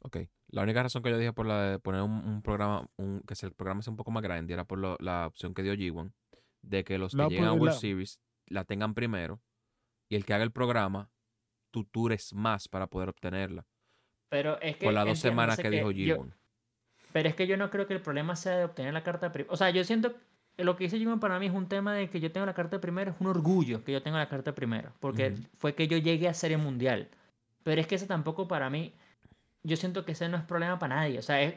Ok. 0.00 0.18
La 0.48 0.62
única 0.62 0.82
razón 0.82 1.02
que 1.02 1.10
yo 1.10 1.18
dije 1.18 1.32
por 1.32 1.46
la 1.46 1.62
de 1.62 1.78
poner 1.78 2.02
un, 2.02 2.10
un 2.12 2.42
programa, 2.42 2.86
un, 2.96 3.20
que 3.26 3.34
el 3.46 3.52
programa 3.52 3.82
sea 3.82 3.90
un 3.92 3.96
poco 3.96 4.10
más 4.10 4.22
grande, 4.22 4.52
era 4.52 4.64
por 4.64 4.78
lo- 4.78 4.96
la 5.00 5.26
opción 5.26 5.54
que 5.54 5.62
dio 5.62 5.74
G1, 5.74 6.12
de 6.62 6.84
que 6.84 6.98
los 6.98 7.12
que 7.12 7.18
La 7.18 7.28
llegan 7.28 7.46
a 7.46 7.52
opor- 7.52 7.60
World 7.60 7.74
la- 7.74 7.80
Series 7.80 8.20
la 8.46 8.64
tengan 8.64 8.94
primero 8.94 9.40
y 10.08 10.16
el 10.16 10.24
que 10.26 10.34
haga 10.34 10.44
el 10.44 10.50
programa, 10.52 11.10
tú 11.70 11.88
dures 11.92 12.34
más 12.34 12.68
para 12.68 12.86
poder 12.88 13.08
obtenerla. 13.08 13.64
Pero 14.28 14.60
es 14.60 14.76
que. 14.76 14.84
Por 14.86 14.94
las 14.94 15.04
dos 15.06 15.16
entiendo, 15.16 15.30
semanas 15.40 15.56
sé 15.56 15.62
que 15.62 15.70
dijo 15.70 15.90
yo- 15.92 16.16
G1. 16.18 16.34
Pero 17.12 17.28
es 17.28 17.34
que 17.34 17.46
yo 17.46 17.56
no 17.56 17.70
creo 17.70 17.86
que 17.86 17.94
el 17.94 18.00
problema 18.00 18.36
sea 18.36 18.56
de 18.56 18.64
obtener 18.64 18.92
la 18.94 19.02
carta 19.02 19.32
primero. 19.32 19.52
O 19.52 19.56
sea, 19.56 19.70
yo 19.70 19.84
siento 19.84 20.14
que 20.56 20.64
lo 20.64 20.76
que 20.76 20.84
dice 20.84 20.98
Jimmy 20.98 21.16
para 21.18 21.38
mí 21.38 21.46
es 21.46 21.52
un 21.52 21.68
tema 21.68 21.94
de 21.94 22.08
que 22.10 22.20
yo 22.20 22.32
tengo 22.32 22.46
la 22.46 22.54
carta 22.54 22.80
primero, 22.80 23.10
es 23.12 23.16
un 23.20 23.26
orgullo 23.26 23.84
que 23.84 23.92
yo 23.92 24.02
tengo 24.02 24.16
la 24.18 24.28
carta 24.28 24.54
primero. 24.54 24.92
Porque 25.00 25.30
Ujú. 25.32 25.42
fue 25.58 25.74
que 25.74 25.88
yo 25.88 25.98
llegué 25.98 26.28
a 26.28 26.34
Serie 26.34 26.56
Mundial. 26.56 27.08
Pero 27.62 27.80
es 27.80 27.86
que 27.86 27.94
ese 27.96 28.06
tampoco 28.06 28.48
para 28.48 28.70
mí. 28.70 28.92
Yo 29.62 29.76
siento 29.76 30.04
que 30.04 30.12
ese 30.12 30.28
no 30.28 30.36
es 30.36 30.42
problema 30.42 30.78
para 30.78 30.96
nadie. 30.96 31.18
O 31.18 31.22
sea, 31.22 31.40
es- 31.42 31.54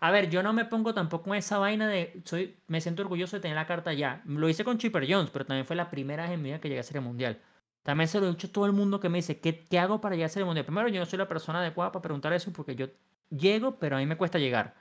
a 0.00 0.10
ver, 0.10 0.28
yo 0.28 0.42
no 0.42 0.52
me 0.52 0.64
pongo 0.64 0.92
tampoco 0.92 1.30
en 1.32 1.38
esa 1.38 1.58
vaina 1.58 1.88
de. 1.88 2.20
soy 2.24 2.56
Me 2.66 2.80
siento 2.80 3.02
orgulloso 3.02 3.36
de 3.36 3.40
tener 3.42 3.54
la 3.56 3.66
carta 3.66 3.92
ya. 3.92 4.22
Lo 4.26 4.48
hice 4.48 4.64
con 4.64 4.78
Chipper 4.78 5.06
Jones, 5.08 5.30
pero 5.30 5.46
también 5.46 5.64
fue 5.64 5.76
la 5.76 5.88
primera 5.90 6.24
vez 6.24 6.32
en 6.32 6.42
mi 6.42 6.48
vida 6.50 6.60
que 6.60 6.68
llegué 6.68 6.80
a 6.80 6.84
Serie 6.84 7.00
Mundial. 7.00 7.38
También 7.82 8.08
se 8.08 8.18
lo 8.20 8.26
he 8.26 8.30
dicho 8.30 8.48
a 8.48 8.52
todo 8.52 8.66
el 8.66 8.72
mundo 8.72 8.98
que 8.98 9.08
me 9.08 9.18
dice, 9.18 9.38
¿qué, 9.38 9.60
qué 9.64 9.78
hago 9.78 10.00
para 10.00 10.16
llegar 10.16 10.26
a 10.26 10.32
Serie 10.32 10.44
Mundial? 10.44 10.66
Primero, 10.66 10.88
yo 10.88 10.98
no 10.98 11.06
soy 11.06 11.18
la 11.20 11.28
persona 11.28 11.60
adecuada 11.60 11.92
para 11.92 12.02
preguntar 12.02 12.32
eso 12.32 12.52
porque 12.52 12.74
yo 12.74 12.88
llego, 13.30 13.76
pero 13.78 13.96
a 13.96 14.00
mí 14.00 14.06
me 14.06 14.16
cuesta 14.16 14.38
llegar. 14.40 14.74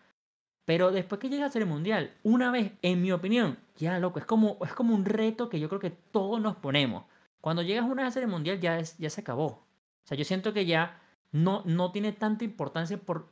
Pero 0.66 0.92
después 0.92 1.22
que 1.22 1.30
llegas 1.30 1.50
a 1.50 1.54
Serie 1.54 1.68
Mundial, 1.68 2.12
una 2.24 2.52
vez, 2.52 2.74
en 2.82 3.02
mi 3.02 3.12
opinión, 3.12 3.58
ya 3.78 4.00
loco, 4.00 4.20
es 4.20 4.26
como, 4.26 4.58
es 4.66 4.74
como 4.74 4.96
un 4.96 5.06
reto 5.06 5.48
que 5.48 5.60
yo 5.60 5.70
creo 5.70 5.80
que 5.80 5.92
todos 5.92 6.42
nos 6.42 6.56
ponemos. 6.56 7.06
Cuando 7.40 7.62
llegas 7.62 7.86
una 7.86 8.04
vez 8.04 8.10
a 8.10 8.14
Serie 8.14 8.28
Mundial 8.28 8.60
ya, 8.60 8.80
es, 8.80 8.98
ya 8.98 9.10
se 9.10 9.22
acabó. 9.22 9.46
O 9.46 10.08
sea, 10.08 10.18
yo 10.18 10.26
siento 10.26 10.54
que 10.54 10.66
ya 10.66 11.00
no, 11.32 11.62
no 11.66 11.92
tiene 11.92 12.12
tanta 12.12 12.44
importancia 12.44 12.98
por 12.98 13.32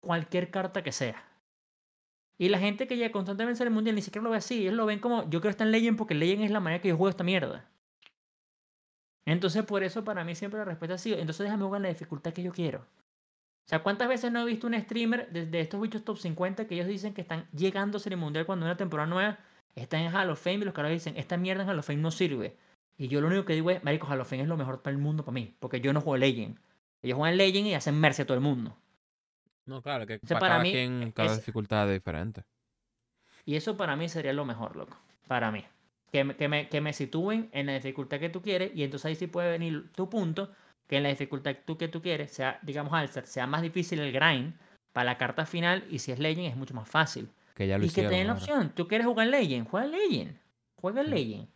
cualquier 0.00 0.50
carta 0.50 0.82
que 0.82 0.92
sea. 0.92 1.24
Y 2.38 2.50
la 2.50 2.58
gente 2.58 2.86
que 2.86 2.96
llega 2.96 3.12
constantemente 3.12 3.56
a 3.56 3.58
Serie 3.58 3.72
Mundial 3.72 3.94
ni 3.94 4.02
siquiera 4.02 4.24
lo 4.24 4.30
ve 4.30 4.36
así. 4.36 4.60
Ellos 4.60 4.74
lo 4.74 4.84
ven 4.84 4.98
como, 4.98 5.22
yo 5.30 5.40
quiero 5.40 5.50
estar 5.50 5.66
en 5.66 5.72
Legend 5.72 5.96
porque 5.96 6.14
Legend 6.14 6.44
es 6.44 6.50
la 6.50 6.60
manera 6.60 6.82
que 6.82 6.88
yo 6.88 6.96
juego 6.96 7.08
esta 7.08 7.24
mierda. 7.24 7.64
Entonces, 9.24 9.64
por 9.64 9.82
eso 9.82 10.04
para 10.04 10.24
mí 10.24 10.34
siempre 10.34 10.58
la 10.58 10.66
respuesta 10.66 10.94
ha 10.94 10.98
sido, 10.98 11.18
entonces 11.18 11.44
déjame 11.44 11.64
jugar 11.64 11.80
la 11.80 11.88
dificultad 11.88 12.32
que 12.32 12.42
yo 12.42 12.52
quiero. 12.52 12.86
O 13.66 13.68
sea, 13.68 13.82
¿cuántas 13.82 14.08
veces 14.08 14.30
no 14.30 14.42
he 14.42 14.44
visto 14.46 14.68
un 14.68 14.80
streamer 14.80 15.28
de, 15.32 15.44
de 15.46 15.60
estos 15.60 15.80
bichos 15.80 16.04
top 16.04 16.18
50 16.18 16.66
que 16.68 16.76
ellos 16.76 16.86
dicen 16.86 17.12
que 17.14 17.20
están 17.20 17.46
llegando 17.52 17.96
a 17.96 18.00
Serie 18.00 18.16
Mundial 18.16 18.46
cuando 18.46 18.64
una 18.64 18.76
temporada 18.76 19.08
nueva 19.08 19.38
está 19.74 20.00
en 20.00 20.14
Hall 20.14 20.30
of 20.30 20.40
Fame 20.40 20.58
y 20.58 20.64
los 20.64 20.72
caras 20.74 20.92
dicen, 20.92 21.16
esta 21.16 21.36
mierda 21.36 21.64
en 21.64 21.68
Hall 21.70 21.78
of 21.80 21.86
Fame 21.86 22.00
no 22.00 22.10
sirve? 22.12 22.56
Y 22.96 23.08
yo 23.08 23.20
lo 23.20 23.26
único 23.26 23.44
que 23.44 23.54
digo 23.54 23.70
es, 23.70 23.82
marico, 23.82 24.06
Hall 24.06 24.20
of 24.20 24.28
Fame 24.30 24.42
es 24.42 24.48
lo 24.48 24.56
mejor 24.56 24.82
para 24.82 24.92
el 24.94 25.02
mundo 25.02 25.24
para 25.24 25.34
mí, 25.34 25.54
porque 25.58 25.80
yo 25.80 25.92
no 25.92 26.00
juego 26.00 26.16
Legend. 26.16 26.58
Ellos 27.02 27.18
juegan 27.18 27.36
Legend 27.36 27.66
y 27.66 27.74
hacen 27.74 27.98
merce 28.00 28.22
a 28.22 28.26
todo 28.26 28.36
el 28.36 28.42
mundo. 28.42 28.76
No, 29.66 29.82
claro, 29.82 30.06
que 30.06 30.14
Entonces, 30.14 30.34
para 30.36 30.40
para 30.40 30.54
cada 30.54 30.62
mí, 30.62 30.70
quien, 30.72 31.10
cada 31.12 31.30
es- 31.32 31.36
dificultad 31.38 31.88
es 31.88 31.94
diferente. 31.94 32.44
Y 33.44 33.56
eso 33.56 33.76
para 33.76 33.96
mí 33.96 34.08
sería 34.08 34.32
lo 34.32 34.44
mejor, 34.44 34.76
loco. 34.76 34.96
Para 35.26 35.50
mí. 35.50 35.64
Que 36.12 36.22
me, 36.24 36.36
que 36.36 36.48
me, 36.48 36.68
que 36.68 36.80
me 36.80 36.92
sitúen 36.92 37.48
en 37.52 37.66
la 37.66 37.74
dificultad 37.74 38.20
que 38.20 38.28
tú 38.28 38.40
quieres 38.42 38.70
y 38.76 38.84
entonces 38.84 39.06
ahí 39.06 39.16
sí 39.16 39.26
puede 39.26 39.50
venir 39.50 39.90
tu 39.92 40.08
punto, 40.08 40.52
que 40.86 40.96
en 40.98 41.02
la 41.02 41.08
dificultad 41.10 41.54
que 41.54 41.62
tú, 41.62 41.76
que 41.78 41.88
tú 41.88 42.00
quieres, 42.02 42.32
sea, 42.32 42.58
digamos, 42.62 42.92
Alcer, 42.92 43.26
sea 43.26 43.46
más 43.46 43.62
difícil 43.62 43.98
el 44.00 44.12
grind 44.12 44.54
para 44.92 45.04
la 45.04 45.18
carta 45.18 45.44
final 45.46 45.84
y 45.90 45.98
si 45.98 46.12
es 46.12 46.18
Legend 46.18 46.48
es 46.48 46.56
mucho 46.56 46.74
más 46.74 46.88
fácil. 46.88 47.28
Que 47.54 47.66
ya 47.66 47.78
lo 47.78 47.84
y 47.84 47.88
que 47.88 47.92
hicieron. 47.92 48.10
te 48.12 48.16
den 48.18 48.26
la 48.28 48.32
ahora. 48.34 48.42
opción. 48.42 48.72
Tú 48.74 48.86
quieres 48.86 49.06
jugar 49.06 49.26
Legend, 49.28 49.68
juega 49.68 49.86
Legend. 49.86 50.38
Juega 50.76 51.02
Sí. 51.04 51.10
Legend. 51.10 51.48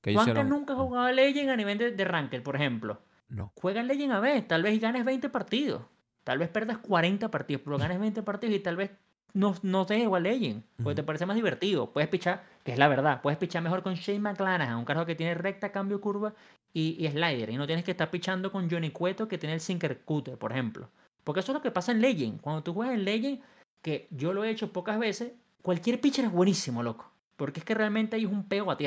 Que 0.00 0.12
Juanca 0.14 0.44
nunca 0.44 0.72
ha 0.74 0.76
jugado 0.76 1.10
Legend 1.12 1.50
a 1.50 1.56
nivel 1.56 1.78
de, 1.78 1.90
de 1.92 2.04
Ranked, 2.04 2.42
por 2.42 2.56
ejemplo. 2.56 3.02
No. 3.28 3.52
Juega 3.56 3.82
Legend 3.82 4.12
a 4.12 4.20
ver, 4.20 4.46
tal 4.46 4.62
vez 4.62 4.78
ganes 4.80 5.04
20 5.04 5.28
partidos. 5.30 5.82
Tal 6.24 6.38
vez 6.38 6.48
perdas 6.48 6.78
40 6.78 7.30
partidos, 7.30 7.62
pero 7.64 7.78
ganes 7.78 8.00
20 8.00 8.22
partidos 8.22 8.56
y 8.56 8.60
tal 8.60 8.76
vez 8.76 8.90
no, 9.34 9.54
no 9.62 9.84
te 9.84 9.98
igual 9.98 10.22
Legend. 10.22 10.62
Porque 10.82 10.94
te 10.96 11.02
parece 11.02 11.26
más 11.26 11.36
divertido. 11.36 11.92
Puedes 11.92 12.08
pichar, 12.08 12.44
que 12.64 12.72
es 12.72 12.78
la 12.78 12.88
verdad, 12.88 13.20
puedes 13.20 13.38
pichar 13.38 13.62
mejor 13.62 13.82
con 13.82 13.94
Shane 13.94 14.20
McClanahan, 14.20 14.78
un 14.78 14.84
carro 14.84 15.04
que 15.04 15.14
tiene 15.14 15.34
recta, 15.34 15.70
cambio, 15.72 16.00
curva 16.00 16.34
y, 16.72 17.04
y 17.04 17.10
slider. 17.10 17.50
Y 17.50 17.56
no 17.56 17.66
tienes 17.66 17.84
que 17.84 17.90
estar 17.90 18.10
pichando 18.10 18.50
con 18.50 18.70
Johnny 18.70 18.90
Cueto 18.90 19.28
que 19.28 19.36
tiene 19.36 19.54
el 19.54 19.60
Sinker 19.60 20.00
Cutter, 20.02 20.38
por 20.38 20.52
ejemplo. 20.52 20.88
Porque 21.24 21.40
eso 21.40 21.52
es 21.52 21.54
lo 21.54 21.62
que 21.62 21.70
pasa 21.70 21.92
en 21.92 22.00
Legend. 22.00 22.40
Cuando 22.40 22.62
tú 22.62 22.72
juegas 22.72 22.94
en 22.94 23.04
Legend, 23.04 23.40
que 23.82 24.06
yo 24.10 24.32
lo 24.32 24.44
he 24.44 24.50
hecho 24.50 24.72
pocas 24.72 24.98
veces, 24.98 25.32
cualquier 25.62 26.00
pitcher 26.00 26.26
es 26.26 26.32
buenísimo, 26.32 26.82
loco. 26.82 27.10
Porque 27.36 27.60
es 27.60 27.66
que 27.66 27.74
realmente 27.74 28.16
ahí 28.16 28.24
es 28.24 28.30
un 28.30 28.48
pego 28.48 28.70
a 28.70 28.76
ti. 28.76 28.86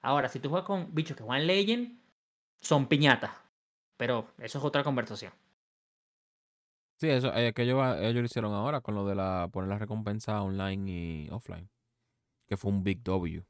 Ahora, 0.00 0.28
si 0.28 0.40
tú 0.40 0.48
juegas 0.48 0.66
con 0.66 0.94
bichos 0.94 1.16
que 1.16 1.24
juegan 1.24 1.46
Legend, 1.46 1.98
son 2.56 2.86
piñatas. 2.86 3.32
Pero 3.96 4.28
eso 4.38 4.58
es 4.58 4.64
otra 4.64 4.82
conversación. 4.82 5.32
Sí, 6.98 7.08
eso, 7.08 7.32
eh, 7.34 7.52
que 7.54 7.62
ellos, 7.62 7.80
ellos 8.00 8.14
lo 8.16 8.24
hicieron 8.24 8.52
ahora 8.54 8.80
con 8.80 8.94
lo 8.94 9.06
de 9.06 9.14
la 9.14 9.48
poner 9.52 9.68
la 9.70 9.78
recompensa 9.78 10.42
online 10.42 10.90
y 10.90 11.28
offline. 11.30 11.68
Que 12.48 12.56
fue 12.58 12.72
un 12.72 12.84
big 12.84 13.02
W 13.04 13.44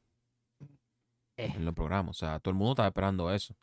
Eh, 1.37 1.51
en 1.55 1.65
los 1.65 1.73
programas. 1.73 2.15
O 2.17 2.19
sea, 2.19 2.39
todo 2.39 2.51
el 2.51 2.57
mundo 2.57 2.73
estaba 2.73 2.87
esperando 2.89 3.31
eso. 3.33 3.55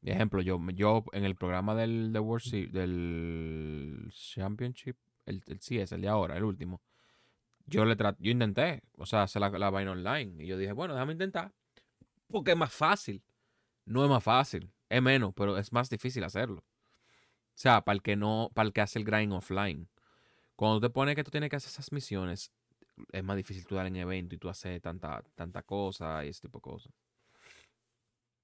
Por 0.00 0.10
ejemplo, 0.10 0.42
yo, 0.42 0.60
yo 0.74 1.04
en 1.12 1.24
el 1.24 1.36
programa 1.36 1.74
del, 1.74 2.12
del 2.12 2.22
World 2.22 2.44
Se- 2.44 2.68
del 2.68 4.10
Championship, 4.12 4.96
el, 5.26 5.42
el 5.46 5.60
CS, 5.60 5.94
el 5.96 6.02
de 6.02 6.08
ahora, 6.08 6.36
el 6.36 6.44
último, 6.44 6.80
yo 7.66 7.84
le 7.86 7.96
tra- 7.96 8.16
yo 8.20 8.30
intenté, 8.32 8.82
o 8.98 9.06
sea, 9.06 9.24
hacer 9.24 9.40
la, 9.40 9.50
la 9.50 9.70
vaina 9.70 9.92
online. 9.92 10.44
Y 10.44 10.48
yo 10.48 10.58
dije, 10.58 10.72
bueno, 10.72 10.94
déjame 10.94 11.12
intentar. 11.14 11.52
Porque 12.28 12.52
es 12.52 12.56
más 12.58 12.72
fácil. 12.72 13.22
No 13.86 14.04
es 14.04 14.10
más 14.10 14.24
fácil, 14.24 14.72
es 14.90 15.02
menos, 15.02 15.32
pero 15.34 15.58
es 15.58 15.72
más 15.72 15.90
difícil 15.90 16.24
hacerlo. 16.24 16.64
O 17.58 17.60
sea, 17.60 17.80
para 17.84 17.94
el 17.96 18.02
que 18.02 18.14
no, 18.14 18.50
para 18.54 18.68
el 18.68 18.72
que 18.72 18.80
hace 18.80 19.00
el 19.00 19.04
grind 19.04 19.32
offline. 19.32 19.88
Cuando 20.56 20.80
te 20.80 20.90
pones 20.90 21.16
que 21.16 21.24
tú 21.24 21.30
tienes 21.32 21.50
que 21.50 21.56
hacer 21.56 21.70
esas 21.70 21.92
misiones, 21.92 22.52
es 23.12 23.24
más 23.24 23.36
difícil 23.36 23.66
tú 23.66 23.76
dar 23.76 23.86
en 23.86 23.96
evento 23.96 24.34
y 24.36 24.38
tú 24.38 24.48
hacer 24.48 24.80
tanta, 24.80 25.22
tanta 25.34 25.62
cosa 25.64 26.24
y 26.24 26.28
ese 26.28 26.42
tipo 26.42 26.58
de 26.58 26.62
cosas. 26.62 26.92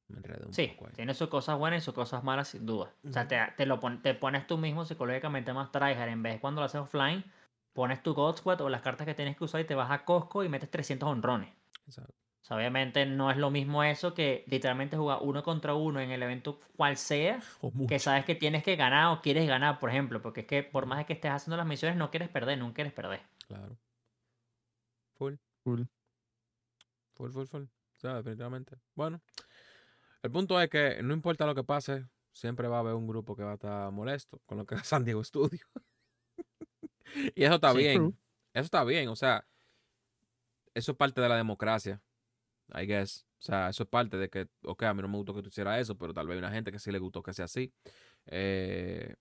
Me 0.08 0.16
enredé 0.16 0.46
un 0.46 0.56
sí, 0.56 0.66
poco 0.66 0.86
ahí. 0.86 0.94
tiene 0.96 1.14
sus 1.14 1.28
cosas 1.28 1.58
buenas 1.58 1.82
y 1.82 1.84
sus 1.84 1.94
cosas 1.94 2.24
malas, 2.24 2.48
sin 2.48 2.66
duda. 2.66 2.92
O 3.08 3.12
sea, 3.12 3.28
te, 3.28 3.38
te 3.56 3.66
lo 3.66 3.80
pon- 3.80 4.02
te 4.02 4.14
pones 4.14 4.46
tú 4.46 4.58
mismo 4.58 4.84
psicológicamente 4.84 5.52
más 5.52 5.70
tryhard. 5.72 6.08
En 6.08 6.22
vez 6.22 6.34
de 6.34 6.40
cuando 6.40 6.60
lo 6.60 6.66
haces 6.66 6.80
offline, 6.80 7.24
pones 7.72 8.02
tu 8.02 8.14
God 8.14 8.36
Squad 8.36 8.60
o 8.62 8.68
las 8.68 8.82
cartas 8.82 9.06
que 9.06 9.14
tienes 9.14 9.36
que 9.36 9.44
usar 9.44 9.60
y 9.60 9.64
te 9.64 9.74
vas 9.74 9.90
a 9.90 10.04
Costco 10.04 10.44
y 10.44 10.48
metes 10.48 10.70
300 10.70 11.08
honrones. 11.08 11.50
Exacto. 11.86 12.23
O 12.44 12.46
sea, 12.46 12.58
obviamente 12.58 13.06
no 13.06 13.30
es 13.30 13.38
lo 13.38 13.50
mismo 13.50 13.82
eso 13.84 14.12
que 14.12 14.44
literalmente 14.48 14.98
jugar 14.98 15.20
uno 15.22 15.42
contra 15.42 15.72
uno 15.74 15.98
en 16.00 16.10
el 16.10 16.22
evento 16.22 16.60
cual 16.76 16.98
sea, 16.98 17.40
O 17.62 17.72
que 17.88 17.98
sabes 17.98 18.26
que 18.26 18.34
tienes 18.34 18.62
que 18.62 18.76
ganar 18.76 19.16
o 19.16 19.22
quieres 19.22 19.48
ganar, 19.48 19.78
por 19.78 19.88
ejemplo, 19.88 20.20
porque 20.20 20.42
es 20.42 20.46
que 20.46 20.62
por 20.62 20.84
más 20.84 20.98
de 20.98 21.06
que 21.06 21.14
estés 21.14 21.30
haciendo 21.30 21.56
las 21.56 21.64
misiones, 21.66 21.96
no 21.96 22.10
quieres 22.10 22.28
perder, 22.28 22.58
nunca 22.58 22.74
quieres 22.74 22.92
perder. 22.92 23.22
Claro. 23.48 23.78
Full. 25.14 25.36
Cool. 25.62 25.88
Full, 27.14 27.30
full, 27.30 27.46
full. 27.46 27.62
O 27.62 27.98
sea, 27.98 28.16
definitivamente. 28.16 28.76
Bueno, 28.94 29.22
el 30.22 30.30
punto 30.30 30.60
es 30.60 30.68
que 30.68 31.02
no 31.02 31.14
importa 31.14 31.46
lo 31.46 31.54
que 31.54 31.64
pase, 31.64 32.04
siempre 32.30 32.68
va 32.68 32.76
a 32.76 32.80
haber 32.80 32.92
un 32.94 33.06
grupo 33.06 33.34
que 33.34 33.42
va 33.42 33.52
a 33.52 33.54
estar 33.54 33.90
molesto 33.90 34.42
con 34.44 34.58
lo 34.58 34.66
que 34.66 34.74
es 34.84 34.86
San 34.86 35.02
Diego 35.02 35.24
Studio. 35.24 35.64
y 37.34 37.44
eso 37.44 37.54
está 37.54 37.72
Sí. 37.72 37.78
bien. 37.78 37.96
True. 37.96 38.14
Eso 38.52 38.64
está 38.64 38.84
bien. 38.84 39.08
O 39.08 39.16
sea, 39.16 39.46
eso 40.74 40.92
es 40.92 40.98
parte 40.98 41.22
de 41.22 41.28
la 41.30 41.36
democracia. 41.36 42.02
I 42.72 42.86
guess. 42.86 43.26
O 43.38 43.42
sea, 43.42 43.68
eso 43.68 43.82
es 43.82 43.88
parte 43.88 44.16
de 44.16 44.30
que, 44.30 44.48
ok, 44.64 44.84
a 44.84 44.94
mí 44.94 45.02
no 45.02 45.08
me 45.08 45.16
gustó 45.18 45.34
que 45.34 45.42
tú 45.42 45.48
hicieras 45.48 45.80
eso, 45.80 45.96
pero 45.96 46.14
tal 46.14 46.26
vez 46.26 46.34
hay 46.36 46.38
una 46.38 46.50
gente 46.50 46.72
que 46.72 46.78
sí 46.78 46.90
le 46.90 46.98
gustó 46.98 47.22
que 47.22 47.34
sea 47.34 47.44
así. 47.44 47.72
Eh, 48.26 49.14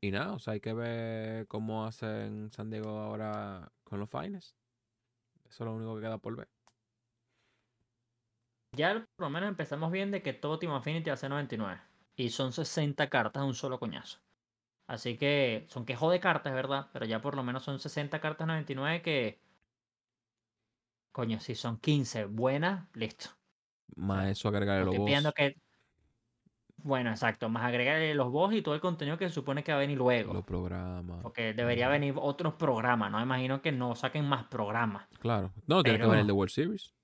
y 0.00 0.10
nada, 0.10 0.32
o 0.32 0.38
sea, 0.38 0.54
hay 0.54 0.60
que 0.60 0.72
ver 0.72 1.46
cómo 1.46 1.86
hacen 1.86 2.50
San 2.52 2.70
Diego 2.70 2.90
ahora 2.98 3.70
con 3.84 4.00
los 4.00 4.10
fines. 4.10 4.56
Eso 5.48 5.64
es 5.64 5.66
lo 5.66 5.74
único 5.74 5.94
que 5.94 6.02
queda 6.02 6.18
por 6.18 6.36
ver. 6.36 6.48
ya 8.72 9.06
por 9.16 9.26
lo 9.26 9.30
menos 9.30 9.48
empezamos 9.48 9.92
bien 9.92 10.10
de 10.10 10.22
que 10.22 10.32
todo 10.32 10.58
Team 10.58 10.72
Affinity 10.72 11.14
ser 11.16 11.30
99. 11.30 11.80
Y 12.16 12.30
son 12.30 12.52
60 12.52 13.08
cartas 13.10 13.42
de 13.42 13.46
un 13.46 13.54
solo 13.54 13.78
coñazo. 13.78 14.18
Así 14.86 15.16
que 15.18 15.66
son 15.68 15.84
quejo 15.84 16.10
de 16.10 16.20
cartas, 16.20 16.52
¿verdad? 16.52 16.88
Pero 16.92 17.06
ya 17.06 17.20
por 17.20 17.36
lo 17.36 17.42
menos 17.42 17.62
son 17.64 17.78
60 17.78 18.20
cartas 18.20 18.46
99 18.46 19.02
que... 19.02 19.38
Coño, 21.12 21.38
si 21.40 21.54
son 21.54 21.78
15 21.78 22.24
buenas, 22.24 22.88
listo. 22.94 23.30
Más 23.96 24.28
eso 24.30 24.48
agregarle 24.48 24.86
los 24.86 24.94
pidiendo 24.96 25.32
que... 25.32 25.56
Bueno, 26.78 27.10
exacto. 27.10 27.48
Más 27.48 27.62
agregarle 27.64 28.14
los 28.14 28.32
boss 28.32 28.54
y 28.54 28.62
todo 28.62 28.74
el 28.74 28.80
contenido 28.80 29.16
que 29.18 29.28
se 29.28 29.34
supone 29.34 29.62
que 29.62 29.70
va 29.72 29.78
a 29.78 29.80
venir 29.82 29.98
luego. 29.98 30.32
Los 30.32 30.44
programas. 30.44 31.22
Porque 31.22 31.52
debería 31.52 31.88
venir 31.88 32.14
otros 32.16 32.54
programas, 32.54 33.10
¿no? 33.12 33.20
Imagino 33.22 33.62
que 33.62 33.70
no 33.70 33.94
saquen 33.94 34.24
más 34.24 34.44
programas. 34.44 35.06
Claro. 35.20 35.52
No, 35.66 35.82
tiene 35.82 35.98
que 35.98 36.02
Pero- 36.02 36.10
ver 36.10 36.20
el 36.20 36.26
de 36.26 36.32
World 36.32 36.50
Series. 36.52 36.94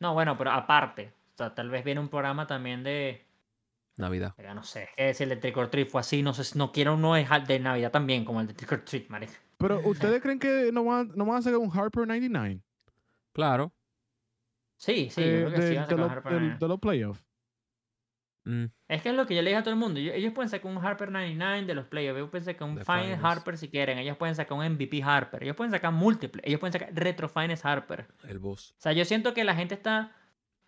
No, 0.00 0.12
bueno, 0.14 0.36
pero 0.36 0.50
aparte. 0.50 1.14
O 1.34 1.36
sea, 1.38 1.54
tal 1.54 1.70
vez 1.70 1.84
viene 1.84 2.00
un 2.00 2.08
programa 2.08 2.46
también 2.46 2.82
de... 2.82 3.24
Navidad. 3.96 4.34
Ya 4.42 4.54
no 4.54 4.62
sé, 4.64 4.88
es 4.96 5.20
el 5.20 5.28
de 5.28 5.36
Trick 5.36 5.56
or 5.56 5.68
Treat 5.68 5.88
fue 5.88 6.00
así, 6.00 6.22
no 6.22 6.32
sé, 6.34 6.44
si- 6.44 6.58
no 6.58 6.72
quiero 6.72 6.94
uno 6.94 7.14
de 7.14 7.60
Navidad 7.60 7.90
también, 7.92 8.24
como 8.24 8.40
el 8.40 8.46
de 8.48 8.54
Trick 8.54 8.72
or 8.72 8.84
Treat, 8.84 9.08
marica. 9.08 9.34
Pero 9.58 9.80
¿ustedes 9.86 10.20
creen 10.20 10.38
que 10.38 10.70
no 10.72 10.84
van, 10.84 11.12
no 11.14 11.24
van 11.24 11.36
a 11.38 11.42
sacar 11.42 11.58
un 11.58 11.70
Harper 11.72 12.06
99? 12.06 12.60
Claro. 13.32 13.72
Sí, 14.76 15.08
sí, 15.10 15.22
yo 15.22 15.30
creo 15.48 15.50
que 15.52 15.62
sí 15.62 15.68
de, 15.68 15.74
van 15.76 15.84
a 15.84 15.86
de 15.86 15.86
sacar 15.86 15.94
un 15.94 16.00
los- 16.00 16.10
Harper 16.10 16.32
del- 16.32 16.40
99. 16.40 16.58
de 16.60 16.68
los 16.68 16.80
playoffs. 16.80 17.24
Mm, 18.44 18.64
Es 18.88 19.02
que 19.02 19.10
es 19.10 19.14
lo 19.14 19.24
que 19.26 19.36
yo 19.36 19.42
le 19.42 19.50
dije 19.50 19.60
a 19.60 19.62
todo 19.62 19.72
el 19.72 19.78
mundo. 19.78 20.00
Ellos, 20.00 20.32
pueden 20.32 20.48
sacar 20.48 20.68
un 20.70 20.84
Harper 20.84 21.12
99 21.12 21.64
de 21.64 21.74
los 21.74 21.86
playoffs. 21.86 22.16
Ellos 22.18 22.30
pueden 22.30 22.44
sacar 22.44 22.68
un 22.68 22.76
finals. 22.78 23.22
Harper 23.24 23.56
si 23.56 23.68
quieren. 23.68 23.98
Ellos 23.98 24.16
pueden 24.16 24.34
sacar 24.34 24.58
un 24.58 24.64
MVP 24.64 25.00
Harper. 25.02 25.44
Ellos 25.44 25.54
pueden 25.54 25.70
sacar 25.70 25.92
múltiples. 25.92 26.44
Ellos 26.44 26.58
pueden 26.58 26.72
sacar 26.72 26.92
Retro 26.92 27.28
Finest 27.28 27.64
Harper. 27.64 28.08
el 28.28 28.40
boss. 28.40 28.72
O 28.76 28.80
sea, 28.80 28.92
yo 28.92 29.04
siento 29.04 29.32
que 29.32 29.44
la 29.44 29.54
gente 29.54 29.74
está. 29.74 30.12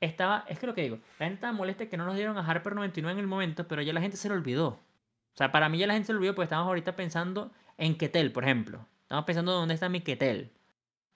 Estaba. 0.01 0.45
Es 0.49 0.61
que 0.61 0.67
lo 0.69 0.75
que 0.75 0.83
digo. 0.83 0.97
La 1.19 1.27
gente 1.27 1.35
estaba 1.35 1.53
molesta 1.53 1.89
que 1.89 1.97
no 1.97 2.07
nos 2.07 2.15
dieron 2.15 2.39
a 2.39 2.47
Harper 2.47 2.75
99 2.77 3.13
en 3.19 3.19
el 3.19 3.27
momento, 3.27 3.67
pero 3.67 3.83
ya 3.83 3.93
la 3.93 4.01
gente 4.01 4.17
se 4.17 4.29
lo 4.29 4.37
olvidó. 4.37 4.69
O 4.69 5.37
sea, 5.37 5.51
para 5.51 5.69
mí 5.69 5.79
ya 5.79 5.89
la 5.89 5.95
gente 5.95 6.07
se 6.07 6.13
lo 6.13 6.19
olvidó 6.19 6.37
porque 6.37 6.45
estamos 6.45 6.69
ahorita 6.69 6.95
pensando 6.95 7.51
en 7.77 7.97
Ketel, 7.99 8.31
por 8.31 8.45
ejemplo. 8.45 8.87
Estamos 9.03 9.25
pensando 9.25 9.51
dónde 9.51 9.75
está 9.75 9.89
mi 9.89 10.01
Ketel. 10.01 10.53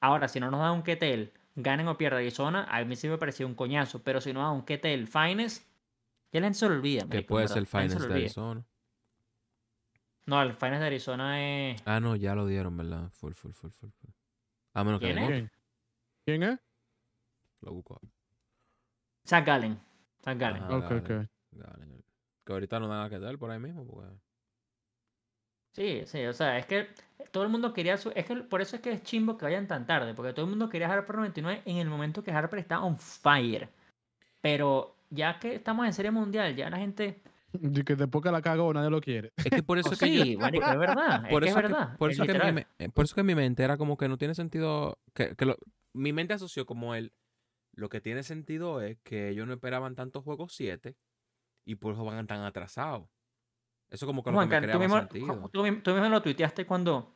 Ahora, 0.01 0.27
si 0.27 0.41
no 0.41 0.51
nos 0.51 0.59
da 0.61 0.73
un 0.73 0.83
Ketel, 0.83 1.33
ganen 1.59 1.89
o 1.89 1.99
pierdan 1.99 2.21
Arizona, 2.21 2.67
a 2.71 2.85
mí 2.85 2.97
sí 2.97 3.09
me 3.09 3.19
pareció 3.19 3.47
un 3.47 3.55
coñazo. 3.55 4.03
Pero 4.03 4.21
si 4.21 4.33
no 4.33 4.41
da 4.41 4.51
un 4.51 4.63
Ketel 4.63 5.07
Finest, 5.07 5.67
ya 6.33 6.41
la 6.41 6.47
gente 6.47 6.59
se 6.59 6.69
lo 6.69 6.75
olvida. 6.75 7.07
Que 7.09 7.23
puede 7.23 7.49
ser 7.49 7.59
el 7.59 7.69
lo 7.91 8.09
de. 8.09 8.15
Arizona. 8.15 8.65
No, 10.27 10.43
el 10.43 10.55
Finest 10.55 10.81
de 10.81 10.87
Arizona 10.87 11.71
es. 11.71 11.83
Ah, 11.85 12.01
no, 12.01 12.17
ya 12.17 12.35
lo 12.35 12.47
dieron, 12.47 12.77
¿verdad? 12.77 13.11
Full, 13.13 13.33
full, 13.33 13.53
full, 13.53 13.71
full. 13.71 13.91
full. 13.91 14.11
A 14.75 14.85
menos 14.85 15.01
que 15.01 15.07
¿Quién 15.07 15.17
no. 15.17 15.23
es? 15.23 15.29
¿Quién? 15.29 15.51
¿Quién 16.25 16.43
es? 16.45 16.59
Lo 17.63 17.73
busco. 17.73 18.01
Zach 19.27 19.45
Gallen. 19.45 19.79
Zach 20.23 20.39
Gallen. 20.39 20.63
Ajá. 20.63 20.77
ok, 20.77 20.93
ok. 20.93 21.11
Que 22.45 22.53
ahorita 22.53 22.79
no 22.79 22.89
dan 22.89 23.05
a 23.05 23.11
quedar 23.11 23.37
por 23.39 23.51
ahí 23.51 23.59
mismo. 23.59 23.85
Porque... 23.85 24.09
Sí, 25.75 26.03
sí, 26.07 26.25
o 26.27 26.33
sea, 26.33 26.59
es 26.59 26.67
que 26.67 26.89
todo 27.31 27.45
el 27.45 27.49
mundo 27.51 27.73
quería 27.73 27.97
su... 27.97 28.11
Es 28.15 28.27
que 28.27 28.37
por 28.37 28.61
eso 28.61 28.77
es 28.77 28.83
que 28.83 28.91
es 28.93 29.03
chimbo 29.03 29.37
que 29.37 29.45
vayan 29.45 29.67
tan 29.69 29.87
tarde, 29.87 30.15
porque 30.15 30.33
todo 30.33 30.45
el 30.47 30.51
mundo 30.51 30.69
quería 30.69 30.91
Harper 30.93 31.17
99 31.17 31.63
en 31.65 31.77
el 31.77 31.89
momento 31.89 32.23
que 32.25 32.33
Harper 32.33 32.59
está 32.59 32.81
on 32.83 32.99
fire. 32.99 33.69
Pero 34.41 34.97
ya 35.11 35.39
que 35.39 35.55
estamos 35.55 35.87
en 35.87 35.93
Serie 35.93 36.11
Mundial, 36.11 36.55
ya 36.57 36.69
la 36.71 36.79
gente... 36.79 37.21
Y 37.53 37.83
que 37.83 37.97
después 37.97 38.23
que 38.23 38.31
la 38.31 38.43
cago 38.43 38.73
nadie 38.75 38.91
lo 38.91 39.01
quiere. 39.01 39.33
Es 39.37 39.47
que 39.51 39.63
por 39.63 39.79
eso 39.79 39.91
Oh, 39.91 39.93
es 39.95 39.99
que 40.01 40.13
yo- 40.15 40.25
sí, 40.25 40.37
marico, 40.37 40.67
es 40.67 40.79
verdad, 40.79 41.23
es 41.25 41.31
por 41.31 41.43
que 41.43 41.49
es 41.49 41.53
eso 41.55 41.61
que- 41.63 41.69
verdad. 41.69 41.97
por 41.97 42.11
es 42.11 42.17
eso 42.19 42.27
que 42.27 42.53
mi 42.53 42.63
eh, 42.79 42.89
por 42.91 43.05
eso 43.07 43.15
que 43.15 43.23
mi 43.23 43.35
mente 43.35 43.63
era 43.63 43.77
como 43.79 43.97
que 43.97 44.07
no 44.09 44.19
tiene 44.19 44.35
sentido 44.35 44.99
que, 45.15 45.35
que 45.35 45.47
lo- 45.47 45.57
mi 45.95 46.13
mente 46.13 46.35
asoció 46.35 46.67
como 46.67 46.95
el 46.95 47.13
lo 47.75 47.89
que 47.89 48.01
tiene 48.03 48.23
sentido 48.23 48.83
es 48.83 48.99
que 49.03 49.31
ellos 49.31 49.47
no 49.47 49.55
esperaban 49.55 49.95
tantos 49.95 50.25
juegos 50.25 50.53
7 50.55 50.97
y 51.65 51.77
por 51.77 51.95
eso 51.95 52.05
van 52.05 52.27
tan 52.27 52.43
atrasados 52.43 53.09
eso 53.91 54.07
como 54.07 54.23
que 54.23 54.31
lo 54.31 54.39
que 54.41 54.47
me 54.47 54.73
tú 54.73 54.79
mismo, 54.81 54.99
sentido 54.99 55.49
tú, 55.53 55.63
mismo- 55.63 55.83
tú 55.83 55.91
mismo 55.93 56.09
lo 56.09 56.23
tuiteaste 56.23 56.67
cuando 56.67 57.13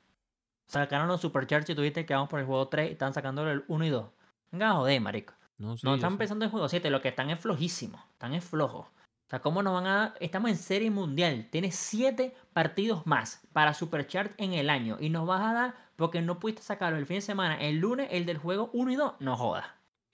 sacaron 0.66 1.08
los 1.08 1.20
Superchargers 1.20 1.68
y 1.70 1.74
tuviste 1.74 2.06
que 2.06 2.14
vamos 2.14 2.28
por 2.28 2.40
el 2.40 2.46
juego 2.46 2.68
3 2.68 2.88
y 2.88 2.92
están 2.92 3.12
sacando 3.12 3.48
el 3.50 3.64
1 3.68 3.84
y 3.84 3.90
2. 3.90 4.06
Venga, 4.50 4.72
joder, 4.72 5.00
marico. 5.00 5.34
no, 5.58 5.76
sí, 5.76 5.86
No 5.86 5.94
están 5.94 6.18
pensando 6.18 6.44
en 6.44 6.50
juego 6.50 6.68
7, 6.68 6.90
lo 6.90 7.00
que 7.00 7.08
están 7.08 7.30
es 7.30 7.38
flojísimo. 7.40 8.02
Están 8.12 8.34
es 8.34 8.44
flojos. 8.44 8.86
O 8.86 9.30
sea, 9.30 9.40
¿cómo 9.40 9.62
nos 9.62 9.72
van 9.74 9.86
a.? 9.86 10.14
Estamos 10.20 10.50
en 10.50 10.56
serie 10.56 10.90
mundial. 10.90 11.48
Tienes 11.50 11.74
7 11.76 12.34
partidos 12.52 13.06
más 13.06 13.40
para 13.52 13.72
Superchart 13.72 14.32
en 14.38 14.52
el 14.52 14.68
año. 14.68 14.96
Y 15.00 15.08
nos 15.08 15.26
vas 15.26 15.40
a 15.42 15.52
dar 15.54 15.74
porque 15.96 16.20
no 16.20 16.38
pudiste 16.38 16.62
sacarlo 16.62 16.98
el 16.98 17.06
fin 17.06 17.16
de 17.18 17.20
semana. 17.22 17.56
El 17.60 17.78
lunes, 17.78 18.08
el 18.10 18.26
del 18.26 18.38
juego 18.38 18.68
1 18.72 18.90
y 18.92 18.96
2. 18.96 19.14
No 19.20 19.36
jodas. 19.36 19.64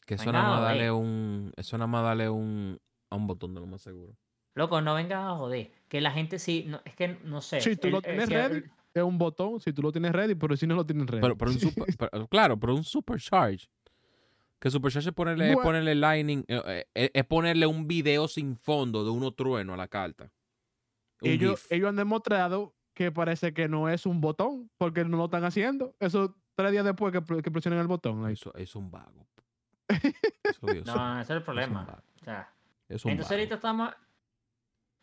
que 0.07 0.15
eso 0.15 0.31
nada 0.33 0.49
más 0.49 0.63
darle 0.63 0.91
un 0.91 1.53
eso 1.57 1.77
nada 1.79 1.87
más 1.89 2.03
darle 2.05 2.29
un 2.31 2.79
a 3.11 3.17
un 3.17 3.27
botón 3.27 3.55
de 3.55 3.61
lo 3.61 3.67
más 3.67 3.83
seguro 3.83 4.13
Loco, 4.59 4.81
no 4.81 4.95
vengas 4.95 5.25
a 5.25 5.37
joder. 5.37 5.71
Que 5.89 6.01
la 6.01 6.11
gente 6.11 6.39
sí. 6.39 6.65
No, 6.67 6.81
es 6.85 6.95
que 6.95 7.17
no 7.25 7.41
sé. 7.41 7.61
Si 7.61 7.77
tú 7.77 7.87
el- 7.87 7.93
lo 7.93 7.99
el- 7.99 8.05
tienes 8.05 8.29
si 8.29 8.35
ready, 8.35 8.57
el- 8.57 8.71
es 8.95 9.03
un 9.03 9.17
botón 9.19 9.61
si 9.61 9.73
tú 9.73 9.81
lo 9.83 9.93
tienes 9.93 10.13
ready, 10.13 10.35
pero 10.35 10.57
si 10.57 10.67
no 10.67 10.75
lo 10.75 10.85
tienes 10.85 11.07
ready. 11.07 11.23
pero, 11.23 11.37
pero 11.39 11.51
un 11.53 11.59
super, 11.61 11.85
pero- 11.99 12.27
claro 12.29 12.59
pero 12.59 12.75
un 12.75 12.85
supercharge 12.85 13.69
que 14.59 14.71
supercharge 14.71 15.11
es 15.11 15.15
ponerle, 15.15 15.51
es 15.53 15.57
ponerle 15.57 15.95
lightning 15.95 16.45
eh, 16.49 16.85
eh, 16.95 17.11
es, 17.15 17.25
ponerle 17.27 17.67
un 17.67 17.87
video 17.87 18.27
sin 18.27 18.57
fondo 18.57 19.05
de 19.05 19.11
uno 19.11 19.31
trueno 19.33 19.75
a 19.75 19.77
la 19.77 19.87
carta 19.87 20.33
ellos, 21.21 21.67
ellos 21.71 21.89
han 21.89 21.97
demostrado 21.97 22.75
que 22.95 23.13
parece 23.13 23.53
que 23.55 23.69
no 23.69 23.89
es 23.89 24.07
un 24.07 24.21
botón, 24.21 24.69
porque 24.79 25.05
no 25.05 25.17
lo 25.17 25.25
están 25.27 25.45
haciendo. 25.45 25.95
Eso 26.01 26.35
tres 26.57 26.73
días 26.73 26.85
después 26.85 27.13
que, 27.13 27.43
que 27.43 27.51
presionen 27.53 27.79
el 27.81 27.87
botón. 27.87 28.23
like. 28.23 28.35
Eso 28.35 28.53
es 28.57 28.75
un 28.75 28.91
vago. 28.91 29.27
Eso 29.89 30.67
Dios, 30.67 30.85
No, 30.87 31.21
ese 31.21 31.23
es 31.23 31.31
el 31.31 31.37
es 31.37 31.41
un 31.41 31.45
problema. 31.45 31.85
vago. 31.85 32.03
O 32.21 32.25
sea, 32.25 32.53
Es 32.89 33.05
un 33.05 33.13
entonces 33.13 33.31
vago. 33.31 33.39
ahorita 33.41 33.55
estamos. 33.55 33.95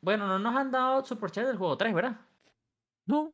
Bueno, 0.06 0.28
no 0.28 0.38
nos 0.38 0.56
han 0.56 0.70
dado 0.70 1.04
Superchat 1.04 1.48
del 1.48 1.58
juego 1.58 1.76
3, 1.78 1.92
¿verdad? 1.92 2.16
No, 3.08 3.34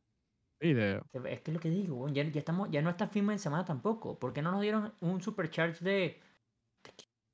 Idea. 0.58 1.02
Es 1.12 1.42
que 1.42 1.50
es 1.50 1.54
lo 1.54 1.60
que 1.60 1.68
digo, 1.68 2.08
ya, 2.08 2.22
ya 2.22 2.38
estamos, 2.38 2.70
ya 2.70 2.80
no 2.80 2.88
está 2.88 3.08
firme 3.08 3.34
en 3.34 3.38
semana 3.38 3.66
tampoco. 3.66 4.18
¿Por 4.18 4.32
qué 4.32 4.40
no 4.40 4.52
nos 4.52 4.62
dieron 4.62 4.94
un 5.00 5.20
supercharge 5.20 5.84
de 5.84 6.18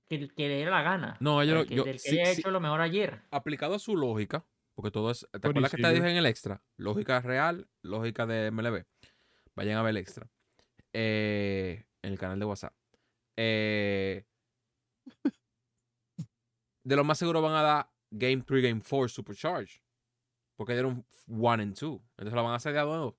que, 0.09 0.27
que 0.29 0.49
le 0.49 0.57
diera 0.57 0.73
la 0.73 0.83
gana? 0.83 1.17
no, 1.21 1.45
yo, 1.45 1.65
que, 1.65 1.77
yo 1.77 1.85
del 1.85 1.93
que 1.93 1.99
sí- 2.01 2.19
haya 2.19 2.33
sí, 2.33 2.41
hecho 2.41 2.51
lo 2.51 2.59
mejor 2.59 2.81
ayer. 2.81 3.23
aplicado 3.31 3.77
a 3.77 3.79
su 3.79 3.97
lógica, 3.97 4.45
porque 4.75 4.91
todo 4.91 5.13
es, 5.13 5.25
¿te 5.31 5.37
acuerdas 5.39 5.71
que 5.71 5.77
te 5.79 5.93
dije 5.93 6.11
en 6.11 6.17
el 6.17 6.27
extra? 6.27 6.61
Lógica 6.77 7.21
real, 7.21 7.69
lógica 7.83 8.27
de 8.27 8.47
MLB. 8.49 8.85
Vayan 9.55 9.79
a 9.79 9.83
ver 9.83 9.91
el 9.91 9.97
extra. 9.99 10.27
Eh, 10.93 11.87
en 12.03 12.13
el 12.13 12.19
canal 12.19 12.41
de 12.41 12.45
WhatsApp. 12.45 12.75
Eh, 13.37 14.25
de 16.83 16.97
lo 16.97 17.05
más 17.05 17.19
seguro 17.19 17.41
van 17.41 17.55
a 17.55 17.63
dar 17.63 17.91
Game 18.11 18.43
3, 18.43 18.63
Game 18.63 18.81
4 18.81 19.09
Supercharge. 19.09 19.81
Porque 20.57 20.73
dieron 20.73 21.05
1 21.27 21.53
and 21.63 21.75
2. 21.79 22.01
Entonces 22.17 22.35
lo 22.35 22.43
van 22.43 22.53
a 22.53 22.57
hacer 22.57 22.73
de 22.75 22.83
nuevo. 22.83 23.17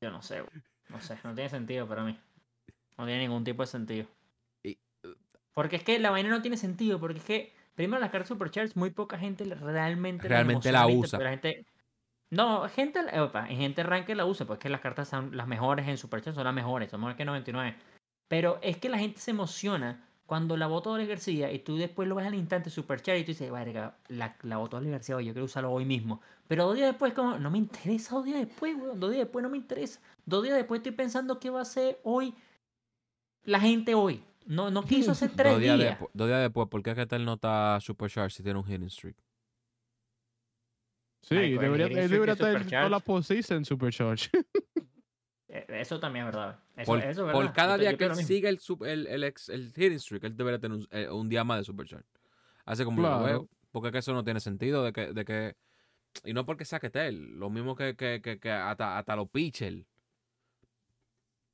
Yo 0.00 0.10
no 0.10 0.20
sé, 0.22 0.44
no 0.88 1.00
sé, 1.00 1.18
no 1.24 1.34
tiene 1.34 1.48
sentido 1.48 1.88
para 1.88 2.04
mí. 2.04 2.18
No 2.98 3.06
tiene 3.06 3.20
ningún 3.22 3.44
tipo 3.44 3.62
de 3.62 3.66
sentido. 3.66 4.06
Y- 4.62 4.78
Porque 5.52 5.76
es 5.76 5.84
que 5.84 5.98
la 5.98 6.10
vaina 6.10 6.28
no 6.28 6.42
tiene 6.42 6.56
sentido, 6.56 7.00
porque 7.00 7.18
es 7.18 7.24
que 7.24 7.52
primero 7.74 8.00
las 8.00 8.10
cartas 8.10 8.28
supercharge 8.28 8.72
muy 8.74 8.90
poca 8.90 9.18
gente 9.18 9.44
realmente 9.44 10.28
Realmente 10.28 10.70
la 10.72 10.86
usa. 10.86 11.18
la 11.18 11.30
gente 11.30 11.66
no, 12.30 12.68
gente, 12.68 13.00
opa, 13.20 13.48
en 13.48 13.56
gente 13.58 13.82
rank 13.84 14.08
la 14.08 14.26
usa, 14.26 14.46
porque 14.46 14.58
es 14.58 14.62
que 14.64 14.68
las 14.70 14.80
cartas 14.80 15.08
son 15.08 15.36
las 15.36 15.46
mejores 15.46 15.86
en 15.86 15.96
Supercharge, 15.96 16.34
son 16.34 16.44
las 16.44 16.54
mejores, 16.54 16.90
son 16.90 17.00
mejores 17.00 17.16
que 17.16 17.24
99. 17.24 17.76
Pero 18.28 18.58
es 18.62 18.78
que 18.78 18.88
la 18.88 18.98
gente 18.98 19.20
se 19.20 19.30
emociona 19.30 20.05
cuando 20.26 20.56
la 20.56 20.66
votó 20.66 20.90
Oli 20.90 21.06
García 21.06 21.52
y 21.52 21.60
tú 21.60 21.76
después 21.76 22.08
lo 22.08 22.16
ves 22.16 22.26
al 22.26 22.34
instante 22.34 22.68
Supercharge 22.68 23.20
y 23.20 23.24
tú 23.24 23.28
dices, 23.28 23.50
verga, 23.50 23.96
la, 24.08 24.36
la 24.42 24.56
votó 24.56 24.76
Oli 24.76 24.90
García, 24.90 25.16
oye, 25.16 25.28
yo 25.28 25.32
quiero 25.32 25.46
usarlo 25.46 25.70
hoy 25.72 25.84
mismo. 25.84 26.20
Pero 26.48 26.66
dos 26.66 26.74
días 26.74 26.88
después, 26.88 27.12
como, 27.12 27.38
no 27.38 27.50
me 27.50 27.58
interesa 27.58 28.16
dos 28.16 28.24
días 28.24 28.40
después, 28.40 28.76
weón, 28.76 28.98
dos 28.98 29.10
días 29.10 29.24
después 29.24 29.42
no 29.42 29.48
me 29.48 29.56
interesa. 29.56 30.00
Dos 30.24 30.42
días 30.42 30.56
después 30.56 30.80
estoy 30.80 30.92
pensando 30.92 31.38
qué 31.38 31.50
va 31.50 31.60
a 31.60 31.62
hacer 31.62 32.00
hoy 32.02 32.34
la 33.44 33.60
gente 33.60 33.94
hoy. 33.94 34.22
No, 34.46 34.70
no 34.70 34.84
quiso 34.84 35.12
hacer 35.12 35.30
tres 35.36 35.52
Dos 35.52 35.62
días, 35.62 35.98
dos 36.12 36.28
días 36.28 36.40
después, 36.40 36.68
¿por 36.68 36.82
qué 36.82 36.90
es 36.90 36.96
que 36.96 37.06
tal 37.06 37.24
no 37.24 37.34
está 37.34 37.78
Supercharge 37.80 38.36
si 38.36 38.42
tiene 38.42 38.58
un 38.58 38.64
hitting 38.64 38.90
streak? 38.90 39.16
Sí, 41.22 41.34
debería, 41.34 41.86
él 41.86 42.10
debería 42.10 42.34
de 42.36 42.44
estar 42.44 42.62
en 42.62 42.68
toda 42.68 42.88
la 42.88 43.00
postseason 43.00 43.64
Supercharge. 43.64 44.30
Eh, 45.58 45.80
Eso 45.80 45.98
también 46.00 46.26
es 46.26 46.32
verdad. 46.34 46.58
Eso, 46.76 46.86
Por, 46.92 46.98
eso 47.00 47.26
es 47.26 47.32
por 47.32 47.42
verdad. 47.44 47.54
cada 47.54 47.78
día 47.78 47.92
yo 47.92 47.98
que 47.98 48.04
él 48.04 48.14
siga 48.16 48.48
el, 48.48 48.58
el, 48.82 49.06
el, 49.06 49.24
ex- 49.24 49.48
el 49.48 49.72
hitting 49.74 50.00
streak, 50.00 50.24
él 50.24 50.36
debería 50.36 50.58
tener 50.58 50.78
un, 50.78 50.88
eh, 50.90 51.08
un 51.08 51.28
día 51.28 51.44
más 51.44 51.58
de 51.58 51.64
Supercharge. 51.64 52.06
Hace 52.64 52.84
como 52.84 52.98
yo 52.98 53.02
lo 53.02 53.08
Claro. 53.18 53.24
veo. 53.24 53.48
Porque 53.70 53.88
es 53.88 53.92
que 53.92 53.98
eso 53.98 54.12
no 54.14 54.24
tiene 54.24 54.40
sentido 54.40 54.84
de 54.84 54.92
que, 54.92 55.12
de 55.12 55.24
que 55.24 55.56
y 56.24 56.32
no 56.32 56.46
porque 56.46 56.64
saque 56.64 56.88
Tel, 56.90 57.38
lo 57.38 57.50
mismo 57.50 57.76
que, 57.76 57.94
que, 57.94 58.20
que, 58.22 58.38
que 58.40 58.50
hasta, 58.50 58.98
hasta 58.98 59.16
los 59.16 59.28
pitchers. 59.28 59.84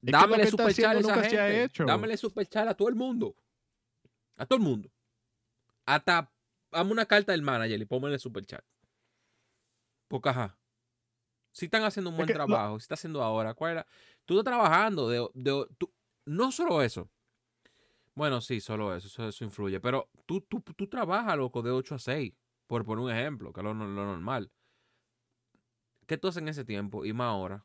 Dámele 0.01 0.47
superchat 0.47 0.97
a 0.97 0.99
esa 0.99 1.09
nunca 1.15 1.29
se 1.29 1.39
ha 1.41 1.47
gente. 1.47 1.65
hecho. 1.65 1.85
Dámele 1.85 2.15
a 2.15 2.75
todo 2.75 2.89
el 2.89 2.95
mundo. 2.95 3.35
A 4.37 4.47
todo 4.47 4.57
el 4.59 4.65
mundo. 4.65 4.89
Hasta 5.85 6.31
dame 6.71 6.93
una 6.93 7.07
carta 7.07 7.33
del 7.33 7.43
manager 7.43 7.81
y 7.81 7.85
póngale 7.85 8.19
superchat. 8.19 8.65
Porque 10.09 10.29
ajá. 10.29 10.57
Si 11.53 11.67
están 11.67 11.85
haciendo 11.85 12.11
un 12.11 12.15
Es 12.15 12.19
buen 12.19 12.27
que 12.29 12.33
trabajo, 12.35 12.79
si 12.79 12.85
está 12.85 12.95
haciendo 12.95 13.23
ahora, 13.23 13.55
¿cuál 13.55 13.73
era? 13.73 13.87
Tú 14.25 14.39
estás 14.39 14.53
trabajando 14.53 15.09
de, 15.09 15.29
de- 15.35 15.67
tú- 15.79 15.93
no 16.27 16.51
solo 16.51 16.83
eso. 16.83 17.11
Bueno, 18.15 18.41
sí, 18.41 18.61
solo 18.61 18.95
eso, 18.95 19.07
eso, 19.09 19.29
eso 19.29 19.45
influye. 19.45 19.81
Pero 19.81 20.11
tú, 20.27 20.41
tú, 20.43 20.61
tú 20.61 20.87
trabajas, 20.87 21.37
loco, 21.37 21.63
de 21.63 21.71
8 21.71 21.95
a 21.95 21.99
6, 21.99 22.33
por 22.67 22.85
poner 22.85 23.05
un 23.05 23.11
ejemplo, 23.11 23.53
que 23.53 23.61
es 23.61 23.65
lo, 23.65 23.73
lo 23.75 23.87
normal. 23.87 24.51
¿Qué 26.07 26.19
tú 26.19 26.29
haces 26.29 26.43
en 26.43 26.49
ese 26.49 26.65
tiempo 26.65 27.05
y 27.05 27.13
más 27.13 27.29
ahora? 27.29 27.65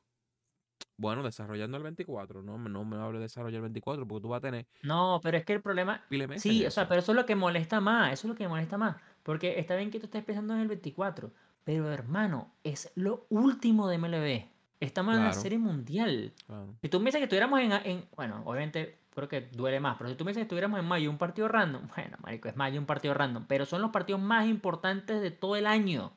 Bueno, 0.97 1.22
desarrollando 1.23 1.77
el 1.77 1.84
24. 1.84 2.41
No, 2.41 2.57
no 2.57 2.85
me 2.85 2.97
hable 2.97 3.18
de 3.19 3.23
desarrollar 3.23 3.57
el 3.57 3.61
24 3.64 4.07
porque 4.07 4.22
tú 4.22 4.30
vas 4.30 4.39
a 4.39 4.41
tener 4.41 4.68
No, 4.84 5.19
pero 5.22 5.38
es 5.38 5.45
que 5.45 5.53
el 5.53 5.61
problema. 5.61 6.03
Sí, 6.38 6.65
o 6.65 6.72
sea, 6.72 6.88
pero 6.88 6.99
eso 7.01 7.11
es 7.11 7.15
lo 7.15 7.26
que 7.26 7.35
molesta 7.35 7.80
más. 7.81 8.14
Eso 8.14 8.27
es 8.27 8.30
lo 8.30 8.35
que 8.35 8.47
molesta 8.47 8.77
más. 8.77 8.97
Porque 9.23 9.59
está 9.59 9.76
bien 9.76 9.91
que 9.91 9.99
tú 9.99 10.05
estés 10.05 10.23
pensando 10.23 10.53
en 10.53 10.61
el 10.61 10.68
24. 10.68 11.31
Pero 11.68 11.91
hermano, 11.91 12.49
es 12.64 12.94
lo 12.95 13.26
último 13.30 13.89
de 13.89 13.98
MLB. 13.98 14.45
Estamos 14.80 15.15
en 15.18 15.23
la 15.26 15.34
serie 15.34 15.57
mundial. 15.57 16.31
Claro. 16.45 16.73
Si 16.81 16.88
tú 16.88 16.99
me 17.02 17.07
dices 17.07 17.19
que 17.19 17.23
estuviéramos 17.26 17.60
en, 17.60 17.73
en- 17.73 18.06
Bueno, 18.15 18.41
obviamente 18.45 18.99
creo 19.14 19.27
que 19.27 19.41
duele 19.52 19.81
más. 19.81 19.98
Pero 19.98 20.10
si 20.10 20.15
tú 20.15 20.23
me 20.23 20.31
dices 20.31 20.39
que 20.39 20.44
estuviéramos 20.44 20.80
en 20.80 20.85
mayo 20.85 21.10
un 21.10 21.18
partido 21.18 21.49
random. 21.49 21.81
Bueno, 21.95 22.15
marico, 22.23 22.48
es 22.48 22.56
mayo 22.56 22.80
un 22.80 22.85
partido 22.85 23.14
random. 23.14 23.44
Pero 23.49 23.65
son 23.65 23.81
los 23.81 23.91
partidos 23.91 24.22
más 24.22 24.48
importantes 24.48 25.22
de 25.22 25.30
todo 25.30 25.57
el 25.57 25.68
año. 25.68 26.14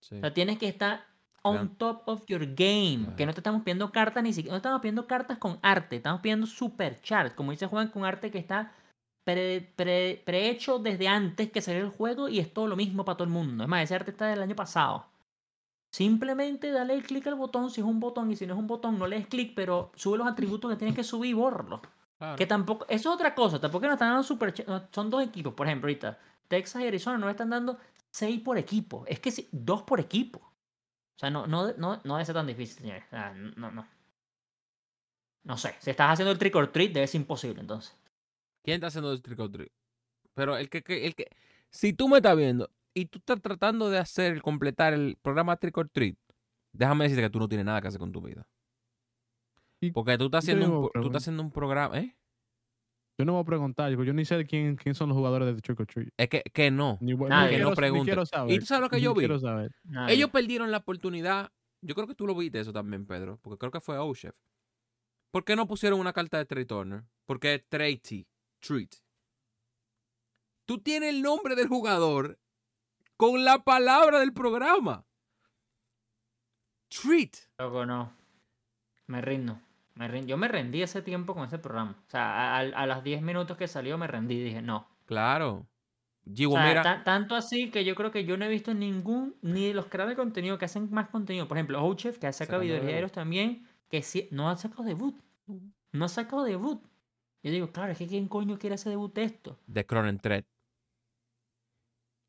Sí. 0.00 0.16
O 0.16 0.20
sea, 0.20 0.32
tienes 0.32 0.58
que 0.58 0.68
estar 0.68 1.04
on 1.42 1.76
top 1.76 2.00
of 2.06 2.24
your 2.26 2.46
game. 2.54 3.08
Que 3.14 3.26
no 3.26 3.34
te 3.34 3.40
estamos 3.40 3.60
pidiendo 3.60 3.92
cartas 3.92 4.22
ni 4.22 4.32
siquiera. 4.32 4.54
No 4.54 4.56
estamos 4.56 4.80
pidiendo 4.80 5.06
cartas 5.06 5.36
con 5.36 5.58
arte. 5.60 5.96
Estamos 5.96 6.22
pidiendo 6.22 6.46
super 6.46 7.02
chart. 7.02 7.34
Como 7.34 7.50
dice 7.50 7.66
Juan, 7.66 7.88
con 7.88 8.06
arte 8.06 8.30
que 8.30 8.38
está 8.38 8.72
pre- 9.24 9.72
pre- 9.76 10.22
prehecho 10.24 10.78
desde 10.78 11.08
antes 11.08 11.50
que 11.50 11.60
salió 11.60 11.82
el 11.82 11.90
juego 11.90 12.28
y 12.28 12.38
es 12.38 12.52
todo 12.52 12.66
lo 12.66 12.76
mismo 12.76 13.04
para 13.04 13.16
todo 13.16 13.24
el 13.24 13.32
mundo. 13.32 13.64
Es 13.64 13.68
más, 13.68 13.82
ese 13.82 13.94
arte 13.94 14.10
está 14.10 14.26
del 14.26 14.42
año 14.42 14.54
pasado. 14.54 15.06
Simplemente 15.90 16.70
dale 16.70 16.94
clic 17.02 17.26
al 17.26 17.36
botón 17.36 17.70
si 17.70 17.80
es 17.80 17.86
un 17.86 18.00
botón 18.00 18.30
y 18.30 18.36
si 18.36 18.46
no 18.46 18.54
es 18.54 18.58
un 18.60 18.66
botón 18.66 18.98
no 18.98 19.06
le 19.06 19.16
des 19.16 19.26
clic, 19.26 19.54
pero 19.54 19.92
sube 19.94 20.18
los 20.18 20.26
atributos 20.26 20.70
que 20.70 20.76
tienes 20.76 20.94
que 20.94 21.04
subir 21.04 21.34
y. 21.34 21.80
Claro. 22.18 22.36
Que 22.36 22.46
tampoco, 22.46 22.84
eso 22.88 23.08
es 23.10 23.14
otra 23.14 23.34
cosa, 23.34 23.60
tampoco 23.60 23.86
nos 23.86 23.94
están 23.94 24.08
dando 24.10 24.22
super, 24.22 24.54
son 24.92 25.10
dos 25.10 25.22
equipos, 25.22 25.52
por 25.54 25.66
ejemplo, 25.66 25.86
ahorita 25.88 26.18
Texas 26.48 26.82
y 26.82 26.86
Arizona 26.86 27.18
no 27.18 27.26
le 27.26 27.32
están 27.32 27.50
dando 27.50 27.78
seis 28.10 28.40
por 28.40 28.56
equipo, 28.58 29.04
es 29.06 29.20
que 29.20 29.30
sí, 29.30 29.48
dos 29.50 29.82
por 29.82 30.00
equipo. 30.00 30.38
O 30.38 31.18
sea, 31.18 31.30
no, 31.30 31.46
no, 31.46 31.72
no, 31.74 32.00
no 32.02 32.14
debe 32.14 32.24
ser 32.24 32.34
tan 32.34 32.46
difícil, 32.46 32.82
señores. 32.82 33.04
Sea, 33.08 33.32
no, 33.34 33.70
no. 33.70 33.86
No 35.44 35.56
sé, 35.56 35.74
si 35.78 35.90
estás 35.90 36.12
haciendo 36.12 36.32
el 36.32 36.38
trick 36.38 36.56
or 36.56 36.68
treat 36.68 36.92
debe 36.92 37.06
ser 37.06 37.20
imposible 37.20 37.60
entonces. 37.60 37.94
¿Quién 38.64 38.76
está 38.76 38.88
haciendo 38.88 39.12
el 39.12 39.22
trick 39.22 39.38
or 39.38 39.50
treat? 39.50 39.70
Pero 40.34 40.56
el 40.56 40.68
que, 40.68 40.82
que- 40.82 41.06
el 41.06 41.14
que. 41.14 41.28
Si 41.70 41.92
tú 41.92 42.08
me 42.08 42.16
estás 42.16 42.36
viendo 42.36 42.68
y 42.94 43.06
tú 43.06 43.18
estás 43.18 43.40
tratando 43.40 43.90
de 43.90 43.98
hacer, 43.98 44.42
completar 44.42 44.92
el 44.94 45.16
programa 45.22 45.56
trick 45.56 45.76
or 45.78 45.88
treat, 45.88 46.16
déjame 46.72 47.04
decirte 47.04 47.22
que 47.22 47.30
tú 47.30 47.38
no 47.38 47.48
tienes 47.48 47.66
nada 47.66 47.80
que 47.80 47.88
hacer 47.88 48.00
con 48.00 48.10
tu 48.10 48.20
vida. 48.20 48.46
Porque 49.92 50.16
tú 50.16 50.24
estás 50.26 50.44
haciendo, 50.44 50.80
un, 50.80 50.90
tú 50.94 51.06
estás 51.08 51.22
haciendo 51.22 51.42
un 51.42 51.50
programa, 51.50 51.98
¿eh? 51.98 52.16
Yo 53.18 53.24
no 53.26 53.34
voy 53.34 53.42
a 53.42 53.44
preguntar, 53.44 53.92
porque 53.94 54.06
yo 54.08 54.14
ni 54.14 54.24
sé 54.24 54.44
quién, 54.46 54.76
quién 54.76 54.94
son 54.94 55.10
los 55.10 55.16
jugadores 55.16 55.54
de 55.54 55.60
Trick 55.60 55.78
or 55.78 55.86
Treat. 55.86 56.08
Es 56.16 56.28
que, 56.28 56.42
que 56.52 56.70
no. 56.70 56.96
Ni, 57.00 57.12
ni 57.12 57.18
Que 57.18 57.26
quiero, 57.28 57.64
no 57.64 57.70
ni 57.70 57.76
pregunte. 57.76 58.04
quiero 58.12 58.22
¿Y 58.48 58.58
tú 58.58 58.66
sabes 58.66 58.80
lo 58.82 58.88
que 58.88 59.00
yo 59.00 59.12
vi? 59.12 59.20
quiero 59.20 59.38
saber. 59.38 59.70
Ellos 60.08 60.30
perdieron 60.30 60.70
la 60.70 60.78
oportunidad. 60.78 61.52
Yo 61.82 61.94
creo 61.94 62.06
que 62.08 62.14
tú 62.14 62.26
lo 62.26 62.34
viste 62.34 62.58
eso 62.60 62.72
también, 62.72 63.06
Pedro. 63.06 63.38
Porque 63.42 63.58
creo 63.58 63.70
que 63.70 63.80
fue 63.80 63.98
Oshef. 63.98 64.34
¿Por 65.30 65.44
qué 65.44 65.54
no 65.54 65.66
pusieron 65.68 66.00
una 66.00 66.12
carta 66.12 66.38
de 66.38 66.46
Trey 66.46 66.64
Turner? 66.64 67.04
Porque 67.26 67.54
es 67.54 67.68
Treaty. 67.68 68.26
Treat. 68.66 68.94
Tú 70.66 70.78
tienes 70.78 71.10
el 71.10 71.22
nombre 71.22 71.54
del 71.54 71.68
jugador 71.68 72.38
con 73.16 73.44
la 73.44 73.62
palabra 73.62 74.20
del 74.20 74.32
programa. 74.32 75.04
Treat. 76.88 77.34
Loco, 77.58 77.84
no. 77.86 78.12
Me 79.06 79.20
rindo. 79.20 79.60
Me 79.94 80.08
rindo. 80.08 80.28
Yo 80.28 80.36
me 80.36 80.48
rendí 80.48 80.82
ese 80.82 81.02
tiempo 81.02 81.34
con 81.34 81.46
ese 81.46 81.58
programa. 81.58 81.96
O 82.06 82.10
sea, 82.10 82.56
a, 82.56 82.58
a- 82.60 82.86
los 82.86 83.04
10 83.04 83.22
minutos 83.22 83.56
que 83.56 83.68
salió 83.68 83.98
me 83.98 84.06
rendí. 84.06 84.42
Dije, 84.42 84.62
no. 84.62 84.88
Claro. 85.06 85.52
O 85.56 85.66
Digo, 86.24 86.54
sea, 86.54 86.66
mira. 86.66 86.82
ta- 86.82 87.04
tanto 87.04 87.34
así 87.34 87.70
que 87.70 87.84
yo 87.84 87.94
creo 87.94 88.10
que 88.10 88.24
yo 88.24 88.36
no 88.38 88.46
he 88.46 88.48
visto 88.48 88.72
ningún, 88.72 89.36
ni 89.42 89.66
de 89.66 89.74
los 89.74 89.86
creadores 89.86 90.16
de 90.16 90.22
contenido 90.22 90.56
que 90.56 90.64
hacen 90.64 90.88
más 90.90 91.08
contenido. 91.10 91.46
Por 91.46 91.58
ejemplo, 91.58 91.84
Ochef, 91.84 92.18
que 92.18 92.26
ha 92.26 92.32
sacado 92.32 92.62
diarios 92.62 93.12
también, 93.12 93.68
que 93.90 94.02
sí, 94.02 94.28
no 94.30 94.48
ha 94.48 94.56
sacado 94.56 94.84
debut. 94.84 95.14
No 95.92 96.06
ha 96.06 96.08
sacado 96.08 96.44
debut. 96.44 96.82
Yo 97.44 97.50
digo, 97.50 97.70
claro, 97.70 97.92
es 97.92 97.98
que 97.98 98.06
¿quién 98.06 98.26
coño 98.26 98.58
quiere 98.58 98.74
hacer 98.74 98.88
debut 98.88 99.14
de 99.14 99.24
esto? 99.24 99.58
De 99.66 99.84
Cronentred. 99.84 100.44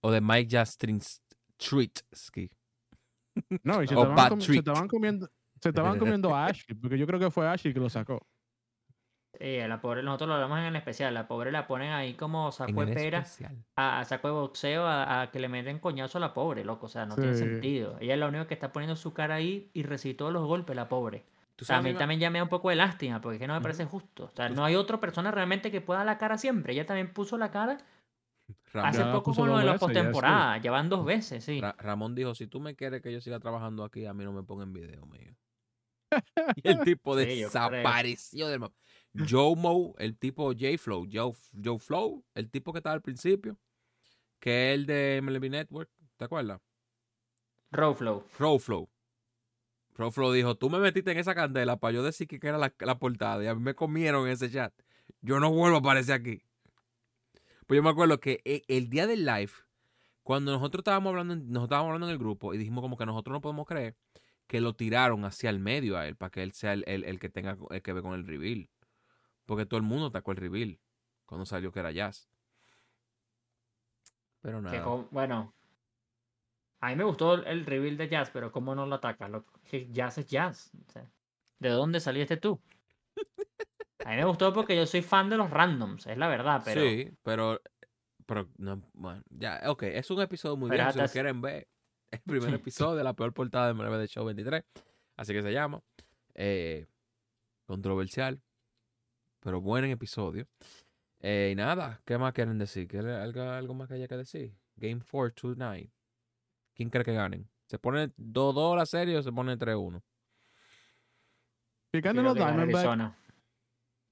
O 0.03 0.11
de 0.11 0.19
Mike 0.19 0.57
Justin 0.57 0.99
Treatsky. 1.57 2.51
No, 3.63 3.81
y 3.81 3.87
se, 3.87 3.95
O 3.95 4.03
estaban, 4.09 4.41
se 4.41 4.57
estaban 4.57 4.89
comiendo. 4.89 5.29
Se 5.61 5.69
estaban 5.69 5.97
comiendo 5.97 6.35
a 6.35 6.47
Ashley, 6.47 6.77
porque 6.77 6.97
yo 6.97 7.07
creo 7.07 7.17
que 7.17 7.31
fue 7.31 7.47
Ashley 7.47 7.73
que 7.73 7.79
lo 7.79 7.89
sacó. 7.89 8.27
Sí, 9.39 9.59
a 9.59 9.67
la 9.69 9.81
pobre, 9.81 10.03
nosotros 10.03 10.27
lo 10.27 10.35
hablamos 10.35 10.59
en 10.59 10.65
el 10.65 10.75
especial. 10.75 11.13
La 11.13 11.27
pobre 11.29 11.51
la 11.51 11.65
ponen 11.65 11.91
ahí 11.93 12.13
como 12.13 12.51
saco 12.51 12.85
de 12.85 12.93
pera, 12.93 13.23
a, 13.77 13.99
a 13.99 14.05
saco 14.05 14.27
de 14.27 14.33
boxeo, 14.33 14.85
a, 14.85 15.21
a 15.21 15.31
que 15.31 15.39
le 15.39 15.47
meten 15.47 15.79
coñazo 15.79 16.17
a 16.17 16.21
la 16.21 16.33
pobre, 16.33 16.65
loco. 16.65 16.87
O 16.87 16.89
sea, 16.89 17.05
no 17.05 17.15
tiene 17.15 17.35
sentido. 17.35 17.97
Ella 18.01 18.15
es 18.15 18.19
la 18.19 18.27
única 18.27 18.47
que 18.47 18.53
está 18.53 18.73
poniendo 18.73 18.97
su 18.97 19.13
cara 19.13 19.35
ahí 19.35 19.71
y 19.73 19.83
recibe 19.83 20.15
todos 20.15 20.33
los 20.33 20.45
golpes, 20.45 20.75
la 20.75 20.89
pobre. 20.89 21.23
¿Tú 21.55 21.63
O 21.63 21.65
sea, 21.65 21.75
a 21.75 21.79
sabes 21.79 21.85
mí 21.85 21.89
una- 21.91 21.99
también 21.99 22.19
ya 22.19 22.29
me 22.29 22.39
da 22.39 22.43
un 22.43 22.49
poco 22.49 22.69
de 22.69 22.75
lástima, 22.75 23.21
porque 23.21 23.35
es 23.37 23.39
que 23.41 23.47
no 23.47 23.53
me 23.53 23.61
parece 23.61 23.85
justo. 23.85 24.25
O 24.25 24.31
sea, 24.35 24.49
no 24.49 24.65
hay 24.65 24.75
otra 24.75 24.99
persona 24.99 25.31
realmente 25.31 25.71
que 25.71 25.79
pueda 25.81 25.99
dar 25.99 26.05
la 26.05 26.17
cara 26.17 26.37
siempre. 26.37 26.73
Ella 26.73 26.85
también 26.85 27.13
puso 27.13 27.37
la 27.37 27.49
cara 27.51 27.77
Ramón, 28.73 28.89
hace 28.89 29.03
poco 29.05 29.33
con 29.33 29.47
lo 29.47 29.57
de 29.57 29.63
la 29.63 29.71
veces, 29.73 29.87
ya, 29.87 29.93
sí. 29.93 29.93
postemporada. 29.99 30.57
Llevan 30.57 30.89
dos 30.89 31.05
veces, 31.05 31.43
sí. 31.45 31.61
Ra- 31.61 31.75
Ramón 31.79 32.13
dijo, 32.13 32.35
si 32.35 32.47
tú 32.47 32.59
me 32.59 32.75
quieres 32.75 33.01
que 33.01 33.11
yo 33.13 33.21
siga 33.21 33.39
trabajando 33.39 33.83
aquí, 33.85 34.05
a 34.05 34.13
mí 34.13 34.23
no 34.25 34.33
me 34.33 34.43
pongan 34.43 34.73
video 34.73 35.05
mío. 35.05 35.33
y 36.57 36.67
el 36.67 36.79
tipo 36.81 37.17
Sí, 37.17 37.25
desapareció 37.25 38.47
del 38.49 38.59
mapa. 38.59 38.75
Joe 39.27 39.55
Mo, 39.55 39.95
el 39.97 40.17
tipo 40.17 40.51
J 40.51 40.77
Flow, 40.77 41.07
Joe, 41.11 41.31
Joe 41.63 41.79
Flow, 41.79 42.25
el 42.33 42.49
tipo 42.51 42.73
que 42.73 42.79
estaba 42.79 42.93
al 42.95 43.01
principio, 43.01 43.57
que 44.39 44.71
es 44.73 44.75
el 44.75 44.85
de 44.85 45.21
MLB 45.21 45.49
Network, 45.49 45.89
¿te 46.17 46.25
acuerdas? 46.25 46.59
Row 47.71 47.93
Flow. 47.95 48.25
Row 48.37 48.59
Flow 48.59 48.89
dijo, 50.33 50.55
tú 50.55 50.69
me 50.69 50.79
metiste 50.79 51.11
en 51.11 51.17
esa 51.17 51.35
candela 51.35 51.77
para 51.77 51.93
yo 51.93 52.03
decir 52.03 52.27
que 52.27 52.39
era 52.41 52.57
la, 52.57 52.73
la 52.79 52.99
portada 52.99 53.43
y 53.43 53.47
a 53.47 53.55
mí 53.55 53.61
me 53.61 53.75
comieron 53.75 54.25
en 54.27 54.33
ese 54.33 54.51
chat. 54.51 54.73
Yo 55.21 55.39
no 55.39 55.51
vuelvo 55.51 55.77
a 55.77 55.79
aparecer 55.79 56.15
aquí. 56.15 56.41
Pues 57.67 57.77
yo 57.77 57.83
me 57.83 57.89
acuerdo 57.89 58.19
que 58.19 58.41
e- 58.45 58.63
el 58.67 58.89
día 58.89 59.07
del 59.07 59.25
live, 59.25 59.51
cuando 60.23 60.51
nosotros 60.51 60.81
estábamos 60.81 61.09
hablando, 61.11 61.33
en- 61.33 61.49
nos 61.51 61.63
estábamos 61.63 61.89
hablando 61.89 62.07
en 62.07 62.13
el 62.13 62.19
grupo 62.19 62.53
y 62.53 62.57
dijimos 62.57 62.81
como 62.81 62.97
que 62.97 63.05
nosotros 63.05 63.33
no 63.33 63.41
podemos 63.41 63.65
creer 63.65 63.95
que 64.47 64.61
lo 64.61 64.73
tiraron 64.75 65.25
hacia 65.25 65.49
el 65.49 65.59
medio 65.59 65.97
a 65.97 66.07
él 66.07 66.15
para 66.15 66.29
que 66.29 66.43
él 66.43 66.51
sea 66.51 66.73
el, 66.73 66.83
el- 66.87 67.03
el 67.05 67.19
que 67.19 67.29
tenga 67.29 67.57
el 67.71 67.81
que 67.81 67.93
ver 67.93 68.03
con 68.03 68.13
el 68.13 68.27
reveal. 68.27 68.69
Porque 69.45 69.65
todo 69.65 69.77
el 69.77 69.83
mundo 69.83 70.07
atacó 70.07 70.31
el 70.31 70.37
reveal 70.37 70.79
cuando 71.25 71.45
salió 71.45 71.71
que 71.71 71.79
era 71.79 71.91
Jazz. 71.91 72.29
Pero 74.41 74.61
nada. 74.61 74.75
bueno, 75.09 75.54
a 76.85 76.89
mí 76.89 76.95
me 76.95 77.03
gustó 77.03 77.33
el- 77.35 77.65
reveal 77.65 77.97
de 77.97 78.07
Jazz, 78.09 78.29
pero 78.31 78.51
¿cómo 78.51 78.75
no 78.75 78.85
lo 78.85 78.95
atacas? 78.95 79.29
Que 79.69 79.87
Jazz 79.91 80.17
es 80.17 80.27
Jazz. 80.27 80.71
o 80.87 80.91
sea, 80.91 81.09
¿De 81.59 81.69
dónde 81.69 81.99
saliste 81.99 82.37
tú? 82.37 82.59
A 84.05 84.09
mí 84.11 84.17
me 84.17 84.25
gustó 84.25 84.53
porque 84.53 84.75
yo 84.75 84.85
soy 84.85 85.01
fan 85.01 85.29
de 85.29 85.37
los 85.37 85.49
randoms, 85.49 86.05
es 86.05 86.17
la 86.17 86.27
verdad, 86.27 86.61
pero 86.63 86.81
Sí, 86.81 87.09
pero. 87.23 87.59
Pero, 88.27 88.49
no, 88.57 88.81
bueno, 88.93 89.21
ya, 89.29 89.61
ok, 89.67 89.83
es 89.83 90.09
un 90.09 90.19
episodio 90.19 90.57
muy 90.57 90.69
bien. 90.71 90.91
Si 90.91 90.97
lo 90.99 91.07
quieren 91.07 91.41
ver, 91.41 91.67
el 92.11 92.19
primer 92.21 92.49
Sí. 92.49 92.55
episodio 92.55 92.95
de 92.95 93.03
la 93.03 93.13
peor 93.13 93.33
portada 93.33 93.67
de 93.67 93.73
MLB 93.75 93.97
de 93.99 94.07
Show 94.07 94.25
23. 94.25 94.63
Así 95.15 95.31
que 95.33 95.41
se 95.43 95.51
llama. 95.53 95.81
eh, 96.33 96.87
controversial, 97.65 98.41
pero 99.39 99.61
buen 99.61 99.85
episodio. 99.85 100.47
Eh, 101.19 101.49
y 101.51 101.55
nada, 101.55 102.01
¿qué 102.05 102.17
más 102.17 102.33
quieren 102.33 102.57
decir? 102.57 102.87
¿Qué, 102.87 102.97
algo, 102.99 103.41
¿Algo 103.41 103.73
más 103.73 103.87
que 103.87 103.93
haya 103.95 104.07
que 104.07 104.17
decir? 104.17 104.53
Game 104.75 105.01
4 105.09 105.53
tonight. 105.55 105.89
¿Quién 106.75 106.89
cree 106.89 107.03
que 107.05 107.13
ganen? 107.13 107.49
¿Se 107.67 107.79
pone 107.79 108.09
2-2 108.17 108.75
la 108.77 108.85
serie 108.85 109.17
o 109.17 109.23
se 109.23 109.31
pone 109.31 109.57
3-1? 109.57 110.03
Picando 111.91 112.21
los 112.21 112.35
Diamondbacks. 112.35 113.15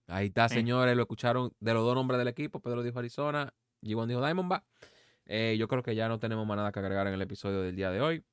Ahí 0.08 0.28
está, 0.28 0.50
Sí. 0.50 0.56
señores. 0.56 0.96
Lo 0.96 1.04
escucharon 1.04 1.54
de 1.60 1.74
los 1.74 1.84
dos 1.84 1.96
nombres 1.96 2.18
del 2.18 2.28
equipo. 2.30 2.60
Pedro 2.62 2.82
dijo 2.82 3.00
Arizona, 3.00 3.54
G1 3.82 4.08
dijo 4.08 4.26
Diamondback. 4.26 4.64
Eh, 5.26 5.56
yo 5.60 5.68
creo 5.68 5.84
que 5.84 5.96
ya 5.96 6.08
no 6.08 6.20
tenemos 6.20 6.46
más 6.48 6.58
nada 6.58 6.72
que 6.72 6.80
agregar 6.80 7.08
en 7.08 7.14
el 7.14 7.22
episodio 7.22 7.62
del 7.62 7.76
día 7.76 7.92
de 7.92 8.02
hoy. 8.02 8.26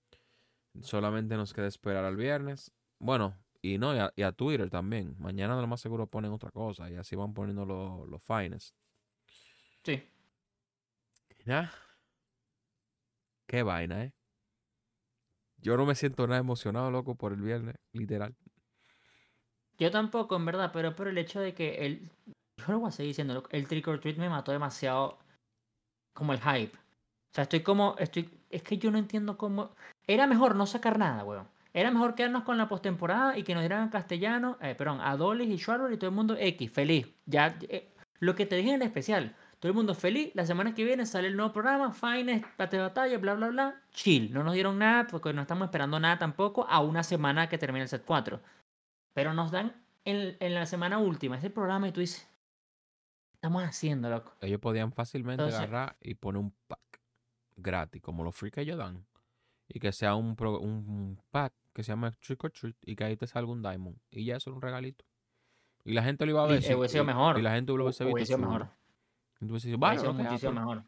Solamente 0.82 1.36
nos 1.36 1.52
queda 1.52 1.66
esperar 1.66 2.04
al 2.04 2.16
viernes. 2.16 2.72
Bueno, 2.98 3.36
y 3.62 3.78
no, 3.78 3.94
y 3.94 3.98
a, 3.98 4.12
y 4.16 4.22
a 4.22 4.32
Twitter 4.32 4.70
también. 4.70 5.16
Mañana 5.18 5.60
lo 5.60 5.66
más 5.66 5.80
seguro 5.80 6.06
ponen 6.06 6.32
otra 6.32 6.50
cosa 6.50 6.88
y 6.90 6.96
así 6.96 7.16
van 7.16 7.34
poniendo 7.34 7.64
los 7.66 8.08
los 8.08 8.22
fines. 8.22 8.74
Sí. 9.84 10.02
¿Ya? 11.44 11.72
Qué 13.46 13.62
vaina, 13.62 14.04
¿eh? 14.04 14.12
Yo 15.62 15.76
no 15.76 15.86
me 15.86 15.94
siento 15.94 16.26
nada 16.26 16.40
emocionado, 16.40 16.90
loco, 16.90 17.14
por 17.14 17.32
el 17.32 17.42
viernes, 17.42 17.76
literal. 17.92 18.34
Yo 19.78 19.90
tampoco, 19.90 20.36
en 20.36 20.44
verdad, 20.44 20.70
pero 20.72 20.94
por 20.94 21.08
el 21.08 21.18
hecho 21.18 21.40
de 21.40 21.54
que 21.54 21.86
el. 21.86 22.10
Yo 22.58 22.64
lo 22.68 22.80
voy 22.80 22.88
a 22.88 22.92
seguir 22.92 23.10
diciendo, 23.10 23.42
el 23.50 23.66
trick 23.66 23.88
or 23.88 23.98
treat 24.00 24.18
me 24.18 24.28
mató 24.28 24.52
demasiado. 24.52 25.18
Como 26.12 26.32
el 26.32 26.40
hype. 26.40 26.76
O 26.76 27.34
sea, 27.34 27.42
estoy 27.42 27.60
como. 27.60 27.96
estoy 27.98 28.28
Es 28.50 28.62
que 28.62 28.78
yo 28.78 28.90
no 28.90 28.98
entiendo 28.98 29.38
cómo. 29.38 29.70
Era 30.06 30.26
mejor 30.26 30.56
no 30.56 30.66
sacar 30.66 30.98
nada, 30.98 31.24
weón. 31.24 31.48
Era 31.72 31.90
mejor 31.90 32.14
quedarnos 32.14 32.42
con 32.42 32.58
la 32.58 32.68
postemporada 32.68 33.38
y 33.38 33.44
que 33.44 33.54
nos 33.54 33.62
dieran 33.62 33.90
castellano, 33.90 34.58
eh, 34.60 34.74
perdón, 34.74 35.00
a 35.00 35.16
Dolis 35.16 35.48
y 35.48 35.56
Schwarber 35.56 35.92
y 35.92 35.96
todo 35.96 36.10
el 36.10 36.16
mundo 36.16 36.36
X, 36.36 36.70
feliz. 36.70 37.06
Ya, 37.26 37.56
eh, 37.68 37.94
lo 38.18 38.34
que 38.34 38.44
te 38.44 38.56
dije 38.56 38.72
en 38.72 38.82
especial. 38.82 39.36
Todo 39.60 39.70
el 39.70 39.76
mundo 39.76 39.94
feliz. 39.94 40.30
La 40.34 40.44
semana 40.46 40.74
que 40.74 40.84
viene 40.84 41.04
sale 41.06 41.28
el 41.28 41.36
nuevo 41.36 41.52
programa. 41.52 41.92
Fine, 41.92 42.44
pate 42.56 42.76
de 42.78 42.82
batalla, 42.82 43.18
bla, 43.18 43.34
bla, 43.34 43.48
bla. 43.48 43.82
Chill. 43.92 44.32
No 44.32 44.42
nos 44.42 44.54
dieron 44.54 44.78
nada 44.78 45.06
porque 45.06 45.32
no 45.32 45.42
estamos 45.42 45.66
esperando 45.66 46.00
nada 46.00 46.18
tampoco 46.18 46.66
a 46.68 46.80
una 46.80 47.02
semana 47.02 47.48
que 47.48 47.58
termine 47.58 47.82
el 47.82 47.88
set 47.88 48.04
4. 48.04 48.40
Pero 49.12 49.34
nos 49.34 49.50
dan 49.50 49.74
en, 50.04 50.36
en 50.40 50.54
la 50.54 50.64
semana 50.66 50.98
última 50.98 51.36
ese 51.36 51.50
programa 51.50 51.86
y 51.88 51.92
tú 51.92 52.00
dices, 52.00 52.22
¿qué 52.22 53.34
estamos 53.34 53.62
haciendo, 53.62 54.08
loco? 54.08 54.32
Ellos 54.40 54.60
podían 54.60 54.92
fácilmente 54.92 55.42
Entonces- 55.44 55.60
agarrar 55.60 55.96
y 56.00 56.14
poner 56.14 56.40
un 56.40 56.54
pack 56.66 56.80
gratis, 57.56 58.00
como 58.00 58.24
los 58.24 58.34
free 58.34 58.50
que 58.50 58.62
ellos 58.62 58.78
dan. 58.78 59.04
Y 59.68 59.78
que 59.78 59.92
sea 59.92 60.14
un, 60.14 60.36
pro- 60.36 60.58
un 60.58 61.20
pack 61.30 61.52
que 61.74 61.82
se 61.84 61.92
llama 61.92 62.10
Trick 62.12 62.42
or 62.42 62.50
Treat 62.50 62.76
y 62.82 62.96
que 62.96 63.04
ahí 63.04 63.16
te 63.16 63.26
salga 63.26 63.52
un 63.52 63.62
Diamond. 63.62 63.98
Y 64.10 64.24
ya 64.24 64.36
eso 64.36 64.50
es 64.50 64.56
un 64.56 64.62
regalito. 64.62 65.04
Y 65.84 65.92
la 65.92 66.02
gente 66.02 66.24
lo 66.24 66.32
iba 66.32 66.44
a 66.44 66.46
Y- 66.46 66.52
ver. 66.52 66.64
eh, 66.64 66.74
hubiese 66.74 66.92
sido 66.92 67.04
y- 67.04 67.06
mejor. 67.06 67.38
Y 67.38 67.42
la 67.42 67.52
gente 67.52 67.72
lo 67.74 67.84
hubiese 67.84 68.04
Hubiese 68.04 68.34
visto. 68.34 68.38
mejor. 68.38 68.68
Y 69.40 69.46
tú 69.46 69.52
hubiese 69.52 69.68
dicho, 69.68 69.78
Hubiese 69.78 69.80
"Vale, 69.80 70.00
sido 70.00 70.10
ok, 70.12 70.18
ah, 70.18 70.22
muchísimo 70.22 70.52
pues". 70.52 70.60
mejor. 70.60 70.84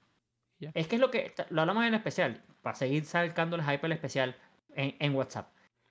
Es 0.74 0.86
que 0.86 0.94
es 0.96 1.00
lo 1.00 1.10
que 1.10 1.34
lo 1.50 1.60
hablamos 1.62 1.84
en 1.84 1.94
especial, 1.94 2.40
para 2.62 2.76
seguir 2.76 3.04
sacando 3.04 3.56
el 3.56 3.62
hype 3.64 3.84
al 3.84 3.92
especial 3.92 4.36
en, 4.74 4.94
en 5.00 5.14
WhatsApp. 5.14 5.48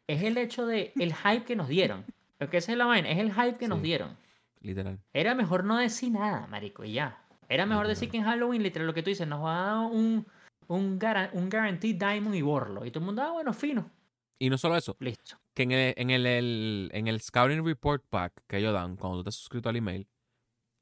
Es 0.08 0.24
el 0.24 0.38
hecho 0.38 0.66
de 0.66 0.94
el 1.00 1.14
hype 1.14 1.44
que 1.44 1.56
nos 1.56 1.68
dieron. 1.68 2.06
Lo 2.40 2.50
que 2.50 2.58
esa 2.58 2.72
es 2.72 2.78
la 2.78 2.86
vaina, 2.86 3.10
es 3.10 3.20
el 3.20 3.34
hype 3.34 3.58
que 3.58 3.68
nos 3.68 3.82
dieron. 3.82 4.18
Literal. 4.62 5.00
Era 5.14 5.36
mejor 5.36 5.64
no 5.64 5.78
decir 5.78 6.12
nada, 6.12 6.48
marico, 6.48 6.84
y 6.86 6.94
ya. 6.94 7.18
Era 7.50 7.66
mejor 7.66 7.88
decir 7.88 8.10
que 8.10 8.18
en 8.18 8.24
Halloween, 8.24 8.64
literal, 8.64 8.88
lo 8.88 8.94
que 8.94 9.04
tú 9.04 9.10
dices, 9.10 9.28
nos 9.28 9.44
va 9.44 9.62
a 9.62 9.66
dar 9.76 9.78
un, 9.92 10.26
un, 10.68 11.00
un 11.34 11.50
guaranteed 11.50 11.96
diamond 11.98 12.34
y 12.36 12.42
borlo. 12.42 12.86
Y 12.86 12.92
todo 12.92 13.00
el 13.02 13.06
mundo, 13.08 13.22
ah, 13.24 13.32
bueno, 13.32 13.52
fino. 13.54 13.92
Y 14.40 14.50
no 14.50 14.58
solo 14.58 14.78
eso, 14.78 14.96
Listo. 15.00 15.38
que 15.54 15.64
en 15.64 15.72
el, 15.74 15.94
en 15.98 16.10
el, 16.10 16.26
el- 16.26 16.90
en 16.94 17.08
el 17.08 17.20
Scouting 17.22 17.64
Report 17.66 18.04
Pack 18.10 18.42
que 18.48 18.58
ellos 18.58 18.74
dan 18.74 18.96
cuando 18.96 19.18
tú 19.18 19.22
estás 19.22 19.36
suscrito 19.36 19.68
al 19.70 19.76
email, 19.76 20.08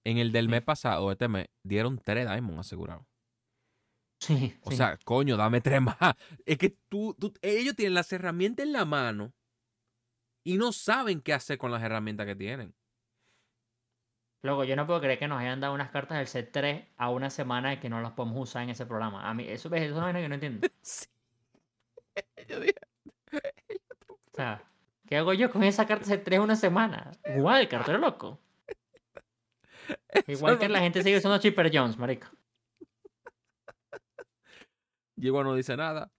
en 0.10 0.18
el 0.18 0.32
del 0.32 0.46
Sí. 0.46 0.52
mes 0.52 0.62
pasado, 0.64 1.12
este 1.12 1.28
mes, 1.28 1.48
dieron 1.64 1.98
tres 2.00 2.28
Diamond 2.30 2.60
asegurados. 2.60 3.06
Sí. 4.22 4.58
O 4.64 4.72
sí. 4.72 4.78
sea, 4.78 4.98
coño, 5.06 5.38
dame 5.38 5.62
tres 5.62 5.82
más. 5.82 5.96
Es 6.46 6.58
que 6.58 6.70
tú, 6.90 7.16
tú- 7.20 7.34
ellos 7.42 7.76
tienen 7.76 7.94
las 7.94 8.12
herramientas 8.12 8.66
en 8.66 8.74
la 8.74 8.86
mano 8.86 9.34
y 10.44 10.58
no 10.58 10.72
saben 10.72 11.22
qué 11.22 11.34
hacer 11.34 11.58
con 11.58 11.72
las 11.72 11.82
herramientas 11.84 12.26
que 12.26 12.36
tienen. 12.36 12.74
Luego, 14.42 14.64
yo 14.64 14.76
no 14.78 14.88
puedo 14.88 15.02
creer 15.02 15.20
que 15.20 15.28
nos 15.28 15.40
hayan 15.40 15.60
dado 15.60 15.74
unas 15.74 15.92
cartas 15.92 16.18
del 16.18 16.28
set 16.28 16.52
3 16.54 16.86
a 16.98 17.10
una 17.10 17.30
semana 17.30 17.74
y 17.74 17.80
que 17.80 17.90
no 17.90 18.00
las 18.02 18.14
podemos 18.14 18.40
usar 18.42 18.64
en 18.64 18.70
ese 18.70 18.86
programa. 18.86 19.30
A 19.30 19.34
mí, 19.34 19.44
eso, 19.44 19.68
eso 19.68 19.86
es 19.86 19.92
una 19.92 20.04
vaina 20.06 20.22
que 20.22 20.30
no 20.30 20.36
entiendo. 20.36 20.68
Sí. 20.82 21.06
Yo 22.48 22.60
dije, 22.60 22.74
O 24.10 24.36
sea, 24.36 24.64
¿qué 25.08 25.18
hago 25.18 25.34
yo 25.34 25.52
con 25.52 25.64
esa 25.64 25.86
carta 25.86 26.06
set 26.06 26.24
3 26.24 26.40
una 26.40 26.56
semana? 26.56 27.12
Igual, 27.36 27.68
cartero 27.68 27.98
loco. 27.98 28.40
Igual 30.28 30.60
que 30.60 30.70
la 30.70 30.80
gente 30.80 31.04
sigue 31.04 31.18
usando 31.18 31.40
Chipper 31.40 31.72
Jones, 31.74 31.98
marico. 31.98 32.28
Diego 35.16 35.44
no 35.44 35.56
dice 35.56 35.76
nada. 35.76 36.12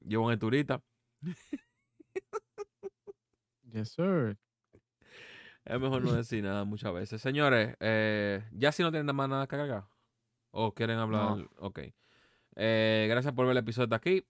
Llevo 0.00 0.30
en 0.32 0.38
turita. 0.38 0.82
Yes, 3.72 3.92
sir. 3.92 4.36
Es 5.64 5.80
mejor 5.80 6.02
no 6.02 6.12
decir 6.12 6.42
nada 6.42 6.64
muchas 6.64 6.92
veces. 6.92 7.22
Señores, 7.22 7.76
eh, 7.78 8.44
ya 8.50 8.72
si 8.72 8.82
no 8.82 8.90
tienen 8.90 9.14
más 9.14 9.28
nada 9.28 9.46
que 9.46 9.54
agregar. 9.54 9.84
¿O 10.50 10.74
quieren 10.74 10.98
hablar? 10.98 11.36
No. 11.36 11.48
Ok. 11.58 11.80
Eh, 12.56 13.06
gracias 13.08 13.32
por 13.32 13.46
ver 13.46 13.52
el 13.52 13.58
episodio 13.58 13.86
de 13.86 13.94
aquí. 13.96 14.26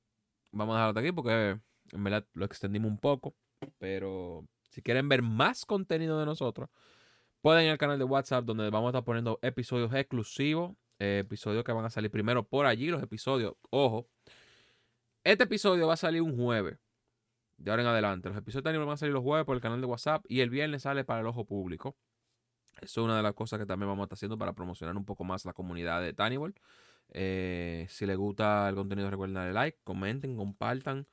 Vamos 0.53 0.75
a 0.75 0.77
dejarlo 0.77 0.91
hasta 0.91 1.01
aquí 1.01 1.13
porque 1.13 1.59
en 1.93 2.05
verdad 2.05 2.27
lo 2.35 2.45
extendimos 2.45 2.91
un 2.91 2.99
poco. 2.99 3.35
Pero 3.79 4.47
si 4.69 4.83
quieren 4.83 5.09
ver 5.09 5.23
más 5.23 5.65
contenido 5.65 6.19
de 6.19 6.27
nosotros, 6.27 6.69
pueden 7.41 7.65
ir 7.65 7.71
al 7.71 7.79
canal 7.79 7.99
de 7.99 8.05
WhatsApp 8.05 8.45
donde 8.45 8.69
vamos 8.71 8.89
a 8.89 8.91
estar 8.91 9.05
poniendo 9.05 9.39
episodios 9.43 9.93
exclusivos. 9.95 10.73
eh, 10.99 11.21
episodios 11.25 11.65
que 11.65 11.73
van 11.73 11.85
a 11.85 11.91
salir 11.91 12.11
primero 12.11 12.45
por 12.47 12.67
allí. 12.67 12.89
Los 12.89 13.03
episodios, 13.03 13.55
ojo. 13.71 14.09
Este 15.25 15.45
episodio 15.45 15.87
va 15.87 15.95
a 15.95 15.97
salir 15.97 16.23
un 16.23 16.37
jueves. 16.37 16.79
De 17.57 17.71
ahora 17.71 17.83
en 17.83 17.89
adelante. 17.89 18.29
Los 18.29 18.39
episodios 18.39 18.65
de 18.65 18.71
anime 18.71 18.85
van 18.85 18.95
a 18.95 18.97
salir 18.97 19.13
los 19.15 19.23
jueves 19.23 19.45
por 19.47 19.57
el 19.57 19.63
canal 19.63 19.81
de 19.81 19.87
WhatsApp 19.87 20.25
y 20.29 20.41
el 20.41 20.51
viernes 20.51 20.83
sale 20.83 21.05
para 21.05 21.21
el 21.21 21.27
ojo 21.27 21.45
público. 21.47 21.97
Es 22.81 22.97
una 22.97 23.17
de 23.17 23.23
las 23.23 23.35
cosas 23.35 23.59
que 23.59 23.67
también 23.67 23.89
vamos 23.89 24.03
a 24.03 24.05
estar 24.05 24.17
haciendo 24.17 24.39
para 24.39 24.55
promocionar 24.55 24.97
un 24.97 25.05
poco 25.05 25.25
más 25.25 25.45
la 25.45 25.53
comunidad 25.53 26.01
de 26.01 26.13
Tannibal. 26.15 26.55
Eh, 27.13 27.87
si 27.91 28.07
les 28.07 28.17
gusta 28.17 28.69
el 28.69 28.75
contenido, 28.75 29.11
recuerden 29.11 29.35
darle 29.35 29.53
like, 29.53 29.79
comenten, 29.85 30.37
compartan 30.37 31.07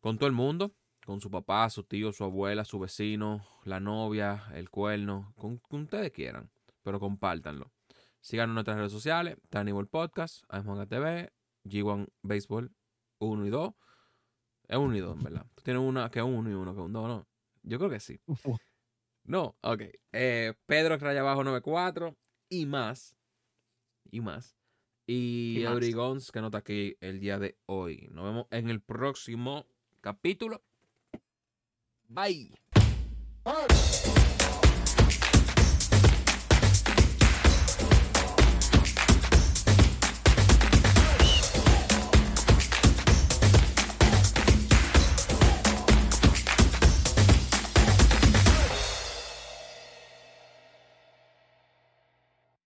con 0.00 0.16
todo 0.18 0.26
el 0.26 0.32
mundo. 0.34 0.74
Con 1.04 1.20
su 1.20 1.30
papá, 1.30 1.68
su 1.70 1.82
tío, 1.82 2.12
su 2.12 2.24
abuela, 2.24 2.64
su 2.64 2.78
vecino, 2.78 3.44
la 3.64 3.80
novia, 3.80 4.44
el 4.54 4.70
cuerno, 4.70 5.32
con, 5.36 5.58
con 5.58 5.82
ustedes 5.82 6.12
quieran. 6.12 6.50
Pero 6.82 7.00
compártanlo. 7.00 7.72
Síganos 8.20 8.52
en 8.52 8.54
nuestras 8.54 8.76
redes 8.76 8.92
sociales, 8.92 9.36
Tannibal 9.48 9.88
Podcast, 9.88 10.44
Manga 10.64 10.86
TV, 10.86 11.32
G1 11.64 12.08
Baseball 12.22 12.72
1 13.18 13.46
y 13.46 13.50
2. 13.50 13.74
Es 14.68 14.76
1 14.76 14.96
y 14.96 15.00
2, 15.00 15.16
en 15.16 15.22
verdad. 15.24 15.46
Tú 15.54 15.62
tienes 15.64 15.82
una 15.82 16.10
que 16.10 16.20
es 16.20 16.24
1 16.24 16.50
y 16.50 16.54
uno 16.54 16.72
que 16.72 16.80
es 16.80 16.86
un 16.86 16.92
2, 16.92 17.08
¿no? 17.08 17.26
Yo 17.62 17.78
creo 17.78 17.90
que 17.90 18.00
sí. 18.00 18.20
No, 19.24 19.56
ok. 19.60 19.82
Eh, 20.12 20.54
Pedro 20.66 20.96
Raya 20.98 21.20
Abajo 21.20 21.44
94 21.44 22.16
y 22.48 22.66
más. 22.66 23.16
Y 24.10 24.20
más. 24.20 24.56
Y. 25.06 25.62
Eurigons 25.62 26.32
que 26.32 26.40
no 26.40 26.46
está 26.48 26.58
aquí 26.58 26.96
el 27.00 27.20
día 27.20 27.38
de 27.38 27.56
hoy. 27.66 28.08
Nos 28.12 28.24
vemos 28.24 28.46
en 28.50 28.68
el 28.68 28.80
próximo 28.80 29.66
capítulo. 30.00 30.62
Bye. 32.14 32.48
Bye. 33.42 33.81